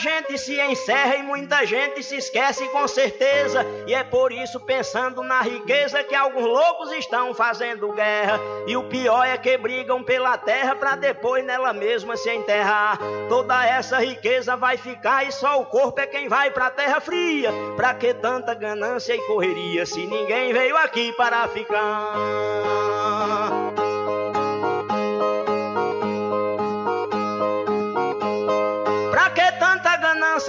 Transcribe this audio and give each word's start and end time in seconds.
Gente 0.00 0.36
se 0.36 0.60
encerra 0.60 1.16
e 1.16 1.22
muita 1.22 1.64
gente 1.64 2.02
se 2.02 2.16
esquece 2.16 2.66
com 2.70 2.88
certeza. 2.88 3.64
E 3.86 3.94
é 3.94 4.02
por 4.02 4.32
isso, 4.32 4.58
pensando 4.58 5.22
na 5.22 5.42
riqueza, 5.42 6.02
que 6.02 6.14
alguns 6.14 6.46
loucos 6.46 6.90
estão 6.92 7.32
fazendo 7.32 7.92
guerra. 7.92 8.40
E 8.66 8.76
o 8.76 8.84
pior 8.84 9.24
é 9.24 9.38
que 9.38 9.56
brigam 9.56 10.02
pela 10.02 10.36
terra 10.36 10.74
para 10.74 10.96
depois 10.96 11.44
nela 11.44 11.72
mesma 11.72 12.16
se 12.16 12.30
enterrar. 12.30 12.98
Toda 13.28 13.64
essa 13.64 13.98
riqueza 13.98 14.56
vai 14.56 14.76
ficar 14.76 15.24
e 15.26 15.30
só 15.30 15.60
o 15.60 15.66
corpo 15.66 16.00
é 16.00 16.06
quem 16.06 16.28
vai 16.28 16.50
pra 16.50 16.70
terra 16.70 17.00
fria. 17.00 17.52
Pra 17.76 17.94
que 17.94 18.12
tanta 18.14 18.54
ganância 18.54 19.14
e 19.14 19.26
correria 19.26 19.84
se 19.86 20.04
ninguém 20.06 20.52
veio 20.52 20.76
aqui 20.76 21.12
para 21.12 21.46
ficar? 21.48 22.79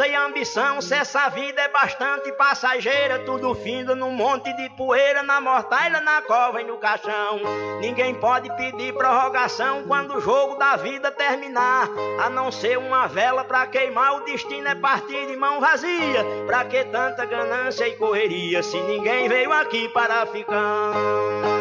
Ganância 0.02 0.08
e 0.08 0.16
ambição, 0.16 0.82
se 0.82 0.94
essa 0.94 1.30
vida 1.30 1.62
é 1.62 1.68
bastante 1.68 2.32
passageira, 2.34 3.20
tudo 3.20 3.54
finda 3.54 3.96
num 3.96 4.12
monte 4.12 4.52
de 4.56 4.70
poeira, 4.70 5.22
na 5.22 5.40
mortalha, 5.40 6.02
na 6.02 6.22
cova 6.22 6.62
e 6.62 6.66
no 6.66 6.78
caixão. 6.78 7.40
Ninguém 7.80 8.16
pode 8.16 8.50
pedir 8.56 8.94
prorrogação 8.94 9.84
quando 9.88 10.16
o 10.16 10.22
jogo 10.22 10.56
da 10.56 10.76
vida 10.76 11.12
terminar, 11.12 11.88
a 12.24 12.30
não 12.30 12.52
ser 12.52 12.78
uma 12.78 13.08
vela 13.08 13.44
pra 13.44 13.68
queimar, 13.68 14.16
o 14.16 14.26
destino 14.26 14.68
é 14.68 14.76
partir 14.76 15.28
de 15.28 15.36
mão 15.36 15.60
vazia. 15.60 16.26
Pra 16.46 16.66
que 16.66 16.84
tanta 16.86 17.26
ganância 17.26 17.88
e 17.88 17.96
correria, 17.96 18.64
se 18.64 18.78
ninguém 18.82 19.28
veio 19.28 19.52
aqui 19.54 19.90
para 19.90 20.26
ficar? 20.26 21.61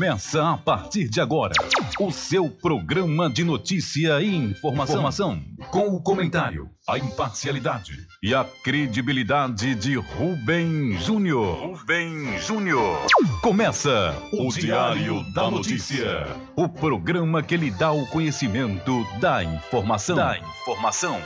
Começa 0.00 0.52
a 0.52 0.56
partir 0.56 1.10
de 1.10 1.20
agora 1.20 1.52
o 1.98 2.10
seu 2.10 2.48
programa 2.48 3.28
de 3.28 3.44
notícia 3.44 4.18
e 4.22 4.34
informação, 4.34 4.94
informação, 4.94 5.44
com 5.70 5.88
o 5.88 6.02
comentário, 6.02 6.70
a 6.88 6.96
imparcialidade 6.96 7.92
e 8.22 8.34
a 8.34 8.42
credibilidade 8.42 9.74
de 9.74 9.96
Rubem 9.96 10.98
Júnior. 11.00 11.76
Rubem 11.76 12.38
Júnior. 12.38 12.98
Começa 13.42 14.16
o, 14.32 14.48
o 14.48 14.50
Diário 14.50 15.22
da 15.34 15.50
Notícia, 15.50 16.26
o 16.56 16.66
programa 16.66 17.42
que 17.42 17.58
lhe 17.58 17.70
dá 17.70 17.92
o 17.92 18.06
conhecimento 18.06 19.06
da 19.20 19.44
informação. 19.44 20.16
Da 20.16 20.38
informação. 20.38 21.20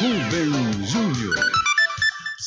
Rubem 0.00 0.84
Júnior. 0.84 1.67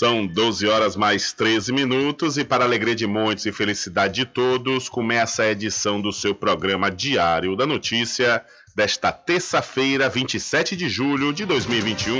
São 0.01 0.25
12 0.25 0.67
horas 0.67 0.95
mais 0.95 1.31
13 1.31 1.71
minutos 1.71 2.35
e 2.35 2.43
para 2.43 2.63
alegria 2.63 2.95
de 2.95 3.05
muitos 3.05 3.45
e 3.45 3.51
felicidade 3.51 4.15
de 4.15 4.25
todos, 4.25 4.89
começa 4.89 5.43
a 5.43 5.51
edição 5.51 6.01
do 6.01 6.11
seu 6.11 6.33
programa 6.33 6.89
Diário 6.89 7.55
da 7.55 7.67
Notícia 7.67 8.43
desta 8.75 9.11
terça-feira, 9.11 10.09
27 10.09 10.75
de 10.75 10.89
julho 10.89 11.31
de 11.31 11.45
2021. 11.45 12.19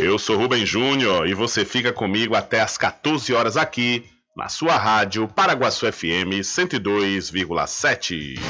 Eu 0.00 0.18
sou 0.18 0.38
Rubem 0.38 0.64
Júnior 0.64 1.28
e 1.28 1.34
você 1.34 1.66
fica 1.66 1.92
comigo 1.92 2.34
até 2.34 2.62
às 2.62 2.78
14 2.78 3.34
horas 3.34 3.58
aqui 3.58 4.06
na 4.34 4.48
sua 4.48 4.78
rádio 4.78 5.28
Paraguaçu 5.28 5.92
FM 5.92 6.40
102,7. 6.40 8.40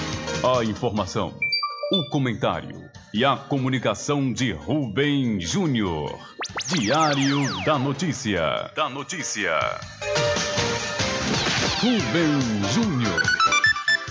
A 0.45 0.63
informação 0.63 1.35
o 1.91 2.05
comentário 2.11 2.89
e 3.13 3.25
a 3.25 3.37
comunicação 3.37 4.33
de 4.33 4.53
Rubem 4.53 5.41
Júnior. 5.41 6.19
Diário 6.67 7.65
da 7.65 7.79
Notícia. 7.79 8.71
Da 8.75 8.89
Notícia. 8.89 9.59
Rubem 11.81 12.73
Júnior. 12.73 13.23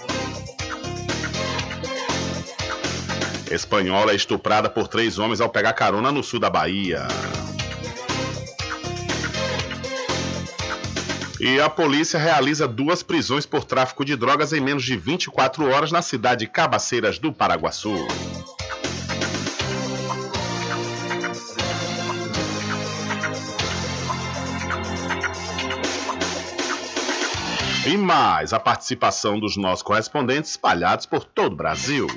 Espanhola 3.51 4.13
é 4.13 4.17
estuprada 4.17 4.69
por 4.69 4.87
três 4.87 5.19
homens 5.19 5.41
ao 5.41 5.49
pegar 5.49 5.73
carona 5.73 6.13
no 6.13 6.23
sul 6.23 6.39
da 6.39 6.51
Bahia. 6.51 7.09
E 11.41 11.61
a 11.61 11.71
polícia 11.71 12.19
realiza 12.19 12.67
duas 12.67 13.01
prisões 13.01 13.47
por 13.47 13.65
tráfico 13.65 14.05
de 14.05 14.17
drogas 14.17 14.53
em 14.53 14.61
menos 14.61 14.83
de 14.83 14.97
24 14.97 15.71
horas 15.71 15.93
na 15.93 16.03
cidade 16.03 16.45
de 16.45 16.51
Cabaceiras 16.51 17.19
do 17.19 17.33
Paraguaçu. 17.33 17.95
E 27.87 27.97
mais 27.97 28.53
a 28.53 28.59
participação 28.59 29.39
dos 29.39 29.57
nossos 29.57 29.83
correspondentes 29.83 30.51
espalhados 30.51 31.07
por 31.07 31.25
todo 31.25 31.53
o 31.53 31.57
Brasil. 31.57 32.09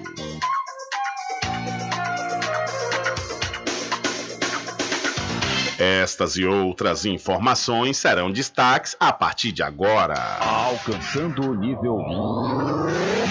Estas 5.83 6.37
e 6.37 6.45
outras 6.45 7.05
informações 7.05 7.97
serão 7.97 8.31
destaques 8.31 8.95
a 8.99 9.11
partir 9.11 9.51
de 9.51 9.63
agora. 9.63 10.13
Alcançando 10.39 11.49
o 11.49 11.55
nível 11.55 11.97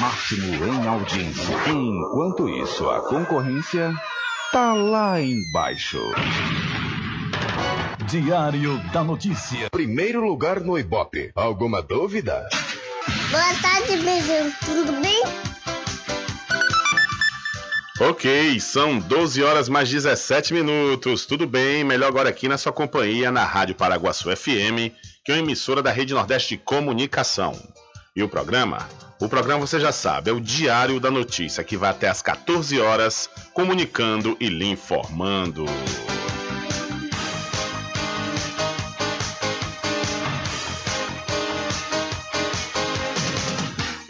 máximo 0.01 0.67
em 0.67 0.89
audiência. 0.89 1.55
Enquanto 1.69 2.49
isso, 2.49 2.91
a 2.91 3.03
concorrência 3.03 3.95
tá 4.51 4.73
lá 4.73 5.21
embaixo. 5.21 6.01
Diário 8.09 8.79
da 8.93 9.05
Notícia. 9.05 9.71
Primeiro 9.71 10.21
lugar 10.27 10.59
no 10.59 10.77
Ibope. 10.77 11.31
Alguma 11.37 11.81
dúvida? 11.81 12.49
Boa 13.31 13.55
tarde, 13.63 13.97
bebê. 13.99 14.53
Tudo 14.67 15.01
bem? 15.01 15.50
Ok, 18.03 18.59
são 18.61 18.99
12 18.99 19.43
horas 19.43 19.69
mais 19.69 19.91
17 19.91 20.55
minutos. 20.55 21.27
Tudo 21.27 21.47
bem? 21.47 21.85
Melhor 21.85 22.09
agora 22.09 22.31
aqui 22.31 22.49
na 22.49 22.57
sua 22.57 22.73
companhia, 22.73 23.31
na 23.31 23.45
Rádio 23.45 23.75
Paraguaçu 23.75 24.35
FM, 24.35 24.89
que 25.23 25.31
é 25.31 25.35
uma 25.35 25.41
emissora 25.41 25.83
da 25.83 25.91
Rede 25.91 26.15
Nordeste 26.15 26.57
de 26.57 26.63
Comunicação. 26.63 27.53
E 28.17 28.23
o 28.23 28.29
programa? 28.29 28.89
O 29.21 29.29
programa 29.29 29.67
você 29.67 29.79
já 29.79 29.93
sabe, 29.93 30.31
é 30.31 30.33
o 30.33 30.41
Diário 30.41 30.99
da 30.99 31.11
Notícia, 31.11 31.63
que 31.63 31.77
vai 31.77 31.91
até 31.91 32.09
às 32.09 32.23
14 32.23 32.81
horas, 32.81 33.29
comunicando 33.53 34.35
e 34.41 34.49
lhe 34.49 34.65
informando. 34.65 35.67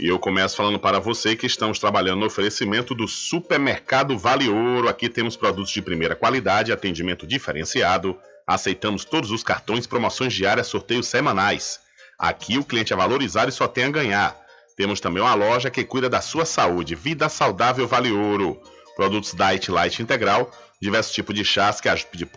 E 0.00 0.08
eu 0.08 0.18
começo 0.18 0.56
falando 0.56 0.78
para 0.78 0.98
você 0.98 1.36
que 1.36 1.44
estamos 1.44 1.78
trabalhando 1.78 2.20
no 2.20 2.26
oferecimento 2.26 2.94
do 2.94 3.06
Supermercado 3.06 4.16
Vale 4.16 4.48
Ouro. 4.48 4.88
Aqui 4.88 5.10
temos 5.10 5.36
produtos 5.36 5.70
de 5.70 5.82
primeira 5.82 6.16
qualidade, 6.16 6.72
atendimento 6.72 7.26
diferenciado. 7.26 8.18
Aceitamos 8.46 9.04
todos 9.04 9.30
os 9.30 9.42
cartões, 9.42 9.86
promoções 9.86 10.32
diárias, 10.32 10.68
sorteios 10.68 11.06
semanais. 11.06 11.80
Aqui 12.18 12.56
o 12.56 12.64
cliente 12.64 12.94
é 12.94 12.96
valorizado 12.96 13.50
e 13.50 13.52
só 13.52 13.68
tem 13.68 13.84
a 13.84 13.90
ganhar. 13.90 14.40
Temos 14.74 15.00
também 15.00 15.22
uma 15.22 15.34
loja 15.34 15.68
que 15.68 15.84
cuida 15.84 16.08
da 16.08 16.22
sua 16.22 16.46
saúde. 16.46 16.94
Vida 16.94 17.28
Saudável 17.28 17.86
Vale 17.86 18.10
Ouro. 18.10 18.58
Produtos 18.96 19.34
Diet 19.34 19.70
Light 19.70 20.00
Integral, 20.00 20.50
diversos 20.80 21.12
tipos 21.12 21.34
de 21.34 21.44
chás 21.44 21.78
que, 21.78 21.90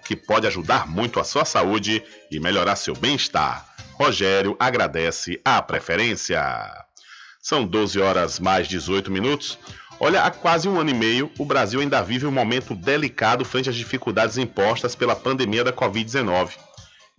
que 0.06 0.18
pode 0.18 0.46
ajudar 0.48 0.86
muito 0.86 1.18
a 1.18 1.24
sua 1.24 1.46
saúde 1.46 2.04
e 2.30 2.42
melhorar 2.42 2.76
seu 2.76 2.94
bem-estar. 2.94 3.74
Rogério 3.94 4.54
agradece 4.60 5.40
a 5.46 5.62
preferência. 5.62 6.44
São 7.44 7.68
12 7.68 8.00
horas 8.00 8.40
mais 8.40 8.70
18 8.70 9.12
minutos. 9.12 9.60
Olha, 10.00 10.24
há 10.24 10.32
quase 10.32 10.70
um 10.70 10.80
ano 10.80 10.92
e 10.92 10.94
meio, 10.94 11.30
o 11.38 11.44
Brasil 11.44 11.82
ainda 11.82 12.02
vive 12.02 12.26
um 12.26 12.32
momento 12.32 12.74
delicado 12.74 13.44
frente 13.44 13.70
às 13.70 13.76
dificuldades 13.76 14.38
impostas 14.38 14.96
pela 14.96 15.14
pandemia 15.14 15.62
da 15.62 15.74
Covid-19. 15.74 16.52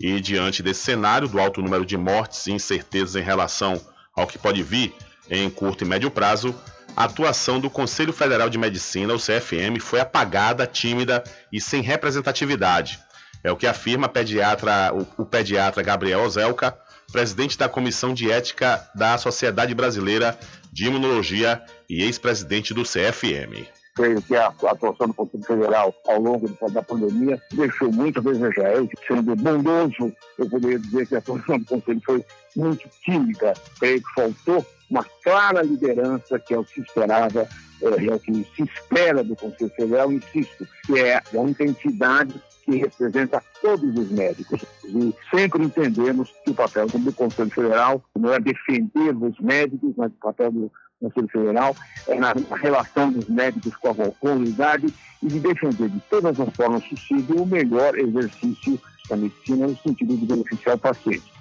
E 0.01 0.19
diante 0.23 0.63
desse 0.63 0.81
cenário 0.81 1.29
do 1.29 1.39
alto 1.39 1.61
número 1.61 1.85
de 1.85 1.99
mortes 1.99 2.47
e 2.47 2.53
incertezas 2.53 3.17
em 3.17 3.23
relação 3.23 3.79
ao 4.17 4.27
que 4.27 4.39
pode 4.39 4.63
vir 4.63 4.95
em 5.29 5.51
curto 5.51 5.85
e 5.85 5.87
médio 5.87 6.11
prazo, 6.11 6.59
a 6.97 7.05
atuação 7.05 7.61
do 7.61 7.69
Conselho 7.69 8.13
Federal 8.13 8.49
de 8.49 8.57
Medicina, 8.57 9.13
o 9.13 9.19
CFM, 9.19 9.79
foi 9.79 10.01
apagada, 10.01 10.67
tímida 10.67 11.23
e 11.53 11.61
sem 11.61 11.83
representatividade. 11.83 12.99
É 13.43 13.53
o 13.53 13.57
que 13.57 13.67
afirma 13.67 14.09
pediatra, 14.09 14.91
o, 14.95 15.23
o 15.23 15.27
pediatra 15.27 15.83
Gabriel 15.83 16.23
Ozelka, 16.23 16.75
presidente 17.13 17.59
da 17.59 17.69
Comissão 17.69 18.13
de 18.13 18.31
Ética 18.31 18.89
da 18.95 19.17
Sociedade 19.19 19.75
Brasileira 19.75 20.39
de 20.73 20.87
Imunologia 20.87 21.63
e 21.89 22.03
ex-presidente 22.03 22.75
do 22.75 22.83
CFM 22.83 23.69
creio 23.95 24.21
que 24.23 24.35
a 24.35 24.49
atuação 24.49 25.07
do 25.07 25.15
Conselho 25.15 25.45
Federal 25.45 25.95
ao 26.07 26.21
longo 26.21 26.49
da 26.71 26.83
pandemia 26.83 27.41
deixou 27.53 27.93
muito 27.93 28.19
a 28.19 28.23
desejar. 28.23 28.75
Eu, 28.75 28.89
sendo 29.07 29.37
bondoso, 29.37 30.13
eu 30.37 30.51
poderia 30.51 30.79
dizer 30.79 31.07
que 31.07 31.15
a 31.15 31.19
atuação 31.19 31.59
do 31.59 31.65
Conselho 31.65 32.03
foi 32.05 32.25
muito 32.57 32.89
tímida. 33.05 33.55
Creio 33.79 34.03
que 34.03 34.15
faltou 34.15 34.67
uma 34.91 35.05
clara 35.23 35.63
liderança, 35.63 36.39
que 36.39 36.55
é 36.55 36.59
o 36.59 36.65
que 36.65 36.75
se 36.75 36.81
esperava, 36.81 37.49
é, 37.83 38.07
é 38.07 38.15
o 38.15 38.19
que 38.19 38.33
se 38.57 38.63
espera 38.63 39.23
do 39.23 39.37
Conselho 39.37 39.71
Federal, 39.77 40.13
insisto, 40.13 40.67
que 40.87 40.99
é 40.99 41.17
a 41.17 41.23
intensidade 41.39 42.35
que 42.65 42.77
representa 42.77 43.43
todos 43.61 43.97
os 43.97 44.11
médicos. 44.11 44.65
E 44.85 45.15
sempre 45.31 45.65
entendemos 45.65 46.33
que 46.45 46.51
o 46.51 46.55
papel 46.55 46.87
do 46.87 47.13
Conselho 47.13 47.51
Federal 47.51 48.03
não 48.19 48.33
é 48.33 48.41
defender 48.41 49.15
os 49.17 49.39
médicos, 49.39 49.93
mas 49.97 50.11
o 50.11 50.17
papel 50.23 50.51
do 50.51 50.73
Conselho 51.01 51.29
Federal 51.29 51.77
é 52.09 52.15
na, 52.15 52.35
relação 52.57 53.13
dos 53.13 53.29
médicos 53.29 53.77
com 53.77 53.91
a 53.91 54.11
comunidade 54.19 54.87
e 55.23 55.27
de 55.27 55.41
defender 55.41 55.89
de 55.89 56.01
todas 56.11 56.39
as 56.41 56.55
formas 56.55 56.85
possíveis 56.85 57.41
o 57.41 57.47
melhor 57.47 57.99
exercício 57.99 58.81
da 59.09 59.17
medicina 59.17 59.67
no 59.67 59.77
sentido 59.77 60.17
de 60.17 60.27
beneficiar 60.27 60.77
o 60.77 60.79
paciente. 60.79 61.33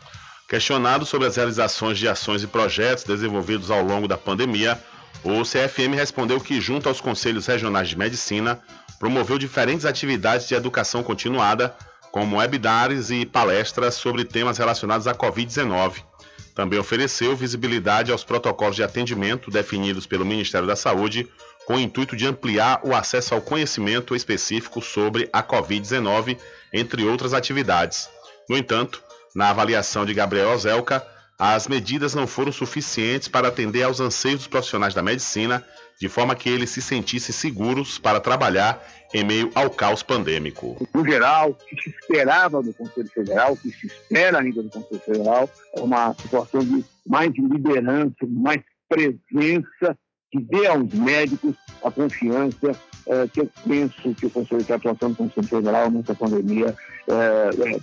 Questionado 0.49 1.05
sobre 1.05 1.27
as 1.27 1.37
realizações 1.37 1.97
de 1.97 2.07
ações 2.07 2.43
e 2.43 2.47
projetos 2.47 3.05
desenvolvidos 3.05 3.71
ao 3.71 3.83
longo 3.83 4.07
da 4.07 4.17
pandemia, 4.17 4.77
o 5.23 5.43
CFM 5.43 5.95
respondeu 5.95 6.39
que, 6.39 6.59
junto 6.59 6.89
aos 6.89 6.99
conselhos 6.99 7.47
regionais 7.47 7.87
de 7.87 7.97
medicina, 7.97 8.59
promoveu 9.03 9.37
diferentes 9.37 9.85
atividades 9.85 10.47
de 10.47 10.55
educação 10.55 11.03
continuada, 11.03 11.75
como 12.09 12.37
webinars 12.37 13.11
e 13.11 13.25
palestras 13.25 13.95
sobre 13.95 14.23
temas 14.23 14.57
relacionados 14.57 15.07
à 15.07 15.13
Covid-19. 15.13 16.01
Também 16.55 16.79
ofereceu 16.79 17.35
visibilidade 17.35 18.13
aos 18.13 18.23
protocolos 18.23 18.77
de 18.77 18.83
atendimento 18.83 19.51
definidos 19.51 20.07
pelo 20.07 20.23
Ministério 20.23 20.65
da 20.65 20.77
Saúde, 20.77 21.27
com 21.65 21.75
o 21.75 21.79
intuito 21.81 22.15
de 22.15 22.25
ampliar 22.25 22.79
o 22.81 22.95
acesso 22.95 23.33
ao 23.33 23.41
conhecimento 23.41 24.15
específico 24.15 24.81
sobre 24.81 25.27
a 25.33 25.43
Covid-19, 25.43 26.37
entre 26.71 27.03
outras 27.03 27.33
atividades. 27.33 28.07
No 28.49 28.55
entanto, 28.55 29.03
na 29.35 29.49
avaliação 29.49 30.05
de 30.05 30.13
Gabriel 30.13 30.51
Ozelka, 30.51 31.05
as 31.37 31.67
medidas 31.67 32.15
não 32.15 32.25
foram 32.25 32.53
suficientes 32.53 33.27
para 33.27 33.49
atender 33.49 33.83
aos 33.83 33.99
anseios 33.99 34.37
dos 34.37 34.47
profissionais 34.47 34.93
da 34.93 35.03
medicina, 35.03 35.61
de 35.99 36.09
forma 36.09 36.35
que 36.35 36.49
eles 36.49 36.69
se 36.69 36.81
sentissem 36.81 37.33
seguros 37.33 37.97
para 37.97 38.19
trabalhar 38.19 38.83
em 39.13 39.23
meio 39.23 39.51
ao 39.53 39.69
caos 39.69 40.01
pandêmico. 40.01 40.75
No 40.93 41.05
geral, 41.05 41.51
o 41.51 41.53
que 41.53 41.81
se 41.81 41.89
esperava 41.89 42.61
do 42.61 42.73
Conselho 42.73 43.09
Federal, 43.09 43.53
o 43.53 43.57
que 43.57 43.71
se 43.71 43.87
espera 43.87 44.39
ainda 44.39 44.63
do 44.63 44.69
Conselho 44.69 45.01
Federal, 45.01 45.49
é 45.75 45.81
uma 45.81 46.13
situação 46.15 46.61
de 46.61 46.83
mais 47.05 47.31
liderança, 47.35 48.15
mais 48.27 48.61
presença 48.89 49.97
que 50.33 50.39
dê 50.39 50.65
aos 50.65 50.91
médicos 50.91 51.53
a 51.83 51.91
confiança 51.91 52.75
é, 53.05 53.27
que 53.27 53.41
eu 53.41 53.49
penso 53.67 54.15
que 54.15 54.25
o 54.25 54.29
Conselho 54.31 54.63
de 54.63 54.73
Atuação 54.73 55.11
do 55.11 55.15
Conselho 55.15 55.47
Federal 55.47 55.91
nessa 55.91 56.15
pandemia, 56.15 56.75
é, 57.07 57.13
é, 57.13 57.79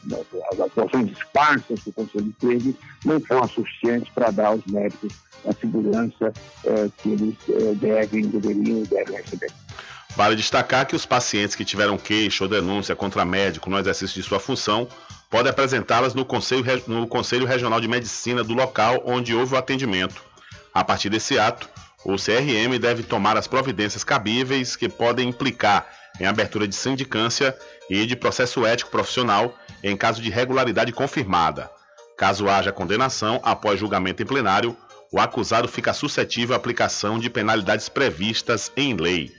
as 0.52 0.60
atuações 0.60 1.12
esparsas 1.12 1.78
que 1.80 1.90
o 1.90 1.92
Conselho 1.92 2.34
teve, 2.40 2.76
não 3.04 3.20
foram 3.20 3.46
suficientes 3.46 4.12
para 4.12 4.32
dar 4.32 4.48
aos 4.48 4.66
médicos 4.66 5.12
a 5.46 5.52
segurança 5.52 6.32
que 6.98 7.08
eles 7.08 7.34
devem, 7.76 8.26
deveriam 8.26 8.82
e 8.82 8.86
devem 8.86 9.16
receber. 9.16 9.50
Vale 10.14 10.36
destacar 10.36 10.86
que 10.86 10.94
os 10.94 11.06
pacientes 11.06 11.56
que 11.56 11.64
tiveram 11.64 11.96
queixa 11.96 12.44
ou 12.44 12.50
denúncia 12.50 12.94
contra 12.94 13.24
médico 13.24 13.70
no 13.70 13.78
exercício 13.78 14.20
de 14.20 14.28
sua 14.28 14.38
função 14.38 14.86
podem 15.30 15.50
apresentá-las 15.50 16.12
no 16.12 16.26
Conselho, 16.26 16.64
no 16.86 17.06
Conselho 17.06 17.46
Regional 17.46 17.80
de 17.80 17.88
Medicina 17.88 18.44
do 18.44 18.52
local 18.52 19.02
onde 19.06 19.34
houve 19.34 19.54
o 19.54 19.56
atendimento. 19.56 20.22
A 20.74 20.84
partir 20.84 21.08
desse 21.08 21.38
ato, 21.38 21.68
o 22.04 22.16
CRM 22.16 22.78
deve 22.78 23.02
tomar 23.02 23.36
as 23.36 23.46
providências 23.46 24.04
cabíveis 24.04 24.76
que 24.76 24.88
podem 24.88 25.28
implicar 25.28 25.86
em 26.18 26.26
abertura 26.26 26.66
de 26.66 26.74
sindicância 26.74 27.56
e 27.88 28.06
de 28.06 28.16
processo 28.16 28.64
ético 28.64 28.90
profissional 28.90 29.54
em 29.82 29.96
caso 29.96 30.20
de 30.20 30.28
irregularidade 30.28 30.92
confirmada. 30.92 31.70
Caso 32.16 32.48
haja 32.48 32.72
condenação 32.72 33.40
após 33.42 33.78
julgamento 33.78 34.22
em 34.22 34.26
plenário, 34.26 34.76
o 35.12 35.18
acusado 35.18 35.66
fica 35.66 35.92
suscetível 35.92 36.54
à 36.54 36.56
aplicação 36.56 37.18
de 37.18 37.28
penalidades 37.28 37.88
previstas 37.88 38.70
em 38.76 38.94
lei. 38.94 39.32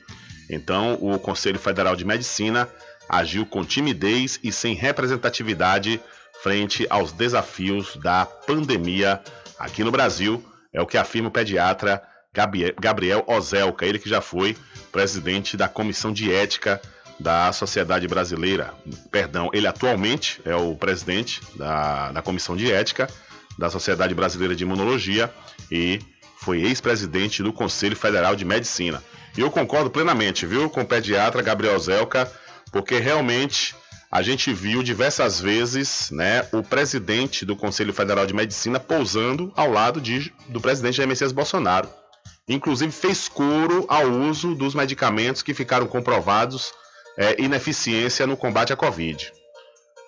Então, 0.50 0.98
o 1.00 1.18
Conselho 1.18 1.60
Federal 1.60 1.96
de 1.96 2.04
Medicina 2.04 2.68
agiu 3.08 3.46
com 3.46 3.64
timidez 3.64 4.40
e 4.44 4.52
sem 4.52 4.74
representatividade 4.74 6.02
frente 6.42 6.86
aos 6.90 7.12
desafios 7.12 7.96
da 7.96 8.26
pandemia 8.26 9.22
aqui 9.60 9.84
no 9.84 9.92
Brasil, 9.92 10.44
é 10.74 10.82
o 10.82 10.88
que 10.88 10.98
afirma 10.98 11.30
o 11.30 11.32
pediatra 11.32 12.02
Gabriel 12.34 13.26
Ozelka, 13.28 13.86
ele 13.86 14.00
que 14.00 14.10
já 14.10 14.22
foi 14.22 14.56
presidente 14.92 15.58
da 15.58 15.68
Comissão 15.68 16.14
de 16.14 16.34
Ética 16.34 16.82
da 17.20 17.52
Sociedade 17.52 18.08
Brasileira. 18.08 18.74
Perdão, 19.12 19.50
ele 19.54 19.68
atualmente 19.68 20.42
é 20.46 20.56
o 20.56 20.76
presidente 20.76 21.42
da, 21.56 22.12
da 22.14 22.22
Comissão 22.22 22.56
de 22.56 22.72
Ética 22.72 23.10
da 23.58 23.70
Sociedade 23.70 24.16
Brasileira 24.16 24.56
de 24.56 24.64
Imunologia 24.64 25.32
e 25.70 26.00
foi 26.38 26.62
ex-presidente 26.62 27.44
do 27.44 27.52
Conselho 27.52 27.96
Federal 27.96 28.36
de 28.36 28.46
Medicina. 28.46 29.04
E 29.38 29.42
eu 29.42 29.52
concordo 29.52 29.90
plenamente, 29.90 30.46
viu, 30.46 30.70
com 30.70 30.82
o 30.82 30.86
pediatra 30.86 31.42
Gabriel 31.42 31.78
Zelka, 31.78 32.32
porque 32.72 32.98
realmente 32.98 33.76
a 34.10 34.22
gente 34.22 34.54
viu 34.54 34.82
diversas 34.82 35.40
vezes 35.40 36.10
né, 36.12 36.48
o 36.52 36.64
presidente 36.64 37.46
do 37.46 37.56
Conselho 37.56 37.94
Federal 37.94 38.26
de 38.26 38.34
Medicina 38.34 38.80
pousando 38.80 39.52
ao 39.56 39.70
lado 39.70 40.02
de, 40.02 40.34
do 40.48 40.60
presidente 40.60 40.96
Jair 40.96 41.08
Messias 41.08 41.32
Bolsonaro 41.32 42.01
inclusive 42.48 42.92
fez 42.92 43.28
coro 43.28 43.86
ao 43.88 44.08
uso 44.10 44.56
dos 44.56 44.76
medicamentos 44.76 45.42
que 45.42 45.54
ficaram 45.54 45.88
comprovados 45.88 46.72
é, 47.18 47.42
ineficiência 47.42 48.26
no 48.28 48.38
combate 48.38 48.74
à 48.74 48.76
Covid. 48.76 49.32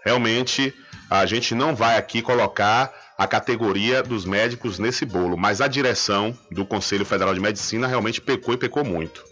Realmente, 0.03 0.73
a 1.09 1.25
gente 1.25 1.55
não 1.55 1.75
vai 1.75 1.97
aqui 1.97 2.21
colocar 2.21 2.93
a 3.17 3.27
categoria 3.27 4.01
dos 4.01 4.25
médicos 4.25 4.79
nesse 4.79 5.05
bolo, 5.05 5.37
mas 5.37 5.61
a 5.61 5.67
direção 5.67 6.37
do 6.51 6.65
Conselho 6.65 7.05
Federal 7.05 7.33
de 7.33 7.39
Medicina 7.39 7.87
realmente 7.87 8.19
pecou 8.19 8.53
e 8.53 8.57
pecou 8.57 8.83
muito. 8.83 9.23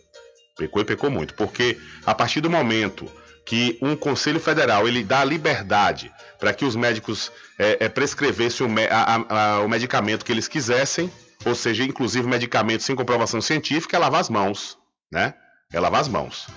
Pecou 0.57 0.81
e 0.81 0.85
pecou 0.85 1.09
muito, 1.09 1.33
porque 1.33 1.77
a 2.05 2.13
partir 2.13 2.41
do 2.41 2.49
momento 2.49 3.11
que 3.45 3.77
um 3.81 3.95
Conselho 3.95 4.39
Federal 4.39 4.87
ele 4.87 5.03
dá 5.03 5.23
liberdade 5.25 6.11
para 6.39 6.53
que 6.53 6.63
os 6.63 6.75
médicos 6.75 7.31
é, 7.57 7.85
é, 7.85 7.89
prescrevessem 7.89 8.65
o, 8.65 8.69
a, 8.89 9.55
a, 9.55 9.61
o 9.61 9.67
medicamento 9.67 10.23
que 10.23 10.31
eles 10.31 10.47
quisessem, 10.47 11.11
ou 11.45 11.55
seja, 11.55 11.83
inclusive 11.83 12.27
medicamentos 12.27 12.85
sem 12.85 12.95
comprovação 12.95 13.41
científica, 13.41 13.97
é 13.97 13.99
lavar 13.99 14.21
as 14.21 14.29
mãos, 14.29 14.77
né? 15.11 15.33
É 15.71 15.79
lavar 15.79 16.01
as 16.01 16.07
mãos. 16.07 16.47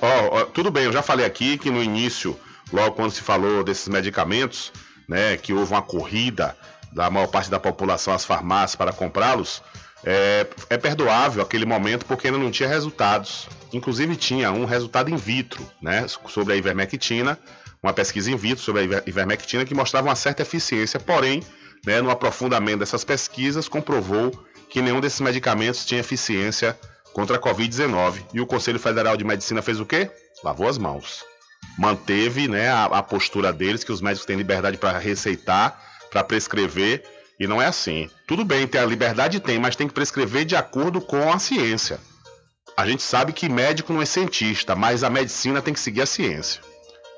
Ó, 0.00 0.40
ó, 0.40 0.44
tudo 0.44 0.70
bem, 0.70 0.84
eu 0.84 0.92
já 0.92 1.02
falei 1.02 1.24
aqui 1.24 1.56
que 1.58 1.70
no 1.70 1.82
início, 1.82 2.38
logo 2.72 2.96
quando 2.96 3.10
se 3.10 3.22
falou 3.22 3.62
desses 3.62 3.88
medicamentos, 3.88 4.72
né, 5.08 5.36
que 5.36 5.52
houve 5.52 5.72
uma 5.72 5.82
corrida 5.82 6.56
da 6.92 7.10
maior 7.10 7.26
parte 7.26 7.50
da 7.50 7.60
população 7.60 8.12
às 8.12 8.24
farmácias 8.24 8.76
para 8.76 8.92
comprá-los, 8.92 9.62
é, 10.04 10.46
é, 10.70 10.76
perdoável 10.76 11.42
aquele 11.42 11.64
momento 11.64 12.06
porque 12.06 12.28
ainda 12.28 12.38
não 12.38 12.50
tinha 12.50 12.68
resultados. 12.68 13.48
Inclusive 13.72 14.16
tinha 14.16 14.50
um 14.52 14.64
resultado 14.64 15.10
in 15.10 15.16
vitro, 15.16 15.64
né, 15.80 16.06
sobre 16.28 16.54
a 16.54 16.56
ivermectina, 16.56 17.38
uma 17.82 17.92
pesquisa 17.92 18.30
in 18.30 18.36
vitro 18.36 18.62
sobre 18.62 18.82
a 18.82 19.02
ivermectina 19.06 19.64
que 19.64 19.74
mostrava 19.74 20.08
uma 20.08 20.16
certa 20.16 20.42
eficiência, 20.42 20.98
porém 20.98 21.42
né, 21.86 22.02
no 22.02 22.10
aprofundamento 22.10 22.80
dessas 22.80 23.04
pesquisas, 23.04 23.68
comprovou 23.68 24.32
que 24.68 24.82
nenhum 24.82 25.00
desses 25.00 25.20
medicamentos 25.20 25.86
tinha 25.86 26.00
eficiência 26.00 26.78
contra 27.12 27.36
a 27.36 27.40
Covid-19. 27.40 28.24
E 28.34 28.40
o 28.40 28.46
Conselho 28.46 28.78
Federal 28.78 29.16
de 29.16 29.24
Medicina 29.24 29.62
fez 29.62 29.78
o 29.78 29.86
quê? 29.86 30.10
Lavou 30.42 30.68
as 30.68 30.76
mãos. 30.76 31.24
Manteve 31.78 32.48
né, 32.48 32.68
a, 32.68 32.84
a 32.86 33.02
postura 33.02 33.52
deles, 33.52 33.84
que 33.84 33.92
os 33.92 34.00
médicos 34.00 34.26
têm 34.26 34.36
liberdade 34.36 34.76
para 34.76 34.98
receitar, 34.98 35.80
para 36.10 36.24
prescrever, 36.24 37.04
e 37.38 37.46
não 37.46 37.62
é 37.62 37.66
assim. 37.66 38.10
Tudo 38.26 38.44
bem, 38.44 38.66
tem 38.66 38.80
a 38.80 38.84
liberdade 38.84 39.40
tem, 39.40 39.58
mas 39.58 39.76
tem 39.76 39.86
que 39.86 39.94
prescrever 39.94 40.44
de 40.44 40.56
acordo 40.56 41.00
com 41.00 41.32
a 41.32 41.38
ciência. 41.38 42.00
A 42.76 42.86
gente 42.86 43.02
sabe 43.02 43.32
que 43.32 43.48
médico 43.48 43.92
não 43.92 44.02
é 44.02 44.06
cientista, 44.06 44.74
mas 44.74 45.02
a 45.02 45.08
medicina 45.08 45.62
tem 45.62 45.72
que 45.72 45.80
seguir 45.80 46.02
a 46.02 46.06
ciência. 46.06 46.60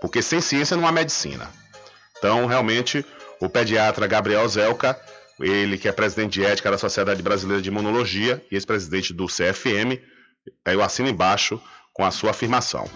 Porque 0.00 0.22
sem 0.22 0.40
ciência 0.40 0.76
não 0.76 0.86
há 0.86 0.92
medicina. 0.92 1.50
Então, 2.16 2.46
realmente, 2.46 3.04
o 3.40 3.48
pediatra 3.48 4.06
Gabriel 4.06 4.48
Zelka, 4.48 4.98
ele 5.40 5.78
que 5.78 5.88
é 5.88 5.92
presidente 5.92 6.34
de 6.34 6.44
ética 6.44 6.70
da 6.70 6.78
Sociedade 6.78 7.22
Brasileira 7.22 7.62
de 7.62 7.68
Imunologia 7.68 8.44
e 8.50 8.54
ex-presidente 8.54 9.12
do 9.12 9.26
CFM, 9.26 10.00
eu 10.64 10.82
assino 10.82 11.08
embaixo 11.08 11.60
com 11.92 12.04
a 12.04 12.10
sua 12.10 12.30
afirmação. 12.30 12.88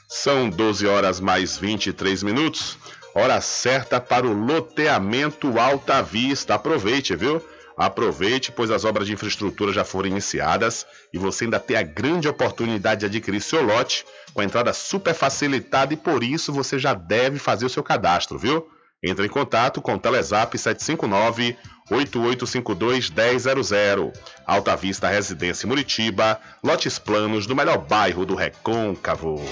São 0.08 0.48
12 0.48 0.86
horas 0.86 1.20
mais 1.20 1.56
23 1.56 2.22
minutos, 2.22 2.78
hora 3.14 3.40
certa 3.40 4.00
para 4.00 4.26
o 4.26 4.32
loteamento 4.32 5.58
Alta 5.58 6.02
Vista. 6.02 6.54
Aproveite, 6.54 7.16
viu? 7.16 7.42
Aproveite, 7.76 8.52
pois 8.52 8.70
as 8.70 8.84
obras 8.84 9.06
de 9.06 9.12
infraestrutura 9.12 9.72
já 9.72 9.84
foram 9.84 10.08
iniciadas 10.08 10.86
e 11.12 11.18
você 11.18 11.44
ainda 11.44 11.58
tem 11.58 11.76
a 11.76 11.82
grande 11.82 12.28
oportunidade 12.28 13.00
de 13.00 13.06
adquirir 13.06 13.40
seu 13.40 13.62
lote 13.62 14.04
com 14.34 14.40
a 14.40 14.44
entrada 14.44 14.72
super 14.72 15.14
facilitada 15.14 15.94
e 15.94 15.96
por 15.96 16.22
isso 16.22 16.52
você 16.52 16.78
já 16.78 16.94
deve 16.94 17.38
fazer 17.38 17.66
o 17.66 17.70
seu 17.70 17.82
cadastro, 17.82 18.38
viu? 18.38 18.66
Entre 19.02 19.26
em 19.26 19.28
contato 19.28 19.82
com 19.82 19.94
o 19.94 19.98
Telezap 19.98 20.56
759 20.56 21.56
8852 21.90 23.10
1000. 23.10 24.12
Alta 24.46 24.76
Vista 24.76 25.08
Residência 25.08 25.66
Muritiba, 25.66 26.38
lotes 26.62 26.98
planos 26.98 27.46
do 27.46 27.56
melhor 27.56 27.78
bairro 27.78 28.24
do 28.24 28.34
Recôncavo. 28.34 29.42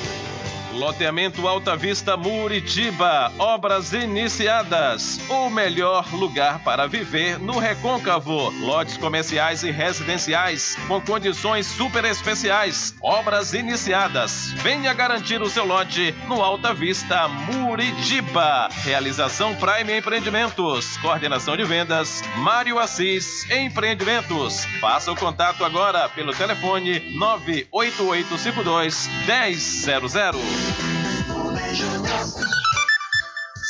Loteamento 0.73 1.49
Alta 1.49 1.77
Vista 1.77 2.17
Muritiba. 2.17 3.33
Obras 3.39 3.93
iniciadas. 3.93 5.19
O 5.29 5.51
melhor 5.51 6.07
lugar 6.15 6.61
para 6.61 6.87
viver 6.87 7.39
no 7.39 7.59
Recôncavo. 7.59 8.51
Lotes 8.61 8.97
comerciais 8.97 9.65
e 9.65 9.71
residenciais 9.71 10.77
com 10.87 11.01
condições 11.01 11.67
super 11.67 12.05
especiais. 12.05 12.95
Obras 13.03 13.53
iniciadas. 13.53 14.53
Venha 14.63 14.95
garantir 14.95 15.43
o 15.43 15.51
seu 15.51 15.65
lote 15.65 16.15
no 16.29 16.41
Alta 16.43 16.73
Vista 16.73 17.27
Muritiba. 17.27 18.69
Realização 18.85 19.57
Prime 19.57 19.99
Empreendimentos. 19.99 20.97
Coordenação 20.99 21.57
de 21.57 21.65
vendas 21.65 22.23
Mário 22.37 22.79
Assis 22.79 23.51
Empreendimentos. 23.51 24.65
Faça 24.81 25.11
o 25.11 25.17
contato 25.17 25.65
agora 25.65 26.09
pelo 26.09 26.33
telefone 26.33 27.01
98852 27.19 29.11
1000. 29.27 30.60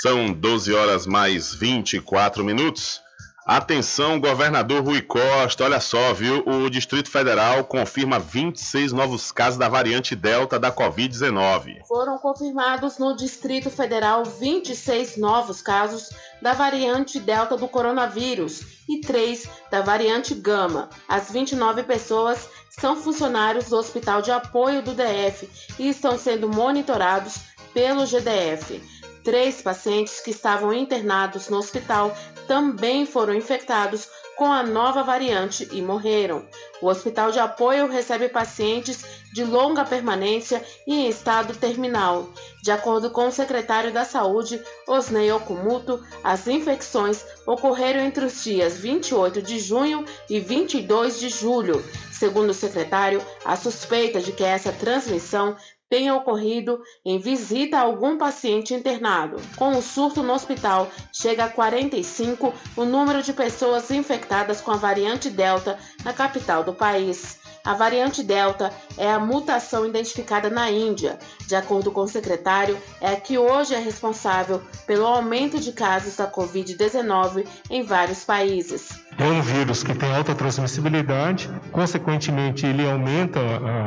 São 0.01 0.33
12 0.33 0.73
horas 0.73 1.07
mais 1.07 1.53
24 1.53 2.43
minutos. 2.43 3.03
Atenção, 3.47 4.21
governador 4.21 4.83
Rui 4.83 5.03
Costa, 5.03 5.65
olha 5.65 5.81
só, 5.81 6.15
viu? 6.15 6.43
O 6.47 6.71
Distrito 6.71 7.11
Federal 7.11 7.65
confirma 7.65 8.19
26 8.19 8.93
novos 8.93 9.33
casos 9.33 9.59
da 9.59 9.69
variante 9.69 10.15
Delta 10.15 10.59
da 10.59 10.73
Covid-19. 10.73 11.85
Foram 11.87 12.17
confirmados 12.17 12.97
no 12.97 13.15
Distrito 13.17 13.69
Federal 13.69 14.25
26 14.25 15.17
novos 15.19 15.61
casos 15.61 16.11
da 16.41 16.53
variante 16.55 17.19
Delta 17.19 17.57
do 17.57 17.69
coronavírus 17.69 18.63
e 18.89 19.01
3 19.01 19.49
da 19.71 19.83
variante 19.83 20.35
Gama. 20.35 20.89
As 21.09 21.31
29 21.31 21.83
pessoas 21.83 22.49
são 22.71 22.97
funcionários 22.97 23.69
do 23.69 23.77
Hospital 23.77 24.23
de 24.23 24.31
Apoio 24.31 24.81
do 24.81 24.95
DF 24.95 25.51
e 25.79 25.89
estão 25.89 26.17
sendo 26.17 26.49
monitorados 26.49 27.50
pelo 27.73 28.07
GDF. 28.07 28.83
Três 29.23 29.61
pacientes 29.61 30.21
que 30.21 30.31
estavam 30.31 30.73
internados 30.73 31.49
no 31.49 31.59
hospital 31.59 32.17
também 32.47 33.05
foram 33.05 33.35
infectados 33.35 34.09
com 34.41 34.51
a 34.51 34.63
nova 34.63 35.03
variante 35.03 35.69
e 35.71 35.83
morreram. 35.83 36.43
O 36.81 36.87
hospital 36.87 37.31
de 37.31 37.39
apoio 37.39 37.87
recebe 37.87 38.27
pacientes 38.31 39.05
de 39.35 39.45
longa 39.45 39.85
permanência 39.85 40.65
e 40.87 40.95
em 40.95 41.09
estado 41.09 41.55
terminal. 41.55 42.27
De 42.63 42.71
acordo 42.71 43.11
com 43.11 43.29
o 43.29 43.33
secretário 43.33 43.93
da 43.93 44.03
Saúde, 44.03 44.59
Osnei 44.89 45.31
Okumuto, 45.31 46.03
as 46.25 46.49
infecções 46.49 47.23
ocorreram 47.47 48.01
entre 48.01 48.25
os 48.25 48.43
dias 48.43 48.79
28 48.79 49.43
de 49.43 49.61
junho 49.61 50.07
e 50.29 50.41
22 50.41 51.21
de 51.21 51.29
julho. 51.29 51.85
Segundo 52.11 52.51
o 52.51 52.55
secretário, 52.55 53.23
a 53.45 53.57
suspeita 53.57 54.21
de 54.21 54.33
que 54.33 54.45
essa 54.45 54.73
transmissão 54.73 55.55
tenha 55.91 56.15
ocorrido 56.15 56.81
em 57.05 57.19
visita 57.19 57.77
a 57.77 57.83
algum 57.83 58.17
paciente 58.17 58.73
internado. 58.73 59.37
Com 59.57 59.73
o 59.73 59.83
surto 59.83 60.23
no 60.23 60.33
hospital, 60.33 60.89
chega 61.13 61.45
a 61.45 61.51
45 61.51 62.55
o 62.77 62.85
número 62.85 63.23
de 63.23 63.33
pessoas 63.33 63.91
infectadas 63.91 64.61
com 64.61 64.71
a 64.71 64.77
variante 64.77 65.29
Delta 65.29 65.77
na 66.05 66.13
capital 66.13 66.63
do 66.63 66.73
país. 66.73 67.41
A 67.65 67.75
variante 67.75 68.23
Delta 68.23 68.73
é 68.97 69.11
a 69.11 69.19
mutação 69.19 69.85
identificada 69.85 70.49
na 70.49 70.71
Índia. 70.71 71.19
De 71.47 71.55
acordo 71.55 71.91
com 71.91 72.03
o 72.03 72.09
secretário, 72.09 72.81
é 73.01 73.09
a 73.09 73.21
que 73.21 73.37
hoje 73.37 73.75
é 73.75 73.79
responsável 73.79 74.63
pelo 74.87 75.07
aumento 75.07 75.59
de 75.59 75.73
casos 75.73 76.17
da 76.17 76.31
Covid-19 76.31 77.47
em 77.69 77.83
vários 77.83 78.25
países. 78.25 78.91
É 79.21 79.25
um 79.25 79.43
vírus 79.43 79.83
que 79.83 79.95
tem 79.95 80.11
alta 80.17 80.35
transmissibilidade, 80.35 81.51
consequentemente, 81.71 82.65
ele 82.65 82.89
aumenta 82.89 83.39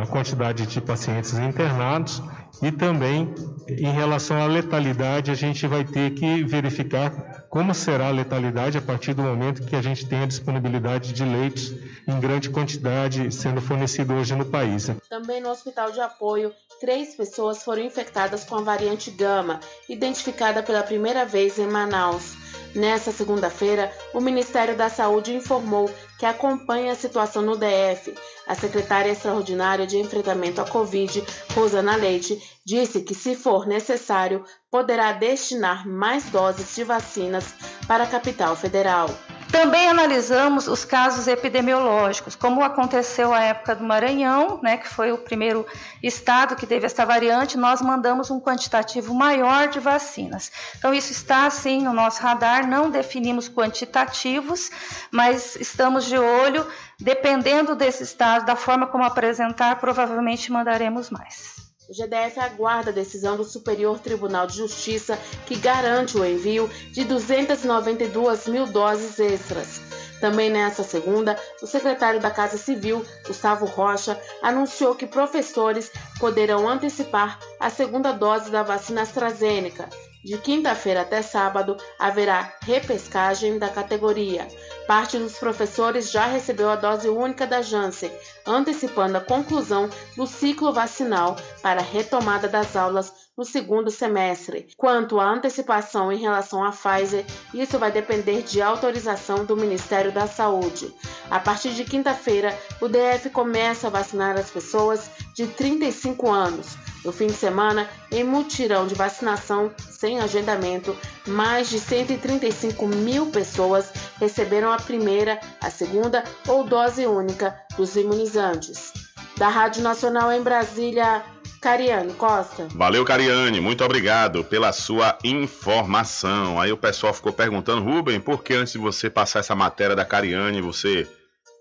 a 0.04 0.06
quantidade 0.06 0.68
de 0.68 0.80
pacientes 0.80 1.34
internados 1.34 2.22
e 2.62 2.72
também, 2.72 3.34
em 3.68 3.92
relação 3.92 4.40
à 4.40 4.46
letalidade, 4.46 5.32
a 5.32 5.34
gente 5.34 5.66
vai 5.66 5.84
ter 5.84 6.12
que 6.12 6.44
verificar 6.44 7.10
como 7.50 7.74
será 7.74 8.10
a 8.10 8.12
letalidade 8.12 8.78
a 8.78 8.82
partir 8.82 9.16
do 9.16 9.24
momento 9.24 9.66
que 9.66 9.76
a 9.76 9.82
gente 9.82 10.06
tem 10.06 10.22
a 10.22 10.28
disponibilidade 10.28 11.12
de 11.12 11.26
leitos 11.26 11.74
em 12.08 12.20
grande 12.20 12.52
quantidade 12.52 13.34
sendo 13.34 13.60
fornecido 13.60 14.14
hoje 14.14 14.36
no 14.36 14.46
país. 14.46 14.92
Também 15.10 15.42
no 15.42 15.50
hospital 15.50 15.92
de 15.92 16.00
apoio, 16.00 16.54
três 16.80 17.16
pessoas 17.16 17.64
foram 17.64 17.82
infectadas 17.82 18.44
com 18.44 18.56
a 18.56 18.62
variante 18.62 19.10
Gama, 19.10 19.60
identificada 19.90 20.62
pela 20.62 20.84
primeira 20.84 21.26
vez 21.26 21.58
em 21.58 21.66
Manaus. 21.66 22.43
Nessa 22.76 23.12
segunda-feira, 23.12 23.92
o 24.14 24.20
Ministério 24.20 24.76
da 24.76 24.90
Saúde 24.90 25.34
informou 25.34 25.90
que 26.18 26.26
acompanha 26.26 26.92
a 26.92 26.96
situação 26.96 27.42
no 27.42 27.56
DF. 27.56 28.16
A 28.48 28.56
secretária 28.56 29.12
extraordinária 29.12 29.86
de 29.86 29.98
enfrentamento 29.98 30.60
à 30.60 30.66
Covid, 30.66 31.24
Rosana 31.54 31.96
Leite, 31.96 32.42
disse 32.66 33.02
que, 33.02 33.14
se 33.14 33.36
for 33.36 33.68
necessário, 33.68 34.44
poderá 34.72 35.12
destinar 35.12 35.88
mais 35.88 36.26
doses 36.26 36.76
de 36.76 36.84
vacinas 36.84 37.54
para 37.88 38.06
a 38.06 38.08
capital 38.08 38.56
federal. 38.56 39.08
Também 39.54 39.88
analisamos 39.88 40.68
os 40.68 40.84
casos 40.84 41.28
epidemiológicos, 41.28 42.36
como 42.36 42.64
aconteceu 42.64 43.32
à 43.32 43.40
época 43.40 43.76
do 43.76 43.84
Maranhão, 43.84 44.60
né, 44.64 44.78
que 44.78 44.90
foi 44.90 45.12
o 45.12 45.18
primeiro 45.20 45.64
estado 46.02 46.56
que 46.56 46.66
teve 46.66 46.88
essa 46.88 47.06
variante, 47.06 47.56
nós 47.56 47.80
mandamos 47.80 48.32
um 48.32 48.42
quantitativo 48.42 49.14
maior 49.14 49.68
de 49.68 49.80
vacinas. 49.80 50.52
Então, 50.76 50.92
isso 50.92 51.12
está 51.12 51.48
sim 51.52 51.84
no 51.84 51.94
nosso 51.94 52.20
radar, 52.24 52.68
não 52.68 52.90
definimos 52.90 53.48
quantitativos, 53.48 54.72
mas 55.12 55.56
estamos 55.56 56.06
de 56.06 56.18
olho, 56.18 56.66
dependendo 57.00 57.76
desse 57.76 58.02
estado, 58.02 58.48
da 58.48 58.56
forma 58.56 58.88
como 58.88 59.04
apresentar, 59.04 59.76
provavelmente 59.76 60.52
mandaremos 60.52 61.12
mais. 61.12 61.63
O 61.94 61.96
GDF 61.96 62.40
aguarda 62.40 62.90
a 62.90 62.94
decisão 62.94 63.38
do 63.38 63.44
Superior 63.44 64.00
Tribunal 64.00 64.48
de 64.48 64.58
Justiça 64.58 65.16
que 65.46 65.56
garante 65.56 66.18
o 66.18 66.26
envio 66.26 66.68
de 66.92 67.04
292 67.04 68.48
mil 68.48 68.66
doses 68.66 69.20
extras. 69.20 69.80
Também 70.20 70.50
nesta 70.50 70.82
segunda, 70.82 71.38
o 71.62 71.68
secretário 71.68 72.20
da 72.20 72.32
Casa 72.32 72.58
Civil, 72.58 73.06
Gustavo 73.28 73.68
Rocha, 73.68 74.20
anunciou 74.42 74.96
que 74.96 75.06
professores 75.06 75.92
poderão 76.20 76.68
antecipar 76.68 77.38
a 77.60 77.70
segunda 77.70 78.12
dose 78.12 78.50
da 78.50 78.64
vacina 78.64 79.04
AstraZeneca. 79.04 79.88
De 80.24 80.38
quinta-feira 80.38 81.02
até 81.02 81.22
sábado, 81.22 81.76
haverá 82.00 82.54
repescagem 82.62 83.60
da 83.60 83.68
categoria. 83.68 84.48
Parte 84.88 85.18
dos 85.18 85.38
professores 85.38 86.10
já 86.10 86.26
recebeu 86.26 86.70
a 86.70 86.78
dose 86.78 87.10
única 87.10 87.46
da 87.46 87.62
Janssen, 87.62 88.12
antecipando 88.46 89.18
a 89.18 89.22
conclusão 89.22 89.90
do 90.16 90.26
ciclo 90.26 90.72
vacinal 90.72 91.36
para 91.62 91.82
a 91.82 91.84
retomada 91.84 92.48
das 92.48 92.76
aulas 92.76 93.12
no 93.38 93.44
segundo 93.44 93.90
semestre. 93.90 94.68
Quanto 94.78 95.20
à 95.20 95.26
antecipação 95.26 96.12
em 96.12 96.20
relação 96.20 96.64
à 96.64 96.72
Pfizer, 96.72 97.26
isso 97.54 97.78
vai 97.78 97.92
depender 97.92 98.44
de 98.44 98.62
autorização 98.62 99.44
do 99.44 99.58
Ministério 99.58 100.12
da 100.12 100.28
Saúde. 100.28 100.94
A 101.30 101.40
partir 101.40 101.74
de 101.74 101.84
quinta-feira, 101.84 102.58
o 102.80 102.88
DF 102.88 103.30
começa 103.32 103.88
a 103.88 103.90
vacinar 103.90 104.38
as 104.38 104.50
pessoas 104.50 105.10
de 105.36 105.48
35 105.48 106.32
anos. 106.32 106.78
No 107.04 107.12
fim 107.12 107.28
de 107.28 107.34
semana, 107.34 107.90
em 108.12 108.24
mutirão 108.24 108.88
de 108.88 108.96
vacinação 108.96 109.72
sem 109.78 110.20
agendamento, 110.20 110.96
mais 111.28 111.70
de 111.70 111.80
135 111.80 112.88
mil 112.88 113.28
pessoas 113.28 113.92
receberam 114.20 114.72
a 114.72 114.78
primeira, 114.78 115.40
a 115.62 115.70
segunda 115.70 116.24
ou 116.48 116.64
dose 116.64 117.06
única 117.06 117.56
dos 117.76 117.96
imunizantes. 117.96 118.94
Da 119.38 119.50
Rádio 119.50 119.82
Nacional 119.82 120.32
em 120.32 120.42
Brasília, 120.42 121.24
Cariane 121.60 122.14
Costa. 122.14 122.68
Valeu, 122.76 123.04
Cariane. 123.04 123.60
Muito 123.60 123.84
obrigado 123.84 124.44
pela 124.44 124.72
sua 124.72 125.18
informação. 125.24 126.60
Aí 126.60 126.72
o 126.72 126.78
pessoal 126.78 127.14
ficou 127.14 127.34
perguntando, 127.34 127.84
Rubem, 127.84 128.20
por 128.20 128.44
que 128.44 128.54
antes 128.54 128.74
de 128.74 128.80
você 128.80 129.10
passar 129.10 129.40
essa 129.40 129.56
matéria 129.56 129.96
da 129.96 130.06
Cariane, 130.06 130.62
você 130.62 131.08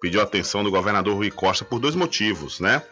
pediu 0.00 0.20
atenção 0.20 0.64
do 0.64 0.70
governador 0.70 1.14
Rui 1.16 1.31
Costa 1.31 1.64
por 1.64 1.78
dois 1.78 1.94
motivos, 1.94 2.59
né? 2.59 2.83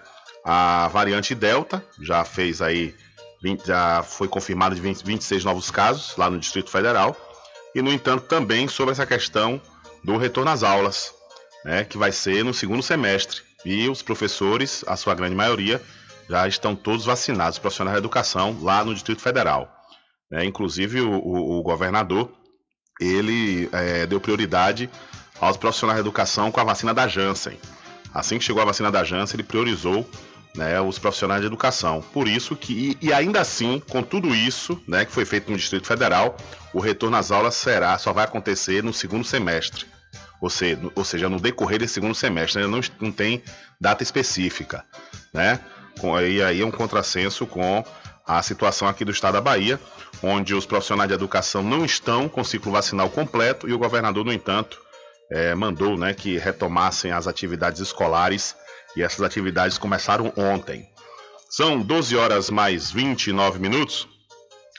A 0.44 0.88
variante 0.88 1.34
Delta 1.34 1.84
já 2.00 2.24
fez 2.24 2.62
aí, 2.62 2.94
20, 3.42 3.66
já 3.66 4.02
foi 4.02 4.28
confirmada 4.28 4.74
de 4.74 4.80
20, 4.80 5.04
26 5.04 5.44
novos 5.44 5.70
casos 5.70 6.16
lá 6.16 6.30
no 6.30 6.38
Distrito 6.38 6.70
Federal. 6.70 7.16
E, 7.74 7.82
no 7.82 7.92
entanto, 7.92 8.24
também 8.26 8.66
sobre 8.66 8.92
essa 8.92 9.06
questão 9.06 9.60
do 10.02 10.16
retorno 10.16 10.50
às 10.50 10.62
aulas, 10.62 11.14
né, 11.64 11.84
que 11.84 11.98
vai 11.98 12.10
ser 12.10 12.44
no 12.44 12.54
segundo 12.54 12.82
semestre. 12.82 13.42
E 13.64 13.88
os 13.88 14.02
professores, 14.02 14.84
a 14.86 14.96
sua 14.96 15.14
grande 15.14 15.34
maioria, 15.34 15.80
já 16.28 16.48
estão 16.48 16.74
todos 16.74 17.04
vacinados, 17.04 17.58
profissionais 17.58 17.94
da 17.94 17.98
educação, 17.98 18.56
lá 18.60 18.84
no 18.84 18.94
Distrito 18.94 19.20
Federal. 19.20 19.70
É, 20.32 20.44
inclusive, 20.44 21.00
o, 21.00 21.12
o, 21.12 21.58
o, 21.58 21.62
governador 21.62 22.30
ele 23.00 23.68
é, 23.72 24.06
deu 24.06 24.20
prioridade 24.20 24.88
aos 25.40 25.56
profissionais 25.56 25.96
da 25.96 26.00
educação 26.00 26.52
com 26.52 26.60
a 26.60 26.64
vacina 26.64 26.94
da 26.94 27.08
Janssen. 27.08 27.58
Assim 28.14 28.38
que 28.38 28.44
chegou 28.44 28.62
a 28.62 28.66
vacina 28.66 28.90
da 28.90 29.02
Janssen, 29.02 29.36
ele 29.36 29.46
priorizou 29.46 30.08
né, 30.54 30.80
os 30.80 30.98
profissionais 30.98 31.40
de 31.40 31.46
educação. 31.46 32.02
Por 32.12 32.26
isso 32.26 32.56
que, 32.56 32.96
e, 33.00 33.08
e 33.08 33.12
ainda 33.12 33.40
assim, 33.40 33.82
com 33.88 34.02
tudo 34.02 34.34
isso 34.34 34.80
né, 34.86 35.04
que 35.04 35.12
foi 35.12 35.24
feito 35.24 35.50
no 35.50 35.56
Distrito 35.56 35.86
Federal, 35.86 36.36
o 36.72 36.80
retorno 36.80 37.16
às 37.16 37.30
aulas 37.30 37.54
será, 37.54 37.96
só 37.98 38.12
vai 38.12 38.24
acontecer 38.24 38.82
no 38.82 38.92
segundo 38.92 39.24
semestre. 39.24 39.86
Ou 40.40 40.48
seja, 40.48 40.80
ou 40.94 41.04
seja 41.04 41.28
no 41.28 41.38
decorrer 41.38 41.78
desse 41.78 41.94
segundo 41.94 42.14
semestre, 42.14 42.62
ainda 42.62 42.70
não, 42.70 42.80
não 43.00 43.12
tem 43.12 43.42
data 43.80 44.02
específica. 44.02 44.84
Né? 45.32 45.60
Com, 46.00 46.18
e 46.20 46.42
aí 46.42 46.62
é 46.62 46.66
um 46.66 46.70
contrassenso 46.70 47.46
com 47.46 47.84
a 48.26 48.42
situação 48.42 48.88
aqui 48.88 49.04
do 49.04 49.10
estado 49.10 49.34
da 49.34 49.40
Bahia, 49.40 49.78
onde 50.22 50.54
os 50.54 50.64
profissionais 50.64 51.08
de 51.08 51.14
educação 51.14 51.62
não 51.62 51.84
estão 51.84 52.28
com 52.28 52.44
ciclo 52.44 52.72
vacinal 52.72 53.10
completo 53.10 53.68
e 53.68 53.72
o 53.72 53.78
governador, 53.78 54.24
no 54.24 54.32
entanto, 54.32 54.80
é, 55.30 55.54
mandou 55.54 55.96
né, 55.96 56.14
que 56.14 56.38
retomassem 56.38 57.12
as 57.12 57.26
atividades 57.26 57.80
escolares 57.80 58.56
e 58.96 59.02
essas 59.02 59.22
atividades 59.22 59.78
começaram 59.78 60.32
ontem. 60.36 60.88
São 61.48 61.80
12 61.80 62.16
horas 62.16 62.50
mais 62.50 62.90
29 62.90 63.58
minutos. 63.58 64.08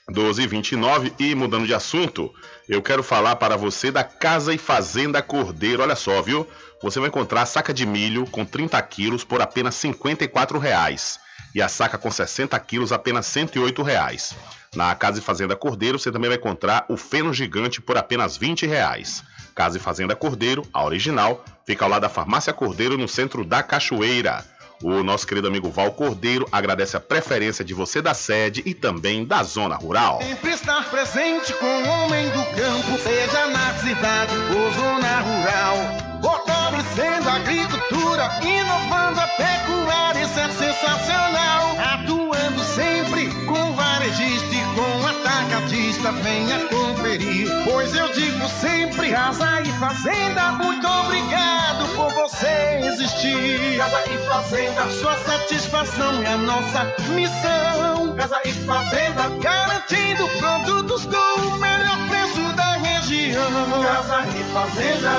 12 0.10 0.42
e 0.42 0.48
29 0.48 1.14
e 1.20 1.36
mudando 1.36 1.66
de 1.66 1.74
assunto, 1.74 2.34
eu 2.68 2.82
quero 2.82 3.04
falar 3.04 3.36
para 3.36 3.56
você 3.56 3.92
da 3.92 4.04
Casa 4.04 4.54
e 4.54 4.58
Fazenda 4.58 5.22
Cordeiro. 5.22 5.82
Olha 5.84 5.96
só, 5.96 6.22
viu? 6.22 6.48
Você 6.82 7.00
vai 7.00 7.10
encontrar 7.10 7.46
saca 7.46 7.74
de 7.74 7.86
milho 7.86 8.26
com 8.26 8.44
30 8.44 8.82
quilos 8.84 9.24
por 9.24 9.42
apenas 9.42 9.76
54 9.76 10.58
reais, 10.58 11.20
e 11.54 11.62
a 11.62 11.68
saca 11.68 11.98
com 11.98 12.10
60 12.10 12.60
quilos 12.60 12.92
apenas 12.92 13.26
108 13.28 13.82
reais. 13.84 14.36
Na 14.76 14.96
Casa 14.96 15.20
e 15.20 15.22
Fazenda 15.22 15.56
Cordeiro 15.56 16.00
você 16.00 16.12
também 16.12 16.30
vai 16.30 16.38
encontrar 16.38 16.86
o 16.90 16.98
feno 16.98 17.34
gigante 17.34 17.82
por 17.82 17.98
apenas 17.98 18.38
20 18.38 18.66
reais. 18.66 19.24
Casa 19.54 19.78
e 19.78 19.80
Fazenda 19.80 20.16
Cordeiro, 20.16 20.66
a 20.74 20.84
original, 20.84 21.44
fica 21.66 21.86
ao 21.86 21.92
lado 21.92 22.02
da 22.02 22.10
Farmácia 22.10 22.54
Cordeiro 22.54 22.98
no 22.98 23.08
centro 23.08 23.46
da 23.46 23.62
Cachoeira. 23.62 24.44
O 24.84 25.04
nosso 25.04 25.28
querido 25.28 25.48
amigo 25.48 25.70
Val 25.70 25.92
Cordeiro 25.92 26.48
agradece 26.52 26.98
a 26.98 27.00
preferência 27.00 27.64
de 27.64 27.74
você 27.74 28.02
da 28.02 28.16
sede 28.16 28.64
e 28.66 28.74
também 28.74 29.24
da 29.24 29.44
zona 29.44 29.76
rural. 29.76 30.20
Sempre 30.24 30.52
estar 30.52 30.90
presente 30.90 31.54
com 31.54 31.66
o 31.66 31.88
homem 31.88 32.28
do 32.30 32.44
campo, 32.56 32.98
seja 32.98 33.48
na 33.48 33.74
cidade 33.76 34.34
ou 34.36 34.72
zona 34.74 35.20
rural. 35.20 35.78
Fortalecendo 36.22 37.30
a 37.30 37.36
agricultura, 37.36 38.40
inovando 38.44 39.20
a 39.20 39.28
pecuária, 39.28 40.24
isso 40.24 40.40
é 40.40 40.50
sensacional. 40.50 41.61
Conferir. 46.82 47.48
Pois 47.64 47.94
eu 47.96 48.08
digo 48.14 48.48
sempre, 48.48 49.12
casa 49.12 49.62
e 49.62 49.72
fazenda, 49.74 50.52
muito 50.54 50.88
obrigado 50.88 51.88
por 51.96 52.12
você 52.14 52.82
existir. 52.84 53.78
Casa 53.78 54.04
e 54.10 54.18
fazenda. 54.28 54.90
Sua 54.90 55.18
satisfação 55.20 56.24
é 56.24 56.34
a 56.34 56.38
nossa 56.38 56.94
missão. 57.10 58.16
Casa 58.16 58.42
e 58.46 58.52
Fazenda, 58.52 59.30
garantindo 59.42 60.28
produtos 60.38 61.06
com 61.06 61.42
o 61.42 61.58
melhor 61.58 61.98
preço 62.10 62.56
da 62.56 62.74
região. 62.74 63.84
Casa 63.84 64.24
e 64.28 64.44
Fazenda. 64.54 65.12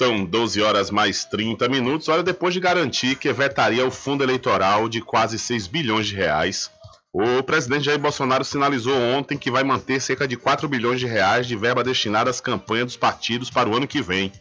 São 0.00 0.24
12 0.24 0.62
horas 0.62 0.90
mais 0.90 1.26
30 1.26 1.68
minutos. 1.68 2.08
Olha, 2.08 2.22
depois 2.22 2.54
de 2.54 2.60
garantir 2.60 3.16
que 3.16 3.30
vetaria 3.34 3.86
o 3.86 3.90
fundo 3.90 4.24
eleitoral 4.24 4.88
de 4.88 5.02
quase 5.02 5.38
6 5.38 5.66
bilhões 5.66 6.06
de 6.06 6.16
reais, 6.16 6.70
o 7.12 7.42
presidente 7.42 7.84
Jair 7.84 7.98
Bolsonaro 7.98 8.44
sinalizou 8.44 8.96
ontem 8.96 9.36
que 9.36 9.50
vai 9.50 9.64
manter 9.64 10.00
cerca 10.00 10.28
de 10.28 10.36
4 10.36 10.68
bilhões 10.68 11.00
de 11.00 11.06
reais 11.06 11.46
de 11.46 11.56
verba 11.56 11.82
destinada 11.82 12.30
às 12.30 12.40
campanhas 12.40 12.86
dos 12.86 12.96
partidos 12.96 13.50
para 13.50 13.68
o 13.68 13.76
ano 13.76 13.88
que 13.88 14.00
vem. 14.00 14.32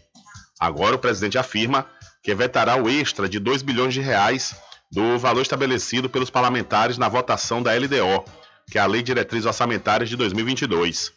Agora 0.60 0.96
o 0.96 1.00
presidente 1.00 1.38
afirma 1.38 1.88
que 2.22 2.36
vetará 2.36 2.76
o 2.76 2.88
extra 2.88 3.28
de 3.28 3.40
2 3.40 3.64
bilhões 3.64 3.94
de 3.94 4.02
reais 4.02 4.56
do 4.92 5.18
valor 5.18 5.42
estabelecido 5.42 6.10
pelos 6.10 6.30
parlamentares 6.30 6.98
na 6.98 7.10
votação 7.10 7.62
da 7.64 7.74
LDO, 7.74 8.24
que 8.70 8.78
é 8.78 8.82
a 8.82 8.86
Lei 8.86 9.02
de 9.02 9.08
Diretrizes 9.08 9.46
Orçamentárias 9.46 10.10
de 10.10 10.16
2022. 10.16 11.12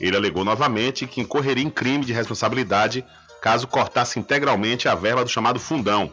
Ele 0.00 0.16
alegou 0.16 0.44
novamente 0.44 1.06
que 1.06 1.20
incorreria 1.20 1.64
em 1.64 1.70
crime 1.70 2.04
de 2.04 2.12
responsabilidade 2.12 3.04
caso 3.42 3.66
cortasse 3.66 4.18
integralmente 4.18 4.88
a 4.88 4.94
verba 4.94 5.22
do 5.22 5.30
chamado 5.30 5.60
fundão. 5.60 6.10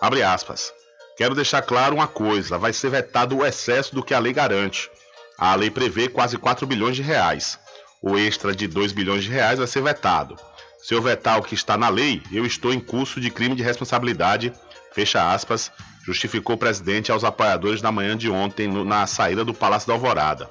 Abre 0.00 0.22
aspas. 0.22 0.72
Quero 1.18 1.34
deixar 1.34 1.62
claro 1.62 1.96
uma 1.96 2.06
coisa: 2.06 2.56
vai 2.56 2.72
ser 2.72 2.90
vetado 2.90 3.36
o 3.36 3.44
excesso 3.44 3.92
do 3.92 4.04
que 4.04 4.14
a 4.14 4.20
lei 4.20 4.32
garante. 4.32 4.88
A 5.36 5.52
lei 5.56 5.68
prevê 5.68 6.08
quase 6.08 6.38
4 6.38 6.64
bilhões 6.64 6.94
de 6.94 7.02
reais. 7.02 7.58
O 8.00 8.16
extra 8.16 8.54
de 8.54 8.68
2 8.68 8.92
bilhões 8.92 9.24
de 9.24 9.30
reais 9.30 9.58
vai 9.58 9.66
ser 9.66 9.82
vetado. 9.82 10.36
Se 10.80 10.94
eu 10.94 11.02
vetar 11.02 11.36
o 11.36 11.42
que 11.42 11.56
está 11.56 11.76
na 11.76 11.88
lei, 11.88 12.22
eu 12.30 12.46
estou 12.46 12.72
em 12.72 12.78
curso 12.78 13.20
de 13.20 13.30
crime 13.30 13.56
de 13.56 13.64
responsabilidade, 13.64 14.52
fecha 14.94 15.32
aspas, 15.32 15.72
justificou 16.06 16.54
o 16.54 16.58
presidente 16.58 17.10
aos 17.10 17.24
apoiadores 17.24 17.82
na 17.82 17.90
manhã 17.90 18.16
de 18.16 18.30
ontem 18.30 18.68
no, 18.68 18.84
na 18.84 19.04
saída 19.04 19.44
do 19.44 19.52
Palácio 19.52 19.88
da 19.88 19.94
Alvorada. 19.94 20.48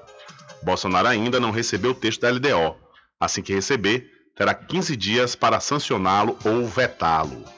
Bolsonaro 0.62 1.08
ainda 1.08 1.40
não 1.40 1.52
recebeu 1.52 1.92
o 1.92 1.96
texto 1.96 2.22
da 2.22 2.30
LDO. 2.30 2.76
Assim 3.18 3.42
que 3.42 3.54
receber, 3.54 4.12
terá 4.36 4.54
15 4.54 4.98
dias 4.98 5.34
para 5.34 5.62
sancioná-lo 5.62 6.38
ou 6.44 6.68
vetá-lo. 6.68 7.57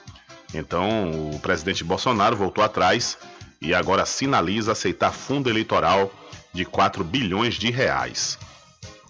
Então, 0.54 1.32
o 1.32 1.40
presidente 1.40 1.84
Bolsonaro 1.84 2.36
voltou 2.36 2.64
atrás 2.64 3.18
e 3.62 3.74
agora 3.74 4.06
sinaliza 4.06 4.72
aceitar 4.72 5.12
fundo 5.12 5.50
eleitoral 5.50 6.12
de 6.54 6.66
4 6.66 7.04
bilhões 7.04 7.56
de 7.56 7.70
reais. 7.70 8.38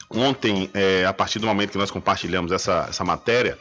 Ontem, 0.10 0.69
é, 0.73 1.06
a 1.06 1.13
partir 1.13 1.39
do 1.39 1.47
momento 1.47 1.71
que 1.71 1.78
nós 1.78 1.91
compartilhamos 1.91 2.52
essa, 2.52 2.88
essa 2.89 3.04
matéria, 3.04 3.58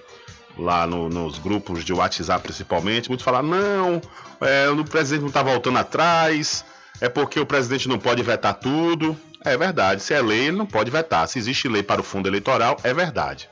lá 0.57 0.87
no, 0.87 1.09
nos 1.09 1.39
grupos 1.39 1.85
de 1.85 1.93
WhatsApp 1.93 2.43
principalmente, 2.43 3.09
muitos 3.09 3.25
falaram: 3.25 3.49
não, 3.49 4.01
é, 4.41 4.69
o 4.71 4.85
presidente 4.85 5.21
não 5.21 5.29
está 5.29 5.43
voltando 5.43 5.79
atrás, 5.79 6.65
é 7.01 7.09
porque 7.09 7.39
o 7.39 7.47
presidente 7.47 7.89
não 7.89 7.99
pode 7.99 8.23
vetar 8.23 8.55
tudo. 8.55 9.17
É 9.45 9.57
verdade, 9.57 10.03
se 10.03 10.15
é 10.15 10.21
lei, 10.21 10.49
ele 10.49 10.57
não 10.57 10.67
pode 10.67 10.91
vetar. 10.91 11.29
Se 11.29 11.39
existe 11.39 11.69
lei 11.69 11.83
para 11.83 12.01
o 12.01 12.05
fundo 12.05 12.29
eleitoral, 12.29 12.77
é 12.83 12.93
verdade. 12.93 13.49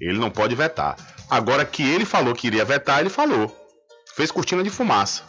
Ele 0.00 0.18
não 0.18 0.30
pode 0.30 0.54
vetar. 0.54 0.96
Agora 1.28 1.64
que 1.64 1.82
ele 1.82 2.04
falou 2.04 2.34
que 2.34 2.46
iria 2.46 2.64
vetar, 2.64 3.00
ele 3.00 3.10
falou. 3.10 3.54
Fez 4.18 4.32
cortina 4.32 4.64
de 4.64 4.70
fumaça. 4.70 5.22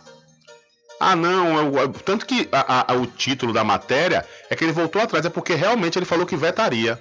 Ah, 1.00 1.16
não, 1.16 1.78
eu, 1.78 1.90
tanto 1.94 2.26
que 2.26 2.50
a, 2.52 2.92
a, 2.92 2.96
o 2.96 3.06
título 3.06 3.54
da 3.54 3.64
matéria 3.64 4.26
é 4.50 4.56
que 4.56 4.64
ele 4.64 4.72
voltou 4.72 5.00
atrás, 5.00 5.24
é 5.24 5.30
porque 5.30 5.54
realmente 5.54 6.00
ele 6.00 6.08
falou 6.08 6.26
que 6.26 6.36
vetaria. 6.36 7.00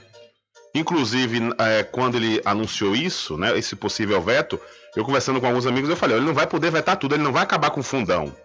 Inclusive, 0.75 1.41
é, 1.59 1.83
quando 1.85 2.17
ele 2.17 2.43
anunciou 2.45 2.95
isso, 2.95 3.39
né, 3.39 3.59
esse 3.59 3.75
possível 3.75 4.21
veto, 4.21 4.61
eu 4.95 5.03
conversando 5.03 5.41
com 5.41 5.47
alguns 5.47 5.65
amigos, 5.65 5.89
eu 5.89 5.97
falei: 5.97 6.19
ele 6.19 6.27
não 6.27 6.35
vai 6.35 6.47
poder 6.47 6.71
vetar 6.71 6.99
tudo, 6.99 7.15
ele 7.15 7.25
não 7.25 7.33
vai 7.33 7.43
acabar 7.43 7.71
com 7.71 7.81
o 7.81 7.83
fundão. 7.83 8.37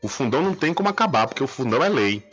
O 0.00 0.06
fundão 0.06 0.40
não 0.40 0.54
tem 0.54 0.72
como 0.72 0.88
acabar, 0.88 1.26
porque 1.26 1.42
o 1.42 1.48
fundão 1.48 1.82
é 1.82 1.88
lei, 1.88 2.24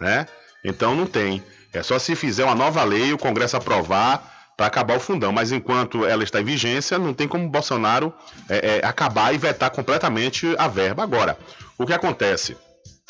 né? 0.00 0.28
Então 0.64 0.94
não 0.94 1.06
tem. 1.06 1.42
É 1.72 1.82
só 1.82 1.98
se 1.98 2.14
fizer 2.14 2.44
uma 2.44 2.54
nova 2.54 2.84
lei, 2.84 3.12
o 3.12 3.18
Congresso 3.18 3.56
aprovar 3.56 4.32
para 4.56 4.66
acabar 4.66 4.96
o 4.96 5.00
fundão. 5.00 5.32
Mas 5.32 5.52
enquanto 5.52 6.04
ela 6.04 6.22
está 6.22 6.40
em 6.40 6.44
vigência, 6.44 6.98
não 6.98 7.14
tem 7.14 7.28
como 7.28 7.48
Bolsonaro 7.48 8.12
é, 8.48 8.78
é, 8.82 8.86
acabar 8.86 9.34
e 9.34 9.38
vetar 9.38 9.70
completamente 9.70 10.54
a 10.58 10.68
verba. 10.68 11.02
Agora, 11.02 11.38
o 11.78 11.86
que 11.86 11.92
acontece? 11.92 12.56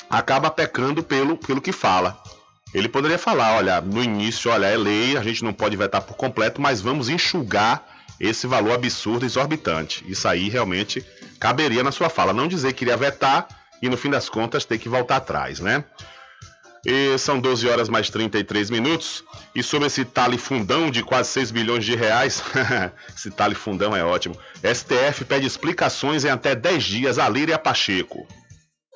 Acaba 0.09 0.51
pecando 0.51 1.03
pelo, 1.03 1.37
pelo 1.37 1.61
que 1.61 1.73
fala. 1.73 2.21
Ele 2.73 2.89
poderia 2.89 3.19
falar, 3.19 3.57
olha, 3.57 3.81
no 3.81 4.03
início, 4.03 4.51
olha, 4.51 4.67
é 4.67 4.77
lei, 4.77 5.17
a 5.17 5.23
gente 5.23 5.45
não 5.45 5.53
pode 5.53 5.77
vetar 5.77 6.03
por 6.03 6.17
completo, 6.17 6.61
mas 6.61 6.81
vamos 6.81 7.09
enxugar 7.09 7.85
esse 8.19 8.47
valor 8.47 8.73
absurdo, 8.73 9.25
exorbitante. 9.25 10.05
Isso 10.09 10.27
aí 10.27 10.49
realmente 10.49 11.05
caberia 11.39 11.83
na 11.83 11.93
sua 11.93 12.09
fala. 12.09 12.33
Não 12.33 12.49
dizer 12.49 12.73
que 12.73 12.85
iria 12.85 12.97
vetar 12.97 13.47
e 13.81 13.89
no 13.89 13.97
fim 13.97 14.11
das 14.11 14.29
contas 14.29 14.65
ter 14.65 14.79
que 14.79 14.89
voltar 14.89 15.17
atrás, 15.17 15.61
né? 15.61 15.85
E 16.85 17.17
são 17.19 17.41
12 17.41 17.69
horas 17.69 17.89
mais 17.89 18.11
33 18.11 18.71
minutos. 18.71 19.25
E 19.55 19.63
sobre 19.63 19.87
esse 19.87 20.05
tale 20.05 20.37
fundão 20.37 20.91
de 20.91 21.03
quase 21.03 21.31
6 21.31 21.51
bilhões 21.51 21.85
de 21.85 21.95
reais, 21.95 22.43
esse 23.17 23.31
tale 23.31 23.55
fundão 23.55 23.97
é 23.97 24.05
ótimo. 24.05 24.37
STF 24.63 25.25
pede 25.25 25.47
explicações 25.47 26.25
em 26.25 26.31
até 26.31 26.55
10 26.55 26.85
dias 26.85 27.19
a 27.19 27.29
Líria 27.29 27.59
Pacheco. 27.59 28.27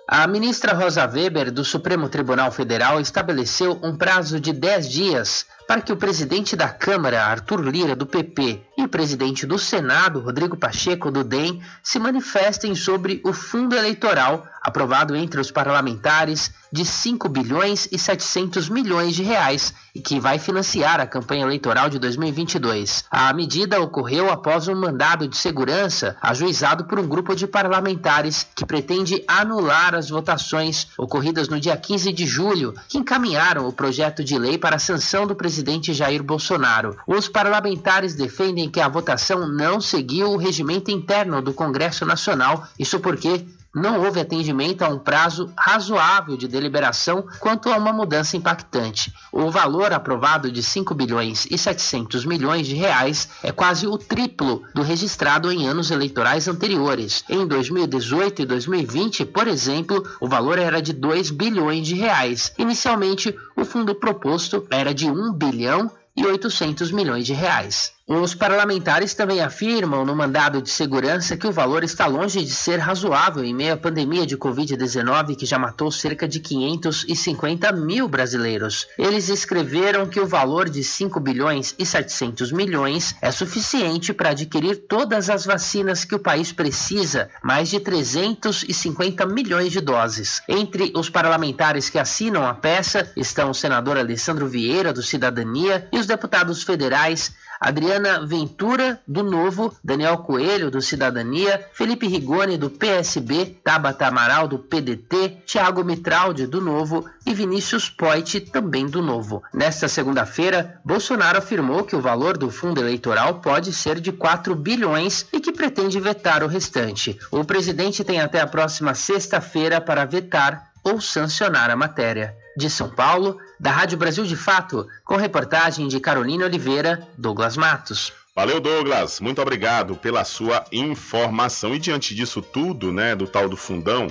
A 0.06 0.26
ministra 0.26 0.72
Rosa 0.72 1.06
Weber, 1.06 1.52
do 1.52 1.64
Supremo 1.64 2.08
Tribunal 2.08 2.50
Federal, 2.50 2.98
estabeleceu 2.98 3.78
um 3.82 3.96
prazo 3.96 4.40
de 4.40 4.54
10 4.54 4.88
dias 4.88 5.46
para 5.68 5.82
que 5.82 5.92
o 5.92 5.98
presidente 5.98 6.56
da 6.56 6.70
Câmara, 6.70 7.26
Arthur 7.26 7.60
Lira, 7.60 7.94
do 7.94 8.06
PP, 8.06 8.62
e 8.78 8.84
o 8.84 8.88
presidente 8.88 9.44
do 9.44 9.58
Senado, 9.58 10.18
Rodrigo 10.20 10.56
Pacheco, 10.56 11.10
do 11.10 11.22
DEM, 11.22 11.60
se 11.82 11.98
manifestem 11.98 12.74
sobre 12.74 13.20
o 13.22 13.34
fundo 13.34 13.76
eleitoral 13.76 14.46
aprovado 14.62 15.16
entre 15.16 15.40
os 15.40 15.50
parlamentares 15.50 16.52
de 16.70 16.84
5 16.84 17.28
bilhões 17.28 17.88
e 17.90 17.98
700 17.98 18.68
milhões 18.68 19.14
de 19.14 19.22
reais 19.22 19.72
e 19.94 20.00
que 20.00 20.20
vai 20.20 20.38
financiar 20.38 21.00
a 21.00 21.06
campanha 21.06 21.42
eleitoral 21.44 21.88
de 21.88 21.98
2022. 21.98 23.04
A 23.10 23.32
medida 23.32 23.80
ocorreu 23.80 24.30
após 24.30 24.68
um 24.68 24.74
mandado 24.74 25.26
de 25.26 25.36
segurança 25.36 26.16
ajuizado 26.20 26.84
por 26.84 26.98
um 26.98 27.08
grupo 27.08 27.34
de 27.34 27.46
parlamentares 27.46 28.46
que 28.54 28.66
pretende 28.66 29.24
anular 29.26 29.94
as 29.94 30.10
votações 30.10 30.88
ocorridas 30.98 31.48
no 31.48 31.58
dia 31.58 31.76
15 31.76 32.12
de 32.12 32.26
julho, 32.26 32.74
que 32.88 32.98
encaminharam 32.98 33.66
o 33.66 33.72
projeto 33.72 34.22
de 34.22 34.38
lei 34.38 34.58
para 34.58 34.76
a 34.76 34.80
sanção 34.80 35.26
do 35.26 35.34
presidente 35.34 35.57
Jair 35.94 36.22
Bolsonaro. 36.22 36.96
Os 37.06 37.28
parlamentares 37.28 38.14
defendem 38.14 38.70
que 38.70 38.80
a 38.80 38.88
votação 38.88 39.46
não 39.48 39.80
seguiu 39.80 40.30
o 40.30 40.36
regimento 40.36 40.90
interno 40.90 41.40
do 41.40 41.52
Congresso 41.52 42.04
Nacional, 42.04 42.66
isso 42.78 43.00
porque 43.00 43.44
não 43.78 44.02
houve 44.04 44.20
atendimento 44.20 44.82
a 44.82 44.88
um 44.88 44.98
prazo 44.98 45.50
razoável 45.56 46.36
de 46.36 46.48
deliberação 46.48 47.24
quanto 47.38 47.70
a 47.70 47.76
uma 47.76 47.92
mudança 47.92 48.36
impactante. 48.36 49.12
O 49.32 49.50
valor 49.50 49.92
aprovado 49.92 50.50
de 50.50 50.62
5 50.62 50.94
bilhões 50.94 51.46
e 51.50 51.56
700 51.56 52.24
milhões 52.24 52.66
de 52.66 52.74
reais 52.74 53.28
é 53.42 53.52
quase 53.52 53.86
o 53.86 53.96
triplo 53.96 54.64
do 54.74 54.82
registrado 54.82 55.50
em 55.50 55.66
anos 55.66 55.90
eleitorais 55.90 56.48
anteriores. 56.48 57.24
Em 57.28 57.46
2018 57.46 58.42
e 58.42 58.46
2020, 58.46 59.24
por 59.26 59.46
exemplo, 59.46 60.06
o 60.20 60.28
valor 60.28 60.58
era 60.58 60.82
de 60.82 60.92
2 60.92 61.30
bilhões 61.30 61.86
de 61.86 61.94
reais. 61.94 62.52
Inicialmente, 62.58 63.34
o 63.56 63.64
fundo 63.64 63.94
proposto 63.94 64.66
era 64.70 64.92
de 64.92 65.08
1 65.08 65.32
bilhão 65.32 65.90
e 66.16 66.26
800 66.26 66.90
milhões 66.90 67.24
de 67.24 67.32
reais. 67.32 67.97
Os 68.10 68.34
parlamentares 68.34 69.12
também 69.12 69.42
afirmam 69.42 70.02
no 70.02 70.16
mandado 70.16 70.62
de 70.62 70.70
segurança 70.70 71.36
que 71.36 71.46
o 71.46 71.52
valor 71.52 71.84
está 71.84 72.06
longe 72.06 72.42
de 72.42 72.50
ser 72.50 72.78
razoável 72.78 73.44
em 73.44 73.52
meio 73.52 73.74
à 73.74 73.76
pandemia 73.76 74.24
de 74.24 74.34
Covid-19 74.34 75.36
que 75.36 75.44
já 75.44 75.58
matou 75.58 75.92
cerca 75.92 76.26
de 76.26 76.40
550 76.40 77.70
mil 77.72 78.08
brasileiros. 78.08 78.88
Eles 78.96 79.28
escreveram 79.28 80.06
que 80.06 80.18
o 80.18 80.26
valor 80.26 80.70
de 80.70 80.82
5 80.82 81.20
bilhões 81.20 81.74
e 81.78 81.84
700 81.84 82.50
milhões 82.50 83.14
é 83.20 83.30
suficiente 83.30 84.14
para 84.14 84.30
adquirir 84.30 84.76
todas 84.88 85.28
as 85.28 85.44
vacinas 85.44 86.02
que 86.02 86.14
o 86.14 86.18
país 86.18 86.50
precisa, 86.50 87.28
mais 87.44 87.68
de 87.68 87.78
350 87.78 89.26
milhões 89.26 89.70
de 89.70 89.82
doses. 89.82 90.40
Entre 90.48 90.94
os 90.96 91.10
parlamentares 91.10 91.90
que 91.90 91.98
assinam 91.98 92.46
a 92.46 92.54
peça 92.54 93.12
estão 93.14 93.50
o 93.50 93.54
senador 93.54 93.98
Alessandro 93.98 94.48
Vieira, 94.48 94.94
do 94.94 95.02
Cidadania, 95.02 95.86
e 95.92 95.98
os 95.98 96.06
deputados 96.06 96.62
federais 96.62 97.36
Adriana 97.60 98.24
Ventura, 98.24 99.00
do 99.06 99.22
Novo, 99.22 99.74
Daniel 99.82 100.18
Coelho, 100.18 100.70
do 100.70 100.80
Cidadania, 100.80 101.66
Felipe 101.72 102.06
Rigoni, 102.06 102.56
do 102.56 102.70
PSB, 102.70 103.58
Tabata 103.64 104.06
Amaral, 104.06 104.46
do 104.46 104.58
PDT, 104.58 105.42
Tiago 105.44 105.84
Mitraldi, 105.84 106.46
do 106.46 106.60
Novo 106.60 107.08
e 107.26 107.34
Vinícius 107.34 107.88
Poit, 107.88 108.40
também 108.40 108.86
do 108.86 109.02
Novo. 109.02 109.42
Nesta 109.52 109.88
segunda-feira, 109.88 110.80
Bolsonaro 110.84 111.38
afirmou 111.38 111.84
que 111.84 111.96
o 111.96 112.00
valor 112.00 112.38
do 112.38 112.50
fundo 112.50 112.80
eleitoral 112.80 113.40
pode 113.40 113.72
ser 113.72 114.00
de 114.00 114.12
4 114.12 114.54
bilhões 114.54 115.26
e 115.32 115.40
que 115.40 115.52
pretende 115.52 116.00
vetar 116.00 116.42
o 116.42 116.48
restante. 116.48 117.18
O 117.30 117.44
presidente 117.44 118.04
tem 118.04 118.20
até 118.20 118.40
a 118.40 118.46
próxima 118.46 118.94
sexta-feira 118.94 119.80
para 119.80 120.04
vetar 120.04 120.68
ou 120.82 121.00
sancionar 121.00 121.70
a 121.70 121.76
matéria. 121.76 122.34
De 122.58 122.68
São 122.68 122.90
Paulo, 122.90 123.38
da 123.60 123.70
Rádio 123.70 123.96
Brasil 123.96 124.24
de 124.24 124.34
Fato, 124.34 124.84
com 125.04 125.14
reportagem 125.14 125.86
de 125.86 126.00
Carolina 126.00 126.44
Oliveira, 126.44 127.06
Douglas 127.16 127.56
Matos. 127.56 128.12
Valeu, 128.34 128.58
Douglas. 128.58 129.20
Muito 129.20 129.40
obrigado 129.40 129.94
pela 129.94 130.24
sua 130.24 130.64
informação. 130.72 131.72
E 131.72 131.78
diante 131.78 132.16
disso 132.16 132.42
tudo, 132.42 132.92
né, 132.92 133.14
do 133.14 133.28
tal 133.28 133.48
do 133.48 133.56
fundão, 133.56 134.08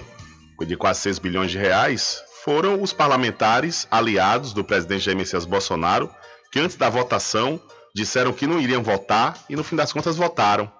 de 0.65 0.77
quase 0.77 1.01
6 1.01 1.19
bilhões 1.19 1.51
de 1.51 1.57
reais, 1.57 2.23
foram 2.45 2.81
os 2.81 2.93
parlamentares 2.93 3.85
aliados 3.91 4.53
do 4.53 4.63
presidente 4.63 5.03
Jair 5.03 5.17
Messias 5.17 5.43
Bolsonaro, 5.43 6.09
que 6.49 6.61
antes 6.61 6.77
da 6.77 6.89
votação 6.89 7.61
disseram 7.93 8.31
que 8.31 8.47
não 8.47 8.61
iriam 8.61 8.81
votar 8.81 9.37
e 9.49 9.57
no 9.57 9.63
fim 9.63 9.75
das 9.75 9.91
contas 9.91 10.15
votaram. 10.15 10.71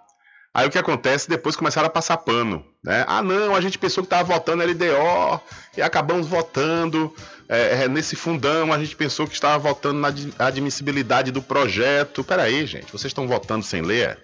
Aí 0.54 0.66
o 0.66 0.72
que 0.72 0.80
acontece? 0.80 1.30
Depois 1.30 1.56
começaram 1.56 1.88
a 1.88 1.92
passar 1.92 2.18
pano. 2.18 2.66
Né? 2.84 3.06
Ah, 3.08 3.22
não, 3.22 3.56
a 3.56 3.62
gente 3.62 3.78
pensou 3.78 4.04
que 4.04 4.08
estava 4.08 4.34
votando 4.34 4.64
LDO 4.64 5.40
e 5.78 5.82
acabamos 5.84 6.26
votando 6.26 7.14
é, 7.50 7.84
é, 7.84 7.88
nesse 7.88 8.16
fundão. 8.16 8.74
A 8.74 8.80
gente 8.80 8.96
pensou 8.96 9.28
que 9.28 9.34
estava 9.34 9.58
votando 9.58 10.00
na 10.00 10.14
admissibilidade 10.46 11.32
do 11.32 11.42
projeto. 11.42 12.24
Peraí, 12.24 12.66
gente, 12.66 12.92
vocês 12.92 13.12
estão 13.12 13.28
votando 13.28 13.64
sem 13.64 13.82
ler? 13.82 14.20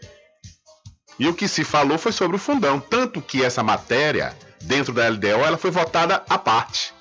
E 1.20 1.28
o 1.28 1.34
que 1.34 1.48
se 1.48 1.64
falou 1.64 1.98
foi 1.98 2.12
sobre 2.12 2.36
o 2.36 2.40
fundão. 2.40 2.80
Tanto 2.80 3.22
que 3.22 3.44
essa 3.44 3.64
matéria, 3.64 4.36
dentro 4.62 4.94
da 4.94 5.08
LDO, 5.08 5.28
ela 5.28 5.58
foi 5.58 5.72
votada 5.72 6.24
à 6.28 6.38
parte, 6.38 6.94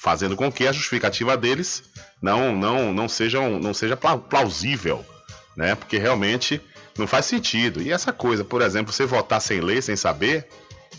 fazendo 0.00 0.36
com 0.36 0.52
que 0.52 0.66
a 0.66 0.72
justificativa 0.72 1.36
deles 1.36 1.82
não, 2.20 2.54
não, 2.54 2.92
não, 2.92 3.08
sejam, 3.08 3.58
não 3.58 3.72
seja 3.72 3.96
plausível. 3.96 5.04
Né? 5.56 5.74
Porque 5.74 5.98
realmente 5.98 6.60
não 6.96 7.06
faz 7.06 7.26
sentido. 7.26 7.80
E 7.80 7.90
essa 7.90 8.12
coisa, 8.12 8.44
por 8.44 8.60
exemplo, 8.60 8.92
você 8.92 9.06
votar 9.06 9.40
sem 9.40 9.60
ler, 9.60 9.82
sem 9.82 9.96
saber, 9.96 10.46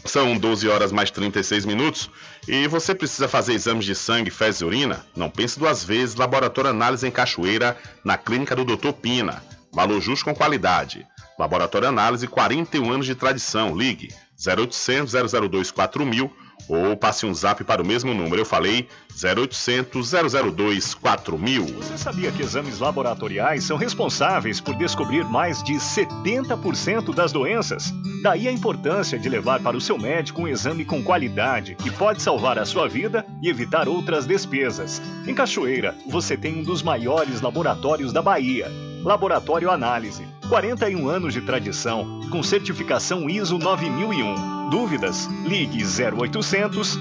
São 0.06 0.38
12 0.38 0.70
horas 0.70 0.92
mais 0.92 1.12
36 1.12 1.66
minutos 1.66 2.10
e 2.48 2.66
você 2.68 2.96
precisa 2.96 3.28
fazer 3.28 3.54
exames 3.54 3.84
de 3.84 3.94
sangue, 3.94 4.32
fezes 4.32 4.62
e 4.62 4.66
urina? 4.66 5.06
Não 5.16 5.30
pense 5.30 5.60
duas 5.60 5.84
vezes. 5.84 6.16
Laboratório 6.16 6.72
Análise 6.72 7.06
em 7.06 7.12
Cachoeira, 7.12 7.78
na 8.06 8.18
clínica 8.18 8.56
do 8.56 8.64
Dr. 8.64 8.94
Pina. 8.94 9.44
Valor 9.74 10.00
justo 10.00 10.26
com 10.26 10.34
qualidade. 10.34 11.06
Laboratório 11.38 11.90
Análise, 11.90 12.28
41 12.28 12.90
anos 12.90 13.06
de 13.06 13.16
tradição. 13.16 13.76
Ligue 13.76 14.14
0800 14.46 15.14
002 15.14 15.72
4000 15.72 16.34
ou 16.68 16.96
passe 16.96 17.26
um 17.26 17.34
zap 17.34 17.64
para 17.64 17.82
o 17.82 17.86
mesmo 17.86 18.14
número. 18.14 18.42
Eu 18.42 18.46
falei 18.46 18.88
0800 19.22 20.12
002 20.12 20.94
4000. 20.94 21.66
Você 21.66 21.98
sabia 21.98 22.32
que 22.32 22.42
exames 22.42 22.80
laboratoriais 22.80 23.64
são 23.64 23.78
responsáveis 23.78 24.60
por 24.60 24.76
descobrir 24.76 25.24
mais 25.26 25.62
de 25.64 25.74
70% 25.74 27.14
das 27.14 27.32
doenças? 27.32 27.94
Daí 28.22 28.48
a 28.48 28.52
importância 28.52 29.18
de 29.18 29.30
levar 29.30 29.62
para 29.62 29.76
o 29.76 29.82
seu 29.82 29.98
médico 29.98 30.42
um 30.42 30.48
exame 30.48 30.86
com 30.86 31.04
qualidade 31.04 31.76
que 31.76 31.92
pode 31.92 32.22
salvar 32.22 32.58
a 32.60 32.66
sua 32.66 32.88
vida 32.88 33.26
e 33.42 33.50
evitar 33.50 33.88
outras 33.88 34.26
despesas. 34.26 35.02
Em 35.28 35.34
Cachoeira, 35.34 35.96
você 36.08 36.38
tem 36.38 36.60
um 36.60 36.64
dos 36.64 36.84
maiores 36.84 37.42
laboratórios 37.42 38.14
da 38.14 38.22
Bahia. 38.22 38.72
Laboratório 39.04 39.72
Análise. 39.72 40.24
41 40.48 41.08
anos 41.08 41.34
de 41.34 41.42
tradição, 41.42 42.20
com 42.30 42.44
certificação 42.44 43.30
ISO 43.30 43.58
9001 43.58 44.61
Dúvidas? 44.72 45.28
Ligue 45.44 45.84
0800 45.84 46.98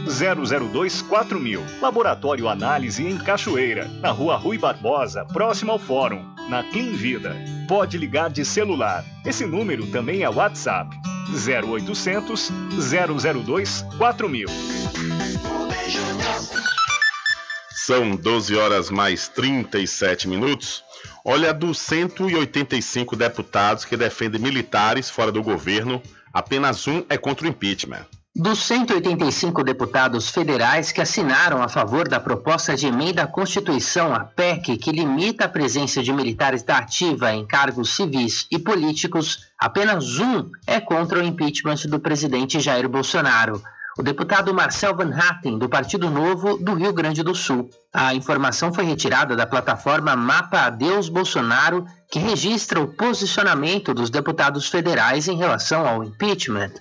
002 0.72 1.02
4000. 1.02 1.62
Laboratório 1.80 2.48
Análise 2.48 3.06
em 3.06 3.16
Cachoeira, 3.16 3.86
na 4.00 4.10
Rua 4.10 4.34
Rui 4.36 4.58
Barbosa, 4.58 5.24
próximo 5.26 5.70
ao 5.70 5.78
Fórum, 5.78 6.34
na 6.48 6.64
Clean 6.64 6.90
Vida. 6.90 7.36
Pode 7.68 7.96
ligar 7.96 8.28
de 8.28 8.44
celular. 8.44 9.04
Esse 9.24 9.46
número 9.46 9.86
também 9.86 10.22
é 10.22 10.28
WhatsApp. 10.28 10.96
0800 11.32 12.50
002 12.90 13.86
4000. 13.96 14.48
São 17.70 18.16
12 18.16 18.56
horas 18.56 18.90
mais 18.90 19.28
37 19.28 20.26
minutos. 20.26 20.82
Olha, 21.24 21.54
dos 21.54 21.78
185 21.78 23.14
deputados 23.14 23.84
que 23.84 23.96
defendem 23.96 24.40
militares 24.40 25.08
fora 25.08 25.30
do 25.30 25.40
governo, 25.40 26.02
Apenas 26.32 26.86
um 26.86 27.04
é 27.08 27.16
contra 27.16 27.46
o 27.46 27.50
impeachment. 27.50 28.06
Dos 28.34 28.60
185 28.60 29.64
deputados 29.64 30.30
federais 30.30 30.92
que 30.92 31.00
assinaram 31.00 31.62
a 31.62 31.68
favor 31.68 32.08
da 32.08 32.20
proposta 32.20 32.76
de 32.76 32.86
emenda 32.86 33.24
à 33.24 33.26
Constituição, 33.26 34.14
a 34.14 34.20
PEC, 34.20 34.76
que 34.78 34.92
limita 34.92 35.44
a 35.44 35.48
presença 35.48 36.00
de 36.00 36.12
militares 36.12 36.62
da 36.62 36.78
ativa 36.78 37.32
em 37.32 37.44
cargos 37.44 37.90
civis 37.96 38.46
e 38.50 38.58
políticos, 38.58 39.46
apenas 39.58 40.18
um 40.18 40.48
é 40.66 40.80
contra 40.80 41.18
o 41.18 41.24
impeachment 41.24 41.88
do 41.88 41.98
presidente 41.98 42.60
Jair 42.60 42.88
Bolsonaro 42.88 43.60
o 43.98 44.02
deputado 44.02 44.54
Marcel 44.54 44.96
Van 44.96 45.12
Hatten, 45.14 45.58
do 45.58 45.68
Partido 45.68 46.08
Novo 46.08 46.56
do 46.56 46.74
Rio 46.74 46.92
Grande 46.92 47.22
do 47.22 47.34
Sul. 47.34 47.68
A 47.92 48.14
informação 48.14 48.72
foi 48.72 48.84
retirada 48.84 49.36
da 49.36 49.46
plataforma 49.46 50.16
Mapa 50.16 50.60
Adeus 50.60 51.08
Bolsonaro, 51.08 51.84
que 52.10 52.18
registra 52.18 52.80
o 52.80 52.88
posicionamento 52.88 53.94
dos 53.94 54.10
deputados 54.10 54.68
federais 54.68 55.28
em 55.28 55.36
relação 55.36 55.86
ao 55.86 56.02
impeachment. 56.02 56.72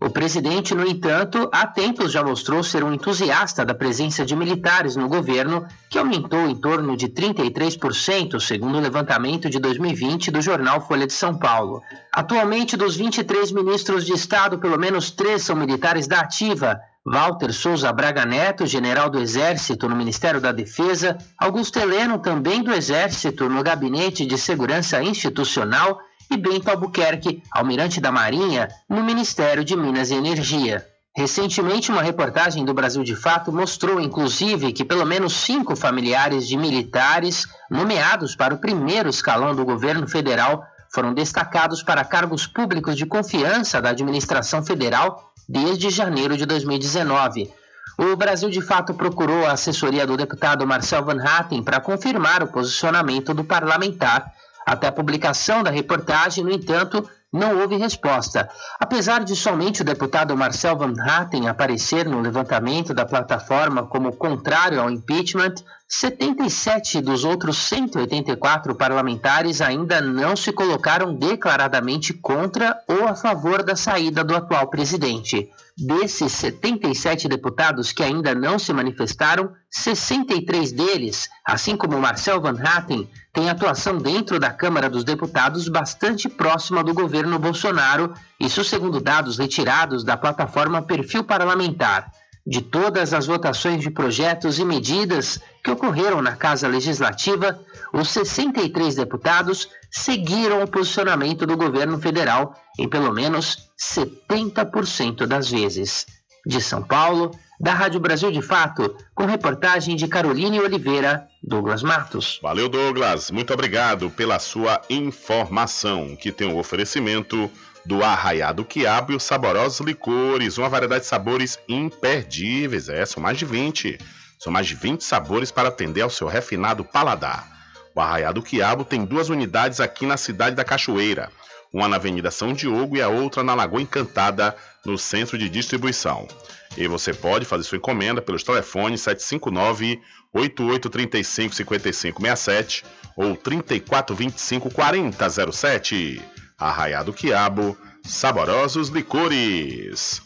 O 0.00 0.08
presidente, 0.10 0.76
no 0.76 0.86
entanto, 0.86 1.50
há 1.52 1.66
tempos 1.66 2.12
já 2.12 2.22
mostrou 2.22 2.62
ser 2.62 2.84
um 2.84 2.94
entusiasta 2.94 3.64
da 3.64 3.74
presença 3.74 4.24
de 4.24 4.36
militares 4.36 4.94
no 4.94 5.08
governo, 5.08 5.66
que 5.90 5.98
aumentou 5.98 6.48
em 6.48 6.54
torno 6.54 6.96
de 6.96 7.08
33%, 7.08 8.38
segundo 8.38 8.78
o 8.78 8.80
levantamento 8.80 9.50
de 9.50 9.58
2020 9.58 10.30
do 10.30 10.40
jornal 10.40 10.80
Folha 10.86 11.04
de 11.04 11.12
São 11.12 11.36
Paulo. 11.36 11.82
Atualmente, 12.12 12.76
dos 12.76 12.96
23 12.96 13.50
ministros 13.50 14.06
de 14.06 14.12
Estado, 14.12 14.60
pelo 14.60 14.78
menos 14.78 15.10
três 15.10 15.42
são 15.42 15.56
militares 15.56 16.06
da 16.06 16.20
Ativa, 16.20 16.80
Walter 17.10 17.52
Souza 17.52 17.90
Braga 17.92 18.26
Neto, 18.26 18.66
general 18.66 19.08
do 19.08 19.18
Exército 19.18 19.88
no 19.88 19.96
Ministério 19.96 20.40
da 20.40 20.52
Defesa, 20.52 21.16
Augusto 21.38 21.78
Heleno, 21.78 22.18
também 22.18 22.62
do 22.62 22.72
Exército, 22.72 23.48
no 23.48 23.62
Gabinete 23.62 24.26
de 24.26 24.36
Segurança 24.36 25.02
Institucional, 25.02 25.98
e 26.30 26.36
Bento 26.36 26.68
Albuquerque, 26.68 27.42
almirante 27.50 28.00
da 28.00 28.12
Marinha, 28.12 28.68
no 28.88 29.02
Ministério 29.02 29.64
de 29.64 29.74
Minas 29.74 30.10
e 30.10 30.14
Energia. 30.14 30.84
Recentemente, 31.16 31.90
uma 31.90 32.02
reportagem 32.02 32.64
do 32.64 32.74
Brasil 32.74 33.02
de 33.02 33.16
Fato 33.16 33.50
mostrou, 33.50 33.98
inclusive, 33.98 34.72
que 34.72 34.84
pelo 34.84 35.06
menos 35.06 35.32
cinco 35.32 35.74
familiares 35.74 36.46
de 36.46 36.56
militares 36.56 37.46
nomeados 37.70 38.36
para 38.36 38.54
o 38.54 38.58
primeiro 38.58 39.08
escalão 39.08 39.54
do 39.54 39.64
governo 39.64 40.06
federal 40.06 40.62
foram 40.92 41.12
destacados 41.12 41.82
para 41.82 42.04
cargos 42.04 42.46
públicos 42.46 42.96
de 42.96 43.06
confiança 43.06 43.80
da 43.80 43.90
administração 43.90 44.62
federal 44.62 45.27
desde 45.48 45.88
janeiro 45.88 46.36
de 46.36 46.44
2019. 46.44 47.50
O 47.96 48.14
Brasil 48.14 48.50
de 48.50 48.60
Fato 48.60 48.94
procurou 48.94 49.46
a 49.46 49.52
assessoria 49.52 50.06
do 50.06 50.16
deputado 50.16 50.66
Marcel 50.66 51.04
Van 51.04 51.20
Hatten 51.20 51.62
para 51.62 51.80
confirmar 51.80 52.42
o 52.42 52.48
posicionamento 52.48 53.34
do 53.34 53.42
parlamentar. 53.42 54.32
Até 54.66 54.88
a 54.88 54.92
publicação 54.92 55.62
da 55.62 55.70
reportagem, 55.70 56.44
no 56.44 56.50
entanto, 56.52 57.08
não 57.32 57.60
houve 57.60 57.76
resposta. 57.76 58.48
Apesar 58.78 59.24
de 59.24 59.34
somente 59.34 59.82
o 59.82 59.84
deputado 59.84 60.36
Marcel 60.36 60.76
Van 60.76 60.94
Hatten 61.00 61.48
aparecer 61.48 62.06
no 62.06 62.20
levantamento 62.20 62.94
da 62.94 63.04
plataforma 63.04 63.84
como 63.84 64.16
contrário 64.16 64.80
ao 64.80 64.90
impeachment, 64.90 65.54
77 65.90 67.00
dos 67.00 67.24
outros 67.24 67.56
184 67.56 68.74
parlamentares 68.74 69.62
ainda 69.62 70.02
não 70.02 70.36
se 70.36 70.52
colocaram 70.52 71.14
declaradamente 71.14 72.12
contra 72.12 72.78
ou 72.86 73.08
a 73.08 73.14
favor 73.14 73.62
da 73.62 73.74
saída 73.74 74.22
do 74.22 74.36
atual 74.36 74.68
presidente. 74.68 75.48
Desses 75.78 76.32
77 76.32 77.26
deputados 77.26 77.90
que 77.90 78.02
ainda 78.02 78.34
não 78.34 78.58
se 78.58 78.70
manifestaram, 78.70 79.50
63 79.70 80.72
deles, 80.72 81.30
assim 81.42 81.74
como 81.74 81.98
Marcel 81.98 82.38
Van 82.38 82.60
Hatten, 82.62 83.08
têm 83.32 83.48
atuação 83.48 83.96
dentro 83.96 84.38
da 84.38 84.50
Câmara 84.50 84.90
dos 84.90 85.04
Deputados 85.04 85.68
bastante 85.68 86.28
próxima 86.28 86.84
do 86.84 86.92
governo 86.92 87.38
Bolsonaro, 87.38 88.12
isso 88.38 88.62
segundo 88.62 89.00
dados 89.00 89.38
retirados 89.38 90.04
da 90.04 90.18
plataforma 90.18 90.82
Perfil 90.82 91.24
Parlamentar. 91.24 92.12
De 92.48 92.62
todas 92.62 93.12
as 93.12 93.26
votações 93.26 93.82
de 93.82 93.90
projetos 93.90 94.58
e 94.58 94.64
medidas 94.64 95.38
que 95.62 95.70
ocorreram 95.70 96.22
na 96.22 96.34
Casa 96.34 96.66
Legislativa, 96.66 97.60
os 97.92 98.08
63 98.08 98.94
deputados 98.94 99.68
seguiram 99.90 100.62
o 100.62 100.66
posicionamento 100.66 101.44
do 101.44 101.58
governo 101.58 101.98
federal 101.98 102.54
em 102.78 102.88
pelo 102.88 103.12
menos 103.12 103.68
70% 103.78 105.26
das 105.26 105.50
vezes. 105.50 106.06
De 106.46 106.62
São 106.62 106.82
Paulo, 106.82 107.32
da 107.60 107.74
Rádio 107.74 108.00
Brasil 108.00 108.30
de 108.30 108.40
Fato, 108.40 108.96
com 109.14 109.26
reportagem 109.26 109.94
de 109.94 110.08
Caroline 110.08 110.58
Oliveira, 110.58 111.28
Douglas 111.42 111.82
Matos. 111.82 112.38
Valeu, 112.42 112.70
Douglas. 112.70 113.30
Muito 113.30 113.52
obrigado 113.52 114.08
pela 114.08 114.38
sua 114.38 114.80
informação, 114.88 116.16
que 116.16 116.32
tem 116.32 116.48
o 116.48 116.52
um 116.52 116.58
oferecimento 116.58 117.50
do 117.88 118.04
Arraiado 118.04 118.66
Quiabo 118.66 119.12
e 119.12 119.16
os 119.16 119.22
saborosos 119.22 119.80
licores, 119.80 120.58
uma 120.58 120.68
variedade 120.68 121.04
de 121.04 121.08
sabores 121.08 121.58
imperdíveis. 121.66 122.90
É, 122.90 123.06
são 123.06 123.22
mais 123.22 123.38
de 123.38 123.46
20. 123.46 123.98
São 124.38 124.52
mais 124.52 124.66
de 124.66 124.74
20 124.74 125.02
sabores 125.02 125.50
para 125.50 125.70
atender 125.70 126.02
ao 126.02 126.10
seu 126.10 126.26
refinado 126.28 126.84
paladar. 126.84 127.48
O 127.94 128.00
Arraiado 128.00 128.42
Quiabo 128.42 128.84
tem 128.84 129.06
duas 129.06 129.30
unidades 129.30 129.80
aqui 129.80 130.04
na 130.04 130.18
cidade 130.18 130.54
da 130.54 130.64
Cachoeira, 130.64 131.32
uma 131.72 131.88
na 131.88 131.96
Avenida 131.96 132.30
São 132.30 132.52
Diogo 132.52 132.94
e 132.94 133.00
a 133.00 133.08
outra 133.08 133.42
na 133.42 133.54
Lagoa 133.54 133.80
Encantada, 133.80 134.54
no 134.84 134.98
centro 134.98 135.38
de 135.38 135.48
distribuição. 135.48 136.28
E 136.76 136.86
você 136.86 137.14
pode 137.14 137.46
fazer 137.46 137.64
sua 137.64 137.78
encomenda 137.78 138.20
pelos 138.20 138.42
telefones 138.42 139.00
759 139.00 139.98
8835 140.34 141.54
5567 141.54 142.84
ou 143.16 143.34
3425 143.34 144.70
4007. 144.70 146.37
Arraiado 146.58 147.12
Quiabo, 147.12 147.76
saborosos 148.04 148.88
licores. 148.88 150.22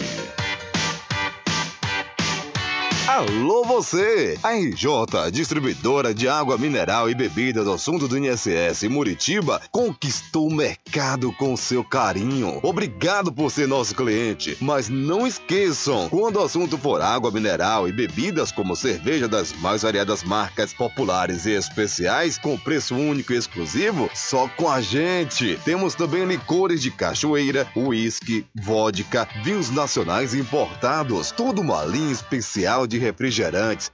Alô 3.17 3.65
você! 3.65 4.39
A 4.43 4.53
RJ, 4.53 5.31
distribuidora 5.33 6.13
de 6.13 6.29
água 6.29 6.59
mineral 6.59 7.09
e 7.09 7.15
bebidas 7.15 7.65
do 7.65 7.73
assunto 7.73 8.07
do 8.07 8.19
INSS 8.19 8.83
Muritiba, 8.91 9.63
conquistou 9.71 10.49
o 10.49 10.55
mercado 10.55 11.33
com 11.33 11.57
seu 11.57 11.83
carinho. 11.83 12.61
Obrigado 12.63 13.33
por 13.33 13.51
ser 13.51 13.67
nosso 13.67 13.95
cliente, 13.95 14.59
mas 14.61 14.91
não 14.91 15.27
esqueçam, 15.27 16.11
quando 16.11 16.37
o 16.37 16.43
assunto 16.43 16.77
for 16.77 17.01
água 17.01 17.31
mineral 17.31 17.89
e 17.89 17.93
bebidas 17.93 18.53
como 18.53 18.77
cerveja 18.77 19.27
das 19.27 19.51
mais 19.61 19.81
variadas 19.81 20.23
marcas 20.23 20.75
populares 20.75 21.47
e 21.47 21.53
especiais, 21.53 22.37
com 22.37 22.59
preço 22.59 22.95
único 22.95 23.33
e 23.33 23.37
exclusivo, 23.37 24.11
só 24.13 24.47
com 24.59 24.69
a 24.69 24.83
gente. 24.83 25.59
Temos 25.65 25.95
também 25.95 26.27
licores 26.27 26.83
de 26.83 26.91
cachoeira, 26.91 27.67
uísque, 27.75 28.45
vodka, 28.55 29.27
vinhos 29.43 29.71
nacionais 29.71 30.35
importados, 30.35 31.31
tudo 31.31 31.63
uma 31.63 31.83
linha 31.83 32.13
especial 32.13 32.87
de 32.87 32.97
de 32.97 33.06
refrigerantes, 33.07 33.93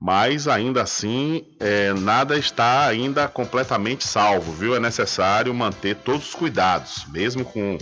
Mas 0.00 0.46
ainda 0.46 0.82
assim, 0.82 1.44
é, 1.58 1.92
nada 1.94 2.38
está 2.38 2.86
ainda 2.86 3.26
completamente 3.28 4.04
salvo, 4.04 4.52
viu? 4.52 4.76
É 4.76 4.80
necessário 4.80 5.52
manter 5.54 5.96
todos 5.96 6.28
os 6.28 6.34
cuidados, 6.34 7.06
mesmo 7.08 7.44
com 7.44 7.78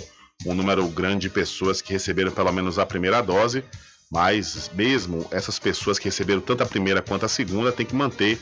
um 0.47 0.55
número 0.55 0.87
grande 0.89 1.23
de 1.23 1.31
pessoas 1.31 1.83
que 1.83 1.93
receberam 1.93 2.31
pelo 2.31 2.53
menos 2.53 2.79
a 2.79 2.87
primeira 2.87 3.21
dose, 3.21 3.65
mas 4.13 4.71
mesmo 4.75 5.27
essas 5.31 5.59
pessoas 5.59 5.99
que 5.99 6.05
receberam 6.05 6.41
tanto 6.41 6.63
a 6.63 6.67
primeira 6.67 7.03
quanto 7.03 7.27
a 7.27 7.29
segunda 7.29 7.73
têm 7.73 7.87
que 7.87 7.95
manter 7.95 8.41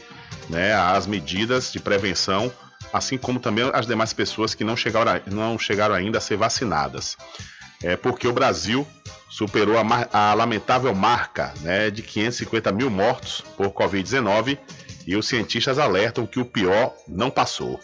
né, 0.50 0.74
as 0.74 1.06
medidas 1.06 1.72
de 1.72 1.80
prevenção, 1.80 2.52
assim 2.92 3.16
como 3.16 3.40
também 3.40 3.70
as 3.72 3.86
demais 3.86 4.12
pessoas 4.12 4.54
que 4.54 4.64
não 4.64 4.76
chegaram, 4.76 5.20
não 5.26 5.58
chegaram 5.58 5.94
ainda 5.94 6.18
a 6.18 6.20
ser 6.20 6.36
vacinadas. 6.36 7.16
É 7.82 7.96
porque 7.96 8.28
o 8.28 8.32
Brasil 8.32 8.86
superou 9.28 9.76
a, 9.78 10.30
a 10.30 10.34
lamentável 10.34 10.94
marca 10.94 11.52
né, 11.62 11.90
de 11.90 12.02
550 12.02 12.70
mil 12.72 12.90
mortos 12.90 13.42
por 13.56 13.70
Covid-19 13.70 14.58
e 15.06 15.16
os 15.16 15.26
cientistas 15.26 15.78
alertam 15.78 16.26
que 16.26 16.38
o 16.38 16.44
pior 16.44 16.94
não 17.08 17.30
passou. 17.30 17.80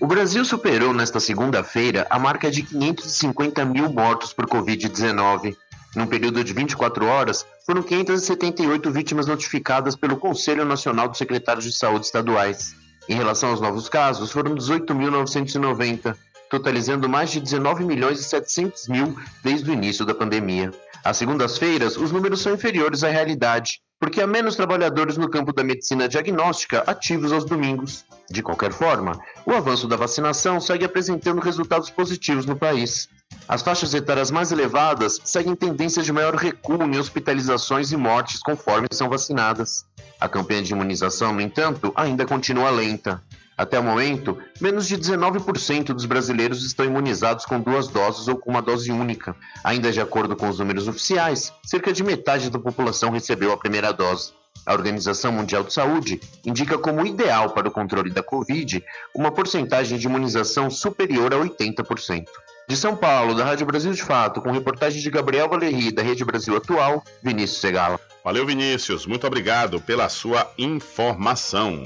O 0.00 0.06
Brasil 0.06 0.44
superou 0.44 0.92
nesta 0.92 1.20
segunda-feira 1.20 2.06
a 2.10 2.18
marca 2.18 2.50
de 2.50 2.62
550 2.62 3.64
mil 3.64 3.88
mortos 3.88 4.32
por 4.32 4.46
Covid-19. 4.46 5.56
Num 5.96 6.06
período 6.06 6.42
de 6.42 6.52
24 6.52 7.06
horas, 7.06 7.46
foram 7.64 7.82
578 7.82 8.90
vítimas 8.90 9.26
notificadas 9.26 9.94
pelo 9.94 10.16
Conselho 10.16 10.64
Nacional 10.64 11.08
dos 11.08 11.18
Secretários 11.18 11.64
de 11.64 11.72
Saúde 11.72 12.04
Estaduais. 12.04 12.74
Em 13.08 13.14
relação 13.14 13.50
aos 13.50 13.60
novos 13.60 13.88
casos, 13.88 14.32
foram 14.32 14.54
18.990, 14.56 16.16
totalizando 16.58 17.08
mais 17.08 17.32
de 17.32 17.40
19 17.40 17.84
milhões 17.84 18.20
e 18.20 18.24
700 18.24 18.86
mil 18.86 19.18
desde 19.42 19.68
o 19.68 19.72
início 19.72 20.06
da 20.06 20.14
pandemia. 20.14 20.70
Às 21.02 21.16
segundas-feiras, 21.16 21.96
os 21.96 22.12
números 22.12 22.40
são 22.40 22.54
inferiores 22.54 23.02
à 23.02 23.08
realidade, 23.08 23.80
porque 23.98 24.20
há 24.20 24.26
menos 24.26 24.54
trabalhadores 24.54 25.16
no 25.16 25.28
campo 25.28 25.52
da 25.52 25.64
medicina 25.64 26.08
diagnóstica 26.08 26.84
ativos 26.86 27.32
aos 27.32 27.44
domingos. 27.44 28.04
De 28.30 28.40
qualquer 28.40 28.72
forma, 28.72 29.18
o 29.44 29.52
avanço 29.52 29.88
da 29.88 29.96
vacinação 29.96 30.60
segue 30.60 30.84
apresentando 30.84 31.40
resultados 31.40 31.90
positivos 31.90 32.46
no 32.46 32.56
país. 32.56 33.08
As 33.48 33.60
faixas 33.60 33.92
etárias 33.92 34.30
mais 34.30 34.52
elevadas 34.52 35.20
seguem 35.24 35.56
tendências 35.56 36.06
de 36.06 36.12
maior 36.12 36.36
recuo 36.36 36.84
em 36.84 36.98
hospitalizações 36.98 37.90
e 37.90 37.96
mortes 37.96 38.40
conforme 38.40 38.86
são 38.92 39.08
vacinadas. 39.08 39.84
A 40.20 40.28
campanha 40.28 40.62
de 40.62 40.72
imunização, 40.72 41.34
no 41.34 41.40
entanto, 41.40 41.92
ainda 41.96 42.24
continua 42.24 42.70
lenta. 42.70 43.20
Até 43.56 43.78
o 43.78 43.82
momento, 43.84 44.36
menos 44.60 44.86
de 44.86 44.98
19% 44.98 45.92
dos 45.92 46.04
brasileiros 46.04 46.64
estão 46.64 46.84
imunizados 46.84 47.44
com 47.44 47.60
duas 47.60 47.88
doses 47.88 48.26
ou 48.26 48.36
com 48.36 48.50
uma 48.50 48.60
dose 48.60 48.90
única. 48.90 49.36
Ainda 49.62 49.92
de 49.92 50.00
acordo 50.00 50.34
com 50.34 50.48
os 50.48 50.58
números 50.58 50.88
oficiais, 50.88 51.52
cerca 51.64 51.92
de 51.92 52.02
metade 52.02 52.50
da 52.50 52.58
população 52.58 53.10
recebeu 53.10 53.52
a 53.52 53.56
primeira 53.56 53.92
dose. 53.92 54.32
A 54.66 54.72
Organização 54.72 55.30
Mundial 55.30 55.62
de 55.62 55.72
Saúde 55.72 56.20
indica 56.44 56.78
como 56.78 57.06
ideal 57.06 57.50
para 57.50 57.68
o 57.68 57.70
controle 57.70 58.10
da 58.10 58.22
Covid 58.22 58.82
uma 59.14 59.30
porcentagem 59.30 59.98
de 59.98 60.06
imunização 60.06 60.70
superior 60.70 61.34
a 61.34 61.38
80%. 61.38 62.24
De 62.66 62.76
São 62.76 62.96
Paulo, 62.96 63.34
da 63.34 63.44
Rádio 63.44 63.66
Brasil 63.66 63.92
de 63.92 64.02
Fato, 64.02 64.40
com 64.40 64.50
reportagem 64.50 65.02
de 65.02 65.10
Gabriel 65.10 65.50
Valeri, 65.50 65.92
da 65.92 66.02
Rede 66.02 66.24
Brasil 66.24 66.56
Atual, 66.56 67.04
Vinícius 67.22 67.60
Segala. 67.60 68.00
Valeu, 68.24 68.46
Vinícius. 68.46 69.04
Muito 69.04 69.26
obrigado 69.26 69.80
pela 69.82 70.08
sua 70.08 70.50
informação. 70.56 71.84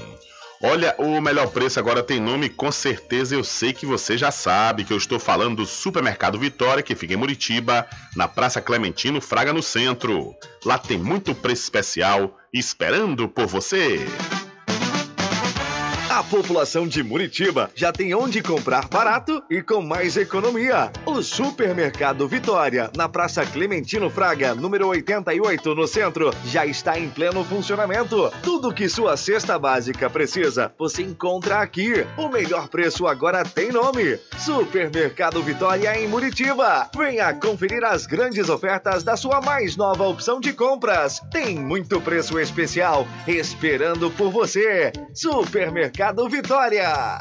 Olha, 0.61 0.93
o 0.97 1.21
melhor 1.21 1.47
preço 1.51 1.79
agora 1.79 2.03
tem 2.03 2.19
nome, 2.19 2.49
com 2.49 2.69
certeza 2.69 3.33
eu 3.33 3.45
sei 3.45 3.71
que 3.71 3.85
você 3.85 4.17
já 4.17 4.29
sabe 4.29 4.83
que 4.83 4.91
eu 4.91 4.97
estou 4.97 5.17
falando 5.17 5.57
do 5.57 5.65
Supermercado 5.65 6.37
Vitória, 6.37 6.83
que 6.83 6.95
fica 6.95 7.13
em 7.13 7.17
Muritiba, 7.17 7.87
na 8.13 8.27
Praça 8.27 8.61
Clementino 8.61 9.21
Fraga, 9.21 9.53
no 9.53 9.63
centro. 9.63 10.35
Lá 10.65 10.77
tem 10.77 10.97
muito 10.97 11.33
preço 11.33 11.63
especial 11.63 12.37
esperando 12.53 13.29
por 13.29 13.47
você. 13.47 14.05
A 16.19 16.23
população 16.23 16.85
de 16.85 17.01
Muritiba 17.01 17.71
já 17.73 17.93
tem 17.93 18.13
onde 18.13 18.43
comprar 18.43 18.89
barato 18.89 19.41
e 19.49 19.61
com 19.61 19.81
mais 19.81 20.17
economia. 20.17 20.91
O 21.05 21.21
Supermercado 21.21 22.27
Vitória, 22.27 22.91
na 22.93 23.07
Praça 23.07 23.45
Clementino 23.45 24.09
Fraga, 24.09 24.53
número 24.53 24.89
88, 24.89 25.73
no 25.73 25.87
centro, 25.87 26.29
já 26.43 26.65
está 26.65 26.99
em 26.99 27.09
pleno 27.09 27.41
funcionamento. 27.45 28.29
Tudo 28.43 28.73
que 28.73 28.89
sua 28.89 29.15
cesta 29.15 29.57
básica 29.57 30.09
precisa, 30.09 30.73
você 30.77 31.03
encontra 31.03 31.61
aqui. 31.61 32.05
O 32.17 32.27
melhor 32.27 32.67
preço 32.67 33.07
agora 33.07 33.45
tem 33.45 33.71
nome: 33.71 34.19
Supermercado 34.37 35.41
Vitória 35.41 35.97
em 35.97 36.05
Muritiba. 36.05 36.89
Venha 36.97 37.33
conferir 37.33 37.85
as 37.85 38.05
grandes 38.05 38.49
ofertas 38.49 39.05
da 39.05 39.15
sua 39.15 39.39
mais 39.39 39.77
nova 39.77 40.05
opção 40.05 40.41
de 40.41 40.51
compras. 40.51 41.21
Tem 41.31 41.57
muito 41.57 42.01
preço 42.01 42.37
especial 42.37 43.07
esperando 43.25 44.11
por 44.11 44.29
você. 44.29 44.91
Supermercado 45.13 46.08
Mercado 46.09 46.27
Vitória. 46.27 47.19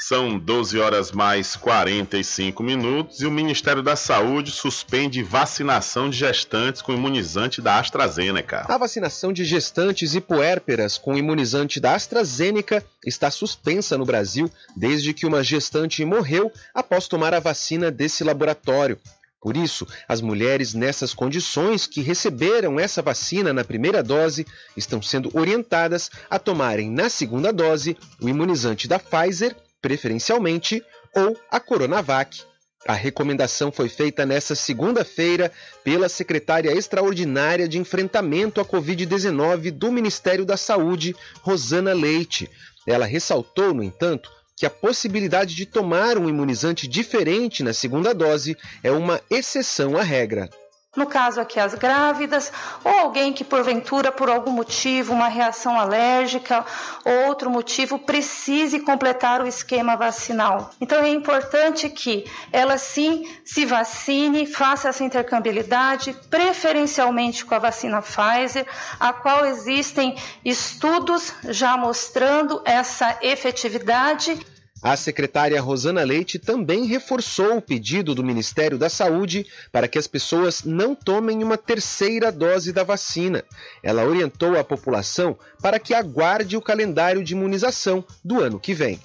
São 0.00 0.36
12 0.36 0.80
horas 0.80 1.12
mais 1.12 1.54
45 1.54 2.64
minutos 2.64 3.20
e 3.20 3.26
o 3.26 3.30
Ministério 3.30 3.80
da 3.80 3.94
Saúde 3.94 4.50
suspende 4.50 5.22
vacinação 5.22 6.10
de 6.10 6.18
gestantes 6.18 6.82
com 6.82 6.92
imunizante 6.92 7.62
da 7.62 7.78
AstraZeneca. 7.78 8.66
A 8.68 8.76
vacinação 8.76 9.32
de 9.32 9.44
gestantes 9.44 10.16
e 10.16 10.20
puérperas 10.20 10.98
com 10.98 11.16
imunizante 11.16 11.78
da 11.78 11.94
AstraZeneca 11.94 12.84
está 13.06 13.30
suspensa 13.30 13.96
no 13.96 14.04
Brasil 14.04 14.50
desde 14.76 15.14
que 15.14 15.26
uma 15.26 15.44
gestante 15.44 16.04
morreu 16.04 16.50
após 16.74 17.06
tomar 17.06 17.32
a 17.32 17.40
vacina 17.40 17.88
desse 17.88 18.24
laboratório. 18.24 18.98
Por 19.42 19.56
isso, 19.56 19.84
as 20.08 20.20
mulheres 20.20 20.72
nessas 20.72 21.12
condições 21.12 21.84
que 21.84 22.00
receberam 22.00 22.78
essa 22.78 23.02
vacina 23.02 23.52
na 23.52 23.64
primeira 23.64 24.00
dose 24.00 24.46
estão 24.76 25.02
sendo 25.02 25.36
orientadas 25.36 26.08
a 26.30 26.38
tomarem 26.38 26.88
na 26.88 27.08
segunda 27.08 27.52
dose 27.52 27.96
o 28.20 28.28
imunizante 28.28 28.86
da 28.86 29.00
Pfizer, 29.00 29.56
preferencialmente, 29.82 30.80
ou 31.12 31.36
a 31.50 31.58
Coronavac. 31.58 32.44
A 32.86 32.92
recomendação 32.92 33.72
foi 33.72 33.88
feita 33.88 34.24
nesta 34.24 34.54
segunda-feira 34.54 35.50
pela 35.82 36.08
secretária 36.08 36.70
extraordinária 36.70 37.68
de 37.68 37.78
enfrentamento 37.78 38.60
à 38.60 38.64
Covid-19 38.64 39.72
do 39.72 39.90
Ministério 39.90 40.44
da 40.44 40.56
Saúde, 40.56 41.16
Rosana 41.40 41.92
Leite. 41.92 42.48
Ela 42.86 43.06
ressaltou, 43.06 43.74
no 43.74 43.82
entanto, 43.82 44.30
que 44.62 44.66
a 44.66 44.70
possibilidade 44.70 45.56
de 45.56 45.66
tomar 45.66 46.16
um 46.16 46.28
imunizante 46.28 46.86
diferente 46.86 47.64
na 47.64 47.72
segunda 47.72 48.14
dose 48.14 48.56
é 48.80 48.92
uma 48.92 49.20
exceção 49.28 49.96
à 49.96 50.04
regra. 50.04 50.48
No 50.94 51.04
caso 51.04 51.40
aqui, 51.40 51.58
as 51.58 51.74
grávidas, 51.74 52.52
ou 52.84 52.92
alguém 52.92 53.32
que 53.32 53.42
porventura, 53.42 54.12
por 54.12 54.30
algum 54.30 54.52
motivo, 54.52 55.14
uma 55.14 55.26
reação 55.26 55.76
alérgica 55.80 56.64
ou 57.04 57.28
outro 57.28 57.50
motivo, 57.50 57.98
precise 57.98 58.78
completar 58.78 59.42
o 59.42 59.48
esquema 59.48 59.96
vacinal. 59.96 60.70
Então 60.80 61.02
é 61.02 61.08
importante 61.08 61.88
que 61.88 62.30
ela 62.52 62.78
sim 62.78 63.26
se 63.44 63.64
vacine, 63.64 64.46
faça 64.46 64.90
essa 64.90 65.02
intercambiabilidade, 65.02 66.14
preferencialmente 66.30 67.44
com 67.44 67.56
a 67.56 67.58
vacina 67.58 68.00
Pfizer, 68.00 68.64
a 69.00 69.12
qual 69.12 69.44
existem 69.44 70.14
estudos 70.44 71.32
já 71.48 71.76
mostrando 71.76 72.62
essa 72.64 73.18
efetividade 73.22 74.51
a 74.82 74.96
secretária 74.96 75.60
Rosana 75.60 76.02
Leite 76.02 76.38
também 76.38 76.86
reforçou 76.86 77.58
o 77.58 77.62
pedido 77.62 78.14
do 78.14 78.24
Ministério 78.24 78.76
da 78.76 78.88
Saúde 78.88 79.46
para 79.70 79.86
que 79.86 79.98
as 79.98 80.08
pessoas 80.08 80.64
não 80.64 80.94
tomem 80.94 81.44
uma 81.44 81.56
terceira 81.56 82.32
dose 82.32 82.72
da 82.72 82.82
vacina. 82.82 83.44
Ela 83.82 84.04
orientou 84.04 84.58
a 84.58 84.64
população 84.64 85.38
para 85.60 85.78
que 85.78 85.94
aguarde 85.94 86.56
o 86.56 86.62
calendário 86.62 87.22
de 87.22 87.34
imunização 87.34 88.04
do 88.24 88.40
ano 88.40 88.58
que 88.58 88.74
vem. 88.74 88.98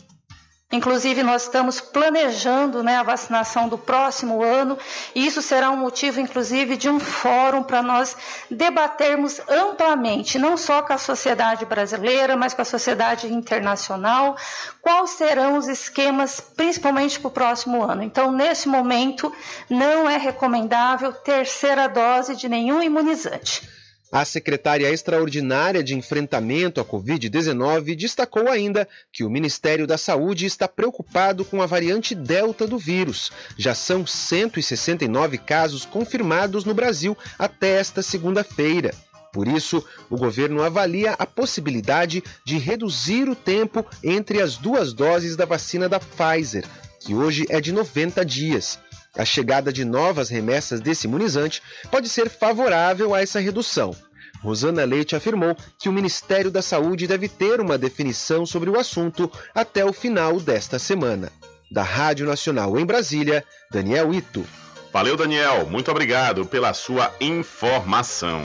Inclusive, 0.70 1.24
nós 1.24 1.44
estamos 1.44 1.80
planejando 1.80 2.84
né, 2.84 2.98
a 2.98 3.04
vacinação 3.04 3.70
do 3.70 3.78
próximo 3.78 4.44
ano, 4.44 4.78
e 5.16 5.26
isso 5.26 5.42
será 5.42 5.72
um 5.72 5.78
motivo, 5.78 6.20
inclusive, 6.20 6.76
de 6.76 6.90
um 6.90 7.00
fórum 7.00 7.64
para 7.64 7.82
nós 7.82 8.18
debatermos 8.52 9.40
amplamente, 9.48 10.38
não 10.38 10.58
só 10.58 10.82
com 10.82 10.92
a 10.92 10.98
sociedade 10.98 11.66
brasileira, 11.66 12.36
mas 12.36 12.54
com 12.54 12.64
a 12.64 12.66
sociedade 12.66 13.34
internacional, 13.34 14.36
quais 14.82 15.12
serão 15.12 15.58
os 15.58 15.70
esquemas, 15.70 16.42
principalmente 16.42 17.18
para 17.18 17.30
o 17.30 17.32
próximo 17.32 17.82
ano. 17.82 18.04
Então, 18.04 18.30
nesse 18.34 18.68
momento, 18.68 19.34
não 19.70 20.10
é 20.10 20.18
recomendável 20.18 21.14
terceira 21.14 21.88
dose 21.88 22.36
de 22.36 22.50
nenhum 22.50 22.82
imunizante. 22.82 23.77
A 24.12 24.24
secretária 24.24 24.90
extraordinária 24.90 25.84
de 25.84 25.94
enfrentamento 25.94 26.80
à 26.80 26.86
Covid-19 26.86 27.94
destacou 27.94 28.48
ainda 28.48 28.88
que 29.12 29.26
o 29.26 29.30
Ministério 29.30 29.86
da 29.86 29.98
Saúde 29.98 30.46
está 30.46 30.66
preocupado 30.66 31.44
com 31.44 31.62
a 31.62 31.66
variante 31.66 32.16
Delta 32.16 32.66
do 32.66 32.78
vírus. 32.78 33.32
Já 33.58 33.76
são 33.76 34.08
169 34.08 35.38
casos 35.38 35.86
confirmados 35.86 36.64
no 36.64 36.74
Brasil 36.74 37.18
até 37.38 37.80
esta 37.80 38.02
segunda-feira. 38.02 38.94
Por 39.34 39.46
isso, 39.46 39.86
o 40.10 40.16
governo 40.16 40.64
avalia 40.64 41.12
a 41.20 41.26
possibilidade 41.26 42.24
de 42.46 42.58
reduzir 42.58 43.28
o 43.28 43.36
tempo 43.36 43.86
entre 44.02 44.42
as 44.42 44.56
duas 44.56 44.94
doses 44.94 45.36
da 45.36 45.46
vacina 45.46 45.90
da 45.90 46.00
Pfizer, 46.00 46.66
que 47.02 47.14
hoje 47.14 47.46
é 47.50 47.60
de 47.60 47.74
90 47.74 48.26
dias. 48.26 48.80
A 49.18 49.26
chegada 49.26 49.74
de 49.74 49.84
novas 49.84 50.30
remessas 50.30 50.80
desse 50.80 51.08
imunizante 51.08 51.62
pode 51.90 52.08
ser 52.08 52.30
favorável 52.30 53.16
a 53.16 53.22
essa 53.22 53.40
redução. 53.40 53.96
Rosana 54.42 54.86
Leite 54.86 55.16
afirmou 55.16 55.56
que 55.80 55.90
o 55.90 55.92
Ministério 55.92 56.52
da 56.52 56.62
Saúde 56.62 57.08
deve 57.08 57.28
ter 57.28 57.60
uma 57.60 57.78
definição 57.78 58.46
sobre 58.46 58.70
o 58.70 58.80
assunto 58.80 59.32
até 59.56 59.84
o 59.84 59.92
final 59.92 60.40
desta 60.40 60.78
semana. 60.78 61.32
Da 61.72 61.84
Rádio 61.84 62.26
Nacional 62.26 62.78
em 62.80 62.86
Brasília, 62.86 63.44
Daniel 63.72 64.14
Ito. 64.14 64.46
Valeu, 64.94 65.18
Daniel. 65.18 65.68
Muito 65.68 65.92
obrigado 65.92 66.46
pela 66.46 66.74
sua 66.74 67.14
informação. 67.20 68.44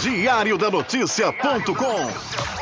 Diário 0.00 0.58
da 0.58 0.70
Notícia.com 0.70 2.61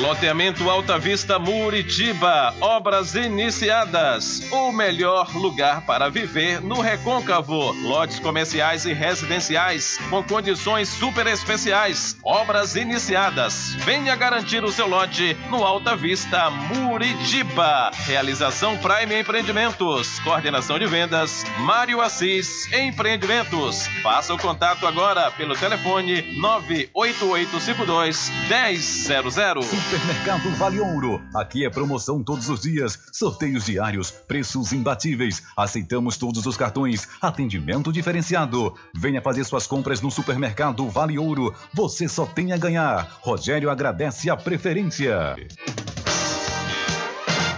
Loteamento 0.00 0.68
Alta 0.68 0.98
Vista 0.98 1.38
Muritiba, 1.38 2.52
obras 2.60 3.14
iniciadas. 3.14 4.42
O 4.50 4.72
melhor 4.72 5.32
lugar 5.36 5.82
para 5.82 6.10
viver 6.10 6.60
no 6.60 6.80
Recôncavo. 6.80 7.72
Lotes 7.82 8.18
comerciais 8.18 8.84
e 8.86 8.92
residenciais 8.92 9.98
com 10.10 10.20
condições 10.20 10.88
super 10.88 11.28
especiais. 11.28 12.16
Obras 12.24 12.74
iniciadas. 12.74 13.74
Venha 13.84 14.16
garantir 14.16 14.64
o 14.64 14.72
seu 14.72 14.88
lote 14.88 15.36
no 15.48 15.64
Alta 15.64 15.94
Vista 15.94 16.50
Muritiba. 16.50 17.92
Realização 18.04 18.76
Prime 18.78 19.20
Empreendimentos. 19.20 20.18
Coordenação 20.20 20.76
de 20.76 20.86
vendas 20.86 21.44
Mário 21.58 22.00
Assis 22.00 22.66
Empreendimentos. 22.72 23.86
Faça 24.02 24.34
o 24.34 24.38
contato 24.38 24.88
agora 24.88 25.30
pelo 25.30 25.54
telefone 25.54 26.36
98852 26.36 28.32
1000. 28.48 29.83
Supermercado 29.84 30.50
Vale 30.56 30.80
Ouro. 30.80 31.20
Aqui 31.34 31.62
é 31.66 31.68
promoção 31.68 32.22
todos 32.22 32.48
os 32.48 32.62
dias, 32.62 32.98
sorteios 33.12 33.66
diários, 33.66 34.10
preços 34.10 34.72
imbatíveis. 34.72 35.42
Aceitamos 35.54 36.16
todos 36.16 36.46
os 36.46 36.56
cartões, 36.56 37.06
atendimento 37.20 37.92
diferenciado. 37.92 38.74
Venha 38.94 39.20
fazer 39.20 39.44
suas 39.44 39.66
compras 39.66 40.00
no 40.00 40.10
Supermercado 40.10 40.88
Vale 40.88 41.18
Ouro. 41.18 41.54
Você 41.74 42.08
só 42.08 42.24
tem 42.24 42.52
a 42.52 42.56
ganhar. 42.56 43.18
Rogério 43.20 43.68
agradece 43.68 44.30
a 44.30 44.36
preferência. 44.36 45.36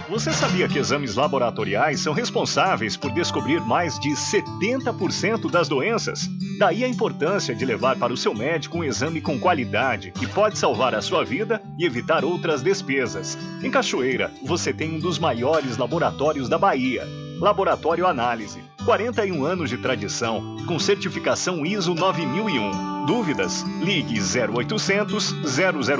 Você 0.09 0.31
sabia 0.31 0.69
que 0.69 0.79
exames 0.79 1.15
laboratoriais 1.15 1.99
são 1.99 2.13
responsáveis 2.13 2.95
por 2.95 3.11
descobrir 3.11 3.59
mais 3.59 3.99
de 3.99 4.11
70% 4.11 5.51
das 5.51 5.67
doenças? 5.67 6.29
Daí 6.57 6.85
a 6.85 6.87
importância 6.87 7.53
de 7.53 7.65
levar 7.65 7.97
para 7.97 8.13
o 8.13 8.17
seu 8.17 8.33
médico 8.33 8.77
um 8.77 8.83
exame 8.85 9.19
com 9.19 9.37
qualidade 9.37 10.11
que 10.11 10.25
pode 10.25 10.57
salvar 10.57 10.95
a 10.95 11.01
sua 11.01 11.25
vida 11.25 11.61
e 11.77 11.85
evitar 11.85 12.23
outras 12.23 12.63
despesas. 12.63 13.37
Em 13.61 13.69
Cachoeira, 13.69 14.31
você 14.45 14.71
tem 14.71 14.95
um 14.95 14.99
dos 14.99 15.19
maiores 15.19 15.75
laboratórios 15.75 16.47
da 16.47 16.57
Bahia. 16.57 17.05
Laboratório 17.41 18.07
Análise. 18.07 18.61
41 18.87 19.43
anos 19.43 19.69
de 19.69 19.77
tradição, 19.77 20.55
com 20.65 20.79
certificação 20.79 21.65
ISO 21.65 21.93
9001 21.93 23.05
Dúvidas? 23.05 23.63
Ligue 23.81 24.17
0800 24.17 25.35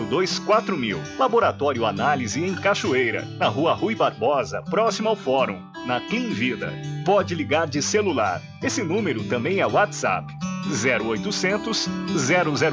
002 0.10 0.40
4000. 0.40 0.98
Laboratório 1.20 1.86
Análise 1.86 2.42
em 2.42 2.56
Cachoeira, 2.56 3.26
na 3.38 3.50
Rua 3.50 3.74
Rui 3.74 3.94
Barbosa, 3.94 4.62
próximo 4.62 5.10
ao 5.10 5.18
Fórum, 5.18 5.62
na 5.86 6.00
Clean 6.00 6.30
Vida. 6.30 6.72
Pode 7.06 7.36
ligar 7.36 7.68
de 7.68 7.82
celular. 7.82 8.42
Esse 8.64 8.82
número 8.82 9.22
também 9.26 9.60
é 9.60 9.68
WhatsApp. 9.68 10.34
0800 10.72 11.90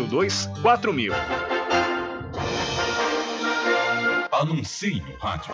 002 0.08 0.48
4000. 0.62 1.12
Anuncie 4.30 5.00
no 5.00 5.16
rádio. 5.18 5.52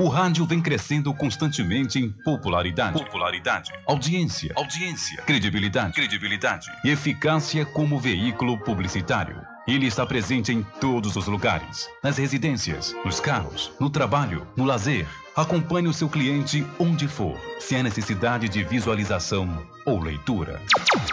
O 0.00 0.08
rádio 0.08 0.46
vem 0.46 0.62
crescendo 0.62 1.12
constantemente 1.12 1.98
em 1.98 2.08
popularidade, 2.08 2.98
popularidade, 2.98 3.70
audiência, 3.86 4.50
audiência, 4.56 5.20
credibilidade, 5.24 5.92
credibilidade 5.92 6.72
e 6.82 6.88
eficácia 6.88 7.66
como 7.66 8.00
veículo 8.00 8.56
publicitário. 8.56 9.42
Ele 9.68 9.84
está 9.86 10.06
presente 10.06 10.54
em 10.54 10.62
todos 10.80 11.16
os 11.16 11.26
lugares, 11.26 11.86
nas 12.02 12.16
residências, 12.16 12.96
nos 13.04 13.20
carros, 13.20 13.72
no 13.78 13.90
trabalho, 13.90 14.46
no 14.56 14.64
lazer. 14.64 15.06
Acompanhe 15.36 15.88
o 15.88 15.92
seu 15.92 16.08
cliente 16.08 16.66
onde 16.78 17.06
for, 17.06 17.38
se 17.58 17.76
há 17.76 17.82
necessidade 17.82 18.48
de 18.48 18.64
visualização 18.64 19.68
ou 19.84 20.00
leitura. 20.00 20.62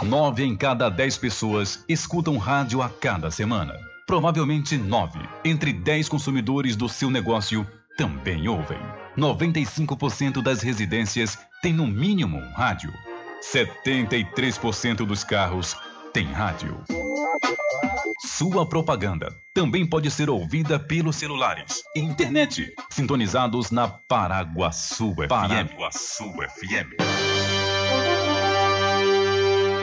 Nove 0.02 0.44
em 0.44 0.56
cada 0.56 0.88
dez 0.88 1.18
pessoas 1.18 1.84
escutam 1.86 2.38
rádio 2.38 2.80
a 2.80 2.88
cada 2.88 3.30
semana. 3.30 3.74
Provavelmente 4.06 4.78
nove 4.78 5.20
entre 5.44 5.74
dez 5.74 6.08
consumidores 6.08 6.74
do 6.74 6.88
seu 6.88 7.10
negócio 7.10 7.66
também 7.98 8.48
ouvem. 8.48 8.78
95% 9.16 10.40
das 10.40 10.62
residências 10.62 11.36
têm 11.60 11.72
no 11.72 11.86
mínimo 11.86 12.38
um 12.38 12.52
rádio. 12.52 12.92
73% 13.42 15.04
dos 15.04 15.24
carros 15.24 15.76
têm 16.12 16.26
rádio. 16.26 16.80
Sua 18.24 18.64
propaganda 18.68 19.36
também 19.52 19.84
pode 19.84 20.10
ser 20.12 20.30
ouvida 20.30 20.78
pelos 20.78 21.16
celulares 21.16 21.82
e 21.96 22.00
internet, 22.00 22.72
sintonizados 22.88 23.72
na 23.72 23.88
Paraguaçu 23.88 25.12
FM. 25.14 25.28
Paraguaçu 25.28 26.32
FM. 26.32 27.27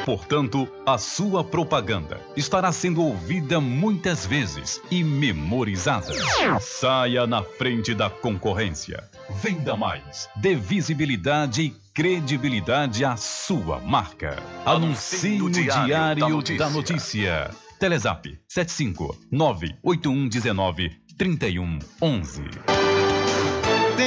Portanto, 0.05 0.67
a 0.85 0.99
sua 0.99 1.43
propaganda 1.43 2.21
estará 2.37 2.71
sendo 2.71 3.01
ouvida 3.01 3.59
muitas 3.59 4.23
vezes 4.23 4.79
e 4.91 5.03
memorizada. 5.03 6.13
Saia 6.61 7.25
na 7.25 7.41
frente 7.41 7.95
da 7.95 8.07
concorrência. 8.07 9.03
Venda 9.41 9.75
mais. 9.75 10.29
Dê 10.35 10.53
visibilidade 10.53 11.63
e 11.63 11.69
credibilidade 11.91 13.03
à 13.03 13.17
sua 13.17 13.79
marca. 13.79 14.37
Anuncie 14.63 15.39
no 15.39 15.49
Diário, 15.49 15.85
Diário 15.87 16.21
da, 16.21 16.29
Notícia. 16.29 16.59
da 16.59 16.69
Notícia. 16.69 17.51
Telezap 17.79 18.39
75 18.47 19.17
98119 19.31 20.91
3111 21.17 22.43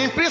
sempre 0.08 0.30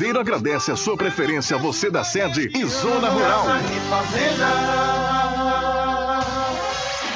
agradece 0.09 0.71
a 0.71 0.75
sua 0.75 0.97
preferência, 0.97 1.57
você 1.57 1.89
da 1.89 2.03
sede 2.03 2.49
e 2.55 2.65
Zona 2.65 3.09
Rural. 3.09 3.45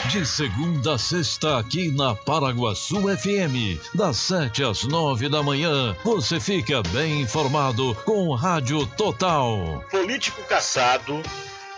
De 0.09 0.25
segunda 0.25 0.93
a 0.93 0.97
sexta, 0.97 1.57
aqui 1.57 1.91
na 1.91 2.15
Paraguaçu 2.15 3.01
FM, 3.17 3.79
das 3.93 4.17
7 4.17 4.63
às 4.63 4.83
9 4.83 5.27
da 5.27 5.41
manhã, 5.41 5.95
você 6.03 6.39
fica 6.39 6.81
bem 6.93 7.21
informado 7.21 7.95
com 8.05 8.33
Rádio 8.33 8.86
Total. 8.86 9.83
Político 9.89 10.41
caçado 10.43 11.21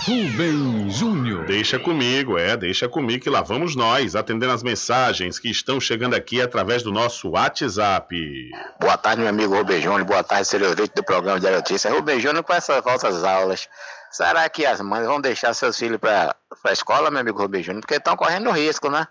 Rubem 0.05 0.89
Júnior. 0.89 1.45
Deixa 1.45 1.77
comigo, 1.77 2.37
é, 2.37 2.55
deixa 2.55 2.87
comigo 2.87 3.21
que 3.21 3.29
lá 3.29 3.41
vamos 3.41 3.75
nós, 3.75 4.15
atendendo 4.15 4.53
as 4.53 4.63
mensagens 4.63 5.37
que 5.37 5.49
estão 5.49 5.79
chegando 5.79 6.15
aqui 6.15 6.41
através 6.41 6.83
do 6.83 6.91
nosso 6.91 7.31
WhatsApp. 7.31 8.15
Boa 8.79 8.97
tarde, 8.97 9.21
meu 9.21 9.29
amigo 9.29 9.53
Rubem 9.53 9.81
Júnior. 9.81 10.05
Boa 10.05 10.23
tarde, 10.23 10.47
senhor 10.47 10.73
do 10.75 11.03
programa 11.03 11.39
de 11.39 11.49
Notícia. 11.49 11.91
Rubem 11.91 12.19
Júnior, 12.19 12.43
com 12.43 12.53
essas 12.53 12.81
falsas 12.81 13.25
aulas, 13.25 13.67
será 14.09 14.47
que 14.47 14.65
as 14.65 14.79
mães 14.79 15.05
vão 15.05 15.19
deixar 15.19 15.53
seus 15.53 15.77
filhos 15.77 15.99
para 15.99 16.33
a 16.63 16.71
escola, 16.71 17.11
meu 17.11 17.19
amigo 17.19 17.41
Rubem 17.41 17.61
Júnior? 17.61 17.81
Porque 17.81 17.95
estão 17.95 18.15
correndo 18.15 18.49
risco, 18.51 18.89
né? 18.89 19.05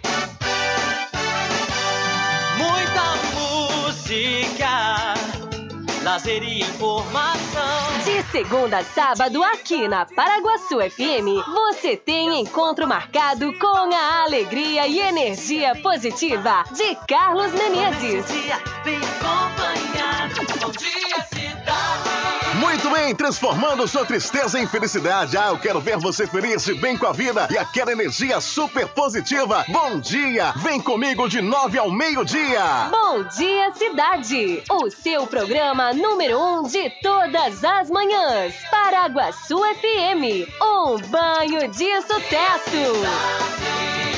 Lazer 6.11 6.42
e 6.42 6.61
informação. 6.62 7.62
De 8.04 8.20
segunda 8.32 8.78
a 8.78 8.84
sábado, 8.84 9.44
aqui 9.44 9.86
na 9.86 10.04
Paraguaçu 10.04 10.78
FM, 10.80 11.46
você 11.54 11.96
tem 11.96 12.40
encontro 12.40 12.88
marcado 12.88 13.56
com 13.61 13.94
a 13.94 14.24
alegria 14.24 14.88
e 14.88 14.98
energia 14.98 15.76
positiva 15.76 16.64
de 16.72 16.96
Carlos 17.06 17.52
Menezes. 17.52 18.26
Bom 18.26 18.40
dia, 18.40 18.58
bem 18.82 18.98
acompanhado. 18.98 20.61
Bom 20.61 20.72
dia, 20.72 21.22
cidade. 21.32 22.39
Muito 22.70 22.88
bem, 22.88 23.12
transformando 23.16 23.88
sua 23.88 24.06
tristeza 24.06 24.56
em 24.56 24.64
felicidade. 24.64 25.36
Ah, 25.36 25.48
eu 25.48 25.58
quero 25.58 25.80
ver 25.80 25.98
você 25.98 26.24
feliz 26.24 26.68
e 26.68 26.74
bem 26.74 26.96
com 26.96 27.04
a 27.04 27.12
vida 27.12 27.48
e 27.50 27.58
aquela 27.58 27.90
energia 27.90 28.40
super 28.40 28.86
positiva. 28.86 29.64
Bom 29.66 29.98
dia! 29.98 30.52
Vem 30.52 30.80
comigo 30.80 31.28
de 31.28 31.42
nove 31.42 31.76
ao 31.76 31.90
meio-dia. 31.90 32.88
Bom 32.88 33.24
dia, 33.24 33.74
cidade! 33.74 34.62
O 34.70 34.88
seu 34.88 35.26
programa 35.26 35.92
número 35.92 36.38
um 36.38 36.62
de 36.62 36.88
todas 37.02 37.64
as 37.64 37.90
manhãs. 37.90 38.54
Paraguaçu 38.70 39.58
FM. 39.58 40.48
Um 40.62 40.96
banho 41.08 41.68
de 41.72 42.00
sucesso. 42.02 44.09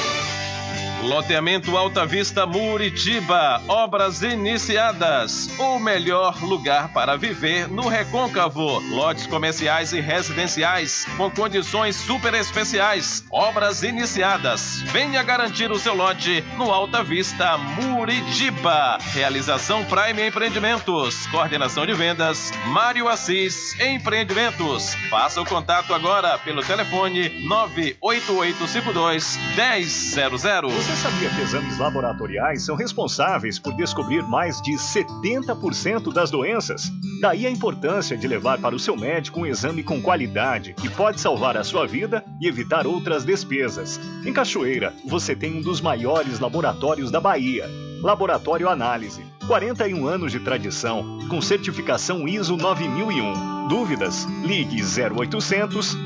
Loteamento 1.02 1.76
Alta 1.76 2.06
Vista 2.06 2.46
Muritiba, 2.46 3.60
obras 3.66 4.22
iniciadas. 4.22 5.50
O 5.58 5.80
melhor 5.80 6.40
lugar 6.44 6.92
para 6.92 7.16
viver 7.16 7.66
no 7.66 7.88
Recôncavo. 7.88 8.78
Lotes 8.94 9.26
comerciais 9.26 9.92
e 9.92 10.00
residenciais 10.00 11.04
com 11.16 11.28
condições 11.28 11.96
super 11.96 12.32
especiais. 12.34 13.24
Obras 13.32 13.82
iniciadas. 13.82 14.80
Venha 14.92 15.24
garantir 15.24 15.72
o 15.72 15.78
seu 15.78 15.92
lote 15.92 16.44
no 16.56 16.70
Alta 16.70 17.02
Vista 17.02 17.58
Muritiba. 17.58 18.96
Realização 19.12 19.84
Prime 19.84 20.28
Empreendimentos. 20.28 21.26
Coordenação 21.26 21.84
de 21.84 21.94
vendas 21.94 22.52
Mário 22.66 23.08
Assis 23.08 23.74
Empreendimentos. 23.80 24.94
Faça 25.10 25.40
o 25.40 25.44
contato 25.44 25.92
agora 25.92 26.38
pelo 26.38 26.62
telefone 26.62 27.28
98852 27.44 29.36
1000. 29.56 30.91
Você 30.92 31.08
sabia 31.08 31.30
que 31.30 31.40
exames 31.40 31.78
laboratoriais 31.78 32.66
são 32.66 32.76
responsáveis 32.76 33.58
por 33.58 33.74
descobrir 33.74 34.22
mais 34.24 34.60
de 34.60 34.72
70% 34.72 36.12
das 36.12 36.30
doenças? 36.30 36.92
Daí 37.18 37.46
a 37.46 37.50
importância 37.50 38.14
de 38.14 38.28
levar 38.28 38.58
para 38.58 38.76
o 38.76 38.78
seu 38.78 38.94
médico 38.94 39.40
um 39.40 39.46
exame 39.46 39.82
com 39.82 40.02
qualidade 40.02 40.74
que 40.74 40.90
pode 40.90 41.18
salvar 41.18 41.56
a 41.56 41.64
sua 41.64 41.86
vida 41.86 42.22
e 42.38 42.46
evitar 42.46 42.86
outras 42.86 43.24
despesas. 43.24 43.98
Em 44.22 44.34
Cachoeira, 44.34 44.92
você 45.06 45.34
tem 45.34 45.56
um 45.56 45.62
dos 45.62 45.80
maiores 45.80 46.38
laboratórios 46.38 47.10
da 47.10 47.20
Bahia. 47.20 47.66
Laboratório 48.02 48.68
Análise. 48.68 49.24
41 49.46 50.06
anos 50.06 50.30
de 50.30 50.40
tradição, 50.40 51.20
com 51.26 51.40
certificação 51.40 52.28
ISO 52.28 52.54
9001 52.58 53.61
Dúvidas? 53.68 54.24
Ligue 54.42 54.82
0800 54.82 55.96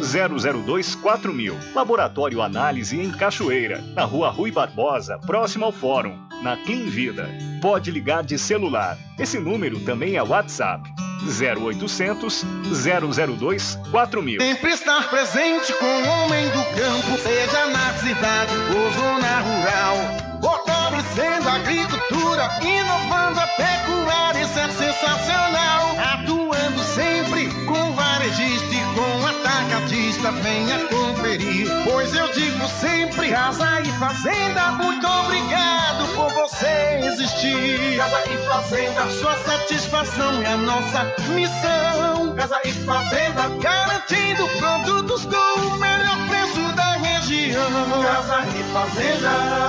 002 0.65 0.95
4000. 0.95 1.57
Laboratório 1.75 2.43
Análise 2.43 3.01
em 3.01 3.11
Cachoeira, 3.11 3.83
na 3.95 4.05
Rua 4.05 4.31
Rui 4.31 4.51
Barbosa, 4.51 5.19
próximo 5.19 5.65
ao 5.65 5.73
Fórum, 5.73 6.17
na 6.43 6.57
Clean 6.57 6.87
Vida. 6.87 7.29
Pode 7.61 7.91
ligar 7.91 8.23
de 8.23 8.39
celular. 8.39 8.97
Esse 9.19 9.39
número 9.39 9.81
também 9.81 10.17
é 10.17 10.23
WhatsApp. 10.23 10.89
0800 11.27 12.45
002 13.39 13.79
4000. 13.91 14.41
Sempre 14.41 14.71
estar 14.71 15.11
presente 15.11 15.73
com 15.73 15.85
o 15.85 16.09
homem 16.09 16.47
do 16.51 16.63
campo, 16.77 17.19
seja 17.19 17.67
na 17.67 17.93
cidade 17.95 18.55
ou 18.75 18.93
zona 18.93 19.41
rural. 19.41 19.97
Fortalecendo 20.41 21.49
a 21.49 21.55
agricultura, 21.55 22.49
inovando 22.63 23.41
a 23.41 23.47
pecuária, 23.47 24.43
isso 24.43 24.59
é 24.59 24.69
sensacional. 24.69 25.97
Atacadista, 30.27 30.33
venha 30.43 30.79
conferir. 30.89 31.69
Pois 31.85 32.15
eu 32.15 32.29
digo 32.33 32.67
sempre: 32.69 33.31
Casa 33.31 33.81
e 33.81 33.87
Fazenda, 33.99 34.73
muito 34.73 35.07
obrigado 35.07 36.07
por 36.15 36.29
você 36.33 37.01
existir. 37.05 37.97
Casa 37.97 38.23
e 38.31 38.37
Fazenda, 38.47 39.11
sua 39.11 39.35
satisfação 39.39 40.43
é 40.43 40.53
a 40.53 40.57
nossa 40.57 41.05
missão. 41.31 42.35
Casa 42.37 42.61
e 42.65 42.73
Fazenda, 42.73 43.49
garantindo 43.61 44.49
produtos 44.59 45.25
com 45.25 45.61
o 45.61 45.79
melhor 45.79 46.19
preço 46.29 46.75
da 46.75 46.93
região. 46.97 48.03
Casa 48.03 48.43
e 48.49 48.63
Fazenda. 48.73 49.67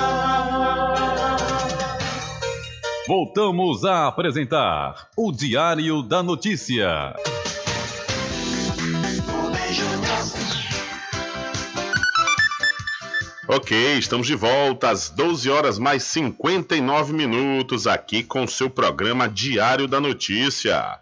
Voltamos 3.08 3.86
a 3.86 4.08
apresentar 4.08 5.08
o 5.16 5.32
Diário 5.32 6.04
da 6.04 6.22
Notícia. 6.22 7.16
Ok, 13.50 13.98
estamos 13.98 14.28
de 14.28 14.36
volta 14.36 14.90
às 14.90 15.10
12 15.10 15.50
horas 15.50 15.80
mais 15.80 16.04
59 16.04 17.14
minutos 17.14 17.88
aqui 17.88 18.22
com 18.22 18.46
seu 18.46 18.70
programa 18.70 19.30
Diário 19.30 19.88
da 19.88 20.02
Notícia. 20.02 21.00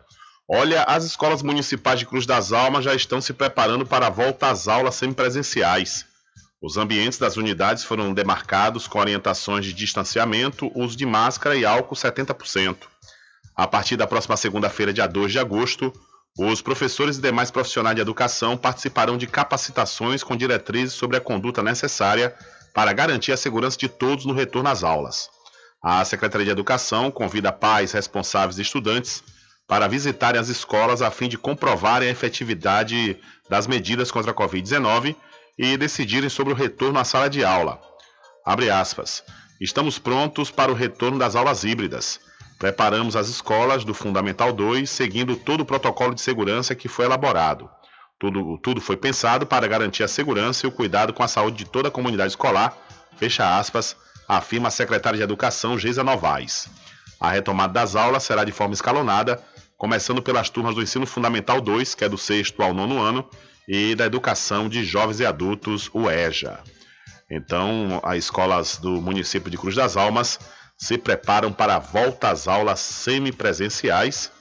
Olha, 0.48 0.84
as 0.84 1.04
escolas 1.06 1.42
municipais 1.42 1.98
de 1.98 2.06
Cruz 2.06 2.28
das 2.28 2.54
Almas 2.54 2.86
já 2.86 2.94
estão 2.94 3.20
se 3.20 3.34
preparando 3.34 3.84
para 3.84 4.06
a 4.06 4.12
volta 4.12 4.48
às 4.52 4.68
aulas 4.68 4.94
semipresenciais. 4.94 6.06
Os 6.62 6.78
ambientes 6.78 7.18
das 7.18 7.36
unidades 7.36 7.84
foram 7.84 8.14
demarcados 8.14 8.88
com 8.88 9.00
orientações 9.00 9.66
de 9.66 9.74
distanciamento, 9.74 10.72
uso 10.76 10.96
de 10.96 11.06
máscara 11.06 11.56
e 11.56 11.66
álcool 11.66 11.96
70%. 11.96 12.78
A 13.56 13.66
partir 13.66 13.98
da 13.98 14.06
próxima 14.06 14.38
segunda-feira, 14.38 14.94
dia 14.94 15.08
2 15.08 15.32
de 15.32 15.40
agosto, 15.40 15.92
os 16.38 16.62
professores 16.62 17.18
e 17.18 17.22
demais 17.22 17.50
profissionais 17.50 17.96
de 17.96 18.02
educação 18.02 18.58
participarão 18.58 19.18
de 19.18 19.26
capacitações 19.26 20.22
com 20.22 20.36
diretrizes 20.36 20.94
sobre 20.94 21.16
a 21.16 21.22
conduta 21.22 21.64
necessária 21.64 22.36
para 22.74 22.92
garantir 22.92 23.32
a 23.32 23.38
segurança 23.38 23.78
de 23.78 23.88
todos 23.88 24.26
no 24.26 24.34
retorno 24.34 24.68
às 24.68 24.84
aulas. 24.84 25.30
A 25.82 26.04
Secretaria 26.04 26.46
de 26.46 26.52
Educação 26.52 27.10
convida 27.10 27.54
pais, 27.54 27.94
responsáveis 27.94 28.58
e 28.58 28.64
estudantes 28.64 29.24
para 29.66 29.88
visitarem 29.88 30.40
as 30.40 30.50
escolas 30.50 31.02
a 31.02 31.10
fim 31.10 31.30
de 31.30 31.38
comprovarem 31.38 32.10
a 32.10 32.12
efetividade 32.12 33.18
das 33.50 33.66
medidas 33.66 34.12
contra 34.12 34.32
a 34.32 34.36
Covid-19 34.36 35.16
e 35.58 35.78
decidirem 35.78 36.30
sobre 36.30 36.52
o 36.52 36.56
retorno 36.56 37.00
à 37.00 37.06
sala 37.06 37.30
de 37.30 37.46
aula. 37.46 37.80
Estamos 39.62 39.98
prontos 39.98 40.52
para 40.52 40.72
o 40.72 40.76
retorno 40.76 41.18
das 41.18 41.34
aulas 41.34 41.64
híbridas. 41.64 42.20
Preparamos 42.58 43.16
as 43.16 43.28
escolas 43.28 43.84
do 43.84 43.94
Fundamental 43.94 44.54
2 44.54 44.90
seguindo 44.90 45.36
todo 45.36 45.62
o 45.62 45.66
protocolo 45.66 46.16
de 46.16 46.22
segurança 46.22 46.74
que 46.74 46.88
foi 46.88 47.06
elaborado. 47.06 47.70
Tudo, 48.18 48.58
tudo 48.60 48.80
foi 48.80 48.96
pensado 48.96 49.46
para 49.46 49.68
garantir 49.68 50.04
a 50.04 50.08
segurança 50.08 50.66
e 50.66 50.70
o 50.70 50.72
cuidado 50.72 51.12
com 51.14 51.22
a 51.22 51.28
saúde 51.28 51.58
de 51.58 51.66
toda 51.66 51.90
a 51.90 51.92
comunidade 51.92 52.30
escolar, 52.30 52.76
fecha 53.18 53.58
aspas, 53.58 53.96
afirma 54.28 54.70
a 54.70 54.72
secretária 54.72 55.18
de 55.18 55.24
Educação, 55.24 55.78
Geisa 55.78 56.04
Novaes. 56.04 56.70
A 57.20 57.30
retomada 57.30 57.74
das 57.74 57.96
aulas 57.96 58.24
será 58.24 58.44
de 58.44 58.52
forma 58.52 58.74
escalonada, 58.74 59.44
começando 59.78 60.22
pelas 60.22 60.50
turmas 60.50 60.76
do 60.76 60.82
Ensino 60.82 61.06
Fundamental 61.06 61.60
2, 61.60 61.94
que 61.94 62.06
é 62.06 62.10
do 62.10 62.18
sexto 62.18 62.64
ao 62.64 62.74
nono 62.74 63.02
ano, 63.02 63.30
e 63.68 63.96
da 63.96 64.06
Educação 64.06 64.70
de 64.70 64.86
Jovens 64.86 65.20
e 65.20 65.26
Adultos, 65.26 65.90
o 65.94 66.10
EJA. 66.10 66.60
Então, 67.30 68.00
as 68.04 68.18
escolas 68.18 68.78
do 68.78 69.02
município 69.02 69.50
de 69.50 69.58
Cruz 69.58 69.76
das 69.76 69.98
Almas 69.98 70.40
se 70.78 70.98
preparam 70.98 71.52
para 71.52 71.76
a 71.76 71.80
volta 71.80 72.30
às 72.30 72.48
aulas 72.48 72.80
semipresenciais 72.80 74.32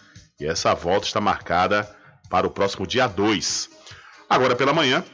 e 0.40 0.46
essa 0.46 0.74
volta 0.74 1.06
está 1.06 1.20
marcada 1.20 1.88
para 2.28 2.46
o 2.46 2.50
próximo 2.50 2.86
dia 2.86 3.06
2. 3.06 3.70
Agora 4.28 4.56
pela 4.56 4.72
manhã, 4.72 5.04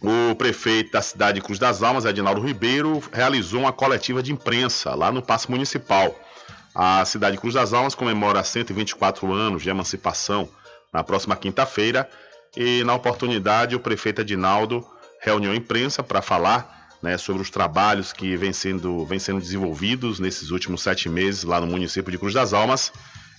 o 0.00 0.34
prefeito 0.34 0.92
da 0.92 1.02
cidade 1.02 1.40
de 1.40 1.44
Cruz 1.44 1.58
das 1.58 1.82
Almas, 1.82 2.04
Edinaldo 2.04 2.40
Ribeiro, 2.40 3.02
realizou 3.12 3.60
uma 3.60 3.72
coletiva 3.72 4.22
de 4.22 4.32
imprensa 4.32 4.94
lá 4.94 5.10
no 5.10 5.22
Paço 5.22 5.50
Municipal. 5.50 6.14
A 6.74 7.04
cidade 7.04 7.36
de 7.36 7.40
Cruz 7.40 7.54
das 7.54 7.72
Almas 7.72 7.94
comemora 7.94 8.42
124 8.42 9.32
anos 9.32 9.62
de 9.62 9.70
emancipação 9.70 10.48
na 10.92 11.02
próxima 11.02 11.36
quinta-feira 11.36 12.08
e, 12.56 12.82
na 12.84 12.94
oportunidade, 12.94 13.74
o 13.74 13.80
prefeito 13.80 14.20
Edinaldo 14.20 14.86
reuniu 15.20 15.50
a 15.50 15.56
imprensa 15.56 16.02
para 16.02 16.22
falar 16.22 16.77
né, 17.02 17.16
sobre 17.16 17.42
os 17.42 17.50
trabalhos 17.50 18.12
que 18.12 18.36
vêm 18.36 18.52
sendo, 18.52 19.04
vem 19.04 19.18
sendo 19.18 19.40
desenvolvidos 19.40 20.18
nesses 20.18 20.50
últimos 20.50 20.82
sete 20.82 21.08
meses 21.08 21.44
lá 21.44 21.60
no 21.60 21.66
município 21.66 22.10
de 22.10 22.18
Cruz 22.18 22.34
das 22.34 22.52
Almas 22.52 22.92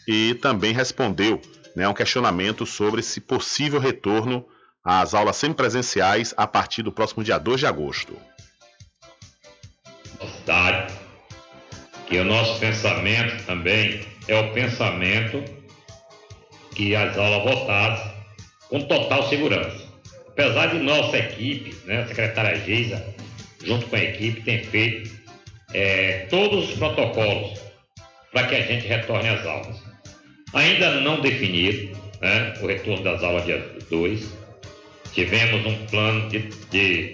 e 0.07 0.34
também 0.36 0.74
respondeu 0.74 1.41
né, 1.76 1.88
um 1.88 1.93
questionamento 1.93 2.66
sobre 2.66 3.01
esse 3.01 3.20
possível 3.20 3.80
retorno 3.80 4.45
às 4.84 5.14
aulas 5.14 5.36
semipresenciais 5.36 6.34
a 6.38 6.47
partir 6.47 6.84
do 6.84 6.91
próximo 6.91 7.24
dia 7.24 7.38
2 7.38 7.60
de 7.60 7.66
agosto. 7.66 8.18
Cidade, 10.38 10.93
que 12.07 12.18
o 12.18 12.26
nosso 12.26 12.60
pensamento 12.60 13.45
também 13.45 14.05
é 14.28 14.39
o 14.39 14.51
pensamento 14.53 15.43
que 16.76 16.95
as 16.95 17.18
aulas 17.18 17.43
voltassem 17.43 18.12
com 18.70 18.82
total 18.82 19.28
segurança. 19.30 19.89
Apesar 20.28 20.68
de 20.68 20.80
nossa 20.80 21.18
equipe, 21.18 21.76
né, 21.86 22.03
a 22.03 22.07
secretária 22.07 22.55
Geisa, 22.60 23.16
junto 23.64 23.88
com 23.88 23.95
a 23.95 24.03
equipe, 24.03 24.41
tem 24.41 24.64
feito 24.64 25.12
é, 25.74 26.28
todos 26.30 26.70
os 26.70 26.78
protocolos 26.78 27.60
para 28.32 28.47
que 28.47 28.55
a 28.55 28.62
gente 28.62 28.88
retorne 28.88 29.30
às 29.30 29.45
aulas. 29.45 29.78
Ainda 30.53 31.01
não 31.01 31.22
definido 31.22 31.97
né, 32.22 32.53
o 32.62 32.68
retorno 32.68 33.03
das 33.03 33.24
aulas 33.24 33.45
dia 33.45 33.64
2. 33.89 34.30
Tivemos 35.14 35.66
um 35.66 35.86
plano 35.88 36.30
de, 36.30 36.39
de, 36.72 37.14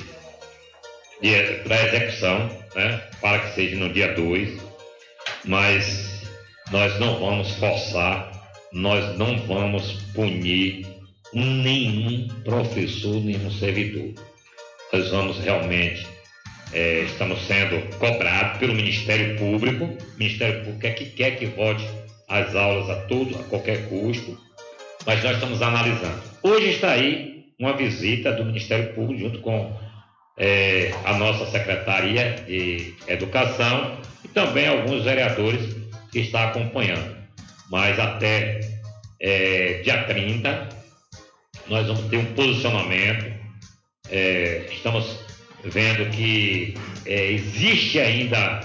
de 1.22 1.54
para 1.64 1.86
execução 1.88 2.50
né, 2.76 3.02
para 3.22 3.40
que 3.40 3.56
seja 3.56 3.76
no 3.78 3.92
dia 3.92 4.14
2, 4.14 4.62
mas 5.46 6.22
nós 6.72 7.00
não 7.00 7.20
vamos 7.20 7.52
forçar, 7.56 8.32
nós 8.72 9.18
não 9.18 9.38
vamos 9.48 9.94
punir 10.14 10.86
nenhum 11.34 12.28
professor, 12.44 13.16
nenhum 13.22 13.52
servidor. 13.52 14.14
Nós 14.92 15.10
vamos 15.10 15.40
realmente 15.40 16.06
é, 16.74 17.02
estamos 17.02 17.46
sendo 17.46 17.82
cobrados 17.98 18.58
pelo 18.58 18.74
Ministério 18.74 19.38
Público. 19.38 19.86
O 19.86 20.18
Ministério 20.18 20.64
Público 20.64 20.88
é 20.88 20.92
que 20.92 21.06
quer 21.06 21.38
que 21.38 21.46
volte 21.46 21.88
às 22.28 22.56
aulas 22.56 22.90
a 22.90 23.02
tudo, 23.04 23.40
a 23.40 23.44
qualquer 23.44 23.88
custo, 23.88 24.38
mas 25.06 25.24
nós 25.24 25.34
estamos 25.34 25.62
analisando. 25.62 26.22
Hoje 26.42 26.72
está 26.72 26.92
aí 26.92 27.46
uma 27.60 27.74
visita 27.78 28.32
do 28.32 28.46
Ministério 28.46 28.94
Público 28.94 29.24
junto 29.24 29.40
com 29.40 29.78
é, 30.38 30.92
a 31.06 31.14
nossa 31.14 31.46
Secretaria 31.50 32.36
de 32.48 32.94
Educação 33.08 34.00
e 34.24 34.28
também 34.28 34.68
alguns 34.68 35.04
vereadores 35.04 35.76
que 36.12 36.20
estão 36.20 36.42
acompanhando. 36.42 37.16
Mas 37.70 38.00
até 38.00 38.60
é, 39.22 39.82
dia 39.84 40.04
30 40.04 40.70
nós 41.68 41.88
vamos 41.88 42.06
ter 42.10 42.18
um 42.18 42.34
posicionamento. 42.34 43.34
É, 44.10 44.68
estamos 44.72 45.25
vendo 45.66 46.10
que 46.12 46.76
é, 47.06 47.32
existe 47.32 48.00
ainda 48.00 48.62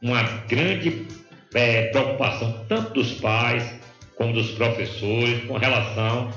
uma 0.00 0.22
grande 0.48 1.06
é, 1.54 1.86
preocupação, 1.86 2.64
tanto 2.68 2.94
dos 2.94 3.14
pais 3.14 3.74
como 4.16 4.32
dos 4.32 4.50
professores, 4.52 5.44
com 5.44 5.58
relação 5.58 6.32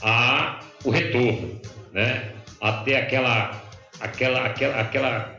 ao 0.00 0.90
retorno, 0.90 1.60
né? 1.92 2.32
Até 2.60 2.96
aquela, 2.96 3.62
aquela, 4.00 4.46
aquela, 4.46 4.80
aquela 4.80 5.38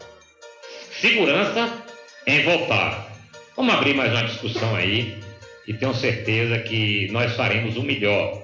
segurança 0.91 1.83
em 2.27 2.43
voltar. 2.43 3.11
Vamos 3.55 3.73
abrir 3.73 3.95
mais 3.95 4.11
uma 4.11 4.23
discussão 4.23 4.75
aí 4.75 5.19
e 5.67 5.73
tenho 5.73 5.93
certeza 5.93 6.59
que 6.59 7.09
nós 7.11 7.35
faremos 7.35 7.77
o 7.77 7.83
melhor, 7.83 8.41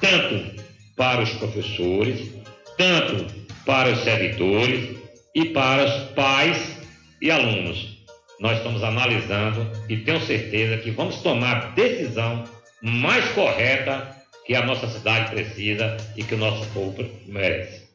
tanto 0.00 0.60
para 0.96 1.22
os 1.22 1.30
professores, 1.30 2.30
tanto 2.76 3.26
para 3.64 3.90
os 3.90 4.02
servidores 4.02 4.99
e 5.34 5.46
para 5.46 5.84
os 5.84 6.10
pais 6.12 6.76
e 7.20 7.30
alunos. 7.30 7.98
Nós 8.40 8.56
estamos 8.56 8.82
analisando 8.82 9.70
e 9.88 9.98
tenho 9.98 10.20
certeza 10.24 10.78
que 10.78 10.90
vamos 10.90 11.16
tomar 11.16 11.56
a 11.56 11.66
decisão 11.70 12.44
mais 12.82 13.28
correta 13.32 14.16
que 14.46 14.54
a 14.54 14.64
nossa 14.64 14.88
cidade 14.88 15.30
precisa 15.30 15.96
e 16.16 16.24
que 16.24 16.34
o 16.34 16.38
nosso 16.38 16.66
povo 16.70 17.04
merece. 17.26 17.88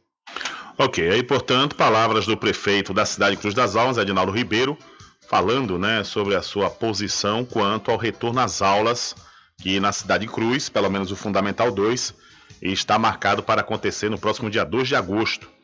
Ok, 0.78 1.10
aí 1.10 1.24
portanto, 1.24 1.76
palavras 1.76 2.26
do 2.26 2.38
prefeito 2.38 2.94
da 2.94 3.06
cidade 3.06 3.36
de 3.36 3.42
Cruz 3.42 3.54
das 3.54 3.76
Almas, 3.76 3.98
Edinaldo 3.98 4.32
Ribeiro, 4.32 4.78
falando 5.28 5.80
né, 5.80 6.04
sobre 6.04 6.36
a 6.36 6.42
sua 6.42 6.70
posição 6.70 7.44
quanto 7.44 7.90
ao 7.90 7.98
retorno 7.98 8.40
às 8.40 8.62
aulas, 8.62 9.16
que 9.62 9.80
na 9.80 9.92
cidade 9.92 10.28
de 10.28 10.32
Cruz, 10.32 10.70
pelo 10.70 10.90
menos 10.90 11.12
o 11.12 11.16
Fundamental 11.16 11.72
2, 11.72 12.14
está 12.62 13.00
marcado 13.00 13.42
para 13.42 13.62
acontecer 13.62 14.10
no 14.10 14.18
próximo 14.20 14.50
dia 14.50 14.64
2 14.64 14.88
de 14.88 14.96
agosto. 14.96 15.55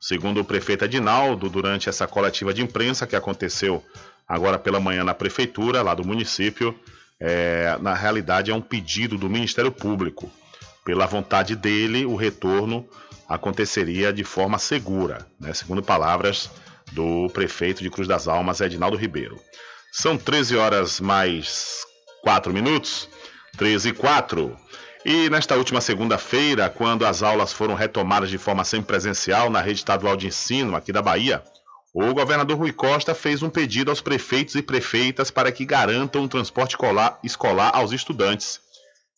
Segundo 0.00 0.40
o 0.40 0.44
prefeito 0.44 0.86
Edinaldo, 0.86 1.50
durante 1.50 1.88
essa 1.88 2.06
coletiva 2.06 2.54
de 2.54 2.62
imprensa 2.62 3.06
que 3.06 3.14
aconteceu 3.14 3.84
agora 4.26 4.58
pela 4.58 4.80
manhã 4.80 5.04
na 5.04 5.12
prefeitura, 5.12 5.82
lá 5.82 5.94
do 5.94 6.06
município, 6.06 6.74
é, 7.20 7.76
na 7.82 7.94
realidade 7.94 8.50
é 8.50 8.54
um 8.54 8.62
pedido 8.62 9.18
do 9.18 9.28
Ministério 9.28 9.70
Público. 9.70 10.30
Pela 10.84 11.06
vontade 11.06 11.54
dele, 11.54 12.06
o 12.06 12.16
retorno 12.16 12.88
aconteceria 13.28 14.10
de 14.10 14.24
forma 14.24 14.58
segura, 14.58 15.26
né, 15.38 15.52
segundo 15.52 15.82
palavras 15.82 16.50
do 16.92 17.28
prefeito 17.30 17.82
de 17.82 17.90
Cruz 17.90 18.08
das 18.08 18.26
Almas, 18.26 18.60
Edinaldo 18.60 18.96
Ribeiro. 18.96 19.38
São 19.92 20.16
13 20.16 20.56
horas 20.56 20.98
mais 20.98 21.84
4 22.22 22.52
minutos, 22.52 23.08
13 23.58 23.90
e 23.90 23.92
4. 23.92 24.56
E 25.04 25.30
nesta 25.30 25.56
última 25.56 25.80
segunda-feira, 25.80 26.68
quando 26.68 27.06
as 27.06 27.22
aulas 27.22 27.52
foram 27.52 27.74
retomadas 27.74 28.28
de 28.28 28.36
forma 28.36 28.64
semipresencial 28.64 29.48
na 29.48 29.60
rede 29.60 29.78
estadual 29.78 30.14
de 30.14 30.26
ensino 30.26 30.76
aqui 30.76 30.92
da 30.92 31.00
Bahia, 31.00 31.42
o 31.94 32.12
governador 32.12 32.58
Rui 32.58 32.72
Costa 32.72 33.14
fez 33.14 33.42
um 33.42 33.48
pedido 33.48 33.90
aos 33.90 34.02
prefeitos 34.02 34.54
e 34.54 34.62
prefeitas 34.62 35.30
para 35.30 35.50
que 35.50 35.64
garantam 35.64 36.22
o 36.22 36.28
transporte 36.28 36.76
escolar 37.24 37.70
aos 37.74 37.92
estudantes. 37.92 38.60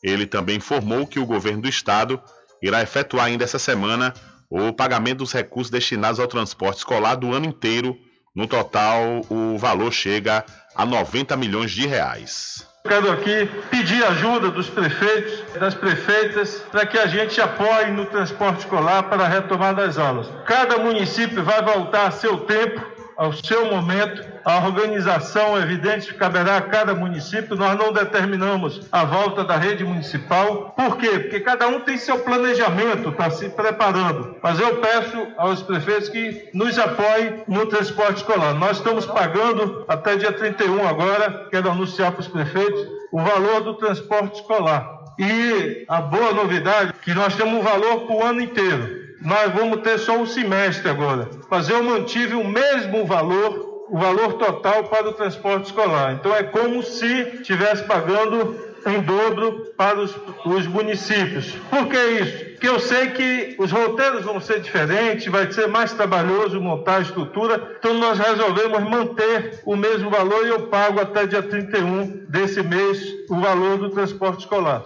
Ele 0.03 0.25
também 0.25 0.57
informou 0.57 1.07
que 1.07 1.19
o 1.19 1.27
governo 1.27 1.63
do 1.63 1.69
estado 1.69 2.21
irá 2.63 2.81
efetuar 2.81 3.27
ainda 3.27 3.45
essa 3.45 3.59
semana 3.59 4.15
o 4.49 4.73
pagamento 4.73 5.19
dos 5.19 5.33
recursos 5.33 5.71
destinados 5.71 6.21
ao 6.21 6.29
transporte 6.29 6.79
escolar 6.79 7.17
do 7.17 7.33
ano 7.33 7.47
inteiro. 7.47 7.97
No 8.35 8.47
total, 8.47 9.23
o 9.29 9.59
valor 9.59 9.93
chega 9.93 10.45
a 10.75 10.87
90 10.87 11.37
milhões 11.37 11.73
de 11.73 11.87
reais. 11.87 12.72
Quero 12.85 13.13
aqui 13.13 13.49
pedir 13.71 14.05
ajuda 14.05 14.51
dos 14.51 14.69
prefeitos, 14.69 15.45
das 15.59 15.73
prefeitas, 15.73 16.65
para 16.73 16.85
que 16.85 16.99
a 16.99 17.07
gente 17.07 17.41
apoie 17.41 17.93
no 17.93 18.07
transporte 18.07 18.61
escolar 18.61 19.05
para 19.05 19.25
a 19.25 19.29
retomada 19.29 19.87
das 19.87 19.99
aulas. 19.99 20.29
Cada 20.45 20.79
município 20.79 21.45
vai 21.45 21.63
voltar 21.63 22.09
a 22.09 22.11
seu 22.11 22.39
tempo, 22.39 22.83
ao 23.23 23.33
seu 23.33 23.67
momento. 23.71 24.33
A 24.45 24.67
organização, 24.67 25.57
evidente, 25.57 26.13
caberá 26.15 26.57
a 26.57 26.63
cada 26.63 26.93
município. 26.93 27.55
Nós 27.55 27.79
não 27.79 27.93
determinamos 27.93 28.89
a 28.91 29.05
volta 29.05 29.45
da 29.45 29.57
rede 29.57 29.85
municipal. 29.85 30.75
Por 30.77 30.97
quê? 30.97 31.21
Porque 31.21 31.39
cada 31.39 31.69
um 31.69 31.81
tem 31.81 31.97
seu 31.97 32.19
planejamento, 32.19 33.11
está 33.11 33.31
se 33.31 33.49
preparando. 33.51 34.37
Mas 34.43 34.59
eu 34.59 34.79
peço 34.79 35.29
aos 35.37 35.63
prefeitos 35.63 36.09
que 36.09 36.51
nos 36.53 36.77
apoiem 36.77 37.45
no 37.47 37.67
transporte 37.67 38.17
escolar. 38.17 38.55
Nós 38.55 38.79
estamos 38.79 39.07
pagando 39.07 39.85
até 39.87 40.17
dia 40.17 40.33
31 40.33 40.89
agora, 40.89 41.47
quero 41.49 41.71
anunciar 41.71 42.11
para 42.11 42.23
os 42.23 42.29
prefeitos, 42.29 42.85
o 43.13 43.21
valor 43.23 43.61
do 43.61 43.75
transporte 43.75 44.41
escolar. 44.41 45.01
E 45.17 45.85
a 45.89 46.01
boa 46.01 46.33
novidade 46.33 46.91
é 46.91 47.05
que 47.05 47.15
nós 47.15 47.37
temos 47.37 47.55
um 47.55 47.63
valor 47.63 48.01
para 48.07 48.17
o 48.17 48.25
ano 48.25 48.41
inteiro 48.41 49.02
nós 49.25 49.53
vamos 49.53 49.81
ter 49.83 49.99
só 49.99 50.17
um 50.19 50.27
semestre 50.27 50.89
agora. 50.89 51.29
Mas 51.51 51.69
eu 51.69 51.83
mantive 51.83 52.35
o 52.35 52.45
mesmo 52.45 53.05
valor, 53.05 53.87
o 53.89 53.99
valor 53.99 54.35
total 54.35 54.85
para 54.85 55.09
o 55.09 55.13
transporte 55.13 55.67
escolar. 55.67 56.15
Então 56.15 56.35
é 56.35 56.43
como 56.43 56.83
se 56.83 57.07
estivesse 57.41 57.85
pagando 57.85 58.73
em 58.87 59.01
dobro 59.01 59.73
para 59.77 60.01
os, 60.01 60.15
os, 60.45 60.67
municípios. 60.67 61.53
Por 61.71 61.87
que 61.87 61.97
isso? 61.97 62.45
Porque 62.53 62.69
eu 62.69 62.81
sei 62.81 63.11
que 63.11 63.57
os 63.59 63.71
roteiros 63.71 64.25
vão 64.25 64.41
ser 64.41 64.61
diferentes, 64.61 65.27
vai 65.27 65.51
ser 65.53 65.69
mais 65.69 65.93
trabalhoso 65.93 66.61
montar 66.61 66.97
a 66.97 67.01
estrutura, 67.01 67.77
então 67.79 67.95
nós 67.95 68.19
resolvemos 68.19 68.83
manter 68.83 69.61
o 69.65 69.77
mesmo 69.77 70.11
valor 70.11 70.47
e 70.47 70.51
eu 70.51 70.67
pago 70.67 71.01
até 71.01 71.27
dia 71.27 71.43
31 71.43 72.27
desse 72.29 72.63
mês 72.63 73.01
o 73.31 73.37
valor 73.37 73.79
do 73.79 73.91
transporte 73.91 74.41
escolar. 74.41 74.85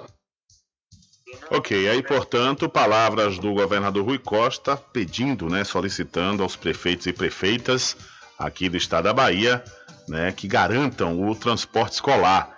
Ok, 1.50 1.88
aí 1.88 2.02
portanto, 2.02 2.68
palavras 2.68 3.38
do 3.38 3.52
governador 3.52 4.04
Rui 4.04 4.18
Costa 4.18 4.76
pedindo, 4.76 5.48
né, 5.48 5.64
solicitando 5.64 6.42
aos 6.42 6.54
prefeitos 6.54 7.06
e 7.06 7.12
prefeitas 7.12 7.96
aqui 8.38 8.68
do 8.68 8.76
estado 8.76 9.04
da 9.04 9.12
Bahia, 9.12 9.62
né, 10.08 10.30
que 10.32 10.46
garantam 10.46 11.20
o 11.28 11.34
transporte 11.34 11.94
escolar. 11.94 12.54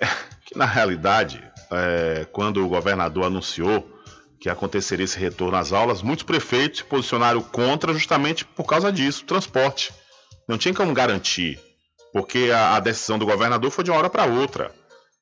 Que 0.46 0.56
na 0.56 0.64
realidade, 0.64 1.42
é, 1.72 2.24
quando 2.30 2.64
o 2.64 2.68
governador 2.68 3.24
anunciou 3.24 3.84
que 4.38 4.48
aconteceria 4.48 5.04
esse 5.04 5.18
retorno 5.18 5.58
às 5.58 5.72
aulas, 5.72 6.02
muitos 6.02 6.22
prefeitos 6.22 6.78
se 6.78 6.84
posicionaram 6.84 7.42
contra 7.42 7.92
justamente 7.92 8.44
por 8.44 8.62
causa 8.62 8.92
disso, 8.92 9.24
transporte. 9.24 9.92
Não 10.46 10.56
tinha 10.56 10.72
como 10.72 10.92
garantir, 10.94 11.58
porque 12.12 12.52
a, 12.54 12.76
a 12.76 12.80
decisão 12.80 13.18
do 13.18 13.26
governador 13.26 13.72
foi 13.72 13.82
de 13.82 13.90
uma 13.90 13.98
hora 13.98 14.08
para 14.08 14.24
outra. 14.24 14.72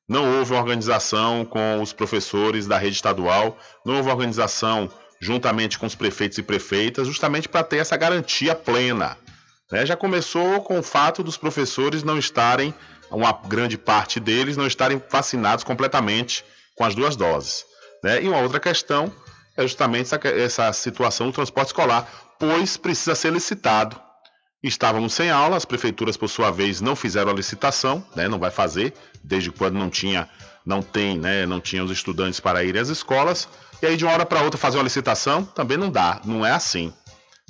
Não 0.07 0.37
houve 0.37 0.53
organização 0.53 1.43
com 1.43 1.81
os 1.81 1.91
professores 1.91 2.67
da 2.67 2.77
rede 2.77 2.95
estadual, 2.95 3.57
não 3.83 3.97
houve 3.97 4.09
organização 4.09 4.89
juntamente 5.19 5.79
com 5.79 5.85
os 5.85 5.95
prefeitos 5.95 6.37
e 6.37 6.43
prefeitas, 6.43 7.07
justamente 7.07 7.49
para 7.49 7.63
ter 7.63 7.77
essa 7.77 7.97
garantia 7.97 8.53
plena. 8.53 9.17
Né? 9.71 9.85
Já 9.85 9.95
começou 9.95 10.61
com 10.61 10.79
o 10.79 10.83
fato 10.83 11.23
dos 11.23 11.37
professores 11.37 12.03
não 12.03 12.19
estarem, 12.19 12.73
uma 13.09 13.31
grande 13.31 13.77
parte 13.77 14.19
deles, 14.19 14.57
não 14.57 14.67
estarem 14.67 15.01
vacinados 15.09 15.63
completamente 15.63 16.45
com 16.75 16.83
as 16.83 16.93
duas 16.93 17.15
doses. 17.15 17.65
Né? 18.03 18.23
E 18.23 18.27
uma 18.27 18.41
outra 18.41 18.59
questão 18.59 19.11
é 19.57 19.63
justamente 19.63 20.13
essa, 20.13 20.27
essa 20.27 20.73
situação 20.73 21.27
do 21.27 21.33
transporte 21.33 21.69
escolar, 21.69 22.07
pois 22.37 22.77
precisa 22.77 23.15
ser 23.15 23.31
licitado. 23.31 23.99
Estávamos 24.65 25.13
sem 25.13 25.29
aula, 25.29 25.57
as 25.57 25.63
prefeituras, 25.63 26.17
por 26.17 26.27
sua 26.27 26.49
vez, 26.49 26.81
não 26.81 26.95
fizeram 26.95 27.29
a 27.29 27.35
licitação, 27.35 28.03
né, 28.15 28.27
não 28.27 28.39
vai 28.39 28.49
fazer, 28.49 28.95
desde 29.23 29.51
quando 29.51 29.75
não 29.75 29.91
tinha, 29.91 30.27
não 30.65 30.81
tem, 30.81 31.19
né, 31.19 31.45
não 31.45 31.61
tinha 31.61 31.83
os 31.83 31.91
estudantes 31.91 32.39
para 32.39 32.63
ir 32.63 32.75
às 32.75 32.89
escolas. 32.89 33.47
E 33.79 33.85
aí, 33.85 33.95
de 33.95 34.03
uma 34.03 34.13
hora 34.13 34.25
para 34.25 34.41
outra, 34.41 34.57
fazer 34.57 34.77
uma 34.77 34.83
licitação 34.83 35.45
também 35.45 35.77
não 35.77 35.91
dá, 35.91 36.19
não 36.25 36.43
é 36.43 36.51
assim. 36.51 36.91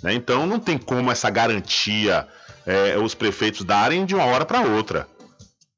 Né? 0.04 0.14
Então, 0.14 0.46
não 0.46 0.60
tem 0.60 0.78
como 0.78 1.10
essa 1.10 1.30
garantia 1.30 2.28
é, 2.66 2.98
os 2.98 3.16
prefeitos 3.16 3.64
darem 3.64 4.06
de 4.06 4.14
uma 4.14 4.26
hora 4.26 4.44
para 4.44 4.60
outra. 4.60 5.08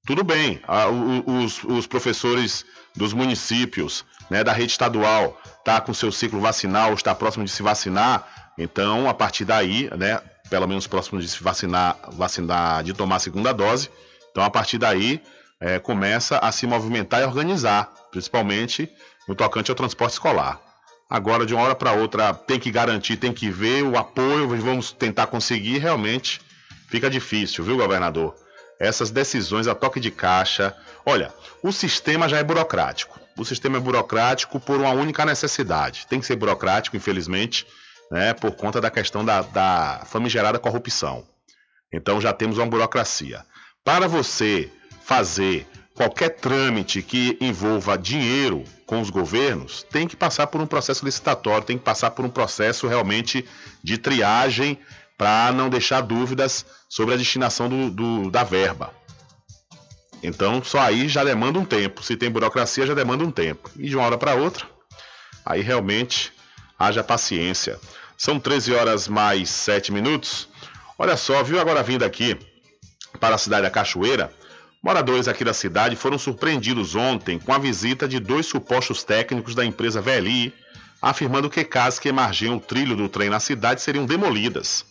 Tudo 0.07 0.23
bem, 0.23 0.59
a, 0.67 0.87
os, 0.87 1.63
os, 1.63 1.85
professores 1.85 2.65
dos 2.95 3.13
municípios, 3.13 4.03
né, 4.27 4.43
da 4.43 4.53
rede 4.53 4.71
estadual, 4.71 5.39
tá 5.63 5.79
com 5.79 5.93
seu 5.93 6.11
ciclo 6.11 6.41
vacinal, 6.41 6.95
está 6.95 7.13
próximo 7.13 7.45
de 7.45 7.51
se 7.51 7.61
vacinar, 7.61 8.27
então, 8.57 9.07
a 9.07 9.13
partir 9.13 9.45
daí, 9.45 9.87
né, 9.95 10.19
pelo 10.49 10.67
menos 10.67 10.87
próximo 10.87 11.19
de 11.19 11.27
se 11.27 11.41
vacinar, 11.43 11.97
vacinar 12.13 12.83
de 12.83 12.93
tomar 12.93 13.17
a 13.17 13.19
segunda 13.19 13.53
dose. 13.53 13.89
Então, 14.31 14.43
a 14.43 14.49
partir 14.49 14.77
daí, 14.77 15.21
é, 15.59 15.79
começa 15.79 16.37
a 16.37 16.51
se 16.51 16.67
movimentar 16.67 17.21
e 17.21 17.25
organizar, 17.25 17.91
principalmente 18.11 18.89
no 19.27 19.35
tocante 19.35 19.71
ao 19.71 19.75
transporte 19.75 20.13
escolar. 20.13 20.61
Agora, 21.09 21.45
de 21.45 21.53
uma 21.53 21.63
hora 21.63 21.75
para 21.75 21.93
outra, 21.93 22.33
tem 22.33 22.59
que 22.59 22.69
garantir, 22.69 23.17
tem 23.17 23.33
que 23.33 23.49
ver 23.49 23.83
o 23.83 23.97
apoio, 23.97 24.47
vamos 24.61 24.91
tentar 24.91 25.27
conseguir, 25.27 25.77
realmente 25.77 26.41
fica 26.89 27.09
difícil, 27.09 27.63
viu, 27.63 27.77
governador? 27.77 28.35
Essas 28.79 29.09
decisões 29.09 29.67
a 29.67 29.73
toque 29.73 29.99
de 29.99 30.11
caixa. 30.11 30.75
Olha, 31.05 31.33
o 31.63 31.71
sistema 31.71 32.29
já 32.29 32.37
é 32.37 32.43
burocrático. 32.43 33.19
O 33.37 33.45
sistema 33.45 33.77
é 33.77 33.79
burocrático 33.79 34.59
por 34.59 34.79
uma 34.79 34.91
única 34.91 35.25
necessidade. 35.25 36.05
Tem 36.07 36.19
que 36.19 36.25
ser 36.25 36.35
burocrático, 36.35 36.95
infelizmente 36.95 37.65
né, 38.11 38.33
por 38.33 38.51
conta 38.51 38.79
da 38.79 38.89
questão 38.89 39.23
da, 39.23 39.41
da 39.41 40.03
famigerada 40.05 40.59
corrupção. 40.59 41.25
Então 41.91 42.19
já 42.19 42.33
temos 42.33 42.57
uma 42.57 42.67
burocracia. 42.67 43.45
Para 43.83 44.07
você 44.07 44.71
fazer 45.03 45.65
qualquer 45.95 46.29
trâmite 46.29 47.01
que 47.01 47.37
envolva 47.41 47.97
dinheiro 47.97 48.63
com 48.85 49.01
os 49.01 49.09
governos, 49.09 49.83
tem 49.83 50.07
que 50.07 50.15
passar 50.15 50.47
por 50.47 50.61
um 50.61 50.67
processo 50.67 51.03
licitatório, 51.03 51.65
tem 51.65 51.77
que 51.77 51.83
passar 51.83 52.11
por 52.11 52.23
um 52.23 52.29
processo 52.29 52.87
realmente 52.87 53.45
de 53.83 53.97
triagem 53.97 54.77
para 55.17 55.51
não 55.51 55.69
deixar 55.69 56.01
dúvidas 56.01 56.65
sobre 56.87 57.15
a 57.15 57.17
destinação 57.17 57.67
do, 57.67 57.89
do, 57.89 58.29
da 58.29 58.43
verba. 58.43 58.93
Então, 60.21 60.63
só 60.63 60.79
aí 60.79 61.07
já 61.07 61.23
demanda 61.23 61.59
um 61.59 61.65
tempo. 61.65 62.03
Se 62.03 62.15
tem 62.15 62.29
burocracia, 62.29 62.85
já 62.85 62.93
demanda 62.93 63.23
um 63.23 63.31
tempo. 63.31 63.69
E 63.77 63.89
de 63.89 63.95
uma 63.95 64.05
hora 64.05 64.17
para 64.17 64.35
outra, 64.35 64.65
aí 65.45 65.61
realmente 65.61 66.31
haja 66.77 67.03
paciência. 67.03 67.79
São 68.17 68.39
13 68.39 68.73
horas 68.73 69.07
mais 69.07 69.47
7 69.47 69.91
minutos. 69.91 70.49
Olha 70.97 71.15
só, 71.15 71.43
viu 71.43 71.59
agora 71.59 71.83
vindo 71.83 72.03
aqui 72.03 72.35
para 73.19 73.35
a 73.35 73.37
cidade 73.37 73.61
da 73.61 73.69
Cachoeira? 73.69 74.33
Moradores 74.81 75.27
aqui 75.27 75.43
da 75.43 75.53
cidade 75.53 75.95
foram 75.95 76.17
surpreendidos 76.17 76.95
ontem 76.95 77.37
com 77.37 77.53
a 77.53 77.59
visita 77.59 78.07
de 78.07 78.19
dois 78.19 78.47
supostos 78.47 79.03
técnicos 79.03 79.53
da 79.53 79.63
empresa 79.63 80.01
VLI, 80.01 80.51
afirmando 80.99 81.47
que 81.47 81.63
casas 81.63 81.99
que 81.99 82.09
emargiam 82.09 82.57
o 82.57 82.59
trilho 82.59 82.95
do 82.95 83.07
trem 83.07 83.29
na 83.29 83.39
cidade 83.39 83.81
seriam 83.81 84.05
demolidas. 84.05 84.83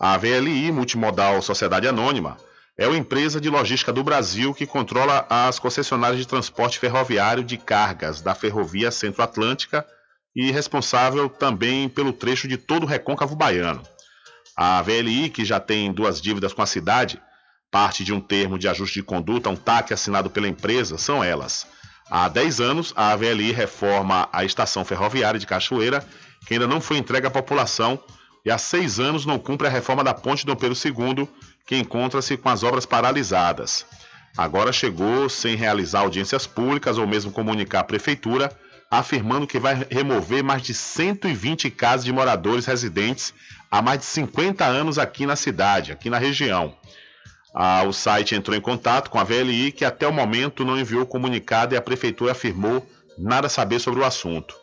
A 0.00 0.16
VLI, 0.16 0.72
Multimodal 0.72 1.42
Sociedade 1.42 1.86
Anônima, 1.86 2.38
é 2.78 2.88
uma 2.88 2.96
empresa 2.96 3.38
de 3.38 3.50
logística 3.50 3.92
do 3.92 4.02
Brasil 4.02 4.54
que 4.54 4.66
controla 4.66 5.26
as 5.28 5.58
concessionárias 5.58 6.20
de 6.20 6.26
transporte 6.26 6.78
ferroviário 6.78 7.44
de 7.44 7.58
cargas 7.58 8.22
da 8.22 8.34
Ferrovia 8.34 8.90
Centro-Atlântica 8.90 9.86
e 10.34 10.50
responsável 10.50 11.28
também 11.28 11.88
pelo 11.88 12.12
trecho 12.12 12.48
de 12.48 12.56
todo 12.56 12.84
o 12.84 12.86
recôncavo 12.86 13.36
baiano. 13.36 13.82
A 14.56 14.82
VLI, 14.82 15.30
que 15.30 15.44
já 15.44 15.58
tem 15.58 15.92
duas 15.92 16.20
dívidas 16.20 16.52
com 16.52 16.62
a 16.62 16.66
cidade, 16.66 17.20
parte 17.70 18.04
de 18.04 18.12
um 18.12 18.20
termo 18.20 18.58
de 18.58 18.68
ajuste 18.68 19.00
de 19.00 19.02
conduta, 19.02 19.48
um 19.48 19.56
TAC 19.56 19.92
assinado 19.92 20.30
pela 20.30 20.48
empresa, 20.48 20.98
são 20.98 21.24
elas. 21.24 21.66
Há 22.10 22.28
10 22.28 22.60
anos, 22.60 22.92
a 22.94 23.12
AVLI 23.12 23.52
reforma 23.52 24.28
a 24.30 24.44
estação 24.44 24.84
ferroviária 24.84 25.40
de 25.40 25.46
Cachoeira, 25.46 26.06
que 26.46 26.54
ainda 26.54 26.66
não 26.66 26.80
foi 26.80 26.98
entregue 26.98 27.26
à 27.26 27.30
população, 27.30 27.98
e 28.44 28.50
há 28.50 28.58
seis 28.58 28.98
anos 29.00 29.24
não 29.24 29.38
cumpre 29.38 29.66
a 29.66 29.70
reforma 29.70 30.04
da 30.04 30.12
ponte 30.12 30.44
Dom 30.44 30.56
Pedro 30.56 30.76
II, 30.76 31.28
que 31.66 31.76
encontra-se 31.76 32.36
com 32.36 32.48
as 32.48 32.62
obras 32.62 32.84
paralisadas. 32.84 33.86
Agora 34.36 34.72
chegou 34.72 35.28
sem 35.28 35.56
realizar 35.56 36.00
audiências 36.00 36.46
públicas 36.46 36.98
ou 36.98 37.06
mesmo 37.06 37.30
comunicar 37.30 37.80
à 37.80 37.84
prefeitura, 37.84 38.50
afirmando 38.92 39.46
que 39.46 39.58
vai 39.58 39.86
remover 39.90 40.44
mais 40.44 40.60
de 40.60 40.74
120 40.74 41.70
casas 41.70 42.04
de 42.04 42.12
moradores 42.12 42.66
residentes 42.66 43.32
há 43.70 43.80
mais 43.80 44.00
de 44.00 44.04
50 44.04 44.66
anos 44.66 44.98
aqui 44.98 45.24
na 45.24 45.34
cidade, 45.34 45.92
aqui 45.92 46.10
na 46.10 46.18
região. 46.18 46.76
Ah, 47.54 47.84
o 47.84 47.92
site 47.94 48.34
entrou 48.34 48.54
em 48.54 48.60
contato 48.60 49.08
com 49.08 49.18
a 49.18 49.24
VLI, 49.24 49.72
que 49.72 49.86
até 49.86 50.06
o 50.06 50.12
momento 50.12 50.62
não 50.62 50.78
enviou 50.78 51.06
comunicado 51.06 51.74
e 51.74 51.78
a 51.78 51.80
prefeitura 51.80 52.32
afirmou 52.32 52.86
nada 53.16 53.48
saber 53.48 53.78
sobre 53.78 54.00
o 54.00 54.04
assunto. 54.04 54.54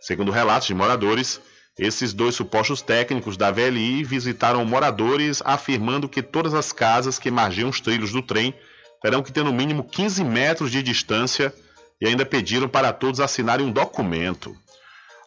Segundo 0.00 0.32
relatos 0.32 0.66
de 0.66 0.72
moradores, 0.72 1.38
esses 1.78 2.14
dois 2.14 2.34
supostos 2.34 2.80
técnicos 2.80 3.36
da 3.36 3.50
VLI 3.50 4.02
visitaram 4.02 4.64
moradores 4.64 5.42
afirmando 5.44 6.08
que 6.08 6.22
todas 6.22 6.54
as 6.54 6.72
casas 6.72 7.18
que 7.18 7.30
margem 7.30 7.66
os 7.66 7.82
trilhos 7.82 8.12
do 8.12 8.22
trem 8.22 8.54
terão 9.02 9.22
que 9.22 9.30
ter 9.30 9.44
no 9.44 9.52
mínimo 9.52 9.84
15 9.84 10.24
metros 10.24 10.70
de 10.70 10.82
distância 10.82 11.52
e 12.00 12.06
ainda 12.06 12.24
pediram 12.26 12.68
para 12.68 12.92
todos 12.92 13.20
assinarem 13.20 13.66
um 13.66 13.72
documento. 13.72 14.54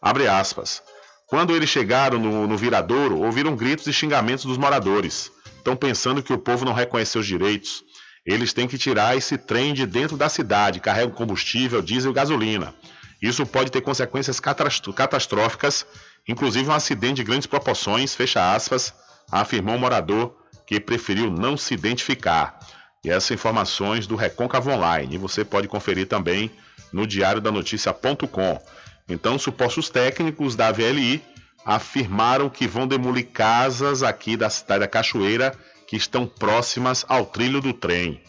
Abre 0.01 0.27
aspas. 0.27 0.81
Quando 1.27 1.55
eles 1.55 1.69
chegaram 1.69 2.19
no, 2.19 2.47
no 2.47 2.57
viradouro, 2.57 3.19
ouviram 3.19 3.55
gritos 3.55 3.87
e 3.87 3.93
xingamentos 3.93 4.45
dos 4.45 4.57
moradores. 4.57 5.31
Estão 5.57 5.75
pensando 5.75 6.23
que 6.23 6.31
o 6.31 6.37
povo 6.37 6.63
não 6.63 6.73
reconheceu 6.73 7.21
os 7.21 7.27
direitos. 7.27 7.83
Eles 8.25 8.53
têm 8.53 8.67
que 8.67 8.77
tirar 8.77 9.17
esse 9.17 9.37
trem 9.37 9.73
de 9.73 9.85
dentro 9.85 10.15
da 10.17 10.29
cidade, 10.29 10.79
carregam 10.79 11.11
combustível, 11.11 11.81
diesel 11.81 12.11
e 12.11 12.13
gasolina. 12.13 12.73
Isso 13.21 13.45
pode 13.45 13.71
ter 13.71 13.81
consequências 13.81 14.39
catastróficas 14.39 15.85
inclusive 16.27 16.69
um 16.69 16.73
acidente 16.73 17.15
de 17.15 17.23
grandes 17.23 17.47
proporções, 17.47 18.13
fecha 18.13 18.53
aspas, 18.53 18.93
afirmou 19.31 19.75
um 19.75 19.79
morador 19.79 20.35
que 20.65 20.79
preferiu 20.79 21.31
não 21.31 21.55
se 21.55 21.73
identificar. 21.73 22.59
E 23.03 23.09
essas 23.09 23.31
informações 23.31 24.07
do 24.07 24.15
Recôncavo 24.15 24.71
Online, 24.71 25.17
você 25.17 25.45
pode 25.45 25.67
conferir 25.67 26.07
também 26.07 26.51
no 26.91 27.05
diariodanoticia.com. 27.05 28.61
Então, 29.07 29.39
supostos 29.39 29.89
técnicos 29.89 30.55
da 30.55 30.71
VLI 30.71 31.23
afirmaram 31.65 32.49
que 32.49 32.67
vão 32.67 32.87
demolir 32.87 33.27
casas 33.27 34.03
aqui 34.03 34.35
da 34.37 34.49
cidade 34.49 34.81
da 34.81 34.87
Cachoeira 34.87 35.53
que 35.87 35.95
estão 35.95 36.27
próximas 36.27 37.05
ao 37.07 37.25
trilho 37.25 37.61
do 37.61 37.73
trem. 37.73 38.21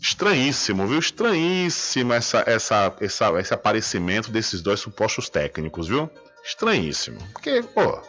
Estranhíssimo, 0.00 0.86
viu? 0.86 0.98
Estranhíssimo 0.98 2.12
essa, 2.12 2.42
essa, 2.46 2.94
essa, 3.00 3.40
esse 3.40 3.52
aparecimento 3.52 4.30
desses 4.30 4.62
dois 4.62 4.80
supostos 4.80 5.28
técnicos, 5.28 5.88
viu? 5.88 6.08
Estranhíssimo. 6.44 7.18
Porque, 7.32 7.62
pô, 7.62 8.00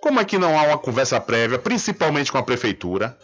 como 0.00 0.18
é 0.18 0.24
que 0.24 0.38
não 0.38 0.58
há 0.58 0.64
uma 0.64 0.78
conversa 0.78 1.20
prévia, 1.20 1.58
principalmente 1.58 2.32
com 2.32 2.38
a 2.38 2.42
prefeitura? 2.42 3.16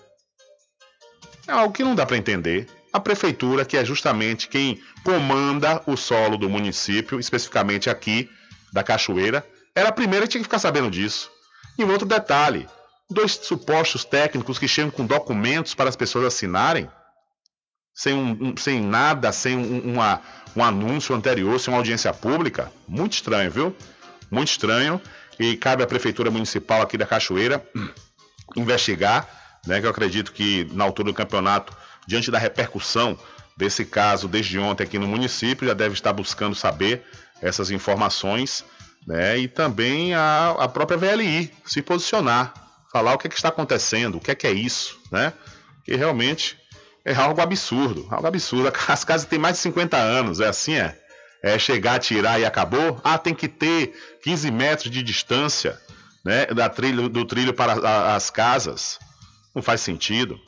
É 1.49 1.53
algo 1.53 1.73
que 1.73 1.83
não 1.83 1.95
dá 1.95 2.07
para 2.07 2.17
entender. 2.17 2.69
A 2.93 3.01
prefeitura, 3.01 3.65
que 3.65 3.77
é 3.77 3.85
justamente 3.85 4.49
quem 4.49 4.81
comanda 5.03 5.83
o 5.87 5.97
solo 5.97 6.37
do 6.37 6.49
município, 6.49 7.19
especificamente 7.19 7.91
aqui 7.91 8.31
da 8.73 8.83
Cachoeira, 8.83 9.45
era 9.75 9.89
a 9.89 9.93
primeira 9.93 10.27
que 10.27 10.33
tinha 10.33 10.41
que 10.41 10.47
ficar 10.47 10.59
sabendo 10.59 10.91
disso. 10.91 11.31
E 11.79 11.85
um 11.85 11.91
outro 11.91 12.07
detalhe: 12.07 12.67
dois 13.11 13.33
supostos 13.33 14.05
técnicos 14.05 14.59
que 14.59 14.69
chegam 14.69 14.91
com 14.91 15.07
documentos 15.07 15.75
para 15.75 15.89
as 15.89 15.97
pessoas 15.97 16.27
assinarem, 16.27 16.89
sem, 17.95 18.15
um, 18.15 18.55
sem 18.57 18.81
nada, 18.81 19.33
sem 19.33 19.57
um, 19.57 19.95
uma, 19.95 20.21
um 20.55 20.63
anúncio 20.63 21.15
anterior, 21.15 21.59
sem 21.59 21.73
uma 21.73 21.81
audiência 21.81 22.13
pública. 22.13 22.71
Muito 22.87 23.15
estranho, 23.15 23.51
viu? 23.51 23.77
muito 24.31 24.49
estranho 24.49 25.01
e 25.39 25.57
cabe 25.57 25.83
à 25.83 25.87
Prefeitura 25.87 26.31
Municipal 26.31 26.83
aqui 26.83 26.97
da 26.97 27.07
Cachoeira 27.07 27.65
investigar, 28.57 29.29
né, 29.69 29.81
que 29.81 29.87
eu 29.87 29.91
acredito 29.91 30.33
que 30.33 30.69
na 30.73 30.85
altura 30.85 31.11
do 31.11 31.15
campeonato, 31.15 31.77
diante 32.07 32.31
da 32.31 32.39
repercussão 32.39 33.19
desse 33.57 33.85
caso 33.85 34.27
desde 34.27 34.59
ontem 34.59 34.85
aqui 34.85 34.99
no 34.99 35.07
município, 35.07 35.67
já 35.67 35.75
deve 35.75 35.95
estar 35.95 36.13
buscando 36.13 36.55
saber 36.55 37.05
essas 37.41 37.71
informações, 37.71 38.65
né, 39.07 39.39
e 39.39 39.47
também 39.47 40.15
a, 40.15 40.57
a 40.59 40.69
própria 40.69 40.99
VLI 40.99 41.53
se 41.65 41.83
posicionar, 41.83 42.53
falar 42.93 43.15
o 43.15 43.19
que, 43.19 43.27
é 43.27 43.31
que 43.31 43.37
está 43.37 43.49
acontecendo, 43.49 44.17
o 44.17 44.21
que 44.21 44.31
é 44.31 44.35
que 44.35 44.47
é 44.47 44.53
isso, 44.53 44.99
né, 45.13 45.33
que 45.85 45.95
realmente 45.95 46.59
é 47.05 47.15
algo 47.15 47.41
absurdo, 47.41 48.07
algo 48.11 48.27
absurdo. 48.27 48.73
As 48.89 49.05
casas 49.05 49.27
têm 49.27 49.39
mais 49.39 49.57
de 49.57 49.63
50 49.63 49.97
anos, 49.97 50.41
é 50.41 50.49
assim, 50.49 50.75
é 50.75 50.99
é, 51.43 51.59
chegar, 51.59 51.99
tirar 51.99 52.41
e 52.41 52.45
acabou. 52.45 53.01
Ah, 53.05 53.19
tem 53.19 53.35
que 53.35 53.49
ter 53.49 53.93
15 54.23 54.51
metros 54.51 54.91
de 54.91 55.03
distância 55.03 55.79
né, 56.25 56.47
da 56.47 56.69
trilho, 56.69 57.09
do 57.09 57.25
trilho 57.25 57.55
para 57.55 58.15
as 58.15 58.31
casas. 58.31 58.99
Não 59.55 59.63
faz 59.63 59.81
sentido. 59.81 60.39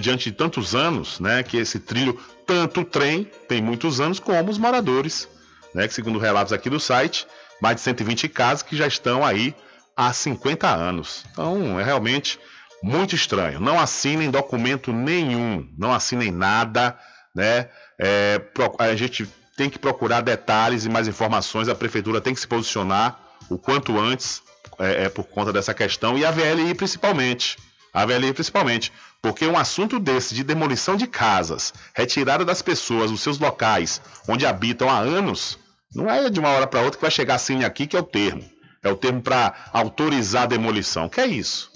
Diante 0.00 0.30
de 0.30 0.36
tantos 0.36 0.74
anos, 0.74 1.20
né, 1.20 1.42
que 1.42 1.56
esse 1.56 1.78
trilho, 1.78 2.18
tanto 2.46 2.80
o 2.80 2.84
trem, 2.84 3.30
tem 3.46 3.62
muitos 3.62 4.00
anos, 4.00 4.18
como 4.18 4.50
os 4.50 4.58
moradores. 4.58 5.28
Né, 5.74 5.86
que 5.86 5.94
segundo 5.94 6.18
relatos 6.18 6.52
aqui 6.52 6.70
do 6.70 6.80
site, 6.80 7.26
mais 7.60 7.76
de 7.76 7.82
120 7.82 8.28
casas 8.28 8.62
que 8.62 8.76
já 8.76 8.86
estão 8.86 9.24
aí 9.24 9.54
há 9.96 10.12
50 10.12 10.66
anos. 10.66 11.24
Então, 11.30 11.78
é 11.78 11.84
realmente 11.84 12.38
muito 12.82 13.14
estranho. 13.14 13.60
Não 13.60 13.78
assinem 13.78 14.30
documento 14.30 14.92
nenhum, 14.92 15.68
não 15.76 15.92
assinem 15.92 16.30
nada, 16.30 16.98
né? 17.34 17.68
É, 17.98 18.40
a 18.78 18.94
gente 18.94 19.28
tem 19.56 19.68
que 19.68 19.78
procurar 19.78 20.20
detalhes 20.20 20.84
e 20.84 20.88
mais 20.88 21.08
informações, 21.08 21.68
a 21.68 21.74
prefeitura 21.74 22.20
tem 22.20 22.32
que 22.32 22.40
se 22.40 22.46
posicionar 22.46 23.18
o 23.50 23.58
quanto 23.58 23.98
antes 23.98 24.40
é, 24.78 25.04
é, 25.04 25.08
por 25.08 25.24
conta 25.24 25.52
dessa 25.52 25.74
questão 25.74 26.16
e 26.16 26.24
a 26.24 26.30
VLI 26.30 26.74
principalmente. 26.74 27.56
A 27.92 28.04
VLI 28.04 28.32
principalmente, 28.32 28.92
porque 29.22 29.46
um 29.46 29.58
assunto 29.58 29.98
desse 29.98 30.34
de 30.34 30.44
demolição 30.44 30.96
de 30.96 31.06
casas, 31.06 31.72
retirada 31.94 32.44
das 32.44 32.62
pessoas 32.62 33.10
dos 33.10 33.20
seus 33.20 33.38
locais 33.38 34.00
onde 34.28 34.46
habitam 34.46 34.88
há 34.88 34.98
anos, 34.98 35.58
não 35.94 36.08
é 36.08 36.28
de 36.28 36.38
uma 36.38 36.50
hora 36.50 36.66
para 36.66 36.80
outra 36.80 36.98
que 36.98 37.02
vai 37.02 37.10
chegar 37.10 37.34
assim 37.34 37.64
aqui 37.64 37.86
que 37.86 37.96
é 37.96 38.00
o 38.00 38.04
termo. 38.04 38.44
É 38.82 38.88
o 38.90 38.96
termo 38.96 39.20
para 39.20 39.54
autorizar 39.72 40.44
a 40.44 40.46
demolição. 40.46 41.08
Que 41.08 41.20
é 41.20 41.26
isso? 41.26 41.70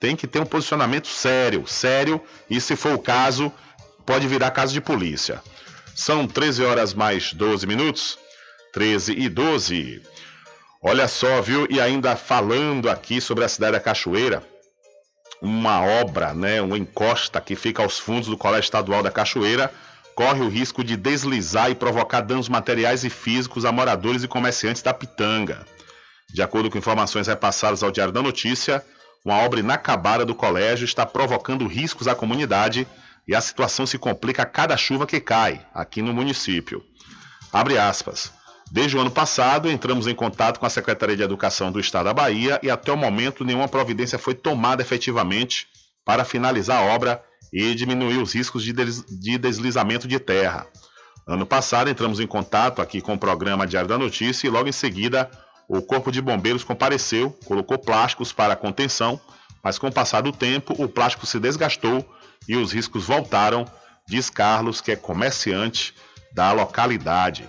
Tem 0.00 0.16
que 0.16 0.26
ter 0.26 0.40
um 0.40 0.46
posicionamento 0.46 1.08
sério, 1.08 1.66
sério, 1.66 2.20
e 2.48 2.60
se 2.60 2.76
for 2.76 2.94
o 2.94 2.98
caso, 2.98 3.52
pode 4.06 4.26
virar 4.26 4.50
caso 4.50 4.72
de 4.72 4.80
polícia. 4.80 5.42
São 5.94 6.26
13 6.26 6.64
horas 6.64 6.94
mais 6.94 7.32
12 7.32 7.66
minutos. 7.66 8.18
13 8.72 9.12
e 9.12 9.28
12. 9.28 10.02
Olha 10.82 11.06
só, 11.06 11.40
viu? 11.40 11.66
E 11.70 11.80
ainda 11.80 12.16
falando 12.16 12.90
aqui 12.90 13.20
sobre 13.20 13.44
a 13.44 13.48
cidade 13.48 13.72
da 13.72 13.80
Cachoeira, 13.80 14.42
uma 15.40 15.80
obra, 15.80 16.32
né, 16.32 16.62
uma 16.62 16.78
encosta 16.78 17.40
que 17.40 17.54
fica 17.54 17.82
aos 17.82 17.98
fundos 17.98 18.28
do 18.28 18.36
Colégio 18.36 18.64
Estadual 18.64 19.02
da 19.02 19.10
Cachoeira, 19.10 19.72
corre 20.14 20.40
o 20.40 20.48
risco 20.48 20.82
de 20.84 20.96
deslizar 20.96 21.70
e 21.70 21.74
provocar 21.74 22.20
danos 22.20 22.48
materiais 22.48 23.04
e 23.04 23.10
físicos 23.10 23.64
a 23.64 23.72
moradores 23.72 24.22
e 24.22 24.28
comerciantes 24.28 24.82
da 24.82 24.94
Pitanga. 24.94 25.66
De 26.32 26.42
acordo 26.42 26.70
com 26.70 26.78
informações 26.78 27.26
repassadas 27.26 27.82
ao 27.82 27.90
Diário 27.90 28.12
da 28.12 28.22
Notícia, 28.22 28.84
uma 29.24 29.38
obra 29.38 29.60
inacabada 29.60 30.24
do 30.24 30.34
colégio 30.34 30.84
está 30.84 31.04
provocando 31.04 31.66
riscos 31.66 32.06
à 32.06 32.14
comunidade 32.14 32.86
e 33.26 33.34
a 33.34 33.40
situação 33.40 33.86
se 33.86 33.98
complica 33.98 34.42
a 34.42 34.46
cada 34.46 34.76
chuva 34.76 35.06
que 35.06 35.20
cai 35.20 35.66
aqui 35.74 36.02
no 36.02 36.12
município. 36.12 36.84
Abre 37.52 37.78
aspas. 37.78 38.32
Desde 38.70 38.96
o 38.96 39.00
ano 39.00 39.10
passado, 39.10 39.70
entramos 39.70 40.06
em 40.06 40.14
contato 40.14 40.58
com 40.58 40.66
a 40.66 40.70
Secretaria 40.70 41.16
de 41.16 41.22
Educação 41.22 41.70
do 41.70 41.78
Estado 41.78 42.06
da 42.06 42.14
Bahia 42.14 42.58
e 42.62 42.70
até 42.70 42.90
o 42.92 42.96
momento 42.96 43.44
nenhuma 43.44 43.68
providência 43.68 44.18
foi 44.18 44.34
tomada 44.34 44.82
efetivamente 44.82 45.68
para 46.04 46.24
finalizar 46.24 46.82
a 46.82 46.94
obra 46.94 47.22
e 47.52 47.74
diminuir 47.74 48.18
os 48.18 48.34
riscos 48.34 48.64
de, 48.64 48.72
deslizamento 49.38 50.08
de 50.08 50.18
terra. 50.18 50.66
Ano 51.26 51.46
passado, 51.46 51.88
entramos 51.88 52.20
em 52.20 52.26
contato 52.26 52.82
aqui 52.82 53.00
com 53.00 53.14
o 53.14 53.18
programa 53.18 53.66
Diário 53.66 53.88
da 53.88 53.96
Notícia 53.96 54.46
e 54.46 54.50
logo 54.50 54.68
em 54.68 54.72
seguida 54.72 55.30
o 55.68 55.80
Corpo 55.80 56.12
de 56.12 56.20
Bombeiros 56.20 56.64
compareceu, 56.64 57.30
colocou 57.46 57.78
plásticos 57.78 58.32
para 58.32 58.56
contenção, 58.56 59.18
mas 59.62 59.78
com 59.78 59.88
o 59.88 59.92
passar 59.92 60.20
do 60.20 60.32
tempo 60.32 60.74
o 60.82 60.88
plástico 60.88 61.24
se 61.24 61.40
desgastou 61.40 62.04
e 62.46 62.56
os 62.56 62.72
riscos 62.72 63.06
voltaram, 63.06 63.64
diz 64.06 64.28
Carlos, 64.28 64.80
que 64.80 64.92
é 64.92 64.96
comerciante 64.96 65.94
da 66.34 66.52
localidade. 66.52 67.48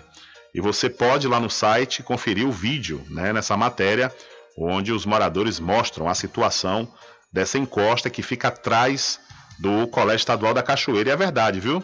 E 0.55 0.61
você 0.61 0.89
pode 0.89 1.27
lá 1.27 1.37
no 1.37 1.49
site 1.49 2.01
conferir 2.01 2.47
o 2.47 2.51
vídeo 2.51 3.05
né, 3.09 3.33
nessa 3.33 3.57
matéria, 3.57 4.09
onde 4.57 4.93
os 4.93 5.05
moradores 5.05 5.59
mostram 5.59 6.07
a 6.07 6.15
situação 6.15 6.89
dessa 7.29 7.57
encosta 7.57 8.09
que 8.09 8.21
fica 8.21 8.47
atrás 8.47 9.19
do 9.59 9.85
Colégio 9.87 10.21
Estadual 10.21 10.53
da 10.53 10.63
Cachoeira. 10.63 11.09
E 11.09 11.11
é 11.11 11.15
verdade, 11.17 11.59
viu? 11.59 11.83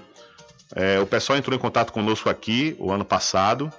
É, 0.74 1.02
o 1.02 1.06
pessoal 1.06 1.38
entrou 1.38 1.54
em 1.54 1.60
contato 1.60 1.92
conosco 1.92 2.30
aqui 2.30 2.74
o 2.80 2.94
ano 2.94 3.04
passado 3.04 3.70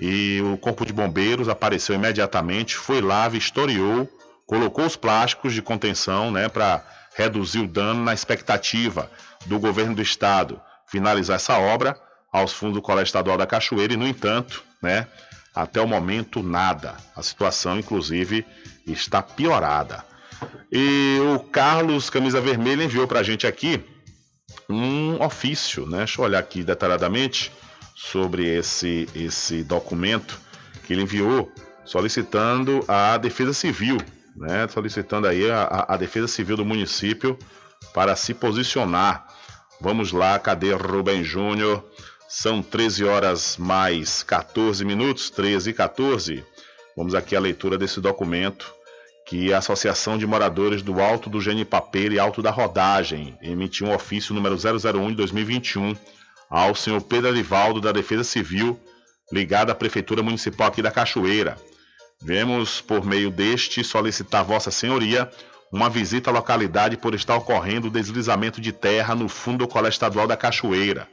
e 0.00 0.40
o 0.40 0.56
Corpo 0.56 0.86
de 0.86 0.92
Bombeiros 0.94 1.50
apareceu 1.50 1.94
imediatamente, 1.94 2.76
foi 2.76 3.02
lá, 3.02 3.28
vistoriou, 3.28 4.08
colocou 4.46 4.86
os 4.86 4.96
plásticos 4.96 5.52
de 5.52 5.60
contenção 5.60 6.30
né, 6.30 6.48
para 6.48 6.82
reduzir 7.14 7.58
o 7.58 7.68
dano 7.68 8.02
na 8.02 8.14
expectativa 8.14 9.10
do 9.44 9.58
governo 9.58 9.94
do 9.94 10.00
estado 10.00 10.58
finalizar 10.86 11.36
essa 11.36 11.58
obra 11.58 11.94
aos 12.32 12.52
fundos 12.52 12.76
do 12.76 12.82
Colégio 12.82 13.08
Estadual 13.08 13.36
da 13.36 13.46
Cachoeira 13.46 13.92
e, 13.92 13.96
no 13.96 14.06
entanto, 14.06 14.62
né, 14.82 15.06
até 15.54 15.80
o 15.80 15.86
momento 15.86 16.42
nada. 16.42 16.96
A 17.14 17.22
situação, 17.22 17.78
inclusive, 17.78 18.46
está 18.86 19.22
piorada. 19.22 20.04
E 20.72 21.18
o 21.34 21.40
Carlos 21.40 22.08
Camisa 22.08 22.40
Vermelha 22.40 22.84
enviou 22.84 23.06
para 23.06 23.20
a 23.20 23.22
gente 23.22 23.46
aqui 23.46 23.84
um 24.68 25.22
ofício, 25.22 25.86
né? 25.86 25.98
Deixa 25.98 26.20
eu 26.20 26.24
olhar 26.24 26.38
aqui 26.38 26.62
detalhadamente 26.62 27.52
sobre 27.94 28.46
esse, 28.46 29.08
esse 29.14 29.62
documento 29.62 30.40
que 30.84 30.92
ele 30.92 31.02
enviou 31.02 31.52
solicitando 31.84 32.84
a 32.88 33.18
Defesa 33.18 33.52
Civil, 33.52 33.98
né? 34.36 34.66
Solicitando 34.68 35.26
aí 35.26 35.50
a, 35.50 35.86
a 35.88 35.96
Defesa 35.96 36.28
Civil 36.28 36.56
do 36.56 36.64
município 36.64 37.36
para 37.92 38.14
se 38.16 38.32
posicionar. 38.32 39.26
Vamos 39.80 40.12
lá, 40.12 40.38
cadê 40.38 40.72
Rubem 40.72 41.24
Júnior? 41.24 41.84
São 42.32 42.62
13 42.62 43.04
horas 43.04 43.56
mais 43.56 44.22
14 44.22 44.84
minutos, 44.84 45.30
13 45.30 45.70
e 45.70 45.72
14. 45.72 46.44
Vamos 46.96 47.12
aqui 47.12 47.34
à 47.34 47.40
leitura 47.40 47.76
desse 47.76 48.00
documento 48.00 48.72
que 49.26 49.52
a 49.52 49.58
Associação 49.58 50.16
de 50.16 50.24
Moradores 50.28 50.80
do 50.80 51.00
Alto 51.00 51.28
do 51.28 51.40
Genipapeiro 51.40 52.14
e 52.14 52.20
Alto 52.20 52.40
da 52.40 52.52
Rodagem 52.52 53.36
emitiu 53.42 53.88
um 53.88 53.92
ofício 53.92 54.32
número 54.32 54.54
001 54.54 55.08
de 55.08 55.16
2021 55.16 55.96
ao 56.48 56.72
senhor 56.72 57.00
Pedro 57.00 57.30
Arivaldo 57.30 57.80
da 57.80 57.90
Defesa 57.90 58.22
Civil, 58.22 58.78
ligado 59.32 59.70
à 59.70 59.74
Prefeitura 59.74 60.22
Municipal 60.22 60.68
aqui 60.68 60.80
da 60.80 60.92
Cachoeira. 60.92 61.56
Vemos, 62.22 62.80
por 62.80 63.04
meio 63.04 63.32
deste, 63.32 63.82
solicitar 63.82 64.44
Vossa 64.44 64.70
Senhoria 64.70 65.28
uma 65.72 65.90
visita 65.90 66.30
à 66.30 66.32
localidade 66.32 66.96
por 66.96 67.12
estar 67.12 67.34
ocorrendo 67.34 67.90
deslizamento 67.90 68.60
de 68.60 68.70
terra 68.70 69.16
no 69.16 69.28
fundo 69.28 69.66
do 69.66 69.68
Colégio 69.68 69.96
Estadual 69.96 70.28
da 70.28 70.36
Cachoeira. 70.36 71.08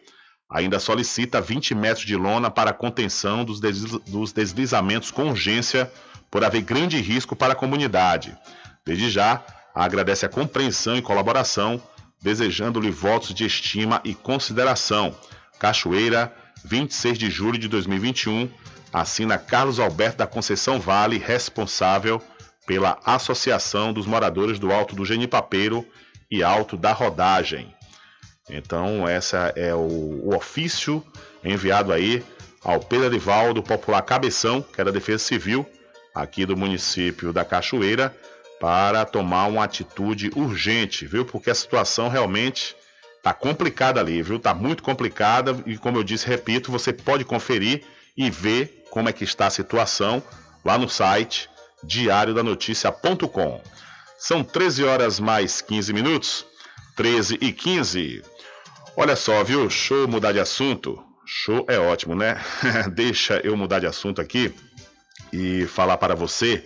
Ainda 0.49 0.79
solicita 0.79 1.41
20 1.41 1.75
metros 1.75 2.05
de 2.05 2.15
lona 2.15 2.49
para 2.49 2.73
contenção 2.73 3.43
dos, 3.43 3.59
dos 3.59 4.31
deslizamentos 4.31 5.11
com 5.11 5.29
urgência, 5.29 5.91
por 6.31 6.43
haver 6.43 6.61
grande 6.61 6.99
risco 6.99 7.35
para 7.35 7.53
a 7.53 7.55
comunidade. 7.55 8.37
Desde 8.85 9.09
já, 9.09 9.43
agradece 9.73 10.25
a 10.25 10.29
compreensão 10.29 10.95
e 10.95 11.01
colaboração, 11.01 11.81
desejando-lhe 12.21 12.89
votos 12.89 13.33
de 13.33 13.45
estima 13.45 14.01
e 14.03 14.13
consideração. 14.13 15.15
Cachoeira, 15.59 16.33
26 16.65 17.17
de 17.17 17.29
julho 17.29 17.57
de 17.57 17.67
2021, 17.67 18.49
assina 18.91 19.37
Carlos 19.37 19.79
Alberto 19.79 20.17
da 20.17 20.27
Conceição 20.27 20.79
Vale, 20.79 21.17
responsável 21.17 22.21
pela 22.65 22.99
Associação 23.05 23.93
dos 23.93 24.05
Moradores 24.05 24.59
do 24.59 24.71
Alto 24.71 24.95
do 24.95 25.05
Genipapeiro 25.05 25.87
e 26.29 26.43
Alto 26.43 26.75
da 26.75 26.91
Rodagem. 26.91 27.76
Então, 28.49 29.07
essa 29.07 29.51
é 29.55 29.73
o, 29.73 30.21
o 30.23 30.35
ofício 30.35 31.03
enviado 31.43 31.91
aí 31.91 32.23
ao 32.63 32.79
Pedro 32.79 33.07
Arivaldo 33.07 33.61
Popular 33.61 34.01
Cabeção, 34.01 34.61
que 34.61 34.79
era 34.79 34.91
Defesa 34.91 35.23
Civil, 35.23 35.65
aqui 36.13 36.45
do 36.45 36.57
município 36.57 37.31
da 37.31 37.45
Cachoeira, 37.45 38.15
para 38.59 39.05
tomar 39.05 39.45
uma 39.47 39.63
atitude 39.63 40.31
urgente, 40.35 41.05
viu? 41.05 41.25
Porque 41.25 41.49
a 41.49 41.55
situação 41.55 42.07
realmente 42.07 42.75
tá 43.21 43.33
complicada 43.33 43.99
ali, 43.99 44.21
viu? 44.21 44.39
Tá 44.39 44.53
muito 44.53 44.81
complicada 44.81 45.55
e 45.65 45.77
como 45.77 45.97
eu 45.97 46.03
disse, 46.03 46.27
repito, 46.27 46.71
você 46.71 46.91
pode 46.91 47.23
conferir 47.23 47.83
e 48.15 48.29
ver 48.31 48.85
como 48.89 49.09
é 49.09 49.13
que 49.13 49.23
está 49.23 49.47
a 49.47 49.51
situação 49.51 50.23
lá 50.65 50.77
no 50.77 50.89
site 50.89 51.49
diariodanoticia.com. 51.83 53.61
São 54.17 54.43
13 54.43 54.83
horas 54.83 55.19
mais 55.19 55.61
15 55.61 55.93
minutos, 55.93 56.45
13 56.95 57.37
e 57.39 57.53
15. 57.53 58.23
Olha 58.99 59.15
só, 59.15 59.43
viu? 59.43 59.69
Show 59.69 60.07
mudar 60.07 60.31
de 60.31 60.39
assunto. 60.39 60.99
Show 61.23 61.67
é 61.69 61.77
ótimo, 61.77 62.15
né? 62.15 62.41
Deixa 62.95 63.39
eu 63.43 63.55
mudar 63.55 63.77
de 63.77 63.85
assunto 63.85 64.19
aqui 64.19 64.51
e 65.31 65.67
falar 65.67 65.97
para 65.97 66.15
você 66.15 66.65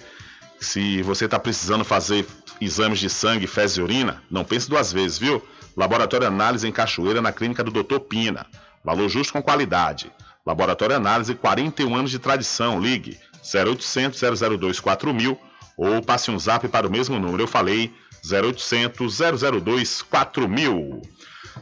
se 0.57 1.01
você 1.01 1.25
está 1.25 1.37
precisando 1.37 1.83
fazer 1.83 2.25
exames 2.61 2.99
de 2.99 3.09
sangue, 3.09 3.47
fezes 3.47 3.75
e 3.75 3.81
urina, 3.81 4.23
não 4.31 4.45
pense 4.45 4.69
duas 4.69 4.93
vezes, 4.93 5.17
viu? 5.17 5.45
Laboratório 5.75 6.25
Análise 6.25 6.65
em 6.65 6.71
Cachoeira, 6.71 7.21
na 7.21 7.33
clínica 7.33 7.65
do 7.65 7.83
Dr. 7.83 7.99
Pina. 7.99 8.45
Valor 8.81 9.09
justo 9.09 9.33
com 9.33 9.43
qualidade. 9.43 10.09
Laboratório 10.45 10.95
Análise, 10.95 11.35
41 11.35 11.93
anos 11.93 12.11
de 12.11 12.17
tradição. 12.17 12.79
Ligue 12.79 13.19
0800 13.43 14.39
002 14.57 14.79
4000 14.79 15.37
ou 15.75 16.01
passe 16.01 16.31
um 16.31 16.39
zap 16.39 16.65
para 16.69 16.87
o 16.87 16.91
mesmo 16.91 17.19
número. 17.19 17.43
Eu 17.43 17.47
falei 17.47 17.93
0800 18.25 19.17
002 19.17 20.01
4000. 20.03 21.01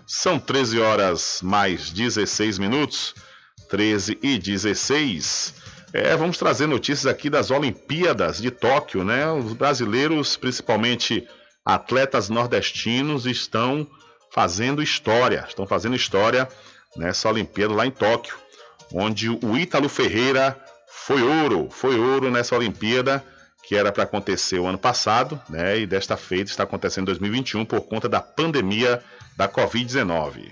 São 0.06 0.40
13 0.40 0.80
horas 0.80 1.40
mais 1.42 1.90
16 1.90 2.58
minutos, 2.58 3.14
13 3.70 4.18
e 4.22 4.38
16. 4.38 5.54
É, 5.94 6.16
vamos 6.16 6.38
trazer 6.38 6.68
notícias 6.68 7.06
aqui 7.06 7.30
das 7.30 7.52
Olimpíadas 7.52 8.40
de 8.40 8.52
Tóquio, 8.52 9.04
né? 9.04 9.30
Os 9.32 9.54
brasileiros, 9.54 10.38
principalmente 10.38 11.28
atletas 11.66 12.30
nordestinos, 12.30 13.26
estão 13.26 13.88
fazendo 14.32 14.82
história, 14.82 15.46
estão 15.48 15.66
fazendo 15.66 15.96
história 15.96 16.48
nessa 16.96 17.30
Olimpíada 17.30 17.74
lá 17.74 17.86
em 17.86 17.92
Tóquio, 17.92 18.36
onde 18.94 19.30
o 19.30 19.58
Ítalo 19.58 19.90
Ferreira 19.90 20.60
foi 20.88 21.22
ouro, 21.22 21.70
foi 21.72 22.00
ouro 22.00 22.30
nessa 22.30 22.56
Olimpíada 22.56 23.24
que 23.70 23.76
era 23.76 23.92
para 23.92 24.04
acontecer 24.04 24.58
o 24.58 24.66
ano 24.66 24.80
passado, 24.80 25.40
né? 25.48 25.78
E 25.80 25.86
desta 25.86 26.18
feita 26.18 26.50
está 26.50 26.64
acontecendo 26.64 27.04
em 27.04 27.06
2021 27.06 27.66
por 27.66 27.82
conta 27.82 28.10
da 28.10 28.20
pandemia 28.20 29.00
da 29.40 29.48
Covid-19. 29.48 30.52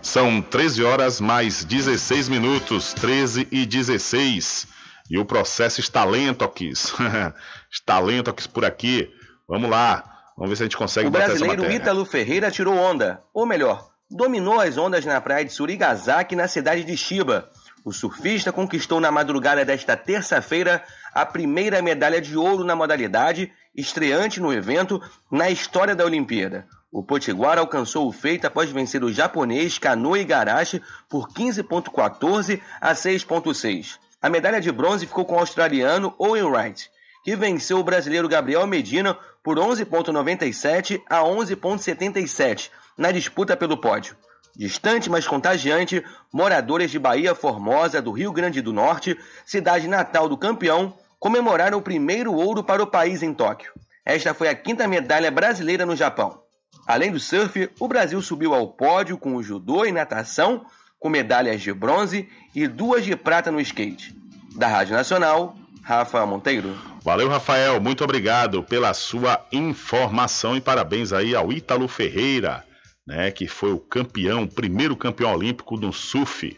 São 0.00 0.40
13 0.40 0.82
horas 0.82 1.20
mais 1.20 1.62
16 1.66 2.30
minutos, 2.30 2.94
13 2.94 3.46
e 3.52 3.66
16. 3.66 4.66
E 5.10 5.18
o 5.18 5.26
processo 5.26 5.80
está 5.80 6.02
lento, 6.06 6.46
Okis. 6.46 6.94
está 7.70 7.98
lento, 7.98 8.30
Okis, 8.30 8.46
por 8.46 8.64
aqui. 8.64 9.10
Vamos 9.46 9.68
lá. 9.68 10.02
Vamos 10.34 10.48
ver 10.48 10.56
se 10.56 10.62
a 10.62 10.64
gente 10.64 10.78
consegue 10.78 11.08
O 11.08 11.10
brasileiro 11.10 11.70
Ítalo 11.70 12.06
Ferreira 12.06 12.50
tirou 12.50 12.74
onda. 12.74 13.22
Ou 13.34 13.44
melhor, 13.44 13.90
dominou 14.10 14.58
as 14.58 14.78
ondas 14.78 15.04
na 15.04 15.20
praia 15.20 15.44
de 15.44 15.52
Surigasaki, 15.52 16.34
na 16.34 16.48
cidade 16.48 16.84
de 16.84 16.96
Chiba. 16.96 17.50
O 17.84 17.92
surfista 17.92 18.50
conquistou 18.50 18.98
na 18.98 19.10
madrugada 19.10 19.62
desta 19.62 19.94
terça-feira 19.94 20.82
a 21.12 21.26
primeira 21.26 21.82
medalha 21.82 22.20
de 22.20 22.34
ouro 22.34 22.64
na 22.64 22.74
modalidade, 22.74 23.52
estreante 23.74 24.40
no 24.40 24.52
evento 24.52 25.00
na 25.30 25.50
história 25.50 25.94
da 25.94 26.04
Olimpíada. 26.04 26.66
O 26.90 27.02
Potiguar 27.02 27.58
alcançou 27.58 28.06
o 28.06 28.12
feito 28.12 28.46
após 28.46 28.70
vencer 28.70 29.02
o 29.02 29.12
japonês 29.12 29.78
Kanoe 29.78 30.20
Igarashi 30.20 30.82
por 31.08 31.28
15.14 31.28 32.60
a 32.80 32.92
6.6. 32.92 33.98
A 34.20 34.28
medalha 34.28 34.60
de 34.60 34.70
bronze 34.70 35.06
ficou 35.06 35.24
com 35.24 35.36
o 35.36 35.38
australiano 35.38 36.14
Owen 36.18 36.44
Wright, 36.44 36.90
que 37.24 37.34
venceu 37.34 37.78
o 37.78 37.84
brasileiro 37.84 38.28
Gabriel 38.28 38.66
Medina 38.66 39.16
por 39.42 39.58
11.97 39.58 41.02
a 41.08 41.20
11.77 41.20 42.70
na 42.96 43.10
disputa 43.10 43.56
pelo 43.56 43.78
pódio. 43.78 44.16
Distante, 44.54 45.08
mas 45.08 45.26
contagiante, 45.26 46.04
moradores 46.30 46.90
de 46.90 46.98
Bahia 46.98 47.34
Formosa, 47.34 48.02
do 48.02 48.12
Rio 48.12 48.32
Grande 48.32 48.60
do 48.60 48.72
Norte, 48.72 49.18
cidade 49.46 49.88
natal 49.88 50.28
do 50.28 50.36
campeão, 50.36 50.94
comemoraram 51.22 51.78
o 51.78 51.82
primeiro 51.82 52.34
ouro 52.34 52.64
para 52.64 52.82
o 52.82 52.86
país 52.86 53.22
em 53.22 53.32
Tóquio. 53.32 53.72
Esta 54.04 54.34
foi 54.34 54.48
a 54.48 54.54
quinta 54.56 54.88
medalha 54.88 55.30
brasileira 55.30 55.86
no 55.86 55.94
Japão. 55.94 56.42
Além 56.84 57.12
do 57.12 57.20
surf, 57.20 57.70
o 57.78 57.86
Brasil 57.86 58.20
subiu 58.20 58.52
ao 58.52 58.66
pódio 58.66 59.16
com 59.16 59.36
o 59.36 59.42
judô 59.42 59.86
e 59.86 59.92
natação, 59.92 60.66
com 60.98 61.08
medalhas 61.08 61.62
de 61.62 61.72
bronze 61.72 62.28
e 62.52 62.66
duas 62.66 63.04
de 63.04 63.14
prata 63.14 63.52
no 63.52 63.60
skate. 63.60 64.12
Da 64.56 64.66
Rádio 64.66 64.96
Nacional, 64.96 65.54
Rafa 65.84 66.26
Monteiro. 66.26 66.76
Valeu, 67.04 67.28
Rafael. 67.28 67.80
Muito 67.80 68.02
obrigado 68.02 68.64
pela 68.64 68.92
sua 68.92 69.46
informação 69.52 70.56
e 70.56 70.60
parabéns 70.60 71.12
aí 71.12 71.36
ao 71.36 71.52
Ítalo 71.52 71.86
Ferreira 71.86 72.64
né, 73.06 73.30
que 73.30 73.46
foi 73.46 73.72
o 73.72 73.78
campeão, 73.78 74.44
o 74.44 74.48
primeiro 74.48 74.96
campeão 74.96 75.32
olímpico 75.32 75.76
no 75.76 75.92
surf, 75.92 76.56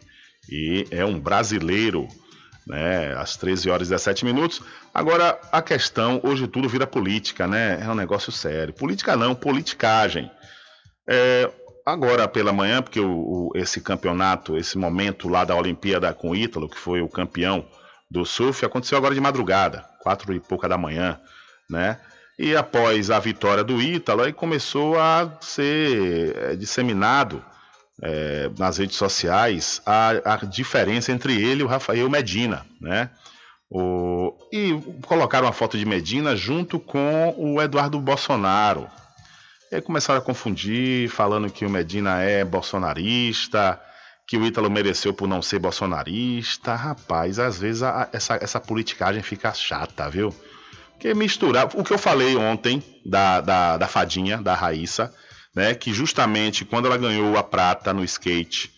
e 0.49 0.87
é 0.91 1.05
um 1.05 1.19
brasileiro, 1.19 2.07
né, 2.67 3.15
às 3.17 3.37
13 3.37 3.71
horas 3.71 3.89
e 3.89 3.91
17 3.91 4.25
minutos. 4.25 4.63
Agora, 4.93 5.39
a 5.53 5.61
questão, 5.61 6.21
hoje 6.23 6.47
tudo 6.47 6.69
vira 6.69 6.87
política, 6.87 7.47
né, 7.47 7.81
é 7.83 7.89
um 7.89 7.95
negócio 7.95 8.33
sério. 8.33 8.73
Política 8.73 9.17
não, 9.17 9.35
politicagem. 9.35 10.31
É, 11.09 11.51
agora 11.85 12.27
pela 12.27 12.53
manhã, 12.53 12.81
porque 12.83 13.01
o, 13.01 13.11
o, 13.11 13.53
esse 13.55 13.81
campeonato, 13.81 14.57
esse 14.57 14.79
momento 14.79 15.29
lá 15.29 15.45
da 15.45 15.55
Olimpíada 15.55 16.13
com 16.15 16.31
o 16.31 16.37
Ítalo, 16.37 16.69
que 16.69 16.79
foi 16.79 17.03
o 17.03 17.09
campeão 17.09 17.67
do 18.11 18.25
surf, 18.25 18.65
aconteceu 18.65 18.97
agora 18.97 19.15
de 19.15 19.21
madrugada, 19.21 19.85
quatro 20.01 20.33
e 20.33 20.41
pouca 20.41 20.69
da 20.69 20.79
manhã, 20.79 21.21
né, 21.69 21.99
E 22.39 22.55
após 22.57 23.11
a 23.11 23.19
vitória 23.19 23.65
do 23.65 23.81
Ítalo, 23.81 24.23
aí 24.23 24.33
começou 24.33 24.99
a 24.99 25.39
ser 25.41 26.37
é, 26.37 26.57
disseminado 26.57 27.45
é, 28.03 28.51
nas 28.59 28.79
redes 28.79 28.97
sociais 28.97 29.81
a, 29.87 30.11
a, 30.25 30.37
diferença 30.45 31.13
entre 31.13 31.41
ele 31.41 31.63
e 31.63 31.65
o 31.65 31.69
Rafael 31.69 32.09
Medina, 32.11 32.67
né? 32.81 33.11
O, 33.71 34.33
e 34.53 34.73
colocaram 35.07 35.49
a 35.49 35.53
foto 35.53 35.77
de 35.77 35.85
Medina 35.85 36.37
junto 36.37 36.79
com 36.79 37.35
o 37.37 37.61
Eduardo 37.61 37.99
Bolsonaro. 38.01 38.89
E 39.73 39.77
aí 39.77 39.83
começaram 39.83 40.21
a 40.21 40.25
confundir, 40.25 41.09
falando 41.09 41.51
que 41.51 41.65
o 41.65 41.71
Medina 41.71 42.21
é 42.21 42.45
bolsonarista, 42.45 43.81
que 44.27 44.37
o 44.37 44.47
Ítalo 44.47 44.71
mereceu 44.71 45.13
por 45.13 45.27
não 45.27 45.43
ser 45.43 45.59
bolsonarista. 45.59 46.75
Rapaz, 46.75 47.39
às 47.39 47.59
vezes 47.59 47.83
a, 47.83 48.09
essa, 48.13 48.37
essa 48.41 48.61
politicagem 48.61 49.23
fica 49.23 49.53
chata, 49.53 50.09
viu? 50.09 50.35
Que 51.01 51.13
misturar. 51.15 51.69
O 51.75 51.83
que 51.83 51.93
eu 51.93 51.99
falei 51.99 52.37
ontem 52.37 52.83
da, 53.05 53.41
da, 53.41 53.77
da 53.77 53.89
fadinha, 53.89 54.41
da 54.41 54.55
Raíssa, 54.55 55.13
né? 55.55 55.75
Que 55.75 55.93
justamente 55.93 56.65
quando 56.65 56.87
ela 56.87 56.97
ganhou 56.97 57.37
a 57.37 57.43
prata 57.43 57.93
no 57.93 58.05
skate, 58.05 58.73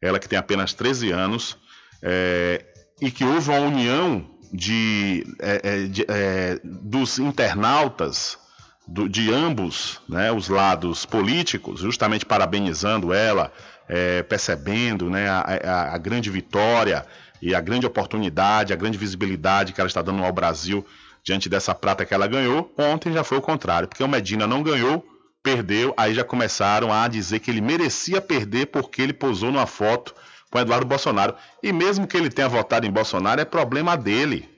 ela 0.00 0.18
que 0.18 0.28
tem 0.28 0.38
apenas 0.38 0.72
13 0.72 1.10
anos, 1.10 1.56
é, 2.02 2.64
e 3.00 3.10
que 3.10 3.24
houve 3.24 3.50
uma 3.50 3.60
união 3.60 4.28
de, 4.52 5.24
é, 5.40 5.60
é, 5.62 5.86
de 5.86 6.04
é, 6.08 6.60
dos 6.62 7.18
internautas 7.18 8.38
do, 8.86 9.08
de 9.08 9.32
ambos 9.32 10.00
né, 10.08 10.30
os 10.30 10.48
lados 10.48 11.06
políticos, 11.06 11.80
justamente 11.80 12.26
parabenizando 12.26 13.12
ela, 13.12 13.52
é, 13.88 14.22
percebendo 14.22 15.08
né, 15.08 15.28
a, 15.28 15.40
a, 15.40 15.94
a, 15.94 15.98
grande 15.98 16.30
vitória 16.30 17.06
e 17.40 17.54
a 17.54 17.60
grande 17.60 17.86
oportunidade, 17.86 18.72
a 18.72 18.76
grande 18.76 18.98
visibilidade 18.98 19.72
que 19.72 19.80
ela 19.80 19.88
está 19.88 20.02
dando 20.02 20.22
ao 20.22 20.32
Brasil 20.32 20.84
diante 21.24 21.48
dessa 21.48 21.74
prata 21.74 22.04
que 22.04 22.12
ela 22.12 22.26
ganhou. 22.26 22.72
Ontem 22.76 23.12
já 23.12 23.24
foi 23.24 23.38
o 23.38 23.42
contrário, 23.42 23.88
porque 23.88 24.02
o 24.02 24.08
Medina 24.08 24.46
não 24.46 24.62
ganhou, 24.62 25.04
perdeu, 25.42 25.92
aí 25.96 26.14
já 26.14 26.24
começaram 26.24 26.92
a 26.92 27.08
dizer 27.08 27.40
que 27.40 27.50
ele 27.50 27.60
merecia 27.60 28.20
perder 28.20 28.66
porque 28.66 29.02
ele 29.02 29.12
posou 29.12 29.50
numa 29.50 29.66
foto 29.66 30.14
com 30.50 30.58
Eduardo 30.58 30.86
Bolsonaro. 30.86 31.34
E 31.62 31.72
mesmo 31.72 32.06
que 32.06 32.16
ele 32.16 32.30
tenha 32.30 32.48
votado 32.48 32.86
em 32.86 32.90
Bolsonaro, 32.90 33.40
é 33.40 33.44
problema 33.44 33.96
dele. 33.96 34.48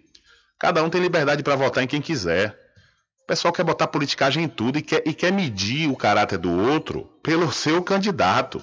Cada 0.59 0.83
um 0.83 0.91
tem 0.91 1.01
liberdade 1.01 1.43
para 1.43 1.57
votar 1.57 1.83
em 1.83 1.87
quem 1.87 2.03
quiser. 2.03 2.59
O 3.23 3.27
pessoal 3.27 3.53
quer 3.53 3.65
botar 3.65 3.87
politicagem 3.87 4.45
em 4.45 4.49
tudo 4.49 4.79
e 4.79 4.83
quer, 4.83 5.03
e 5.07 5.15
quer 5.15 5.33
medir 5.33 5.89
o 5.89 5.97
caráter 5.97 6.37
do 6.37 6.51
outro 6.53 7.05
pelo 7.23 7.51
seu 7.51 7.83
candidato. 7.83 8.63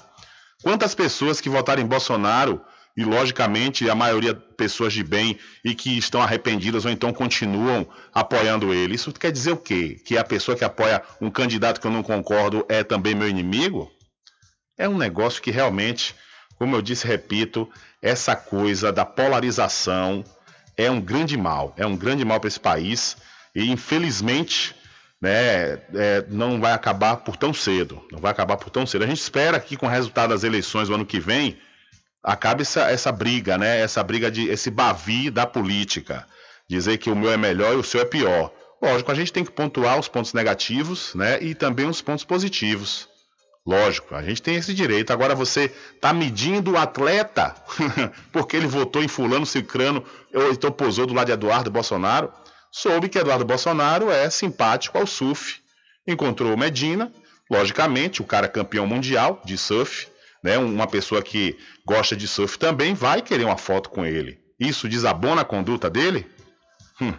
Quantas 0.62 0.94
pessoas 0.94 1.42
que 1.42 1.50
votaram 1.50 1.82
em 1.82 1.88
Bolsonaro, 1.88 2.62
e 2.96 3.04
logicamente 3.04 3.90
a 3.90 3.96
maioria 3.96 4.34
pessoas 4.34 4.94
de 4.94 5.04
bem 5.04 5.38
e 5.64 5.74
que 5.74 5.98
estão 5.98 6.22
arrependidas 6.22 6.86
ou 6.86 6.92
então 6.92 7.14
continuam 7.14 7.88
apoiando 8.14 8.74
ele. 8.74 8.96
Isso 8.96 9.12
quer 9.12 9.32
dizer 9.32 9.52
o 9.52 9.58
quê? 9.58 10.00
Que 10.06 10.18
a 10.18 10.24
pessoa 10.24 10.58
que 10.58 10.64
apoia 10.64 11.02
um 11.20 11.30
candidato 11.30 11.80
que 11.80 11.88
eu 11.88 11.92
não 11.92 12.04
concordo 12.04 12.66
é 12.68 12.84
também 12.84 13.16
meu 13.16 13.30
inimigo? 13.30 13.92
É 14.78 14.88
um 14.88 14.98
negócio 14.98 15.42
que 15.42 15.52
realmente, 15.52 16.16
como 16.56 16.76
eu 16.76 16.82
disse, 16.82 17.08
repito, 17.08 17.70
essa 18.02 18.36
coisa 18.36 18.92
da 18.92 19.06
polarização 19.06 20.24
é 20.76 20.90
um 20.90 21.00
grande 21.00 21.38
mal, 21.38 21.74
é 21.78 21.86
um 21.86 21.96
grande 21.96 22.26
mal 22.26 22.40
para 22.40 22.48
esse 22.48 22.60
país 22.60 23.16
e 23.54 23.70
infelizmente 23.70 24.76
né, 25.22 25.74
é, 25.94 26.26
não 26.30 26.60
vai 26.60 26.72
acabar 26.72 27.18
por 27.18 27.38
tão 27.38 27.54
cedo. 27.54 28.04
Não 28.12 28.20
vai 28.20 28.32
acabar 28.32 28.58
por 28.58 28.72
tão 28.72 28.88
cedo. 28.88 29.04
A 29.04 29.08
gente 29.08 29.22
espera 29.22 29.60
que 29.60 29.78
com 29.78 29.86
o 29.86 29.90
resultado 29.90 30.32
das 30.32 30.44
eleições 30.44 30.88
do 30.88 30.96
ano 30.96 31.06
que 31.06 31.20
vem 31.20 31.60
acabe 32.24 32.62
essa, 32.62 32.90
essa 32.92 33.12
briga, 33.12 33.58
né? 33.58 33.80
Essa 33.80 34.04
briga 34.04 34.30
de 34.30 34.48
esse 34.50 34.70
bavi 34.70 35.30
da 35.30 35.46
política. 35.46 36.28
Dizer 36.68 36.98
que 36.98 37.10
o 37.10 37.16
meu 37.16 37.32
é 37.32 37.38
melhor 37.38 37.74
e 37.74 37.78
o 37.78 37.84
seu 37.84 38.02
é 38.02 38.06
pior. 38.06 38.52
Lógico, 38.82 39.12
a 39.12 39.16
gente 39.16 39.32
tem 39.32 39.44
que 39.44 39.52
pontuar 39.52 40.00
os 40.00 40.08
pontos 40.08 40.34
negativos, 40.34 41.14
né? 41.16 41.42
E 41.42 41.54
também 41.54 41.88
os 41.88 42.02
pontos 42.02 42.24
positivos. 42.24 43.08
Lógico, 43.66 44.16
a 44.16 44.24
gente 44.24 44.42
tem 44.42 44.56
esse 44.56 44.74
direito. 44.74 45.12
Agora 45.12 45.36
você 45.36 45.72
está 45.96 46.12
medindo 46.12 46.72
o 46.72 46.78
atleta 46.78 47.56
porque 48.32 48.58
ele 48.58 48.66
votou 48.66 49.04
em 49.04 49.08
fulano, 49.08 49.46
cicrano, 49.46 50.04
ou 50.34 50.52
então 50.52 50.72
posou 50.72 51.06
do 51.06 51.14
lado 51.14 51.28
de 51.28 51.34
Eduardo 51.34 51.70
Bolsonaro 51.70 52.32
soube 52.72 53.10
que 53.10 53.20
Eduardo 53.20 53.44
Bolsonaro 53.44 54.10
é 54.10 54.30
simpático 54.30 54.98
ao 54.98 55.06
surf. 55.06 55.60
Encontrou 56.08 56.56
Medina, 56.56 57.12
logicamente, 57.50 58.22
o 58.22 58.26
cara 58.26 58.48
campeão 58.48 58.88
mundial 58.88 59.42
de 59.46 59.58
surf, 59.58 60.08
né? 60.44 60.58
Uma 60.58 60.88
pessoa 60.88 61.22
que 61.22 61.58
gosta 61.86 62.16
de 62.16 62.28
surf 62.28 62.58
também 62.58 62.94
vai 62.94 63.22
querer 63.22 63.46
uma 63.46 63.58
foto 63.58 63.90
com 63.90 64.06
ele. 64.06 64.40
Isso 64.60 64.88
desabona 64.88 65.42
a 65.42 65.46
conduta 65.46 65.90
dele? 65.90 66.26
Hum. 67.00 67.14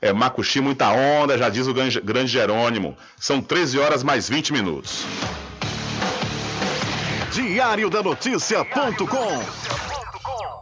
É 0.00 0.12
Macuxi, 0.12 0.60
muita 0.60 0.90
onda, 0.90 1.38
já 1.38 1.48
diz 1.48 1.68
o 1.68 1.72
grande 1.72 2.26
Jerônimo. 2.26 2.96
São 3.16 3.40
13 3.40 3.78
horas 3.78 4.02
mais 4.02 4.28
20 4.28 4.52
minutos. 4.52 5.04
Diário 7.32 7.88
da 7.88 8.02
Notícia.com 8.02 10.01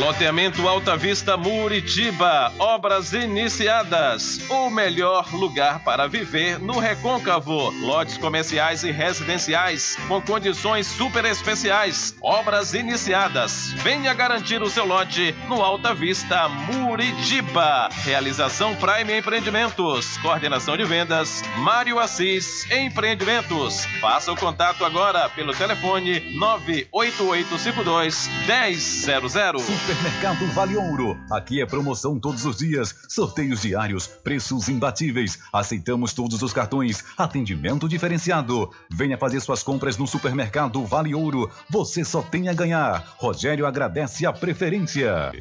Loteamento 0.00 0.66
Alta 0.66 0.96
Vista 0.96 1.36
Muritiba, 1.36 2.50
obras 2.58 3.12
iniciadas. 3.12 4.40
O 4.48 4.70
melhor 4.70 5.30
lugar 5.34 5.80
para 5.80 6.08
viver 6.08 6.58
no 6.58 6.78
Recôncavo. 6.78 7.70
Lotes 7.82 8.16
comerciais 8.16 8.82
e 8.82 8.90
residenciais 8.90 9.96
com 10.08 10.18
condições 10.22 10.86
super 10.86 11.26
especiais. 11.26 12.16
Obras 12.22 12.72
iniciadas. 12.72 13.74
Venha 13.82 14.14
garantir 14.14 14.62
o 14.62 14.70
seu 14.70 14.86
lote 14.86 15.34
no 15.46 15.62
Alta 15.62 15.92
Vista 15.92 16.48
Muritiba. 16.48 17.90
Realização 18.02 18.74
Prime 18.76 19.18
Empreendimentos. 19.18 20.16
Coordenação 20.22 20.78
de 20.78 20.84
vendas 20.84 21.42
Mário 21.58 21.98
Assis 21.98 22.66
Empreendimentos. 22.70 23.84
Faça 24.00 24.32
o 24.32 24.36
contato 24.36 24.82
agora 24.82 25.28
pelo 25.28 25.52
telefone 25.52 26.20
98852 26.38 28.30
1000. 28.48 29.89
Supermercado 29.90 30.46
Vale 30.52 30.76
Ouro. 30.76 31.18
Aqui 31.32 31.60
é 31.60 31.66
promoção 31.66 32.16
todos 32.16 32.44
os 32.44 32.58
dias, 32.58 32.94
sorteios 33.08 33.62
diários, 33.62 34.06
preços 34.06 34.68
imbatíveis. 34.68 35.40
Aceitamos 35.52 36.12
todos 36.12 36.40
os 36.42 36.52
cartões, 36.52 37.02
atendimento 37.18 37.88
diferenciado. 37.88 38.70
Venha 38.88 39.18
fazer 39.18 39.40
suas 39.40 39.64
compras 39.64 39.96
no 39.96 40.06
Supermercado 40.06 40.84
Vale 40.86 41.12
Ouro. 41.12 41.50
Você 41.68 42.04
só 42.04 42.22
tem 42.22 42.48
a 42.48 42.52
ganhar. 42.52 43.16
Rogério 43.18 43.66
agradece 43.66 44.24
a 44.24 44.32
preferência. 44.32 45.32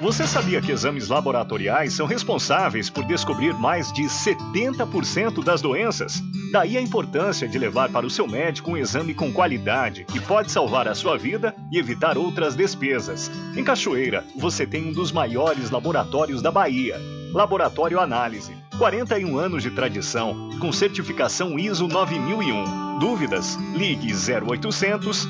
Você 0.00 0.28
sabia 0.28 0.62
que 0.62 0.70
exames 0.70 1.08
laboratoriais 1.08 1.92
são 1.92 2.06
responsáveis 2.06 2.88
por 2.88 3.04
descobrir 3.04 3.52
mais 3.54 3.92
de 3.92 4.04
70% 4.04 5.42
das 5.42 5.60
doenças? 5.60 6.22
Daí 6.52 6.78
a 6.78 6.80
importância 6.80 7.48
de 7.48 7.58
levar 7.58 7.90
para 7.90 8.06
o 8.06 8.10
seu 8.10 8.28
médico 8.28 8.70
um 8.70 8.76
exame 8.76 9.12
com 9.12 9.32
qualidade 9.32 10.04
que 10.04 10.20
pode 10.20 10.52
salvar 10.52 10.86
a 10.86 10.94
sua 10.94 11.18
vida 11.18 11.52
e 11.72 11.78
evitar 11.78 12.16
outras 12.16 12.54
despesas. 12.54 13.28
Em 13.56 13.64
Cachoeira, 13.64 14.24
você 14.36 14.64
tem 14.64 14.86
um 14.88 14.92
dos 14.92 15.10
maiores 15.10 15.68
laboratórios 15.68 16.40
da 16.40 16.52
Bahia. 16.52 16.96
Laboratório 17.32 17.98
Análise. 17.98 18.67
41 18.78 19.36
anos 19.36 19.64
de 19.64 19.72
tradição, 19.72 20.50
com 20.60 20.72
certificação 20.72 21.58
ISO 21.58 21.88
9001. 21.88 22.98
Dúvidas? 23.00 23.56
Ligue 23.74 24.12
0800 24.14 25.26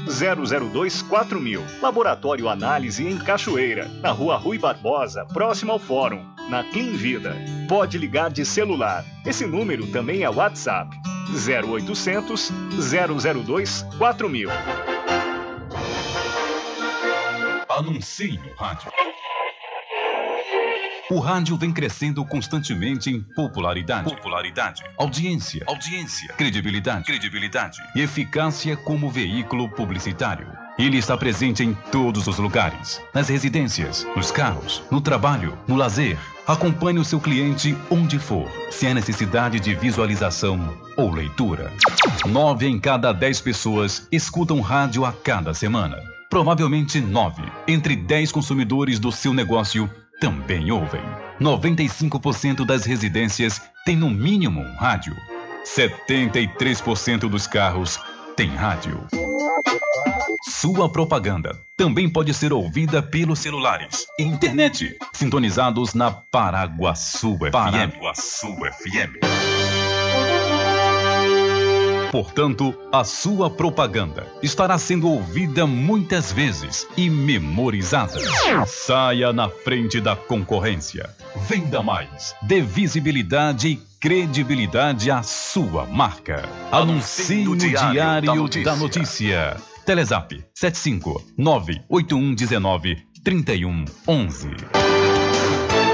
002 0.71 1.03
4000. 1.03 1.65
Laboratório 1.81 2.47
Análise 2.47 3.07
em 3.07 3.17
Cachoeira, 3.17 3.89
na 4.03 4.11
Rua 4.11 4.37
Rui 4.37 4.59
Barbosa, 4.59 5.25
próximo 5.25 5.73
ao 5.73 5.79
Fórum, 5.79 6.23
na 6.51 6.63
Clean 6.63 6.93
Vida. 6.93 7.35
Pode 7.67 7.97
ligar 7.97 8.31
de 8.31 8.45
celular. 8.45 9.03
Esse 9.25 9.47
número 9.47 9.87
também 9.87 10.25
é 10.25 10.29
WhatsApp. 10.29 10.95
0800 11.31 12.53
002 13.47 13.87
4000. 13.97 14.51
Anuncie 17.71 18.39
no 18.39 18.55
rádio. 18.57 18.91
O 21.11 21.21
rádio 21.21 21.57
vem 21.57 21.73
crescendo 21.73 22.23
constantemente 22.23 23.09
em 23.09 23.23
popularidade, 23.23 24.15
popularidade, 24.15 24.85
audiência, 24.99 25.65
audiência, 25.67 26.35
credibilidade, 26.35 27.07
credibilidade 27.07 27.81
e 27.97 28.03
eficácia 28.03 28.77
como 28.77 29.09
veículo 29.09 29.71
publicitário. 29.71 30.47
Ele 30.79 30.99
está 30.99 31.17
presente 31.17 31.65
em 31.65 31.73
todos 31.91 32.27
os 32.27 32.39
lugares, 32.39 33.01
nas 33.15 33.31
residências, 33.31 34.07
nos 34.15 34.31
carros, 34.31 34.83
no 34.91 35.01
trabalho, 35.01 35.59
no 35.67 35.77
lazer. 35.77 36.19
Acompanhe 36.47 36.99
o 36.99 37.05
seu 37.05 37.19
cliente 37.19 37.75
onde 37.91 38.19
for, 38.19 38.47
se 38.71 38.87
há 38.87 38.93
necessidade 38.93 39.59
de 39.59 39.75
visualização 39.75 40.77
ou 40.95 41.11
leitura. 41.11 41.73
Nove 42.27 42.67
em 42.67 42.79
cada 42.79 43.13
dez 43.13 43.41
pessoas 43.41 44.07
escutam 44.13 44.61
rádio 44.61 45.07
a 45.07 45.13
cada 45.13 45.55
semana. 45.55 45.97
Provavelmente 46.29 47.01
nove 47.01 47.43
entre 47.67 47.97
dez 47.97 48.31
consumidores 48.31 48.99
do 48.99 49.11
seu 49.11 49.33
negócio 49.33 49.91
também 50.21 50.71
ouvem. 50.71 51.03
95% 51.41 52.65
das 52.65 52.85
residências 52.85 53.61
têm 53.85 53.97
no 53.97 54.11
mínimo 54.11 54.61
um 54.61 54.77
rádio. 54.77 55.17
73% 55.65 57.29
dos 57.29 57.47
carros 57.47 57.99
têm 58.37 58.49
rádio. 58.49 59.07
Sua 60.49 60.91
propaganda 60.91 61.61
também 61.77 62.09
pode 62.09 62.33
ser 62.35 62.53
ouvida 62.53 63.03
pelos 63.03 63.39
celulares 63.39 64.07
e 64.19 64.23
internet, 64.23 64.97
sintonizados 65.13 65.95
na 65.95 66.11
Paraguaçu 66.11 67.37
FM. 67.37 67.51
Paraguaçu 67.53 68.49
FM. 68.57 69.58
Portanto, 72.11 72.75
a 72.91 73.05
sua 73.05 73.51
propaganda 73.51 74.27
estará 74.43 74.79
sendo 74.79 75.09
ouvida 75.09 75.67
muitas 75.67 76.33
vezes 76.33 76.87
e 76.97 77.11
memorizada. 77.11 78.19
Saia 78.67 79.33
na 79.33 79.49
frente 79.49 80.01
da 80.01 80.17
concorrência. 80.17 81.11
Venda 81.49 81.83
mais. 81.83 82.35
Dê 82.43 82.61
visibilidade 82.61 83.69
e 83.69 83.77
credibilidade 84.01 85.11
à 85.11 85.23
sua 85.23 85.85
marca. 85.87 86.49
Anuncie 86.73 87.45
no 87.45 87.57
Diário 87.57 88.27
da 88.27 88.35
Notícia. 88.35 88.65
Da 88.65 88.77
Notícia. 88.77 89.57
Telezap 89.85 90.45
75 90.55 91.25
98119 91.37 92.97
3111. 93.23 94.49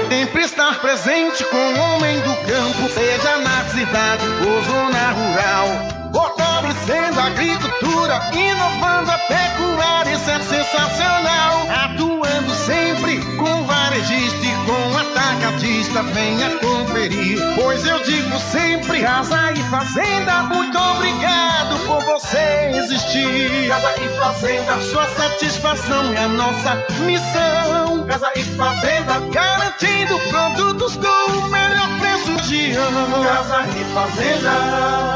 Sempre 0.09 0.43
estar 0.43 0.79
presente 0.81 1.43
com 1.45 1.57
o 1.57 1.79
homem 1.79 2.19
do 2.21 2.35
campo, 2.47 2.89
seja 2.89 3.37
na 3.37 3.63
cidade 3.65 4.25
ou 4.47 4.63
zona 4.63 5.11
rural. 5.11 6.04
Fortalecendo 6.15 7.19
a 7.19 7.25
agricultura, 7.25 8.21
inovando 8.31 9.11
a 9.11 9.17
pecuária, 9.17 10.13
isso 10.13 10.29
é 10.29 10.39
sensacional. 10.39 11.67
Atuando 11.83 12.55
sempre 12.55 13.19
com 13.35 13.63
varejista 13.65 14.24
com 14.65 14.97
atacadista, 14.97 16.03
venha 16.03 16.49
conferir. 16.59 17.39
Pois 17.55 17.85
eu 17.85 17.99
digo 18.03 18.37
sempre: 18.39 19.01
Casa 19.01 19.51
e 19.51 19.63
Fazenda, 19.69 20.43
muito 20.43 20.77
obrigado 20.77 21.77
por 21.85 22.03
você 22.03 22.71
existir. 22.75 23.67
Casa 23.67 23.93
e 24.01 24.09
Fazenda, 24.19 24.81
sua 24.81 25.07
satisfação 25.09 26.13
é 26.13 26.23
a 26.23 26.27
nossa 26.27 26.83
missão. 27.01 28.05
Casa 28.07 28.31
e 28.35 28.43
Fazenda, 28.43 29.19
garantindo 29.31 30.19
produtos 30.29 30.95
com 30.97 31.31
o 31.31 31.49
melhor 31.49 31.89
preço 31.99 32.35
de 32.47 32.71
ano. 32.71 33.23
Casa 33.23 33.65
e 33.69 33.83
Fazenda. 33.93 35.15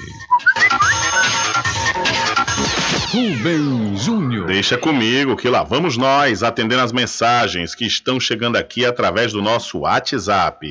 Rubem 3.12 3.96
Júnior. 3.96 4.46
Deixa 4.46 4.78
comigo 4.78 5.36
que 5.36 5.48
lá 5.48 5.64
vamos 5.64 5.96
nós 5.96 6.44
atendendo 6.44 6.82
as 6.82 6.92
mensagens 6.92 7.74
que 7.74 7.84
estão 7.84 8.20
chegando 8.20 8.54
aqui 8.56 8.86
através 8.86 9.32
do 9.32 9.42
nosso 9.42 9.80
WhatsApp. 9.80 10.64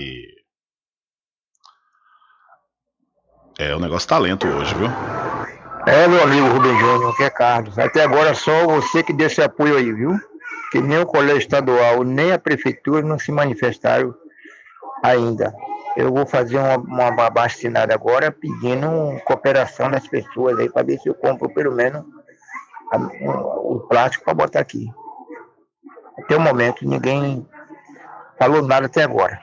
É, 3.59 3.75
o 3.75 3.79
negócio 3.79 4.07
tá 4.07 4.17
lento 4.17 4.47
hoje, 4.47 4.73
viu? 4.75 4.87
É, 5.85 6.07
meu 6.07 6.23
amigo 6.23 6.47
Rubem 6.47 6.79
Júnior, 6.79 7.13
que 7.17 7.23
é 7.23 7.29
Carlos. 7.29 7.77
Até 7.77 8.03
agora 8.03 8.33
só 8.33 8.65
você 8.65 9.03
que 9.03 9.11
deu 9.11 9.27
esse 9.27 9.41
apoio 9.41 9.75
aí, 9.75 9.91
viu? 9.91 10.17
Que 10.71 10.81
nem 10.81 10.99
o 10.99 11.05
colégio 11.05 11.39
estadual, 11.39 12.03
nem 12.03 12.31
a 12.31 12.39
prefeitura 12.39 13.01
não 13.01 13.17
se 13.17 13.31
manifestaram 13.31 14.13
ainda. 15.03 15.53
Eu 15.95 16.13
vou 16.13 16.25
fazer 16.25 16.57
uma, 16.57 16.77
uma 17.09 17.29
vacinada 17.29 17.93
agora 17.93 18.31
pedindo 18.31 19.19
cooperação 19.25 19.89
das 19.89 20.07
pessoas 20.07 20.59
aí 20.59 20.69
para 20.69 20.83
ver 20.83 20.99
se 20.99 21.09
eu 21.09 21.15
compro 21.15 21.49
pelo 21.49 21.73
menos 21.73 22.03
a, 22.91 22.97
um, 22.97 23.75
o 23.75 23.79
plástico 23.87 24.25
para 24.25 24.33
botar 24.33 24.59
aqui. 24.59 24.87
Até 26.19 26.35
o 26.35 26.41
momento 26.41 26.87
ninguém 26.87 27.47
falou 28.37 28.61
nada 28.61 28.85
até 28.85 29.03
agora. 29.03 29.41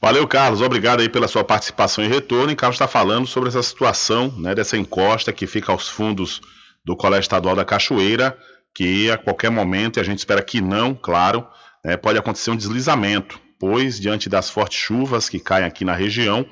Valeu, 0.00 0.28
Carlos. 0.28 0.60
Obrigado 0.60 1.00
aí 1.00 1.08
pela 1.08 1.26
sua 1.26 1.42
participação 1.42 2.04
e 2.04 2.08
retorno. 2.08 2.52
E 2.52 2.56
Carlos 2.56 2.76
está 2.76 2.86
falando 2.86 3.26
sobre 3.26 3.48
essa 3.48 3.62
situação, 3.62 4.32
né, 4.36 4.54
dessa 4.54 4.76
encosta 4.76 5.32
que 5.32 5.46
fica 5.46 5.72
aos 5.72 5.88
fundos 5.88 6.40
do 6.84 6.96
Colégio 6.96 7.22
Estadual 7.22 7.56
da 7.56 7.64
Cachoeira 7.64 8.36
que 8.76 9.10
a 9.10 9.16
qualquer 9.16 9.50
momento, 9.50 9.96
e 9.96 10.00
a 10.00 10.04
gente 10.04 10.18
espera 10.18 10.42
que 10.42 10.60
não, 10.60 10.94
claro, 10.94 11.48
né, 11.82 11.96
pode 11.96 12.18
acontecer 12.18 12.50
um 12.50 12.56
deslizamento, 12.56 13.40
pois 13.58 13.98
diante 13.98 14.28
das 14.28 14.50
fortes 14.50 14.78
chuvas 14.78 15.30
que 15.30 15.40
caem 15.40 15.64
aqui 15.64 15.82
na 15.82 15.94
região, 15.94 16.44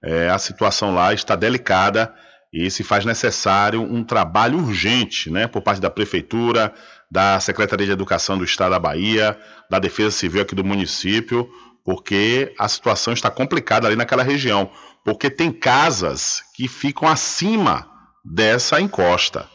é, 0.00 0.30
a 0.30 0.38
situação 0.38 0.94
lá 0.94 1.12
está 1.12 1.34
delicada 1.34 2.14
e 2.52 2.70
se 2.70 2.84
faz 2.84 3.04
necessário 3.04 3.82
um 3.82 4.04
trabalho 4.04 4.58
urgente 4.58 5.28
né, 5.28 5.48
por 5.48 5.60
parte 5.60 5.80
da 5.80 5.90
Prefeitura, 5.90 6.72
da 7.10 7.40
Secretaria 7.40 7.86
de 7.86 7.92
Educação 7.92 8.38
do 8.38 8.44
Estado 8.44 8.70
da 8.70 8.78
Bahia, 8.78 9.36
da 9.68 9.80
Defesa 9.80 10.12
Civil 10.12 10.42
aqui 10.42 10.54
do 10.54 10.62
município, 10.62 11.50
porque 11.84 12.54
a 12.60 12.68
situação 12.68 13.12
está 13.12 13.28
complicada 13.28 13.88
ali 13.88 13.96
naquela 13.96 14.22
região, 14.22 14.70
porque 15.04 15.28
tem 15.28 15.50
casas 15.50 16.44
que 16.54 16.68
ficam 16.68 17.08
acima 17.08 17.90
dessa 18.24 18.80
encosta 18.80 19.50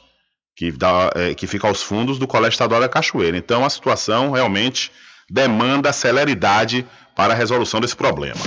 que, 0.58 0.72
dá, 0.72 1.12
é, 1.14 1.36
que 1.36 1.46
fica 1.46 1.68
aos 1.68 1.84
fundos 1.84 2.18
do 2.18 2.28
Colégio 2.28 2.56
Estadual 2.56 2.82
da 2.82 2.90
Cachoeira. 2.90 3.38
Então 3.38 3.64
a 3.64 3.70
situação 3.70 4.32
realmente 4.32 4.92
demanda 5.30 5.94
celeridade 5.94 6.84
para 7.16 7.34
a 7.34 7.36
resolução 7.36 7.80
desse 7.80 7.96
problema. 7.96 8.42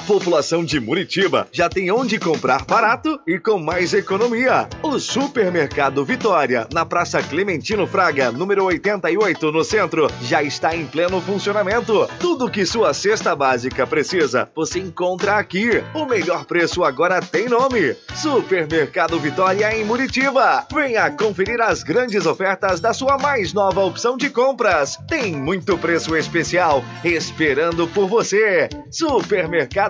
A 0.00 0.02
população 0.02 0.64
de 0.64 0.80
Muritiba 0.80 1.46
já 1.52 1.68
tem 1.68 1.90
onde 1.90 2.18
comprar 2.18 2.64
barato 2.64 3.20
e 3.26 3.38
com 3.38 3.58
mais 3.58 3.92
economia. 3.92 4.66
O 4.82 4.98
Supermercado 4.98 6.02
Vitória, 6.06 6.66
na 6.72 6.86
Praça 6.86 7.22
Clementino 7.22 7.86
Fraga, 7.86 8.32
número 8.32 8.64
88, 8.64 9.52
no 9.52 9.62
centro, 9.62 10.08
já 10.22 10.42
está 10.42 10.74
em 10.74 10.86
pleno 10.86 11.20
funcionamento. 11.20 12.08
Tudo 12.18 12.50
que 12.50 12.64
sua 12.64 12.94
cesta 12.94 13.36
básica 13.36 13.86
precisa, 13.86 14.50
você 14.56 14.78
encontra 14.78 15.36
aqui. 15.36 15.84
O 15.94 16.06
melhor 16.06 16.46
preço 16.46 16.82
agora 16.82 17.20
tem 17.20 17.46
nome: 17.46 17.94
Supermercado 18.14 19.20
Vitória 19.20 19.76
em 19.76 19.84
Muritiba. 19.84 20.66
Venha 20.72 21.10
conferir 21.10 21.60
as 21.60 21.82
grandes 21.82 22.24
ofertas 22.24 22.80
da 22.80 22.94
sua 22.94 23.18
mais 23.18 23.52
nova 23.52 23.84
opção 23.84 24.16
de 24.16 24.30
compras. 24.30 24.96
Tem 25.06 25.36
muito 25.36 25.76
preço 25.76 26.16
especial 26.16 26.82
esperando 27.04 27.86
por 27.86 28.08
você. 28.08 28.66
Supermercado 28.90 29.89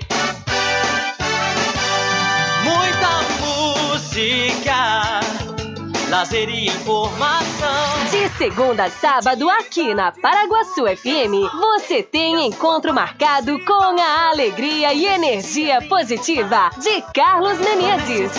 Lazer 6.21 6.49
e 6.49 6.67
informação. 6.67 8.05
De 8.11 8.29
segunda 8.37 8.83
a 8.83 8.89
sábado, 8.91 9.49
aqui 9.49 9.91
na 9.95 10.11
Paraguaçu 10.11 10.85
FM, 10.85 11.49
você 11.59 12.03
tem 12.03 12.45
encontro 12.45 12.93
marcado 12.93 13.57
com 13.65 13.99
a 13.99 14.29
alegria 14.29 14.93
e 14.93 15.05
energia 15.05 15.81
positiva 15.81 16.69
de 16.77 17.01
Carlos 17.13 17.57
Menezes. 17.57 18.31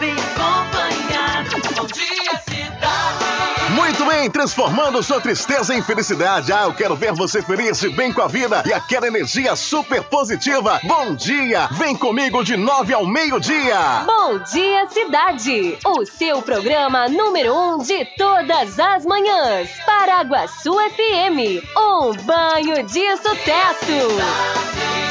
Bem 0.00 0.12
acompanhado. 0.12 1.76
Bom 1.76 1.86
dia, 1.86 2.40
cidade. 2.40 3.29
Muito 3.80 4.04
bem, 4.04 4.30
transformando 4.30 5.02
sua 5.02 5.22
tristeza 5.22 5.74
em 5.74 5.82
felicidade. 5.82 6.52
Ah, 6.52 6.64
eu 6.64 6.74
quero 6.74 6.94
ver 6.94 7.14
você 7.14 7.40
feliz 7.40 7.82
e 7.82 7.88
bem 7.88 8.12
com 8.12 8.20
a 8.20 8.28
vida 8.28 8.62
e 8.66 8.74
aquela 8.74 9.06
energia 9.06 9.56
super 9.56 10.02
positiva. 10.02 10.78
Bom 10.84 11.14
dia! 11.14 11.66
Vem 11.72 11.96
comigo 11.96 12.44
de 12.44 12.58
nove 12.58 12.92
ao 12.92 13.06
meio-dia. 13.06 14.04
Bom 14.04 14.38
dia, 14.38 14.86
cidade! 14.90 15.78
O 15.86 16.04
seu 16.04 16.42
programa 16.42 17.08
número 17.08 17.54
um 17.54 17.78
de 17.78 18.04
todas 18.18 18.78
as 18.78 19.06
manhãs. 19.06 19.70
Paraguaçu 19.86 20.74
FM, 20.74 21.64
um 21.74 22.12
banho 22.26 22.84
de 22.84 23.16
sucesso. 23.16 25.09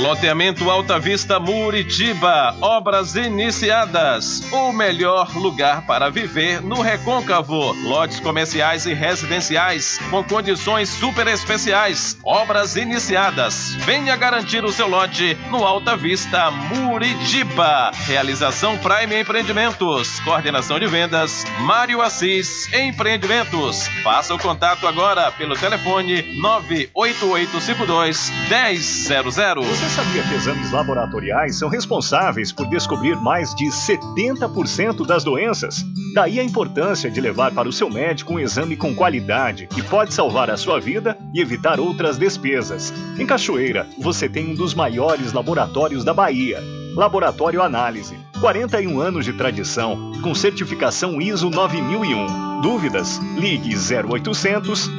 Loteamento 0.00 0.70
Alta 0.70 0.98
Vista 0.98 1.38
Muritiba, 1.38 2.56
obras 2.62 3.16
iniciadas. 3.16 4.42
O 4.50 4.72
melhor 4.72 5.36
lugar 5.36 5.84
para 5.86 6.08
viver 6.08 6.62
no 6.62 6.80
Recôncavo. 6.80 7.74
Lotes 7.82 8.18
comerciais 8.18 8.86
e 8.86 8.94
residenciais 8.94 9.98
com 10.08 10.24
condições 10.24 10.88
super 10.88 11.26
especiais. 11.26 12.16
Obras 12.24 12.76
iniciadas. 12.76 13.74
Venha 13.80 14.16
garantir 14.16 14.64
o 14.64 14.72
seu 14.72 14.88
lote 14.88 15.36
no 15.50 15.66
Alta 15.66 15.98
Vista 15.98 16.50
Muritiba. 16.50 17.90
Realização 18.06 18.78
Prime 18.78 19.20
Empreendimentos. 19.20 20.18
Coordenação 20.20 20.80
de 20.80 20.86
vendas 20.86 21.44
Mário 21.60 22.00
Assis 22.00 22.72
Empreendimentos. 22.72 23.86
Faça 24.02 24.34
o 24.34 24.38
contato 24.38 24.86
agora 24.86 25.30
pelo 25.30 25.54
telefone 25.54 26.22
98852 26.40 28.32
1000. 28.48 29.89
Sabia 29.94 30.22
que 30.22 30.34
exames 30.34 30.70
laboratoriais 30.70 31.58
são 31.58 31.68
responsáveis 31.68 32.52
por 32.52 32.66
descobrir 32.68 33.16
mais 33.16 33.52
de 33.52 33.66
70% 33.66 35.04
das 35.04 35.24
doenças? 35.24 35.84
Daí 36.14 36.38
a 36.38 36.44
importância 36.44 37.10
de 37.10 37.20
levar 37.20 37.50
para 37.52 37.68
o 37.68 37.72
seu 37.72 37.90
médico 37.90 38.34
um 38.34 38.38
exame 38.38 38.76
com 38.76 38.94
qualidade 38.94 39.66
que 39.66 39.82
pode 39.82 40.14
salvar 40.14 40.48
a 40.48 40.56
sua 40.56 40.80
vida 40.80 41.18
e 41.34 41.40
evitar 41.40 41.80
outras 41.80 42.16
despesas. 42.16 42.94
Em 43.18 43.26
Cachoeira, 43.26 43.84
você 43.98 44.28
tem 44.28 44.52
um 44.52 44.54
dos 44.54 44.74
maiores 44.74 45.32
laboratórios 45.32 46.04
da 46.04 46.14
Bahia. 46.14 46.62
Laboratório 46.94 47.60
Análise. 47.60 48.29
41 48.40 48.98
anos 48.98 49.26
de 49.26 49.34
tradição, 49.34 50.12
com 50.22 50.34
certificação 50.34 51.20
ISO 51.20 51.50
9001. 51.50 52.62
Dúvidas? 52.62 53.18
Ligue 53.36 53.74
0800 53.76 54.90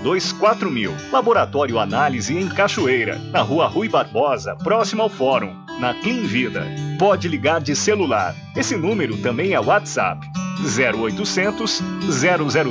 002 0.00 0.32
4000. 0.32 0.94
Laboratório 1.10 1.80
Análise 1.80 2.36
em 2.36 2.48
Cachoeira, 2.48 3.18
na 3.32 3.42
Rua 3.42 3.66
Rui 3.66 3.88
Barbosa, 3.88 4.54
próximo 4.54 5.02
ao 5.02 5.08
Fórum, 5.08 5.56
na 5.80 5.92
Clean 5.94 6.22
Vida. 6.22 6.64
Pode 7.00 7.26
ligar 7.26 7.60
de 7.60 7.74
celular. 7.74 8.34
Esse 8.58 8.76
número 8.76 9.16
também 9.18 9.52
é 9.52 9.60
WhatsApp. 9.60 10.28
0800 10.60 11.80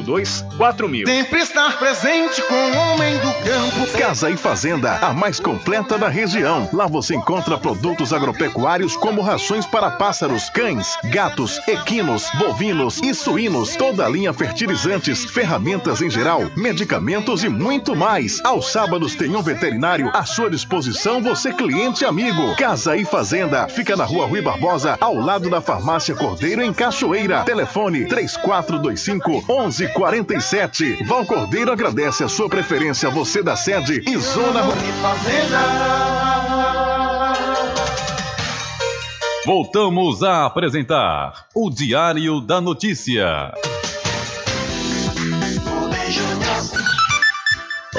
002 0.03 0.45
4000. 0.57 1.07
Sempre 1.07 1.39
estar 1.39 1.79
presente 1.79 2.41
com 2.41 2.53
o 2.53 2.77
homem 2.77 3.17
do 3.19 3.31
campo. 3.31 3.97
Casa 3.97 4.29
e 4.29 4.35
Fazenda, 4.35 4.97
a 4.97 5.13
mais 5.13 5.39
completa 5.39 5.97
da 5.97 6.09
região. 6.09 6.69
Lá 6.73 6.85
você 6.85 7.15
encontra 7.15 7.57
produtos 7.57 8.11
agropecuários 8.11 8.97
como 8.97 9.21
rações 9.21 9.65
para 9.65 9.91
pássaros, 9.91 10.49
cães, 10.49 10.97
gatos, 11.05 11.61
equinos, 11.65 12.29
bovinos 12.37 12.99
e 13.01 13.13
suínos, 13.13 13.77
toda 13.77 14.05
a 14.05 14.09
linha 14.09 14.33
fertilizantes, 14.33 15.23
ferramentas 15.23 16.01
em 16.01 16.09
geral, 16.09 16.41
medicamentos 16.57 17.45
e 17.45 17.47
muito 17.47 17.95
mais. 17.95 18.41
Aos 18.43 18.73
sábados 18.73 19.15
tem 19.15 19.33
um 19.33 19.41
veterinário 19.41 20.11
à 20.13 20.25
sua 20.25 20.49
disposição, 20.49 21.21
você 21.21 21.53
cliente 21.53 22.03
amigo. 22.03 22.53
Casa 22.57 22.97
e 22.97 23.05
Fazenda, 23.05 23.69
fica 23.69 23.95
na 23.95 24.03
rua 24.03 24.25
Rui 24.25 24.41
Barbosa, 24.41 24.97
ao 24.99 25.15
lado 25.15 25.49
da 25.49 25.61
farmácia 25.61 25.76
Cordeiro 26.17 26.61
em 26.61 26.73
Cachoeira. 26.73 27.43
Telefone 27.43 28.05
3425 28.05 29.31
1147. 29.31 31.03
Val 31.05 31.25
Cordeiro 31.25 31.71
agradece 31.71 32.23
a 32.23 32.27
sua 32.27 32.49
preferência, 32.49 33.09
você 33.09 33.41
da 33.43 33.55
sede 33.55 34.03
e 34.07 34.17
Zona 34.17 34.61
Voltamos 39.45 40.23
a 40.23 40.45
apresentar 40.45 41.47
o 41.55 41.69
Diário 41.69 42.41
da 42.41 42.59
Notícia. 42.59 43.53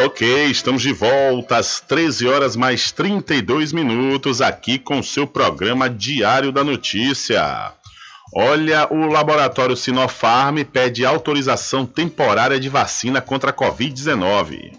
Ok, 0.04 0.46
estamos 0.46 0.82
de 0.82 0.92
volta 0.92 1.56
às 1.56 1.80
13 1.80 2.28
horas 2.28 2.54
mais 2.54 2.92
32 2.92 3.72
minutos 3.72 4.40
aqui 4.40 4.78
com 4.78 5.02
seu 5.02 5.26
programa 5.26 5.90
Diário 5.90 6.52
da 6.52 6.62
Notícia. 6.62 7.72
Olha, 8.32 8.86
o 8.92 9.06
laboratório 9.06 9.76
Sinopharm 9.76 10.62
pede 10.62 11.04
autorização 11.04 11.84
temporária 11.84 12.60
de 12.60 12.68
vacina 12.68 13.20
contra 13.20 13.50
a 13.50 13.52
Covid-19. 13.52 14.70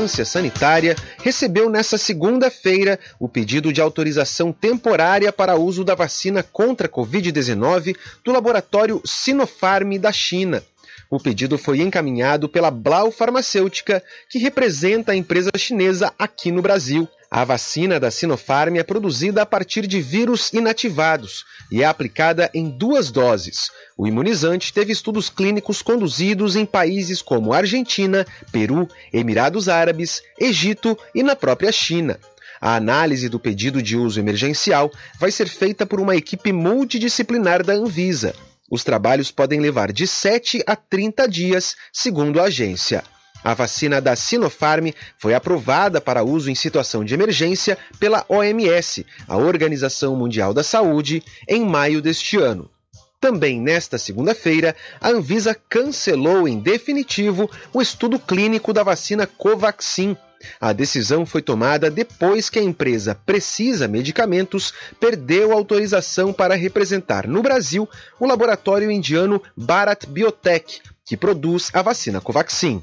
Vigilância 0.00 0.24
Sanitária 0.24 0.96
recebeu 1.18 1.68
nesta 1.68 1.98
segunda-feira 1.98 2.98
o 3.18 3.28
pedido 3.28 3.70
de 3.70 3.82
autorização 3.82 4.50
temporária 4.50 5.30
para 5.30 5.56
uso 5.56 5.84
da 5.84 5.94
vacina 5.94 6.42
contra 6.42 6.86
a 6.86 6.90
Covid-19 6.90 7.94
do 8.24 8.32
laboratório 8.32 9.02
Sinopharm 9.04 9.98
da 9.98 10.10
China. 10.10 10.62
O 11.10 11.18
pedido 11.18 11.58
foi 11.58 11.80
encaminhado 11.80 12.48
pela 12.48 12.70
Blau 12.70 13.10
Farmacêutica, 13.10 14.00
que 14.28 14.38
representa 14.38 15.10
a 15.10 15.16
empresa 15.16 15.50
chinesa 15.58 16.14
aqui 16.16 16.52
no 16.52 16.62
Brasil. 16.62 17.08
A 17.28 17.44
vacina 17.44 17.98
da 17.98 18.12
Sinopharm 18.12 18.76
é 18.76 18.84
produzida 18.84 19.42
a 19.42 19.46
partir 19.46 19.88
de 19.88 20.00
vírus 20.00 20.52
inativados 20.52 21.44
e 21.70 21.82
é 21.82 21.84
aplicada 21.84 22.48
em 22.54 22.70
duas 22.70 23.10
doses. 23.10 23.70
O 23.98 24.06
imunizante 24.06 24.72
teve 24.72 24.92
estudos 24.92 25.28
clínicos 25.28 25.82
conduzidos 25.82 26.54
em 26.54 26.64
países 26.64 27.20
como 27.20 27.52
Argentina, 27.52 28.24
Peru, 28.52 28.88
Emirados 29.12 29.68
Árabes, 29.68 30.22
Egito 30.38 30.96
e 31.12 31.24
na 31.24 31.34
própria 31.34 31.72
China. 31.72 32.20
A 32.60 32.76
análise 32.76 33.28
do 33.28 33.40
pedido 33.40 33.82
de 33.82 33.96
uso 33.96 34.20
emergencial 34.20 34.92
vai 35.18 35.32
ser 35.32 35.48
feita 35.48 35.84
por 35.84 35.98
uma 35.98 36.14
equipe 36.14 36.52
multidisciplinar 36.52 37.64
da 37.64 37.72
Anvisa. 37.72 38.32
Os 38.70 38.84
trabalhos 38.84 39.32
podem 39.32 39.58
levar 39.58 39.92
de 39.92 40.06
7 40.06 40.62
a 40.64 40.76
30 40.76 41.28
dias, 41.28 41.76
segundo 41.92 42.40
a 42.40 42.44
agência. 42.44 43.02
A 43.42 43.52
vacina 43.52 44.00
da 44.00 44.14
Sinopharm 44.14 44.90
foi 45.18 45.34
aprovada 45.34 46.00
para 46.00 46.22
uso 46.22 46.50
em 46.50 46.54
situação 46.54 47.04
de 47.04 47.14
emergência 47.14 47.76
pela 47.98 48.24
OMS, 48.28 49.04
a 49.26 49.36
Organização 49.36 50.14
Mundial 50.14 50.54
da 50.54 50.62
Saúde, 50.62 51.22
em 51.48 51.64
maio 51.64 52.00
deste 52.00 52.36
ano. 52.36 52.70
Também 53.18 53.60
nesta 53.60 53.98
segunda-feira, 53.98 54.76
a 55.00 55.08
Anvisa 55.08 55.54
cancelou 55.68 56.46
em 56.46 56.60
definitivo 56.60 57.50
o 57.72 57.82
estudo 57.82 58.18
clínico 58.18 58.72
da 58.72 58.82
vacina 58.82 59.26
Covaxin, 59.26 60.16
a 60.60 60.72
decisão 60.72 61.26
foi 61.26 61.42
tomada 61.42 61.90
depois 61.90 62.48
que 62.48 62.58
a 62.58 62.62
empresa 62.62 63.14
Precisa 63.14 63.86
Medicamentos 63.86 64.72
perdeu 64.98 65.52
autorização 65.52 66.32
para 66.32 66.54
representar 66.54 67.26
no 67.26 67.42
Brasil 67.42 67.88
o 68.18 68.26
laboratório 68.26 68.90
indiano 68.90 69.42
Bharat 69.56 70.06
Biotech, 70.06 70.80
que 71.04 71.16
produz 71.16 71.70
a 71.72 71.82
vacina 71.82 72.20
Covaxin. 72.20 72.82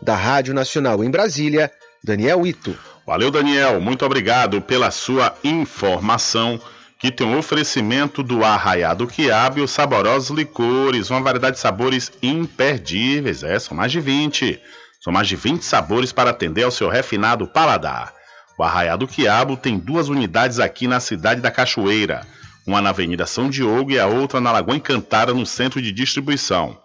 Da 0.00 0.14
Rádio 0.14 0.54
Nacional 0.54 1.02
em 1.02 1.10
Brasília, 1.10 1.72
Daniel 2.02 2.46
Ito. 2.46 2.76
Valeu, 3.06 3.30
Daniel. 3.30 3.80
Muito 3.80 4.04
obrigado 4.04 4.60
pela 4.60 4.90
sua 4.90 5.34
informação. 5.42 6.60
Que 7.00 7.12
tem 7.12 7.26
um 7.26 7.38
oferecimento 7.38 8.24
do 8.24 8.44
Arraiado 8.44 9.06
Quiabo 9.06 9.60
e 9.60 9.62
os 9.62 9.70
saborosos 9.70 10.36
licores, 10.36 11.10
uma 11.10 11.20
variedade 11.20 11.54
de 11.54 11.60
sabores 11.60 12.10
imperdíveis. 12.20 13.44
É, 13.44 13.56
são 13.58 13.76
mais 13.76 13.92
de 13.92 14.00
20. 14.00 14.60
São 15.00 15.12
mais 15.12 15.28
de 15.28 15.36
20 15.36 15.62
sabores 15.62 16.12
para 16.12 16.30
atender 16.30 16.64
ao 16.64 16.70
seu 16.70 16.88
refinado 16.88 17.46
paladar. 17.46 18.12
O 18.58 18.62
Arraial 18.64 18.98
do 18.98 19.06
Quiabo 19.06 19.56
tem 19.56 19.78
duas 19.78 20.08
unidades 20.08 20.58
aqui 20.58 20.88
na 20.88 20.98
cidade 20.98 21.40
da 21.40 21.50
Cachoeira, 21.50 22.26
uma 22.66 22.82
na 22.82 22.90
Avenida 22.90 23.24
São 23.24 23.48
Diogo 23.48 23.92
e 23.92 23.98
a 24.00 24.06
outra 24.06 24.40
na 24.40 24.50
Lagoa 24.50 24.76
Encantada, 24.76 25.32
no 25.32 25.46
centro 25.46 25.80
de 25.80 25.92
distribuição. 25.92 26.76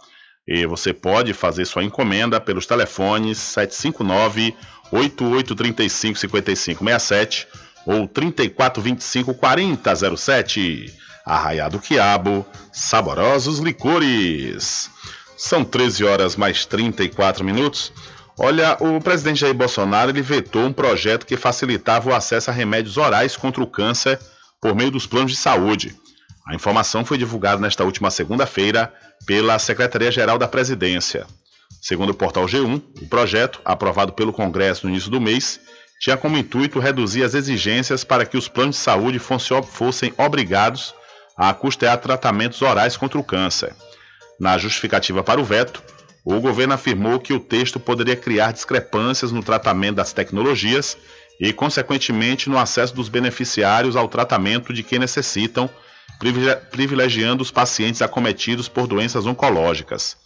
E 0.48 0.66
você 0.68 0.94
pode 0.94 1.34
fazer 1.34 1.66
sua 1.66 1.84
encomenda 1.84 2.40
pelos 2.40 2.68
telefones 2.68 3.40
759 3.40 4.56
8835 4.92 6.20
5567 6.20 7.48
ou 7.86 8.08
3425 8.08 9.34
4007. 9.34 10.94
Arraial 11.26 11.70
do 11.70 11.80
Quiabo, 11.80 12.46
saborosos 12.72 13.60
licores. 13.60 14.92
São 15.36 15.64
13 15.64 16.06
horas 16.06 16.36
mais 16.36 16.66
34 16.66 17.44
minutos. 17.44 17.92
Olha, 18.38 18.78
o 18.80 19.00
presidente 19.00 19.42
Jair 19.42 19.54
Bolsonaro 19.54 20.10
ele 20.12 20.22
vetou 20.22 20.64
um 20.64 20.74
projeto 20.74 21.26
que 21.26 21.38
facilitava 21.38 22.10
o 22.10 22.16
acesso 22.16 22.50
a 22.50 22.54
remédios 22.54 22.98
orais 22.98 23.38
contra 23.38 23.62
o 23.62 23.68
câncer 23.68 24.20
por 24.62 24.76
meio 24.76 24.92
dos 24.92 25.06
planos 25.06 25.32
de 25.32 25.38
saúde. 25.38 25.96
A 26.48 26.56
informação 26.56 27.06
foi 27.06 27.18
divulgada 27.18 27.62
nesta 27.62 27.84
última 27.84 28.10
segunda-feira 28.10 28.94
pela 29.26 29.58
Secretaria-Geral 29.60 30.38
da 30.38 30.48
Presidência. 30.48 31.26
Segundo 31.82 32.10
o 32.12 32.16
portal 32.16 32.46
G1, 32.46 32.82
o 33.02 33.08
projeto, 33.08 33.62
aprovado 33.64 34.14
pelo 34.14 34.34
Congresso 34.34 34.86
no 34.86 34.92
início 34.92 35.12
do 35.12 35.22
mês, 35.22 35.60
tinha 36.00 36.18
como 36.18 36.38
intuito 36.38 36.80
reduzir 36.80 37.24
as 37.24 37.34
exigências 37.34 38.04
para 38.04 38.26
que 38.26 38.38
os 38.38 38.48
planos 38.48 38.76
de 38.76 38.82
saúde 38.82 39.20
fossem 39.20 40.14
obrigados 40.18 40.94
a 41.38 41.54
custear 41.54 41.98
tratamentos 41.98 42.62
orais 42.62 42.98
contra 42.98 43.18
o 43.18 43.24
câncer. 43.24 43.74
Na 44.44 44.58
justificativa 44.58 45.24
para 45.24 45.40
o 45.40 45.44
veto, 45.46 45.82
o 46.26 46.38
governo 46.42 46.74
afirmou 46.74 47.18
que 47.18 47.32
o 47.32 47.40
texto 47.40 47.80
poderia 47.80 48.18
criar 48.18 48.52
discrepâncias 48.52 49.32
no 49.32 49.42
tratamento 49.42 49.96
das 49.96 50.12
tecnologias 50.12 50.98
e, 51.40 51.54
consequentemente, 51.54 52.50
no 52.50 52.58
acesso 52.58 52.94
dos 52.94 53.08
beneficiários 53.08 53.96
ao 53.96 54.10
tratamento 54.10 54.74
de 54.74 54.84
quem 54.84 55.00
necessitam, 55.00 55.70
privilegiando 56.72 57.42
os 57.42 57.52
pacientes 57.52 58.02
acometidos 58.02 58.68
por 58.68 58.86
doenças 58.86 59.26
oncológicas. 59.26 60.18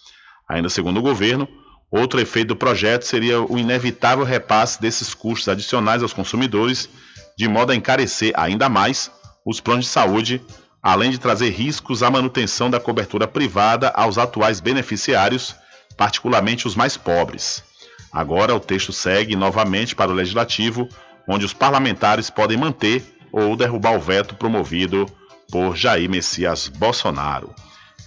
Ainda 0.50 0.68
segundo 0.68 0.98
o 0.98 1.04
governo, 1.04 1.48
outro 1.92 2.20
efeito 2.20 2.48
do 2.48 2.56
projeto 2.56 3.04
seria 3.04 3.40
o 3.40 3.56
inevitável 3.56 4.26
repasse 4.26 4.82
desses 4.82 5.14
custos 5.14 5.48
adicionais 5.48 6.02
aos 6.02 6.12
consumidores, 6.12 6.90
de 7.38 7.48
modo 7.48 7.72
a 7.72 7.76
encarecer 7.76 8.34
ainda 8.36 8.68
mais 8.68 9.12
os 9.46 9.62
planos 9.62 9.86
de 9.86 9.92
saúde 9.92 10.42
além 10.82 11.12
de 11.12 11.18
trazer 11.18 11.50
riscos 11.50 12.04
à 12.04 12.10
manutenção 12.10 12.70
da 12.70 12.80
cobertura 12.80 13.28
privada 13.28 13.90
aos 13.90 14.18
atuais 14.18 14.60
beneficiários, 14.60 15.56
particularmente 15.96 16.68
os 16.68 16.76
mais 16.76 16.96
pobres. 16.96 17.64
Agora 18.12 18.56
o 18.56 18.60
texto 18.60 18.94
segue 18.94 19.36
novamente 19.36 19.96
para 19.96 20.12
o 20.12 20.14
Legislativo, 20.14 20.88
onde 21.28 21.46
os 21.46 21.54
parlamentares 21.54 22.30
podem 22.30 22.58
manter 22.58 23.04
ou 23.32 23.56
derrubar 23.56 23.96
o 23.96 24.00
veto 24.00 24.36
promovido 24.36 25.06
por 25.52 25.76
Jair 25.76 26.10
Messias 26.10 26.68
Bolsonaro. 26.68 27.54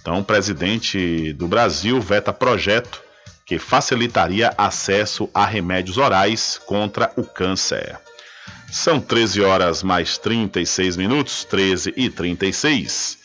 Então, 0.01 0.19
o 0.19 0.23
presidente 0.23 1.31
do 1.33 1.47
Brasil 1.47 2.01
veta 2.01 2.33
projeto 2.33 3.01
que 3.45 3.59
facilitaria 3.59 4.53
acesso 4.57 5.29
a 5.33 5.45
remédios 5.45 5.97
orais 5.97 6.59
contra 6.65 7.11
o 7.15 7.23
câncer. 7.23 7.99
São 8.71 9.01
13 9.01 9.41
horas 9.41 9.83
mais 9.83 10.17
36 10.17 10.95
minutos, 10.95 11.43
13 11.43 11.93
e 11.97 12.09
36. 12.09 13.17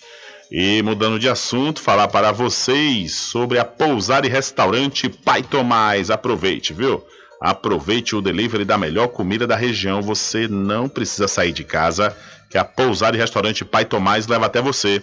E 0.51 0.83
mudando 0.83 1.21
de 1.21 1.29
assunto, 1.29 1.81
falar 1.81 2.09
para 2.09 2.33
vocês 2.33 3.15
sobre 3.15 3.57
a 3.57 3.65
pousada 3.65 4.27
e 4.27 4.31
restaurante 4.31 5.09
Pai 5.09 5.45
Tomás. 5.45 6.11
Aproveite, 6.11 6.73
viu? 6.73 7.01
Aproveite 7.41 8.17
o 8.17 8.21
delivery 8.21 8.65
da 8.65 8.77
melhor 8.77 9.07
comida 9.07 9.47
da 9.47 9.55
região. 9.55 10.03
Você 10.03 10.49
não 10.49 10.89
precisa 10.89 11.29
sair 11.29 11.53
de 11.53 11.63
casa, 11.63 12.15
que 12.51 12.59
a 12.59 12.65
pousada 12.65 13.17
e 13.17 13.21
restaurante 13.21 13.65
Pai 13.65 13.85
Tomás 13.85 14.27
leva 14.27 14.47
até 14.47 14.61
você. 14.61 15.01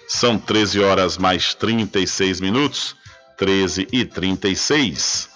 São 0.08 0.38
13 0.38 0.82
horas 0.82 1.18
mais 1.18 1.54
36 1.54 2.42
minutos, 2.42 2.96
13 3.38 3.88
e 3.92 4.04
36. 4.04 5.31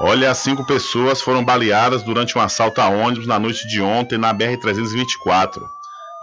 Olha, 0.00 0.34
cinco 0.34 0.66
pessoas 0.66 1.22
foram 1.22 1.44
baleadas 1.44 2.02
durante 2.02 2.36
um 2.36 2.40
assalto 2.40 2.80
a 2.80 2.88
ônibus 2.88 3.28
na 3.28 3.38
noite 3.38 3.68
de 3.68 3.80
ontem 3.80 4.18
na 4.18 4.34
BR-324. 4.34 5.62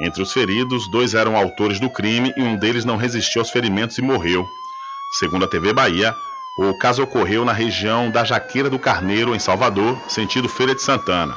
Entre 0.01 0.21
os 0.21 0.33
feridos, 0.33 0.91
dois 0.91 1.13
eram 1.13 1.37
autores 1.37 1.79
do 1.79 1.89
crime 1.89 2.33
e 2.35 2.41
um 2.41 2.57
deles 2.57 2.83
não 2.83 2.97
resistiu 2.97 3.41
aos 3.41 3.49
ferimentos 3.49 3.97
e 3.97 4.01
morreu. 4.01 4.45
Segundo 5.19 5.45
a 5.45 5.47
TV 5.47 5.71
Bahia, 5.71 6.13
o 6.69 6.77
caso 6.77 7.01
ocorreu 7.01 7.43
na 7.43 7.53
região 7.53 8.11
da 8.11 8.23
Jaqueira 8.23 8.69
do 8.69 8.77
Carneiro, 8.77 9.33
em 9.33 9.39
Salvador, 9.39 9.97
sentido 10.07 10.47
Feira 10.47 10.75
de 10.75 10.81
Santana. 10.81 11.35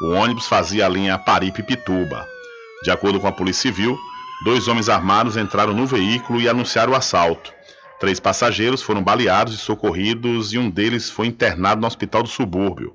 O 0.00 0.10
ônibus 0.10 0.46
fazia 0.46 0.86
a 0.86 0.88
linha 0.88 1.18
Paripe-Pituba. 1.18 2.26
De 2.84 2.90
acordo 2.90 3.18
com 3.18 3.26
a 3.26 3.32
Polícia 3.32 3.62
Civil, 3.62 3.98
dois 4.44 4.68
homens 4.68 4.88
armados 4.88 5.36
entraram 5.36 5.72
no 5.72 5.86
veículo 5.86 6.40
e 6.40 6.48
anunciaram 6.48 6.92
o 6.92 6.96
assalto. 6.96 7.52
Três 7.98 8.20
passageiros 8.20 8.82
foram 8.82 9.02
baleados 9.02 9.54
e 9.54 9.58
socorridos 9.58 10.52
e 10.52 10.58
um 10.58 10.70
deles 10.70 11.10
foi 11.10 11.26
internado 11.26 11.80
no 11.80 11.86
hospital 11.86 12.22
do 12.22 12.28
subúrbio. 12.28 12.94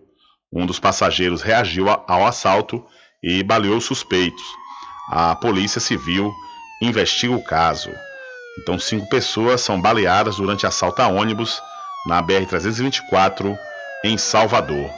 Um 0.52 0.65
dos 0.65 0.80
passageiros 0.80 1.41
reagiu 1.41 1.89
ao 1.89 2.26
assalto 2.26 2.85
e 3.22 3.44
baleou 3.44 3.77
os 3.77 3.85
suspeitos. 3.85 4.44
A 5.10 5.35
Polícia 5.35 5.81
Civil 5.81 6.31
investiga 6.81 7.34
o 7.34 7.44
caso. 7.44 7.89
Então, 8.60 8.80
cinco 8.80 9.08
pessoas 9.08 9.62
são 9.62 9.80
baleadas 9.80 10.38
durante 10.38 10.66
assalto 10.66 11.02
a 11.02 11.08
ônibus 11.08 11.62
na 12.08 12.22
BR-324 12.24 13.58
em 14.04 14.18
Salvador. 14.18 14.90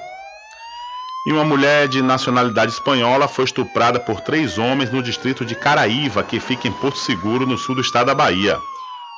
E 1.27 1.33
uma 1.33 1.43
mulher 1.43 1.87
de 1.87 2.01
nacionalidade 2.01 2.71
espanhola 2.71 3.27
foi 3.27 3.45
estuprada 3.45 3.99
por 3.99 4.21
três 4.21 4.57
homens 4.57 4.91
no 4.91 5.03
distrito 5.03 5.43
de 5.43 5.53
Caraíva, 5.53 6.23
que 6.23 6.39
fica 6.39 6.67
em 6.67 6.71
Porto 6.71 6.97
Seguro, 6.97 7.45
no 7.45 7.57
sul 7.57 7.75
do 7.75 7.81
estado 7.81 8.07
da 8.07 8.15
Bahia. 8.15 8.57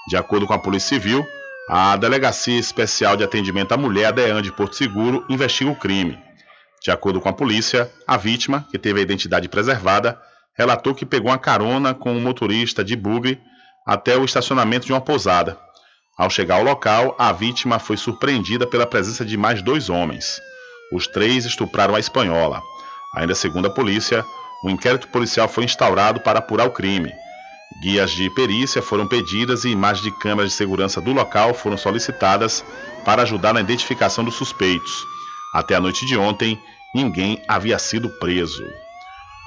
De 0.08 0.18
acordo 0.18 0.48
com 0.48 0.54
a 0.54 0.60
Polícia 0.60 0.90
Civil, 0.90 1.26
a 1.70 1.96
Delegacia 1.96 2.58
Especial 2.58 3.16
de 3.16 3.24
Atendimento 3.24 3.72
à 3.72 3.78
Mulher, 3.78 4.08
a 4.08 4.42
de 4.42 4.52
Porto 4.52 4.76
Seguro, 4.76 5.24
investiga 5.30 5.70
o 5.70 5.76
crime. 5.76 6.18
De 6.84 6.90
acordo 6.90 7.22
com 7.22 7.30
a 7.30 7.34
polícia, 7.34 7.92
a 8.08 8.18
vítima, 8.18 8.66
que 8.72 8.80
teve 8.80 9.00
a 9.00 9.04
identidade 9.04 9.48
preservada, 9.48 10.20
relatou 10.58 10.96
que 10.96 11.06
pegou 11.06 11.30
uma 11.30 11.38
carona 11.38 11.94
com 11.94 12.12
um 12.12 12.20
motorista 12.20 12.84
de 12.84 12.96
bugre 12.96 13.40
até 13.86 14.18
o 14.18 14.26
estacionamento 14.26 14.86
de 14.86 14.94
uma 14.94 15.02
pousada. 15.02 15.58
Ao 16.18 16.30
chegar 16.30 16.56
ao 16.56 16.64
local, 16.64 17.16
a 17.18 17.32
vítima 17.32 17.80
foi 17.80 17.98
surpreendida 17.98 18.68
pela 18.68 18.86
presença 18.86 19.26
de 19.26 19.38
mais 19.38 19.62
dois 19.62 19.90
homens. 19.90 20.40
Os 20.92 21.08
três 21.08 21.46
estupraram 21.46 21.96
a 21.96 22.00
espanhola. 22.00 22.62
Ainda 23.16 23.34
segundo 23.34 23.68
a 23.68 23.74
polícia, 23.74 24.24
um 24.64 24.70
inquérito 24.70 25.08
policial 25.08 25.48
foi 25.48 25.64
instaurado 25.64 26.20
para 26.20 26.40
apurar 26.40 26.68
o 26.68 26.72
crime. 26.72 27.12
Guias 27.82 28.12
de 28.12 28.30
perícia 28.32 28.82
foram 28.82 29.08
pedidas 29.08 29.64
e 29.64 29.70
imagens 29.70 30.04
de 30.04 30.12
câmeras 30.20 30.52
de 30.52 30.58
segurança 30.58 31.02
do 31.02 31.14
local 31.14 31.54
foram 31.54 31.78
solicitadas 31.78 32.64
para 33.04 33.24
ajudar 33.24 33.54
na 33.54 33.62
identificação 33.62 34.24
dos 34.24 34.36
suspeitos. 34.36 35.04
Até 35.54 35.76
a 35.76 35.80
noite 35.80 36.06
de 36.06 36.16
ontem, 36.18 36.62
ninguém 36.94 37.42
havia 37.48 37.80
sido 37.80 38.10
preso. 38.10 38.64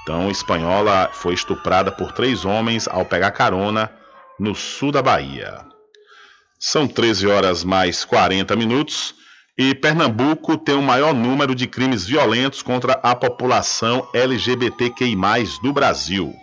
Então, 0.01 0.27
a 0.27 0.31
espanhola 0.31 1.09
foi 1.13 1.33
estuprada 1.33 1.91
por 1.91 2.11
três 2.11 2.43
homens 2.43 2.87
ao 2.87 3.05
pegar 3.05 3.31
carona 3.31 3.89
no 4.39 4.53
sul 4.55 4.91
da 4.91 5.01
Bahia. 5.01 5.65
São 6.59 6.87
13 6.87 7.27
horas 7.27 7.63
mais 7.63 8.03
40 8.03 8.55
minutos 8.55 9.13
e 9.57 9.73
Pernambuco 9.73 10.57
tem 10.57 10.75
o 10.75 10.81
maior 10.81 11.13
número 11.13 11.55
de 11.55 11.67
crimes 11.67 12.05
violentos 12.05 12.61
contra 12.61 12.93
a 13.03 13.15
população 13.15 14.07
LGBTQI, 14.13 15.15
do 15.61 15.71
Brasil. 15.71 16.33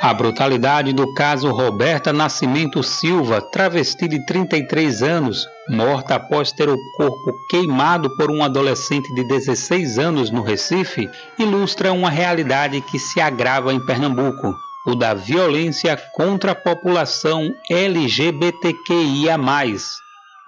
A 0.00 0.12
brutalidade 0.12 0.92
do 0.92 1.12
caso 1.14 1.50
Roberta 1.50 2.12
Nascimento 2.12 2.82
Silva, 2.82 3.40
travesti 3.40 4.06
de 4.06 4.24
33 4.26 5.02
anos, 5.02 5.48
morta 5.68 6.16
após 6.16 6.52
ter 6.52 6.68
o 6.68 6.76
corpo 6.96 7.34
queimado 7.50 8.14
por 8.16 8.30
um 8.30 8.42
adolescente 8.42 9.12
de 9.14 9.26
16 9.26 9.98
anos 9.98 10.30
no 10.30 10.42
Recife, 10.42 11.08
ilustra 11.38 11.92
uma 11.92 12.10
realidade 12.10 12.80
que 12.82 12.98
se 12.98 13.20
agrava 13.20 13.72
em 13.72 13.84
Pernambuco 13.84 14.54
o 14.86 14.94
da 14.94 15.12
violência 15.14 15.96
contra 16.12 16.52
a 16.52 16.54
população 16.54 17.52
LGBTQIA. 17.68 19.36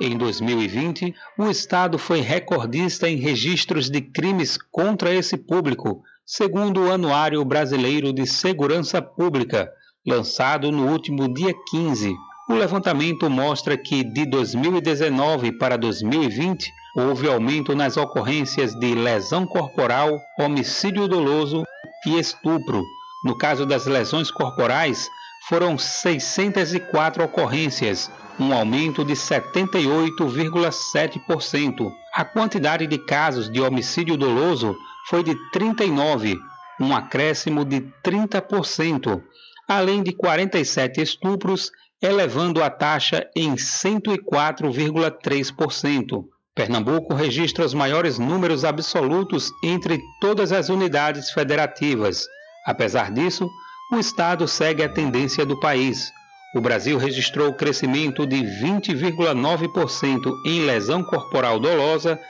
Em 0.00 0.16
2020, 0.16 1.12
o 1.36 1.50
Estado 1.50 1.98
foi 1.98 2.20
recordista 2.20 3.10
em 3.10 3.16
registros 3.16 3.90
de 3.90 4.00
crimes 4.00 4.56
contra 4.70 5.12
esse 5.12 5.36
público, 5.36 6.04
segundo 6.24 6.82
o 6.82 6.92
Anuário 6.92 7.44
Brasileiro 7.44 8.12
de 8.12 8.24
Segurança 8.28 9.02
Pública, 9.02 9.68
lançado 10.06 10.70
no 10.70 10.86
último 10.86 11.34
dia 11.34 11.52
15. 11.68 12.14
O 12.48 12.54
levantamento 12.54 13.28
mostra 13.28 13.76
que 13.76 14.04
de 14.04 14.24
2019 14.24 15.58
para 15.58 15.76
2020 15.76 16.70
houve 16.96 17.28
aumento 17.28 17.74
nas 17.74 17.96
ocorrências 17.96 18.72
de 18.78 18.94
lesão 18.94 19.44
corporal, 19.44 20.16
homicídio 20.38 21.08
doloso 21.08 21.64
e 22.06 22.18
estupro, 22.18 22.84
no 23.24 23.36
caso 23.36 23.66
das 23.66 23.86
lesões 23.86 24.30
corporais, 24.30 25.10
foram 25.48 25.76
604 25.78 27.24
ocorrências, 27.24 28.08
um 28.38 28.52
aumento 28.52 29.02
de 29.04 29.14
78,7%. 29.14 31.92
A 32.14 32.24
quantidade 32.24 32.86
de 32.86 32.98
casos 32.98 33.50
de 33.50 33.60
homicídio 33.60 34.16
doloso 34.16 34.76
foi 35.08 35.24
de 35.24 35.34
39, 35.50 36.38
um 36.80 36.94
acréscimo 36.94 37.64
de 37.64 37.80
30%, 38.04 39.20
além 39.66 40.00
de 40.02 40.12
47 40.12 41.00
estupros, 41.00 41.72
elevando 42.00 42.62
a 42.62 42.70
taxa 42.70 43.28
em 43.34 43.54
104,3%. 43.54 46.24
Pernambuco 46.54 47.14
registra 47.14 47.64
os 47.64 47.72
maiores 47.72 48.18
números 48.18 48.62
absolutos 48.64 49.50
entre 49.62 49.98
todas 50.20 50.52
as 50.52 50.68
unidades 50.68 51.30
federativas. 51.30 52.26
Apesar 52.68 53.10
disso, 53.10 53.50
o 53.90 53.98
Estado 53.98 54.46
segue 54.46 54.82
a 54.82 54.88
tendência 54.90 55.46
do 55.46 55.58
país. 55.58 56.12
O 56.54 56.60
Brasil 56.60 56.98
registrou 56.98 57.54
crescimento 57.54 58.26
de 58.26 58.36
20,9% 58.36 60.30
em 60.44 60.66
lesão 60.66 61.02
corporal 61.02 61.58
dolosa, 61.58 62.20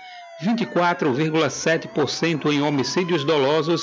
24,7% 0.45 2.53
em 2.53 2.63
homicídios 2.63 3.25
dolosos 3.25 3.83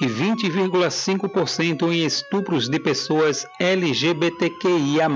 e 0.00 0.06
20,5% 0.06 1.92
em 1.92 2.04
estupros 2.04 2.68
de 2.68 2.80
pessoas 2.80 3.46
LGBTQIA. 3.60 5.08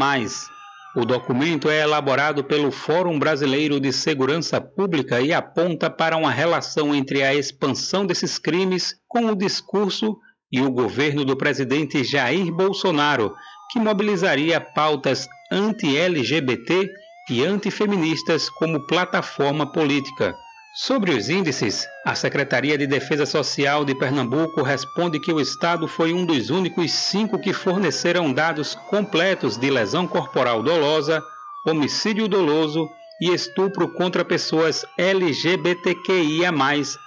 O 0.94 1.04
documento 1.04 1.68
é 1.68 1.82
elaborado 1.82 2.44
pelo 2.44 2.70
Fórum 2.70 3.18
Brasileiro 3.18 3.80
de 3.80 3.92
Segurança 3.92 4.60
Pública 4.60 5.20
e 5.20 5.32
aponta 5.32 5.90
para 5.90 6.16
uma 6.16 6.30
relação 6.30 6.94
entre 6.94 7.24
a 7.24 7.34
expansão 7.34 8.06
desses 8.06 8.38
crimes 8.38 8.94
com 9.08 9.26
o 9.26 9.34
discurso 9.34 10.16
e 10.50 10.60
o 10.60 10.70
governo 10.70 11.24
do 11.24 11.36
presidente 11.36 12.02
Jair 12.02 12.52
Bolsonaro, 12.52 13.34
que 13.70 13.78
mobilizaria 13.78 14.60
pautas 14.60 15.28
anti-LGBT 15.50 16.90
e 17.30 17.44
antifeministas 17.44 18.48
como 18.48 18.86
plataforma 18.86 19.70
política. 19.70 20.34
Sobre 20.74 21.12
os 21.12 21.28
índices, 21.28 21.86
a 22.04 22.14
Secretaria 22.14 22.78
de 22.78 22.86
Defesa 22.86 23.26
Social 23.26 23.84
de 23.84 23.94
Pernambuco 23.94 24.62
responde 24.62 25.18
que 25.18 25.32
o 25.32 25.40
Estado 25.40 25.88
foi 25.88 26.12
um 26.12 26.24
dos 26.24 26.50
únicos 26.50 26.92
cinco 26.92 27.38
que 27.38 27.52
forneceram 27.52 28.32
dados 28.32 28.74
completos 28.88 29.58
de 29.58 29.70
lesão 29.70 30.06
corporal 30.06 30.62
dolosa, 30.62 31.22
homicídio 31.66 32.28
doloso 32.28 32.88
e 33.20 33.32
estupro 33.32 33.88
contra 33.88 34.24
pessoas 34.24 34.84
LGBTQIA, 34.96 36.50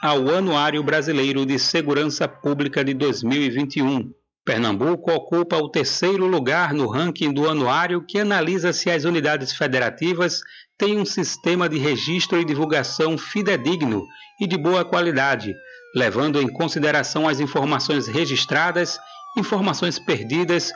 ao 0.02 0.30
Anuário 0.30 0.84
Brasileiro 0.84 1.46
de 1.46 1.58
Segurança 1.58 2.28
Pública 2.28 2.84
de 2.84 2.94
2021. 2.94 4.12
Pernambuco 4.44 5.12
ocupa 5.12 5.58
o 5.58 5.70
terceiro 5.70 6.26
lugar 6.26 6.74
no 6.74 6.88
ranking 6.88 7.32
do 7.32 7.48
anuário 7.48 8.04
que 8.06 8.20
analisa 8.20 8.74
se 8.74 8.90
as 8.90 9.04
unidades 9.04 9.54
federativas 9.54 10.42
têm 10.78 10.98
um 10.98 11.06
sistema 11.06 11.70
de 11.70 11.78
registro 11.78 12.40
e 12.40 12.46
divulgação 12.46 13.18
fidedigno 13.18 14.06
e 14.40 14.48
de 14.48 14.58
boa 14.58 14.84
qualidade, 14.84 15.54
levando 15.96 16.42
em 16.42 16.48
consideração 16.48 17.28
as 17.30 17.40
informações 17.40 18.08
registradas, 18.08 19.00
informações 19.38 20.00
perdidas, 20.00 20.72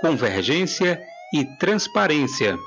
convergência 0.00 1.00
e 1.34 1.44
transparência. 1.58 2.58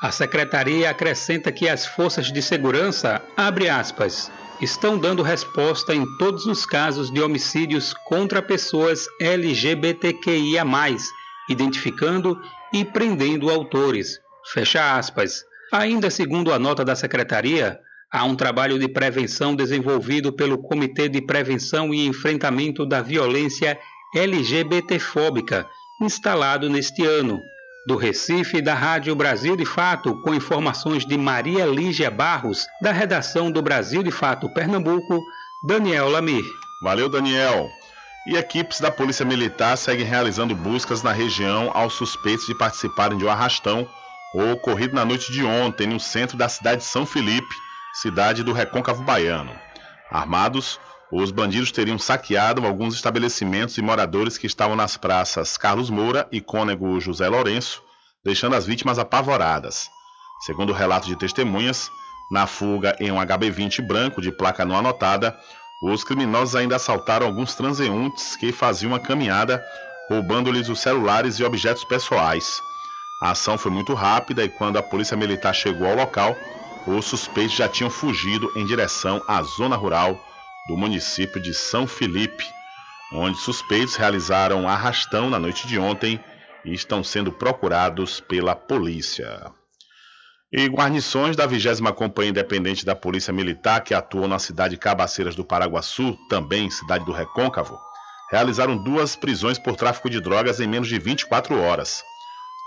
A 0.00 0.10
secretaria 0.10 0.88
acrescenta 0.88 1.52
que 1.52 1.68
as 1.68 1.84
forças 1.84 2.32
de 2.32 2.40
segurança, 2.40 3.20
aspas, 3.36 4.32
estão 4.58 4.98
dando 4.98 5.22
resposta 5.22 5.94
em 5.94 6.06
todos 6.16 6.46
os 6.46 6.64
casos 6.64 7.10
de 7.10 7.20
homicídios 7.20 7.92
contra 8.06 8.40
pessoas 8.40 9.06
LGBTQIA+, 9.20 10.64
identificando 11.50 12.40
e 12.72 12.82
prendendo 12.82 13.50
autores. 13.50 14.18
Fecha 14.54 14.96
aspas. 14.96 15.44
Ainda 15.70 16.08
segundo 16.08 16.50
a 16.50 16.58
nota 16.58 16.82
da 16.82 16.96
secretaria, 16.96 17.78
há 18.10 18.24
um 18.24 18.34
trabalho 18.34 18.78
de 18.78 18.88
prevenção 18.88 19.54
desenvolvido 19.54 20.32
pelo 20.32 20.56
Comitê 20.56 21.10
de 21.10 21.20
Prevenção 21.20 21.92
e 21.92 22.06
Enfrentamento 22.06 22.86
da 22.86 23.02
Violência 23.02 23.78
LGBTfóbica, 24.14 25.66
instalado 26.00 26.70
neste 26.70 27.04
ano, 27.04 27.42
do 27.86 27.96
Recife, 27.96 28.60
da 28.60 28.74
Rádio 28.74 29.14
Brasil 29.14 29.56
de 29.56 29.64
Fato, 29.64 30.14
com 30.22 30.34
informações 30.34 31.06
de 31.06 31.16
Maria 31.16 31.64
Lígia 31.64 32.10
Barros, 32.10 32.66
da 32.80 32.92
redação 32.92 33.50
do 33.50 33.62
Brasil 33.62 34.02
de 34.02 34.10
Fato 34.10 34.48
Pernambuco, 34.52 35.20
Daniel 35.66 36.08
Lamir. 36.08 36.44
Valeu, 36.82 37.08
Daniel. 37.08 37.68
E 38.26 38.36
equipes 38.36 38.80
da 38.80 38.90
Polícia 38.90 39.24
Militar 39.24 39.76
seguem 39.76 40.04
realizando 40.04 40.54
buscas 40.54 41.02
na 41.02 41.12
região 41.12 41.70
aos 41.74 41.94
suspeitos 41.94 42.46
de 42.46 42.54
participarem 42.54 43.16
de 43.16 43.24
um 43.24 43.30
arrastão 43.30 43.88
ocorrido 44.34 44.94
na 44.94 45.04
noite 45.04 45.32
de 45.32 45.42
ontem 45.42 45.86
no 45.86 45.98
centro 45.98 46.36
da 46.36 46.48
cidade 46.48 46.82
de 46.82 46.86
São 46.86 47.04
Felipe, 47.04 47.54
cidade 47.94 48.42
do 48.42 48.52
Recôncavo 48.52 49.02
Baiano. 49.02 49.52
Armados, 50.10 50.78
os 51.12 51.32
bandidos 51.32 51.72
teriam 51.72 51.98
saqueado 51.98 52.64
alguns 52.64 52.94
estabelecimentos 52.94 53.76
e 53.76 53.82
moradores 53.82 54.38
que 54.38 54.46
estavam 54.46 54.76
nas 54.76 54.96
praças 54.96 55.56
Carlos 55.56 55.90
Moura 55.90 56.28
e 56.30 56.40
Cônego 56.40 57.00
José 57.00 57.28
Lourenço, 57.28 57.82
deixando 58.24 58.54
as 58.54 58.64
vítimas 58.64 58.98
apavoradas. 58.98 59.88
Segundo 60.46 60.72
relato 60.72 61.08
de 61.08 61.16
testemunhas, 61.16 61.90
na 62.30 62.46
fuga 62.46 62.96
em 63.00 63.10
um 63.10 63.16
HB20 63.16 63.84
branco 63.84 64.22
de 64.22 64.30
placa 64.30 64.64
não 64.64 64.76
anotada, 64.76 65.36
os 65.82 66.04
criminosos 66.04 66.54
ainda 66.54 66.76
assaltaram 66.76 67.26
alguns 67.26 67.54
transeuntes 67.54 68.36
que 68.36 68.52
faziam 68.52 68.92
uma 68.92 69.00
caminhada, 69.00 69.64
roubando-lhes 70.08 70.68
os 70.68 70.80
celulares 70.80 71.40
e 71.40 71.44
objetos 71.44 71.84
pessoais. 71.84 72.60
A 73.20 73.32
ação 73.32 73.58
foi 73.58 73.72
muito 73.72 73.94
rápida 73.94 74.44
e 74.44 74.48
quando 74.48 74.78
a 74.78 74.82
polícia 74.82 75.16
militar 75.16 75.54
chegou 75.54 75.88
ao 75.88 75.96
local, 75.96 76.36
os 76.86 77.04
suspeitos 77.04 77.56
já 77.56 77.68
tinham 77.68 77.90
fugido 77.90 78.50
em 78.56 78.64
direção 78.64 79.22
à 79.26 79.42
zona 79.42 79.76
rural 79.76 80.29
do 80.68 80.76
município 80.76 81.40
de 81.40 81.54
São 81.54 81.86
Felipe, 81.86 82.44
onde 83.12 83.38
suspeitos 83.38 83.96
realizaram 83.96 84.68
arrastão 84.68 85.28
na 85.30 85.38
noite 85.38 85.66
de 85.66 85.78
ontem 85.78 86.22
e 86.64 86.72
estão 86.72 87.02
sendo 87.02 87.32
procurados 87.32 88.20
pela 88.20 88.54
polícia. 88.54 89.50
E 90.52 90.66
guarnições 90.66 91.36
da 91.36 91.46
20 91.46 91.92
Companhia 91.94 92.30
Independente 92.30 92.84
da 92.84 92.94
Polícia 92.94 93.32
Militar, 93.32 93.82
que 93.82 93.94
atuam 93.94 94.26
na 94.26 94.38
cidade 94.38 94.74
de 94.74 94.80
Cabaceiras 94.80 95.36
do 95.36 95.44
Paraguaçu, 95.44 96.18
também 96.28 96.70
cidade 96.70 97.04
do 97.04 97.12
Recôncavo, 97.12 97.78
realizaram 98.30 98.76
duas 98.76 99.14
prisões 99.16 99.58
por 99.58 99.76
tráfico 99.76 100.10
de 100.10 100.20
drogas 100.20 100.60
em 100.60 100.66
menos 100.66 100.88
de 100.88 100.98
24 100.98 101.60
horas. 101.60 102.02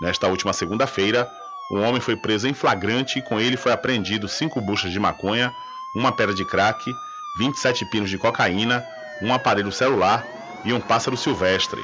Nesta 0.00 0.28
última 0.28 0.52
segunda-feira, 0.52 1.28
um 1.72 1.82
homem 1.82 2.00
foi 2.00 2.16
preso 2.16 2.48
em 2.48 2.54
flagrante 2.54 3.18
e 3.18 3.22
com 3.22 3.40
ele 3.40 3.56
foi 3.56 3.72
apreendido 3.72 4.28
cinco 4.28 4.60
buchas 4.60 4.90
de 4.90 4.98
maconha, 4.98 5.52
uma 5.94 6.10
pedra 6.10 6.34
de 6.34 6.44
crack 6.44 6.90
27 7.36 7.84
pinos 7.86 8.10
de 8.10 8.18
cocaína, 8.18 8.84
um 9.20 9.32
aparelho 9.32 9.72
celular 9.72 10.26
e 10.64 10.72
um 10.72 10.80
pássaro 10.80 11.16
silvestre. 11.16 11.82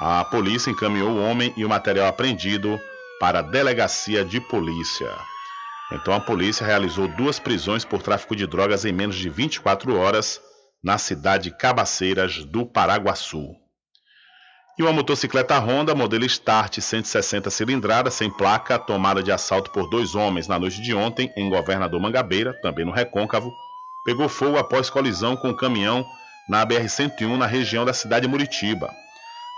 A 0.00 0.24
polícia 0.24 0.70
encaminhou 0.70 1.10
o 1.10 1.22
homem 1.22 1.52
e 1.56 1.64
o 1.64 1.68
material 1.68 2.08
apreendido 2.08 2.80
para 3.20 3.40
a 3.40 3.42
delegacia 3.42 4.24
de 4.24 4.40
polícia. 4.40 5.10
Então 5.92 6.14
a 6.14 6.20
polícia 6.20 6.66
realizou 6.66 7.06
duas 7.06 7.38
prisões 7.38 7.84
por 7.84 8.02
tráfico 8.02 8.34
de 8.34 8.46
drogas 8.46 8.84
em 8.84 8.92
menos 8.92 9.16
de 9.16 9.28
24 9.28 9.96
horas 9.96 10.40
na 10.82 10.96
cidade 10.98 11.50
de 11.50 11.56
Cabaceiras 11.56 12.44
do 12.44 12.64
Paraguaçu. 12.64 13.54
E 14.78 14.82
uma 14.82 14.92
motocicleta 14.92 15.58
Honda 15.58 15.94
modelo 15.94 16.24
Start 16.24 16.80
160 16.80 17.50
cilindrada 17.50 18.10
sem 18.10 18.30
placa, 18.30 18.78
tomada 18.78 19.22
de 19.22 19.30
assalto 19.30 19.70
por 19.70 19.90
dois 19.90 20.14
homens 20.14 20.48
na 20.48 20.58
noite 20.58 20.80
de 20.80 20.94
ontem 20.94 21.30
em 21.36 21.50
Governador 21.50 22.00
Mangabeira, 22.00 22.54
também 22.62 22.86
no 22.86 22.92
Recôncavo, 22.92 23.52
pegou 24.04 24.28
fogo 24.28 24.58
após 24.58 24.90
colisão 24.90 25.36
com 25.36 25.50
um 25.50 25.56
caminhão 25.56 26.06
na 26.48 26.66
BR-101 26.66 27.36
na 27.36 27.46
região 27.46 27.84
da 27.84 27.92
cidade 27.92 28.26
de 28.26 28.28
Muritiba. 28.28 28.90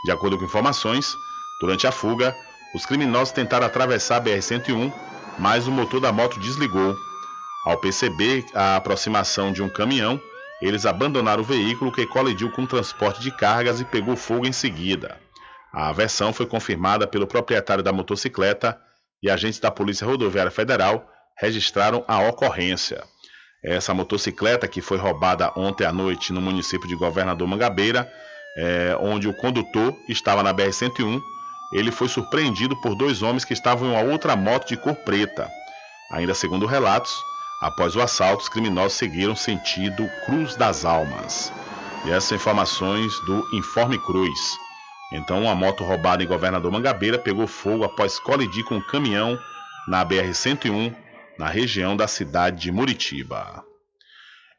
De 0.04 0.10
acordo 0.10 0.36
com 0.36 0.44
informações, 0.44 1.14
durante 1.60 1.86
a 1.86 1.92
fuga, 1.92 2.36
os 2.74 2.84
criminosos 2.84 3.32
tentaram 3.32 3.66
atravessar 3.66 4.16
a 4.16 4.20
BR-101, 4.20 4.92
mas 5.38 5.66
o 5.66 5.70
motor 5.70 6.00
da 6.00 6.12
moto 6.12 6.40
desligou. 6.40 6.96
Ao 7.64 7.78
perceber 7.78 8.44
a 8.54 8.76
aproximação 8.76 9.52
de 9.52 9.62
um 9.62 9.68
caminhão, 9.68 10.20
eles 10.60 10.86
abandonaram 10.86 11.42
o 11.42 11.46
veículo 11.46 11.92
que 11.92 12.06
colidiu 12.06 12.50
com 12.50 12.62
o 12.62 12.66
transporte 12.66 13.20
de 13.20 13.30
cargas 13.30 13.80
e 13.80 13.84
pegou 13.84 14.16
fogo 14.16 14.46
em 14.46 14.52
seguida. 14.52 15.18
A 15.72 15.92
versão 15.92 16.32
foi 16.32 16.46
confirmada 16.46 17.06
pelo 17.06 17.26
proprietário 17.26 17.82
da 17.82 17.92
motocicleta 17.92 18.78
e 19.22 19.30
agentes 19.30 19.60
da 19.60 19.70
Polícia 19.70 20.06
Rodoviária 20.06 20.50
Federal 20.50 21.08
registraram 21.38 22.04
a 22.06 22.20
ocorrência. 22.28 23.02
Essa 23.64 23.94
motocicleta 23.94 24.66
que 24.66 24.80
foi 24.80 24.98
roubada 24.98 25.52
ontem 25.56 25.84
à 25.84 25.92
noite 25.92 26.32
no 26.32 26.40
município 26.40 26.88
de 26.88 26.96
Governador 26.96 27.46
Mangabeira, 27.46 28.10
é, 28.56 28.96
onde 29.00 29.28
o 29.28 29.34
condutor 29.34 29.96
estava 30.08 30.42
na 30.42 30.52
BR-101, 30.52 31.22
ele 31.72 31.92
foi 31.92 32.08
surpreendido 32.08 32.76
por 32.80 32.94
dois 32.94 33.22
homens 33.22 33.44
que 33.44 33.52
estavam 33.52 33.88
em 33.88 33.92
uma 33.92 34.02
outra 34.02 34.34
moto 34.34 34.68
de 34.68 34.76
cor 34.76 34.94
preta. 34.96 35.48
Ainda 36.10 36.34
segundo 36.34 36.66
relatos, 36.66 37.14
após 37.60 37.94
o 37.94 38.02
assalto, 38.02 38.42
os 38.42 38.48
criminosos 38.48 38.94
seguiram 38.94 39.36
sentido 39.36 40.10
Cruz 40.26 40.56
das 40.56 40.84
Almas. 40.84 41.52
E 42.04 42.10
essas 42.10 42.32
informações 42.32 43.12
do 43.20 43.48
Informe 43.54 43.96
Cruz. 43.96 44.38
Então, 45.12 45.42
uma 45.42 45.54
moto 45.54 45.84
roubada 45.84 46.22
em 46.22 46.26
Governador 46.26 46.72
Mangabeira 46.72 47.18
pegou 47.18 47.46
fogo 47.46 47.84
após 47.84 48.18
colidir 48.18 48.64
com 48.64 48.76
um 48.76 48.82
caminhão 48.82 49.38
na 49.86 50.04
BR-101 50.04 50.94
na 51.38 51.48
região 51.48 51.96
da 51.96 52.06
cidade 52.06 52.60
de 52.60 52.72
Muritiba. 52.72 53.64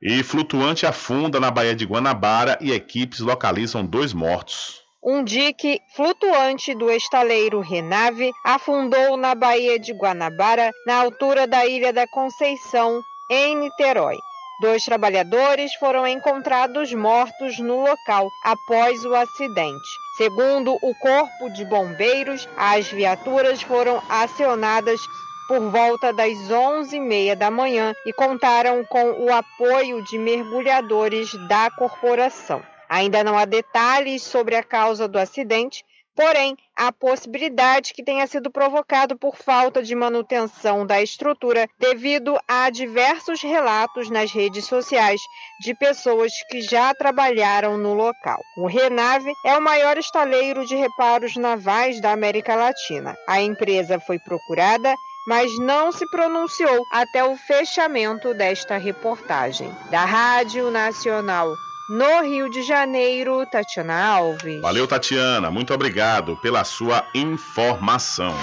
E 0.02 0.22
flutuante 0.22 0.86
afunda 0.86 1.40
na 1.40 1.50
Baía 1.50 1.76
de 1.76 1.86
Guanabara 1.86 2.58
e 2.60 2.72
equipes 2.72 3.20
localizam 3.20 3.86
dois 3.86 4.14
mortos. 4.14 4.82
Um 5.02 5.24
dique 5.24 5.80
flutuante 5.96 6.74
do 6.74 6.90
estaleiro 6.90 7.60
Renave 7.60 8.32
afundou 8.44 9.18
na 9.18 9.36
Baía 9.36 9.78
de 9.78 9.94
Guanabara, 9.94 10.72
na 10.86 10.96
altura 10.96 11.46
da 11.46 11.66
Ilha 11.66 11.92
da 11.92 12.08
Conceição, 12.08 13.02
em 13.30 13.58
Niterói. 13.58 14.18
Dois 14.62 14.86
trabalhadores 14.86 15.74
foram 15.76 16.08
encontrados 16.08 16.94
mortos 16.94 17.60
no 17.60 17.82
local 17.82 18.30
após 18.46 19.04
o 19.04 19.14
acidente. 19.14 19.90
Segundo 20.16 20.74
o 20.82 20.96
Corpo 20.96 21.50
de 21.50 21.66
Bombeiros, 21.66 22.48
as 22.56 22.88
viaturas 22.88 23.62
foram 23.62 24.02
acionadas 24.08 25.02
por 25.48 25.60
volta 25.70 26.14
das 26.14 26.38
11h30 26.50 27.36
da 27.36 27.52
manhã 27.52 27.94
e 28.06 28.14
contaram 28.14 28.84
com 28.86 29.24
o 29.24 29.34
apoio 29.34 30.04
de 30.04 30.18
mergulhadores 30.18 31.34
da 31.48 31.70
corporação. 31.72 32.62
Ainda 32.90 33.24
não 33.24 33.38
há 33.38 33.46
detalhes 33.46 34.22
sobre 34.24 34.56
a 34.56 34.64
causa 34.64 35.08
do 35.08 35.18
acidente, 35.18 35.84
porém, 36.16 36.56
há 36.76 36.92
possibilidade 36.92 37.94
que 37.94 38.04
tenha 38.04 38.28
sido 38.28 38.52
provocado 38.52 39.18
por 39.18 39.36
falta 39.36 39.82
de 39.82 39.96
manutenção 39.96 40.86
da 40.86 41.02
estrutura 41.02 41.68
devido 41.80 42.38
a 42.48 42.70
diversos 42.70 43.42
relatos 43.42 44.10
nas 44.12 44.32
redes 44.32 44.66
sociais 44.66 45.20
de 45.62 45.74
pessoas 45.74 46.32
que 46.50 46.62
já 46.62 46.94
trabalharam 46.94 47.78
no 47.78 47.94
local. 47.94 48.40
O 48.58 48.68
Renave 48.68 49.34
é 49.46 49.58
o 49.58 49.62
maior 49.62 49.98
estaleiro 49.98 50.66
de 50.66 50.76
reparos 50.76 51.36
navais 51.36 52.00
da 52.00 52.12
América 52.12 52.56
Latina. 52.56 53.18
A 53.28 53.42
empresa 53.42 54.00
foi 54.00 54.20
procurada 54.20 54.94
mas 55.26 55.58
não 55.58 55.92
se 55.92 56.06
pronunciou 56.08 56.86
até 56.92 57.24
o 57.24 57.36
fechamento 57.36 58.34
desta 58.34 58.78
reportagem. 58.78 59.72
Da 59.90 60.06
Rádio 60.06 60.70
Nacional 60.70 61.56
no 61.90 62.22
Rio 62.22 62.50
de 62.50 62.64
Janeiro, 62.64 63.46
Tatiana 63.46 64.06
Alves. 64.06 64.62
Valeu, 64.62 64.88
Tatiana. 64.88 65.52
Muito 65.52 65.74
obrigado 65.74 66.38
pela 66.38 66.64
sua 66.64 67.06
informação. 67.14 68.34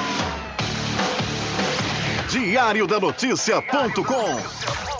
Diário 2.29 2.87
da 2.87 3.01
Notícia.com 3.01 5.00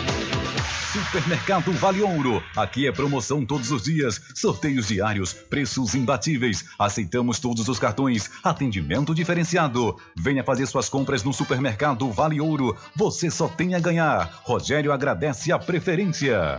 Supermercado 0.91 1.71
Vale 1.71 2.01
Ouro. 2.01 2.43
Aqui 2.53 2.85
é 2.85 2.91
promoção 2.91 3.45
todos 3.45 3.71
os 3.71 3.83
dias, 3.83 4.21
sorteios 4.35 4.89
diários, 4.89 5.31
preços 5.31 5.95
imbatíveis. 5.95 6.65
Aceitamos 6.77 7.39
todos 7.39 7.69
os 7.69 7.79
cartões, 7.79 8.29
atendimento 8.43 9.15
diferenciado. 9.15 9.95
Venha 10.13 10.43
fazer 10.43 10.65
suas 10.65 10.89
compras 10.89 11.23
no 11.23 11.31
Supermercado 11.31 12.11
Vale 12.11 12.41
Ouro. 12.41 12.75
Você 12.93 13.31
só 13.31 13.47
tem 13.47 13.73
a 13.73 13.79
ganhar. 13.79 14.41
Rogério 14.43 14.91
agradece 14.91 15.49
a 15.53 15.57
preferência. 15.57 16.57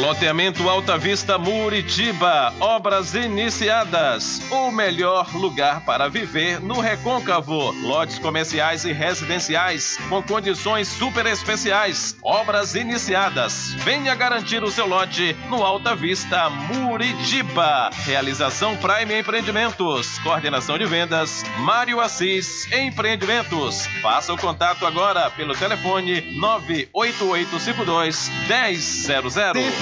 Loteamento 0.00 0.68
Alta 0.70 0.96
Vista 0.96 1.36
Muritiba. 1.36 2.52
Obras 2.58 3.14
iniciadas. 3.14 4.40
O 4.50 4.70
melhor 4.70 5.28
lugar 5.34 5.82
para 5.84 6.08
viver 6.08 6.60
no 6.60 6.80
Recôncavo. 6.80 7.72
Lotes 7.82 8.18
comerciais 8.18 8.86
e 8.86 8.92
residenciais 8.92 9.98
com 10.08 10.22
condições 10.22 10.88
super 10.88 11.26
especiais. 11.26 12.16
Obras 12.22 12.74
iniciadas. 12.74 13.74
Venha 13.84 14.14
garantir 14.14 14.64
o 14.64 14.70
seu 14.70 14.86
lote 14.86 15.36
no 15.50 15.62
Alta 15.62 15.94
Vista 15.94 16.48
Muritiba. 16.48 17.90
Realização 17.92 18.74
Prime 18.78 19.20
Empreendimentos. 19.20 20.18
Coordenação 20.20 20.78
de 20.78 20.86
vendas 20.86 21.44
Mário 21.58 22.00
Assis 22.00 22.66
Empreendimentos. 22.72 23.86
Faça 24.00 24.32
o 24.32 24.38
contato 24.38 24.86
agora 24.86 25.28
pelo 25.30 25.54
telefone 25.54 26.22
98852 26.38 28.30
1000 28.48 29.81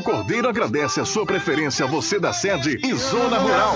Cordeiro 0.01 0.49
agradece 0.49 0.99
a 0.99 1.05
sua 1.05 1.25
preferência, 1.25 1.85
você 1.85 2.19
da 2.19 2.33
sede 2.33 2.79
e 2.83 2.93
Zona 2.93 3.37
Rural. 3.37 3.75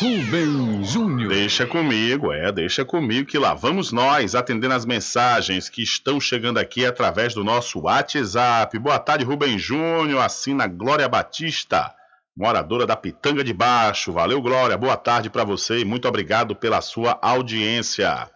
Rubem 0.00 0.82
Júnior. 0.82 1.28
Deixa 1.28 1.64
comigo, 1.64 2.32
é, 2.32 2.50
deixa 2.50 2.84
comigo 2.84 3.28
que 3.28 3.38
lá 3.38 3.54
vamos 3.54 3.92
nós 3.92 4.34
atendendo 4.34 4.74
as 4.74 4.84
mensagens 4.84 5.68
que 5.68 5.84
estão 5.84 6.20
chegando 6.20 6.58
aqui 6.58 6.84
através 6.84 7.32
do 7.32 7.44
nosso 7.44 7.82
WhatsApp. 7.82 8.76
Boa 8.80 8.98
tarde, 8.98 9.24
Rubem 9.24 9.60
Júnior. 9.60 10.22
Assina 10.22 10.66
Glória 10.66 11.08
Batista, 11.08 11.94
moradora 12.36 12.84
da 12.84 12.96
Pitanga 12.96 13.44
de 13.44 13.52
Baixo. 13.52 14.12
Valeu, 14.12 14.42
Glória. 14.42 14.76
Boa 14.76 14.96
tarde 14.96 15.30
para 15.30 15.44
você 15.44 15.78
e 15.78 15.84
muito 15.84 16.08
obrigado 16.08 16.56
pela 16.56 16.80
sua 16.80 17.16
audiência. 17.22 18.28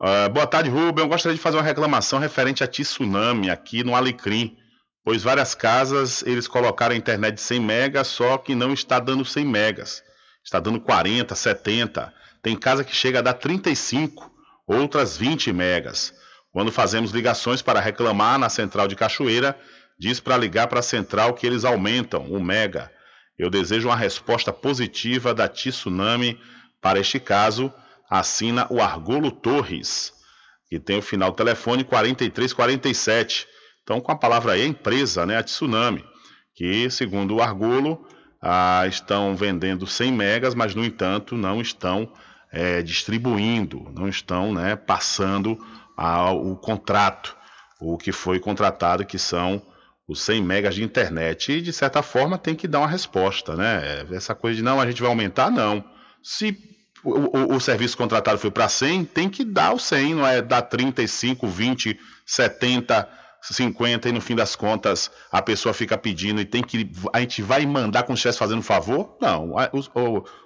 Uh, 0.00 0.30
boa 0.32 0.46
tarde, 0.46 0.70
Rubem. 0.70 1.04
Eu 1.04 1.08
gostaria 1.08 1.36
de 1.36 1.42
fazer 1.42 1.58
uma 1.58 1.62
reclamação 1.62 2.18
referente 2.18 2.64
a 2.64 2.66
tsunami 2.66 3.50
aqui 3.50 3.84
no 3.84 3.94
Alecrim, 3.94 4.56
pois 5.04 5.22
várias 5.22 5.54
casas 5.54 6.22
eles 6.22 6.48
colocaram 6.48 6.94
a 6.94 6.98
internet 6.98 7.34
de 7.34 7.42
100 7.42 7.60
megas, 7.60 8.06
só 8.06 8.38
que 8.38 8.54
não 8.54 8.72
está 8.72 8.98
dando 8.98 9.26
100 9.26 9.44
megas. 9.44 10.02
Está 10.42 10.58
dando 10.58 10.80
40, 10.80 11.34
70. 11.34 12.14
Tem 12.42 12.56
casa 12.56 12.82
que 12.82 12.96
chega 12.96 13.18
a 13.18 13.22
dar 13.22 13.34
35, 13.34 14.32
outras 14.66 15.18
20 15.18 15.52
megas. 15.52 16.14
Quando 16.50 16.72
fazemos 16.72 17.10
ligações 17.10 17.60
para 17.60 17.78
reclamar 17.78 18.38
na 18.38 18.48
central 18.48 18.88
de 18.88 18.96
Cachoeira, 18.96 19.54
diz 19.98 20.18
para 20.18 20.38
ligar 20.38 20.66
para 20.66 20.80
a 20.80 20.82
central 20.82 21.34
que 21.34 21.46
eles 21.46 21.66
aumentam 21.66 22.32
o 22.32 22.42
mega. 22.42 22.90
Eu 23.40 23.48
desejo 23.48 23.88
uma 23.88 23.96
resposta 23.96 24.52
positiva 24.52 25.32
da 25.32 25.48
Tsunami 25.48 26.38
para 26.78 27.00
este 27.00 27.18
caso. 27.18 27.72
Assina 28.10 28.66
o 28.68 28.82
Argolo 28.82 29.30
Torres, 29.30 30.12
que 30.68 30.78
tem 30.78 30.98
o 30.98 31.02
final 31.02 31.32
telefone 31.32 31.82
4347. 31.82 33.48
Então, 33.82 33.98
com 33.98 34.12
a 34.12 34.14
palavra 34.14 34.52
aí, 34.52 34.60
a 34.60 34.66
empresa, 34.66 35.24
né, 35.24 35.38
a 35.38 35.42
Tsunami, 35.42 36.04
que, 36.54 36.90
segundo 36.90 37.36
o 37.36 37.40
Argolo, 37.40 38.06
ah, 38.42 38.84
estão 38.86 39.34
vendendo 39.34 39.86
100 39.86 40.12
megas, 40.12 40.54
mas, 40.54 40.74
no 40.74 40.84
entanto, 40.84 41.34
não 41.34 41.62
estão 41.62 42.12
é, 42.52 42.82
distribuindo, 42.82 43.90
não 43.96 44.06
estão 44.06 44.52
né, 44.52 44.76
passando 44.76 45.56
ao, 45.96 46.46
o 46.46 46.56
contrato, 46.58 47.34
o 47.80 47.96
que 47.96 48.12
foi 48.12 48.38
contratado, 48.38 49.06
que 49.06 49.18
são 49.18 49.62
os 50.10 50.20
100 50.22 50.42
megas 50.42 50.74
de 50.74 50.82
internet. 50.82 51.52
E, 51.52 51.62
de 51.62 51.72
certa 51.72 52.02
forma, 52.02 52.36
tem 52.36 52.54
que 52.56 52.66
dar 52.66 52.80
uma 52.80 52.88
resposta, 52.88 53.54
né? 53.54 54.04
Essa 54.10 54.34
coisa 54.34 54.56
de 54.56 54.62
não, 54.62 54.80
a 54.80 54.86
gente 54.86 55.00
vai 55.00 55.08
aumentar, 55.08 55.50
não. 55.50 55.84
Se 56.20 56.58
o, 57.04 57.38
o, 57.38 57.56
o 57.56 57.60
serviço 57.60 57.96
contratado 57.96 58.36
foi 58.36 58.50
para 58.50 58.68
100, 58.68 59.04
tem 59.04 59.28
que 59.28 59.44
dar 59.44 59.72
o 59.72 59.78
100, 59.78 60.14
não 60.16 60.26
é 60.26 60.42
dar 60.42 60.62
35, 60.62 61.46
20, 61.46 61.98
70, 62.26 63.08
50 63.40 64.08
e 64.08 64.12
no 64.12 64.20
fim 64.20 64.34
das 64.34 64.54
contas 64.56 65.10
a 65.30 65.40
pessoa 65.40 65.72
fica 65.72 65.96
pedindo 65.96 66.40
e 66.40 66.44
tem 66.44 66.62
que. 66.62 66.90
A 67.12 67.20
gente 67.20 67.40
vai 67.40 67.64
mandar 67.64 68.02
como 68.02 68.16
se 68.16 68.20
estivesse 68.20 68.38
fazendo 68.38 68.62
favor? 68.62 69.16
Não. 69.20 69.54
Os, 69.72 69.88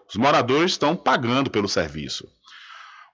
os 0.09 0.17
moradores 0.17 0.73
estão 0.73 0.95
pagando 0.95 1.51
pelo 1.51 1.69
serviço. 1.69 2.29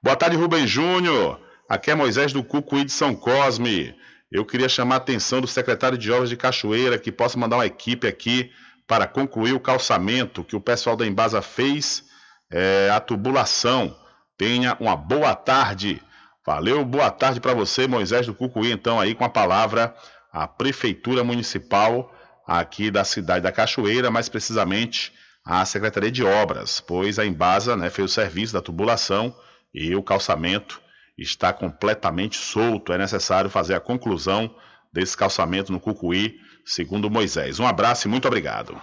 Boa 0.03 0.17
tarde, 0.17 0.37
Rubem 0.37 0.67
Júnior. 0.67 1.41
Aqui 1.69 1.93
é 1.93 1.95
Moisés 1.95 2.33
do 2.33 2.43
Cucuí 2.43 2.85
de 2.85 2.91
São 2.91 3.15
Cosme. 3.15 3.95
Eu 4.31 4.45
queria 4.45 4.69
chamar 4.69 4.95
a 4.95 4.99
atenção 4.99 5.41
do 5.41 5.49
secretário 5.49 5.99
de 5.99 6.11
Obras 6.13 6.29
de 6.29 6.37
Cachoeira 6.37 6.99
que 6.99 7.11
possa 7.11 7.37
mandar 7.37 7.57
uma 7.57 7.67
equipe 7.67 8.07
aqui 8.07 8.53
para 8.87 9.07
concluir 9.07 9.53
o 9.53 9.61
calçamento 9.61 10.45
que 10.45 10.55
o 10.55 10.61
pessoal 10.61 10.97
da 10.97 11.07
Embasa 11.07 11.43
fez, 11.43 12.05
é, 12.51 12.89
a 12.93 13.01
tubulação. 13.01 13.97
Tenha 14.39 14.77
uma 14.79 14.97
boa 14.97 15.35
tarde. 15.35 16.01
Valeu, 16.47 16.85
boa 16.85 17.11
tarde 17.11 17.41
para 17.41 17.55
você, 17.55 17.87
Moisés 17.87 18.27
do 18.27 18.35
Cucuí, 18.35 18.71
então 18.71 19.01
aí 19.01 19.15
com 19.15 19.25
a 19.25 19.29
palavra 19.29 19.95
a 20.33 20.47
Prefeitura 20.47 21.25
Municipal 21.25 22.15
aqui 22.47 22.91
da 22.91 23.05
cidade 23.05 23.43
da 23.43 23.53
Cachoeira, 23.53 24.11
mais 24.11 24.29
precisamente 24.29 25.13
a 25.45 25.65
Secretaria 25.65 26.11
de 26.11 26.25
Obras, 26.25 26.81
pois 26.81 27.19
a 27.19 27.27
Embasa 27.27 27.77
né, 27.77 27.91
fez 27.91 28.11
o 28.11 28.15
serviço 28.15 28.53
da 28.53 28.63
tubulação 28.63 29.35
e 29.75 29.95
o 29.95 30.03
calçamento 30.03 30.81
está 31.23 31.53
completamente 31.53 32.37
solto. 32.37 32.93
É 32.93 32.99
necessário 32.99 33.51
fazer 33.51 33.75
a 33.75 33.81
conclusão 33.81 34.55
desse 34.93 35.17
calçamento 35.17 35.71
no 35.71 35.81
Cucuí, 35.81 36.37
segundo 36.65 37.11
Moisés. 37.11 37.59
Um 37.59 37.67
abraço 37.67 38.09
e 38.09 38.11
muito 38.11 38.27
obrigado. 38.27 38.81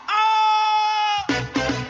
Ficou 1.48 1.87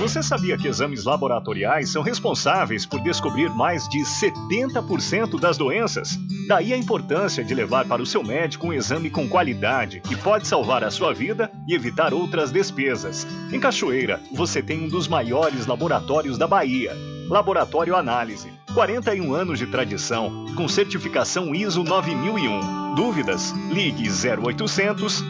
Você 0.00 0.22
sabia 0.22 0.56
que 0.56 0.66
exames 0.66 1.04
laboratoriais 1.04 1.90
são 1.90 2.02
responsáveis 2.02 2.86
por 2.86 3.02
descobrir 3.02 3.50
mais 3.50 3.86
de 3.86 3.98
70% 3.98 5.38
das 5.38 5.58
doenças? 5.58 6.18
Daí 6.48 6.72
a 6.72 6.76
importância 6.78 7.44
de 7.44 7.54
levar 7.54 7.84
para 7.84 8.00
o 8.00 8.06
seu 8.06 8.24
médico 8.24 8.68
um 8.68 8.72
exame 8.72 9.10
com 9.10 9.28
qualidade 9.28 10.00
que 10.00 10.16
pode 10.16 10.48
salvar 10.48 10.82
a 10.82 10.90
sua 10.90 11.12
vida 11.12 11.52
e 11.68 11.74
evitar 11.74 12.14
outras 12.14 12.50
despesas. 12.50 13.26
Em 13.52 13.60
Cachoeira, 13.60 14.18
você 14.32 14.62
tem 14.62 14.82
um 14.82 14.88
dos 14.88 15.06
maiores 15.06 15.66
laboratórios 15.66 16.38
da 16.38 16.46
Bahia. 16.46 16.96
Laboratório 17.28 17.94
Análise. 17.94 18.59
41 18.74 19.34
anos 19.34 19.58
de 19.58 19.66
tradição, 19.66 20.46
com 20.54 20.68
certificação 20.68 21.54
ISO 21.54 21.82
9001. 21.82 22.94
Dúvidas? 22.94 23.52
Ligue 23.70 24.08
0800 24.08 25.24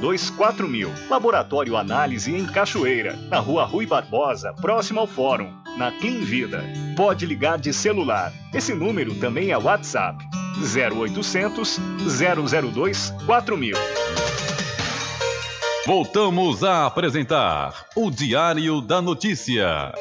002 0.00 0.30
4000. 0.30 0.90
Laboratório 1.10 1.76
Análise 1.76 2.34
em 2.34 2.46
Cachoeira, 2.46 3.18
na 3.28 3.38
Rua 3.38 3.64
Rui 3.64 3.86
Barbosa, 3.86 4.52
próximo 4.54 5.00
ao 5.00 5.06
Fórum, 5.06 5.52
na 5.76 5.92
Clean 5.92 6.20
Vida. 6.20 6.64
Pode 6.96 7.26
ligar 7.26 7.58
de 7.58 7.72
celular. 7.72 8.32
Esse 8.54 8.74
número 8.74 9.14
também 9.16 9.50
é 9.50 9.58
WhatsApp. 9.58 10.24
0800 10.58 11.78
002 12.72 13.14
4000. 13.26 13.76
Voltamos 15.86 16.62
a 16.62 16.86
apresentar 16.86 17.86
o 17.96 18.10
Diário 18.10 18.80
da 18.80 19.02
Notícia. 19.02 19.92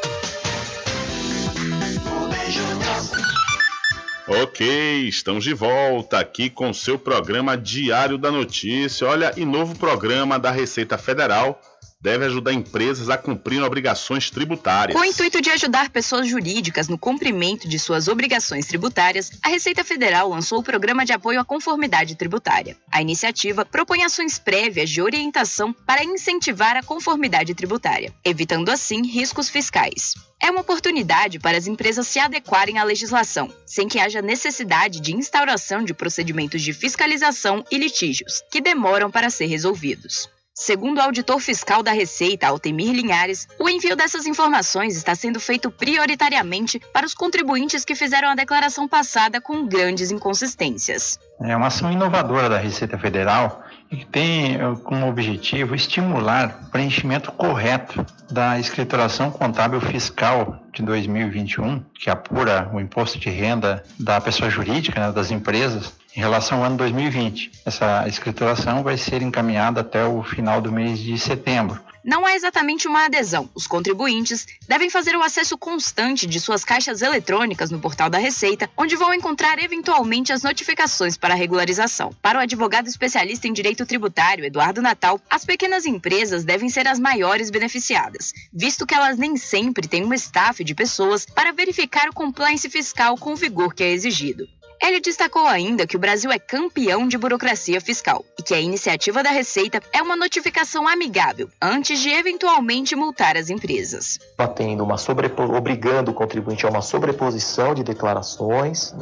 Ok, 4.33 4.65
estamos 5.09 5.43
de 5.43 5.53
volta 5.53 6.17
aqui 6.17 6.49
com 6.49 6.73
seu 6.73 6.97
programa 6.97 7.57
Diário 7.57 8.17
da 8.17 8.31
Notícia. 8.31 9.05
Olha, 9.05 9.33
e 9.35 9.43
novo 9.43 9.77
programa 9.77 10.39
da 10.39 10.49
Receita 10.49 10.97
Federal 10.97 11.59
deve 12.01 12.25
ajudar 12.25 12.51
empresas 12.51 13.09
a 13.09 13.17
cumprir 13.17 13.61
obrigações 13.61 14.29
tributárias. 14.31 14.97
Com 14.97 15.03
o 15.03 15.05
intuito 15.05 15.39
de 15.39 15.49
ajudar 15.51 15.89
pessoas 15.89 16.27
jurídicas 16.27 16.87
no 16.87 16.97
cumprimento 16.97 17.67
de 17.69 17.77
suas 17.77 18.07
obrigações 18.07 18.65
tributárias, 18.65 19.31
a 19.43 19.49
Receita 19.49 19.83
Federal 19.83 20.29
lançou 20.29 20.59
o 20.59 20.63
Programa 20.63 21.05
de 21.05 21.13
Apoio 21.13 21.39
à 21.39 21.45
Conformidade 21.45 22.15
Tributária. 22.15 22.75
A 22.91 23.01
iniciativa 23.01 23.63
propõe 23.63 24.03
ações 24.03 24.39
prévias 24.39 24.89
de 24.89 25.01
orientação 25.01 25.71
para 25.71 26.03
incentivar 26.03 26.75
a 26.75 26.83
conformidade 26.83 27.53
tributária, 27.53 28.13
evitando 28.25 28.69
assim 28.69 29.05
riscos 29.05 29.49
fiscais. 29.49 30.15
É 30.41 30.49
uma 30.49 30.61
oportunidade 30.61 31.37
para 31.37 31.57
as 31.57 31.67
empresas 31.67 32.07
se 32.07 32.17
adequarem 32.17 32.79
à 32.79 32.83
legislação, 32.83 33.53
sem 33.63 33.87
que 33.87 33.99
haja 33.99 34.23
necessidade 34.23 34.99
de 34.99 35.15
instauração 35.15 35.83
de 35.83 35.93
procedimentos 35.93 36.63
de 36.63 36.73
fiscalização 36.73 37.63
e 37.69 37.77
litígios, 37.77 38.41
que 38.51 38.59
demoram 38.59 39.11
para 39.11 39.29
ser 39.29 39.45
resolvidos. 39.45 40.27
Segundo 40.53 40.97
o 40.97 41.01
auditor 41.01 41.39
fiscal 41.39 41.81
da 41.81 41.91
Receita, 41.91 42.47
Altemir 42.47 42.91
Linhares, 42.93 43.47
o 43.57 43.69
envio 43.69 43.95
dessas 43.95 44.25
informações 44.25 44.97
está 44.97 45.15
sendo 45.15 45.39
feito 45.39 45.71
prioritariamente 45.71 46.79
para 46.91 47.05
os 47.05 47.13
contribuintes 47.13 47.85
que 47.85 47.95
fizeram 47.95 48.29
a 48.29 48.35
declaração 48.35 48.87
passada 48.87 49.39
com 49.39 49.65
grandes 49.65 50.11
inconsistências. 50.11 51.17
É 51.41 51.55
uma 51.55 51.67
ação 51.67 51.91
inovadora 51.91 52.49
da 52.49 52.57
Receita 52.57 52.97
Federal 52.97 53.63
que 53.89 54.05
tem 54.05 54.55
eh, 54.55 54.59
como 54.83 55.07
objetivo 55.07 55.75
estimular 55.75 56.61
o 56.63 56.69
preenchimento 56.69 57.31
correto 57.31 58.05
da 58.29 58.57
escrituração 58.57 59.29
contábil 59.29 59.81
fiscal 59.81 60.61
de 60.73 60.81
2021, 60.81 61.83
que 61.93 62.09
apura 62.09 62.69
o 62.73 62.79
imposto 62.79 63.19
de 63.19 63.29
renda 63.29 63.83
da 63.99 64.21
pessoa 64.21 64.49
jurídica, 64.49 64.99
né, 64.99 65.11
das 65.11 65.29
empresas, 65.29 65.93
em 66.15 66.19
relação 66.19 66.59
ao 66.59 66.65
ano 66.65 66.77
2020. 66.77 67.51
Essa 67.65 68.07
escrituração 68.07 68.83
vai 68.83 68.97
ser 68.97 69.21
encaminhada 69.21 69.81
até 69.81 70.05
o 70.05 70.23
final 70.23 70.61
do 70.61 70.71
mês 70.71 70.99
de 70.99 71.17
setembro. 71.17 71.79
Não 72.03 72.27
é 72.27 72.35
exatamente 72.35 72.87
uma 72.87 73.05
adesão. 73.05 73.47
Os 73.53 73.67
contribuintes 73.67 74.47
devem 74.67 74.89
fazer 74.89 75.15
o 75.15 75.21
acesso 75.21 75.55
constante 75.55 76.25
de 76.25 76.39
suas 76.39 76.65
caixas 76.65 77.03
eletrônicas 77.03 77.69
no 77.69 77.79
portal 77.79 78.09
da 78.09 78.17
Receita, 78.17 78.67
onde 78.75 78.95
vão 78.95 79.13
encontrar 79.13 79.59
eventualmente 79.59 80.33
as 80.33 80.41
notificações 80.41 81.15
para 81.15 81.35
regularização. 81.35 82.11
Para 82.19 82.39
o 82.39 82.41
advogado 82.41 82.87
especialista 82.87 83.47
em 83.47 83.53
direito 83.53 83.85
tributário, 83.85 84.43
Eduardo 84.43 84.81
Natal, 84.81 85.21
as 85.29 85.45
pequenas 85.45 85.85
empresas 85.85 86.43
devem 86.43 86.69
ser 86.69 86.87
as 86.87 86.97
maiores 86.97 87.51
beneficiadas, 87.51 88.33
visto 88.51 88.87
que 88.87 88.95
elas 88.95 89.17
nem 89.17 89.37
sempre 89.37 89.87
têm 89.87 90.03
um 90.03 90.13
staff 90.15 90.63
de 90.63 90.73
pessoas 90.73 91.25
para 91.25 91.53
verificar 91.53 92.09
o 92.09 92.13
compliance 92.13 92.67
fiscal 92.67 93.15
com 93.15 93.33
o 93.33 93.35
vigor 93.35 93.75
que 93.75 93.83
é 93.83 93.91
exigido. 93.91 94.47
Ele 94.81 94.99
destacou 94.99 95.45
ainda 95.45 95.85
que 95.85 95.95
o 95.95 95.99
Brasil 95.99 96.31
é 96.31 96.39
campeão 96.39 97.07
de 97.07 97.17
burocracia 97.17 97.79
fiscal 97.79 98.25
e 98.37 98.41
que 98.41 98.53
a 98.53 98.59
iniciativa 98.59 99.21
da 99.21 99.29
Receita 99.29 99.79
é 99.93 100.01
uma 100.01 100.15
notificação 100.15 100.87
amigável 100.87 101.49
antes 101.61 101.99
de 101.99 102.09
eventualmente 102.09 102.95
multar 102.95 103.37
as 103.37 103.49
empresas. 103.49 104.17
Tendo 104.55 104.83
uma 104.83 104.97
sobrepo... 104.97 105.43
obrigando 105.43 106.11
o 106.11 106.13
contribuinte 106.13 106.65
a 106.65 106.69
uma 106.69 106.81
sobreposição 106.81 107.75
de 107.75 107.83
declarações, 107.83 108.93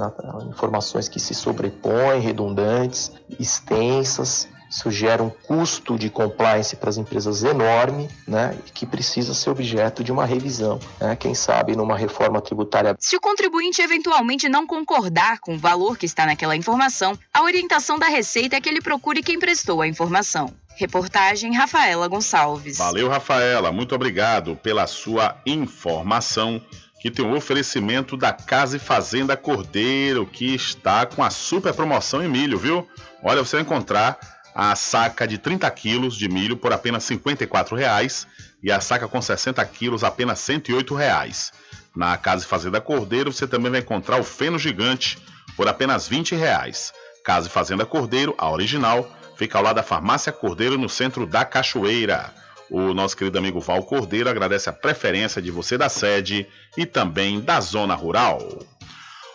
informações 0.49 1.07
que 1.07 1.19
se 1.19 1.33
sobrepõem, 1.33 2.19
redundantes, 2.19 3.11
extensas, 3.39 4.47
isso 4.69 4.91
gera 4.91 5.23
um 5.23 5.29
custo 5.29 5.97
de 5.97 6.09
compliance 6.09 6.75
para 6.75 6.89
as 6.89 6.97
empresas 6.97 7.43
enorme, 7.43 8.07
né, 8.27 8.55
que 8.73 8.85
precisa 8.85 9.33
ser 9.33 9.49
objeto 9.49 10.03
de 10.03 10.11
uma 10.11 10.25
revisão, 10.25 10.79
né, 10.99 11.15
quem 11.15 11.33
sabe 11.33 11.75
numa 11.75 11.97
reforma 11.97 12.39
tributária. 12.39 12.95
Se 12.99 13.15
o 13.15 13.21
contribuinte 13.21 13.81
eventualmente 13.81 14.47
não 14.47 14.67
concordar 14.67 15.39
com 15.39 15.55
o 15.55 15.57
valor 15.57 15.97
que 15.97 16.05
está 16.05 16.25
naquela 16.25 16.55
informação, 16.55 17.17
a 17.33 17.41
orientação 17.41 17.97
da 17.97 18.07
Receita 18.07 18.55
é 18.55 18.61
que 18.61 18.69
ele 18.69 18.81
procure 18.81 19.23
quem 19.23 19.39
prestou 19.39 19.81
a 19.81 19.87
informação. 19.87 20.53
Reportagem 20.75 21.53
Rafaela 21.53 22.07
Gonçalves. 22.07 22.77
Valeu, 22.77 23.09
Rafaela. 23.09 23.69
Muito 23.69 23.93
obrigado 23.93 24.55
pela 24.55 24.87
sua 24.87 25.35
informação. 25.45 26.61
Que 27.01 27.09
tem 27.09 27.25
o 27.25 27.29
um 27.29 27.35
oferecimento 27.35 28.17
da 28.17 28.33
Casa 28.33 28.75
e 28.75 28.79
Fazenda 28.79 29.37
Cordeiro, 29.37 30.25
que 30.25 30.53
está 30.53 31.05
com 31.05 31.23
a 31.23 31.29
super 31.29 31.73
promoção 31.73 32.21
em 32.21 32.27
milho, 32.27 32.57
viu? 32.57 32.85
Olha, 33.23 33.43
você 33.43 33.55
vai 33.55 33.63
encontrar 33.63 34.19
a 34.61 34.75
saca 34.75 35.25
de 35.25 35.37
30 35.37 35.71
quilos 35.71 36.17
de 36.17 36.27
milho 36.27 36.57
por 36.57 36.73
apenas 36.73 37.07
R$ 37.07 37.15
54,00 37.15 38.27
e 38.61 38.69
a 38.69 38.81
saca 38.81 39.07
com 39.07 39.21
60 39.21 39.63
quilos 39.65 40.03
apenas 40.03 40.45
R$ 40.45 40.59
108,00. 40.59 41.53
Na 41.95 42.17
Casa 42.17 42.43
e 42.43 42.47
Fazenda 42.47 42.81
Cordeiro 42.81 43.31
você 43.31 43.47
também 43.47 43.71
vai 43.71 43.79
encontrar 43.79 44.19
o 44.19 44.23
feno 44.23 44.59
gigante 44.59 45.17
por 45.55 45.69
apenas 45.69 46.09
R$ 46.09 46.17
20,00. 46.17 46.91
Casa 47.23 47.47
e 47.47 47.49
Fazenda 47.49 47.85
Cordeiro, 47.85 48.35
a 48.37 48.51
original, 48.51 49.09
Fica 49.39 49.57
ao 49.57 49.63
lado 49.63 49.77
da 49.77 49.83
Farmácia 49.83 50.33
Cordeiro, 50.33 50.77
no 50.77 50.89
centro 50.89 51.25
da 51.25 51.45
Cachoeira. 51.45 52.33
O 52.69 52.93
nosso 52.93 53.15
querido 53.15 53.37
amigo 53.37 53.61
Val 53.61 53.83
Cordeiro 53.83 54.29
agradece 54.29 54.69
a 54.69 54.73
preferência 54.73 55.41
de 55.41 55.49
você 55.49 55.77
da 55.77 55.87
sede 55.87 56.45
e 56.75 56.85
também 56.85 57.39
da 57.39 57.61
zona 57.61 57.95
rural. 57.95 58.59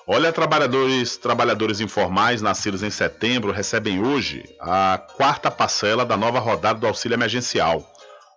Olha, 0.07 0.31
trabalhadores, 0.33 1.17
trabalhadores 1.17 1.81
informais 1.81 2.43
nascidos 2.43 2.83
em 2.83 2.91
setembro 2.91 3.53
recebem 3.53 4.05
hoje 4.05 4.45
a 4.61 4.99
quarta 5.17 5.51
parcela 5.51 6.05
da 6.05 6.15
nova 6.15 6.39
rodada 6.39 6.79
do 6.79 6.87
auxílio 6.87 7.17
emergencial. 7.17 7.91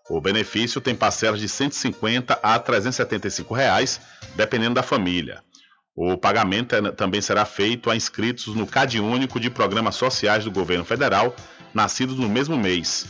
O 0.09 0.21
benefício 0.21 0.79
tem 0.79 0.95
parcelas 0.95 1.39
de 1.41 1.45
R$ 1.45 1.51
150 1.51 2.39
a 2.41 2.57
375 2.57 3.53
reais, 3.53 3.99
dependendo 4.35 4.75
da 4.75 4.83
família. 4.83 5.43
O 5.93 6.17
pagamento 6.17 6.73
é- 6.73 6.91
também 6.93 7.19
será 7.19 7.43
feito 7.43 7.89
a 7.89 7.95
inscritos 7.97 8.55
no 8.55 8.65
CAD 8.65 9.01
Único 9.01 9.37
de 9.37 9.49
Programas 9.49 9.95
Sociais 9.95 10.45
do 10.45 10.51
Governo 10.51 10.85
Federal, 10.85 11.35
nascidos 11.73 12.15
no 12.15 12.29
mesmo 12.29 12.55
mês. 12.55 13.05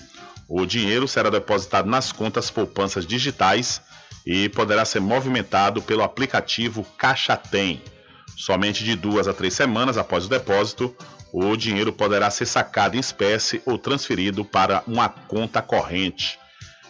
O 0.50 0.66
dinheiro 0.66 1.08
será 1.08 1.30
depositado 1.30 1.88
nas 1.88 2.12
contas 2.12 2.50
poupanças 2.50 3.06
digitais 3.06 3.82
e 4.26 4.50
poderá 4.50 4.84
ser 4.84 5.00
movimentado 5.00 5.80
pelo 5.80 6.02
aplicativo 6.02 6.84
Caixa 6.98 7.38
Tem. 7.38 7.84
Somente 8.38 8.84
de 8.84 8.96
duas 8.96 9.28
a 9.28 9.34
três 9.34 9.56
semanas 9.56 9.98
após 9.98 10.26
o 10.26 10.30
depósito, 10.30 10.96
o 11.34 11.58
dinheiro 11.58 11.92
poderá 11.92 12.30
ser 12.30 12.46
sacado 12.46 12.96
em 12.96 13.00
espécie 13.00 13.64
ou 13.66 13.80
transferido 13.80 14.46
para 14.46 14.84
uma 14.86 15.10
conta 15.10 15.60
corrente. 15.60 16.40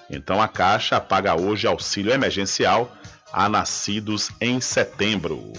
Então 0.10 0.41
a 0.41 0.48
Caixa 0.49 0.99
paga 0.99 1.40
hoje 1.40 1.65
auxílio 1.65 2.11
emergencial 2.11 2.94
a 3.32 3.48
nascidos 3.48 4.30
em 4.41 4.60
setembro. 4.60 5.53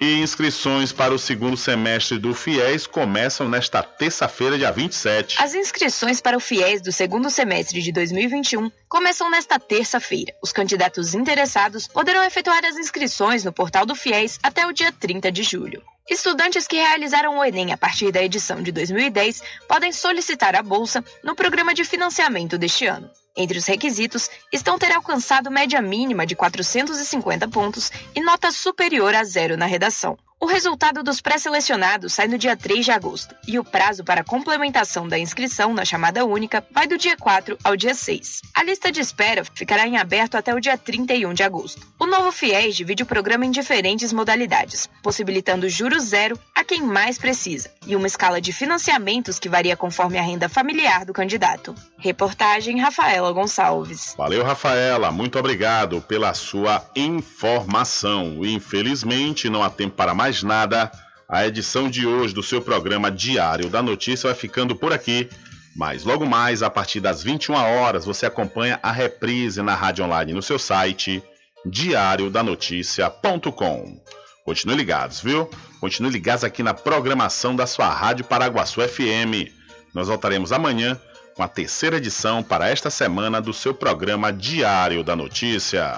E 0.00 0.20
inscrições 0.20 0.92
para 0.92 1.12
o 1.12 1.18
segundo 1.18 1.56
semestre 1.56 2.18
do 2.18 2.32
FIES 2.32 2.86
começam 2.86 3.48
nesta 3.48 3.82
terça-feira, 3.82 4.56
dia 4.56 4.70
27. 4.70 5.42
As 5.42 5.54
inscrições 5.54 6.20
para 6.20 6.36
o 6.36 6.40
FIES 6.40 6.80
do 6.80 6.92
segundo 6.92 7.28
semestre 7.28 7.82
de 7.82 7.90
2021 7.90 8.70
começam 8.88 9.30
nesta 9.30 9.58
terça-feira. 9.58 10.34
Os 10.42 10.52
candidatos 10.52 11.14
interessados 11.14 11.86
poderão 11.86 12.24
efetuar 12.24 12.64
as 12.64 12.76
inscrições 12.76 13.44
no 13.44 13.52
portal 13.52 13.84
do 13.84 13.94
FIES 13.94 14.38
até 14.42 14.66
o 14.66 14.72
dia 14.72 14.90
30 14.90 15.30
de 15.30 15.42
julho. 15.42 15.82
Estudantes 16.08 16.66
que 16.66 16.76
realizaram 16.76 17.38
o 17.38 17.44
Enem 17.44 17.72
a 17.72 17.76
partir 17.76 18.10
da 18.10 18.22
edição 18.22 18.62
de 18.62 18.72
2010 18.72 19.42
podem 19.68 19.92
solicitar 19.92 20.56
a 20.56 20.62
bolsa 20.62 21.04
no 21.22 21.34
programa 21.34 21.74
de 21.74 21.84
financiamento 21.84 22.56
deste 22.56 22.86
ano. 22.86 23.10
Entre 23.36 23.58
os 23.58 23.66
requisitos 23.66 24.30
estão 24.52 24.78
ter 24.78 24.90
alcançado 24.90 25.50
média 25.50 25.82
mínima 25.82 26.26
de 26.26 26.34
450 26.34 27.46
pontos 27.48 27.92
e 28.14 28.20
nota 28.22 28.50
superior 28.50 29.14
a 29.14 29.22
zero 29.22 29.56
na 29.56 29.66
redação. 29.66 30.18
O 30.40 30.46
resultado 30.46 31.02
dos 31.02 31.20
pré-selecionados 31.20 32.12
sai 32.12 32.28
no 32.28 32.38
dia 32.38 32.56
3 32.56 32.84
de 32.84 32.92
agosto 32.92 33.34
e 33.44 33.58
o 33.58 33.64
prazo 33.64 34.04
para 34.04 34.22
complementação 34.22 35.08
da 35.08 35.18
inscrição 35.18 35.74
na 35.74 35.84
chamada 35.84 36.24
única 36.24 36.64
vai 36.70 36.86
do 36.86 36.96
dia 36.96 37.16
4 37.16 37.58
ao 37.64 37.74
dia 37.74 37.92
6. 37.92 38.42
A 38.54 38.62
lista 38.62 38.92
de 38.92 39.00
espera 39.00 39.44
ficará 39.52 39.84
em 39.88 39.96
aberto 39.96 40.36
até 40.36 40.54
o 40.54 40.60
dia 40.60 40.78
31 40.78 41.34
de 41.34 41.42
agosto. 41.42 41.84
O 41.98 42.06
novo 42.06 42.30
FIES 42.30 42.76
divide 42.76 43.02
o 43.02 43.06
programa 43.06 43.46
em 43.46 43.50
diferentes 43.50 44.12
modalidades, 44.12 44.88
possibilitando 45.02 45.68
juros 45.68 46.04
zero 46.04 46.38
a 46.54 46.62
quem 46.62 46.82
mais 46.82 47.18
precisa 47.18 47.72
e 47.84 47.96
uma 47.96 48.06
escala 48.06 48.40
de 48.40 48.52
financiamentos 48.52 49.40
que 49.40 49.48
varia 49.48 49.76
conforme 49.76 50.18
a 50.18 50.22
renda 50.22 50.48
familiar 50.48 51.04
do 51.04 51.12
candidato. 51.12 51.74
Reportagem 51.98 52.78
Rafaela 52.78 53.32
Gonçalves. 53.32 54.14
Valeu, 54.16 54.44
Rafaela. 54.44 55.10
Muito 55.10 55.36
obrigado 55.36 56.00
pela 56.02 56.32
sua 56.32 56.88
informação. 56.94 58.44
Infelizmente, 58.44 59.50
não 59.50 59.64
há 59.64 59.70
tempo 59.70 59.96
para 59.96 60.14
mais 60.28 60.42
nada. 60.42 60.92
A 61.26 61.46
edição 61.46 61.88
de 61.88 62.06
hoje 62.06 62.34
do 62.34 62.42
seu 62.42 62.60
programa 62.60 63.10
Diário 63.10 63.70
da 63.70 63.82
Notícia 63.82 64.28
vai 64.28 64.38
ficando 64.38 64.76
por 64.76 64.92
aqui. 64.92 65.26
Mas 65.74 66.04
logo 66.04 66.26
mais, 66.26 66.62
a 66.62 66.68
partir 66.68 67.00
das 67.00 67.22
21 67.22 67.54
horas, 67.54 68.04
você 68.04 68.26
acompanha 68.26 68.78
a 68.82 68.92
reprise 68.92 69.62
na 69.62 69.74
rádio 69.74 70.04
online 70.04 70.34
no 70.34 70.42
seu 70.42 70.58
site 70.58 71.22
diariodanoticia.com. 71.64 74.02
Continue 74.44 74.76
ligados, 74.76 75.22
viu? 75.22 75.48
Continue 75.80 76.10
ligados 76.10 76.44
aqui 76.44 76.62
na 76.62 76.74
programação 76.74 77.56
da 77.56 77.66
sua 77.66 77.88
Rádio 77.88 78.26
Paraguaçu 78.26 78.86
FM. 78.86 79.48
Nós 79.94 80.08
voltaremos 80.08 80.52
amanhã 80.52 81.00
com 81.34 81.42
a 81.42 81.48
terceira 81.48 81.96
edição 81.96 82.42
para 82.42 82.68
esta 82.68 82.90
semana 82.90 83.40
do 83.40 83.54
seu 83.54 83.72
programa 83.72 84.30
Diário 84.30 85.02
da 85.02 85.16
Notícia. 85.16 85.90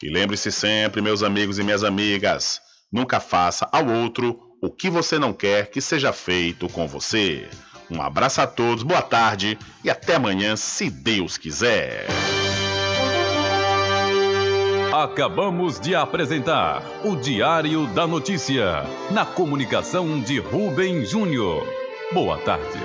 E 0.00 0.08
lembre-se 0.08 0.52
sempre, 0.52 1.02
meus 1.02 1.24
amigos 1.24 1.58
e 1.58 1.64
minhas 1.64 1.82
amigas, 1.82 2.60
nunca 2.92 3.20
faça 3.20 3.68
ao 3.72 3.86
outro 3.86 4.40
o 4.62 4.70
que 4.70 4.88
você 4.88 5.18
não 5.18 5.32
quer 5.32 5.70
que 5.70 5.80
seja 5.80 6.12
feito 6.12 6.68
com 6.68 6.86
você. 6.86 7.48
Um 7.90 8.02
abraço 8.02 8.40
a 8.40 8.46
todos, 8.46 8.82
boa 8.82 9.02
tarde 9.02 9.58
e 9.84 9.90
até 9.90 10.16
amanhã, 10.16 10.56
se 10.56 10.90
Deus 10.90 11.38
quiser. 11.38 12.06
Acabamos 14.92 15.78
de 15.78 15.94
apresentar 15.94 16.82
o 17.04 17.14
Diário 17.16 17.86
da 17.88 18.06
Notícia, 18.06 18.84
na 19.10 19.24
comunicação 19.26 20.20
de 20.20 20.38
Rubem 20.38 21.04
Júnior. 21.04 21.66
Boa 22.12 22.38
tarde. 22.38 22.80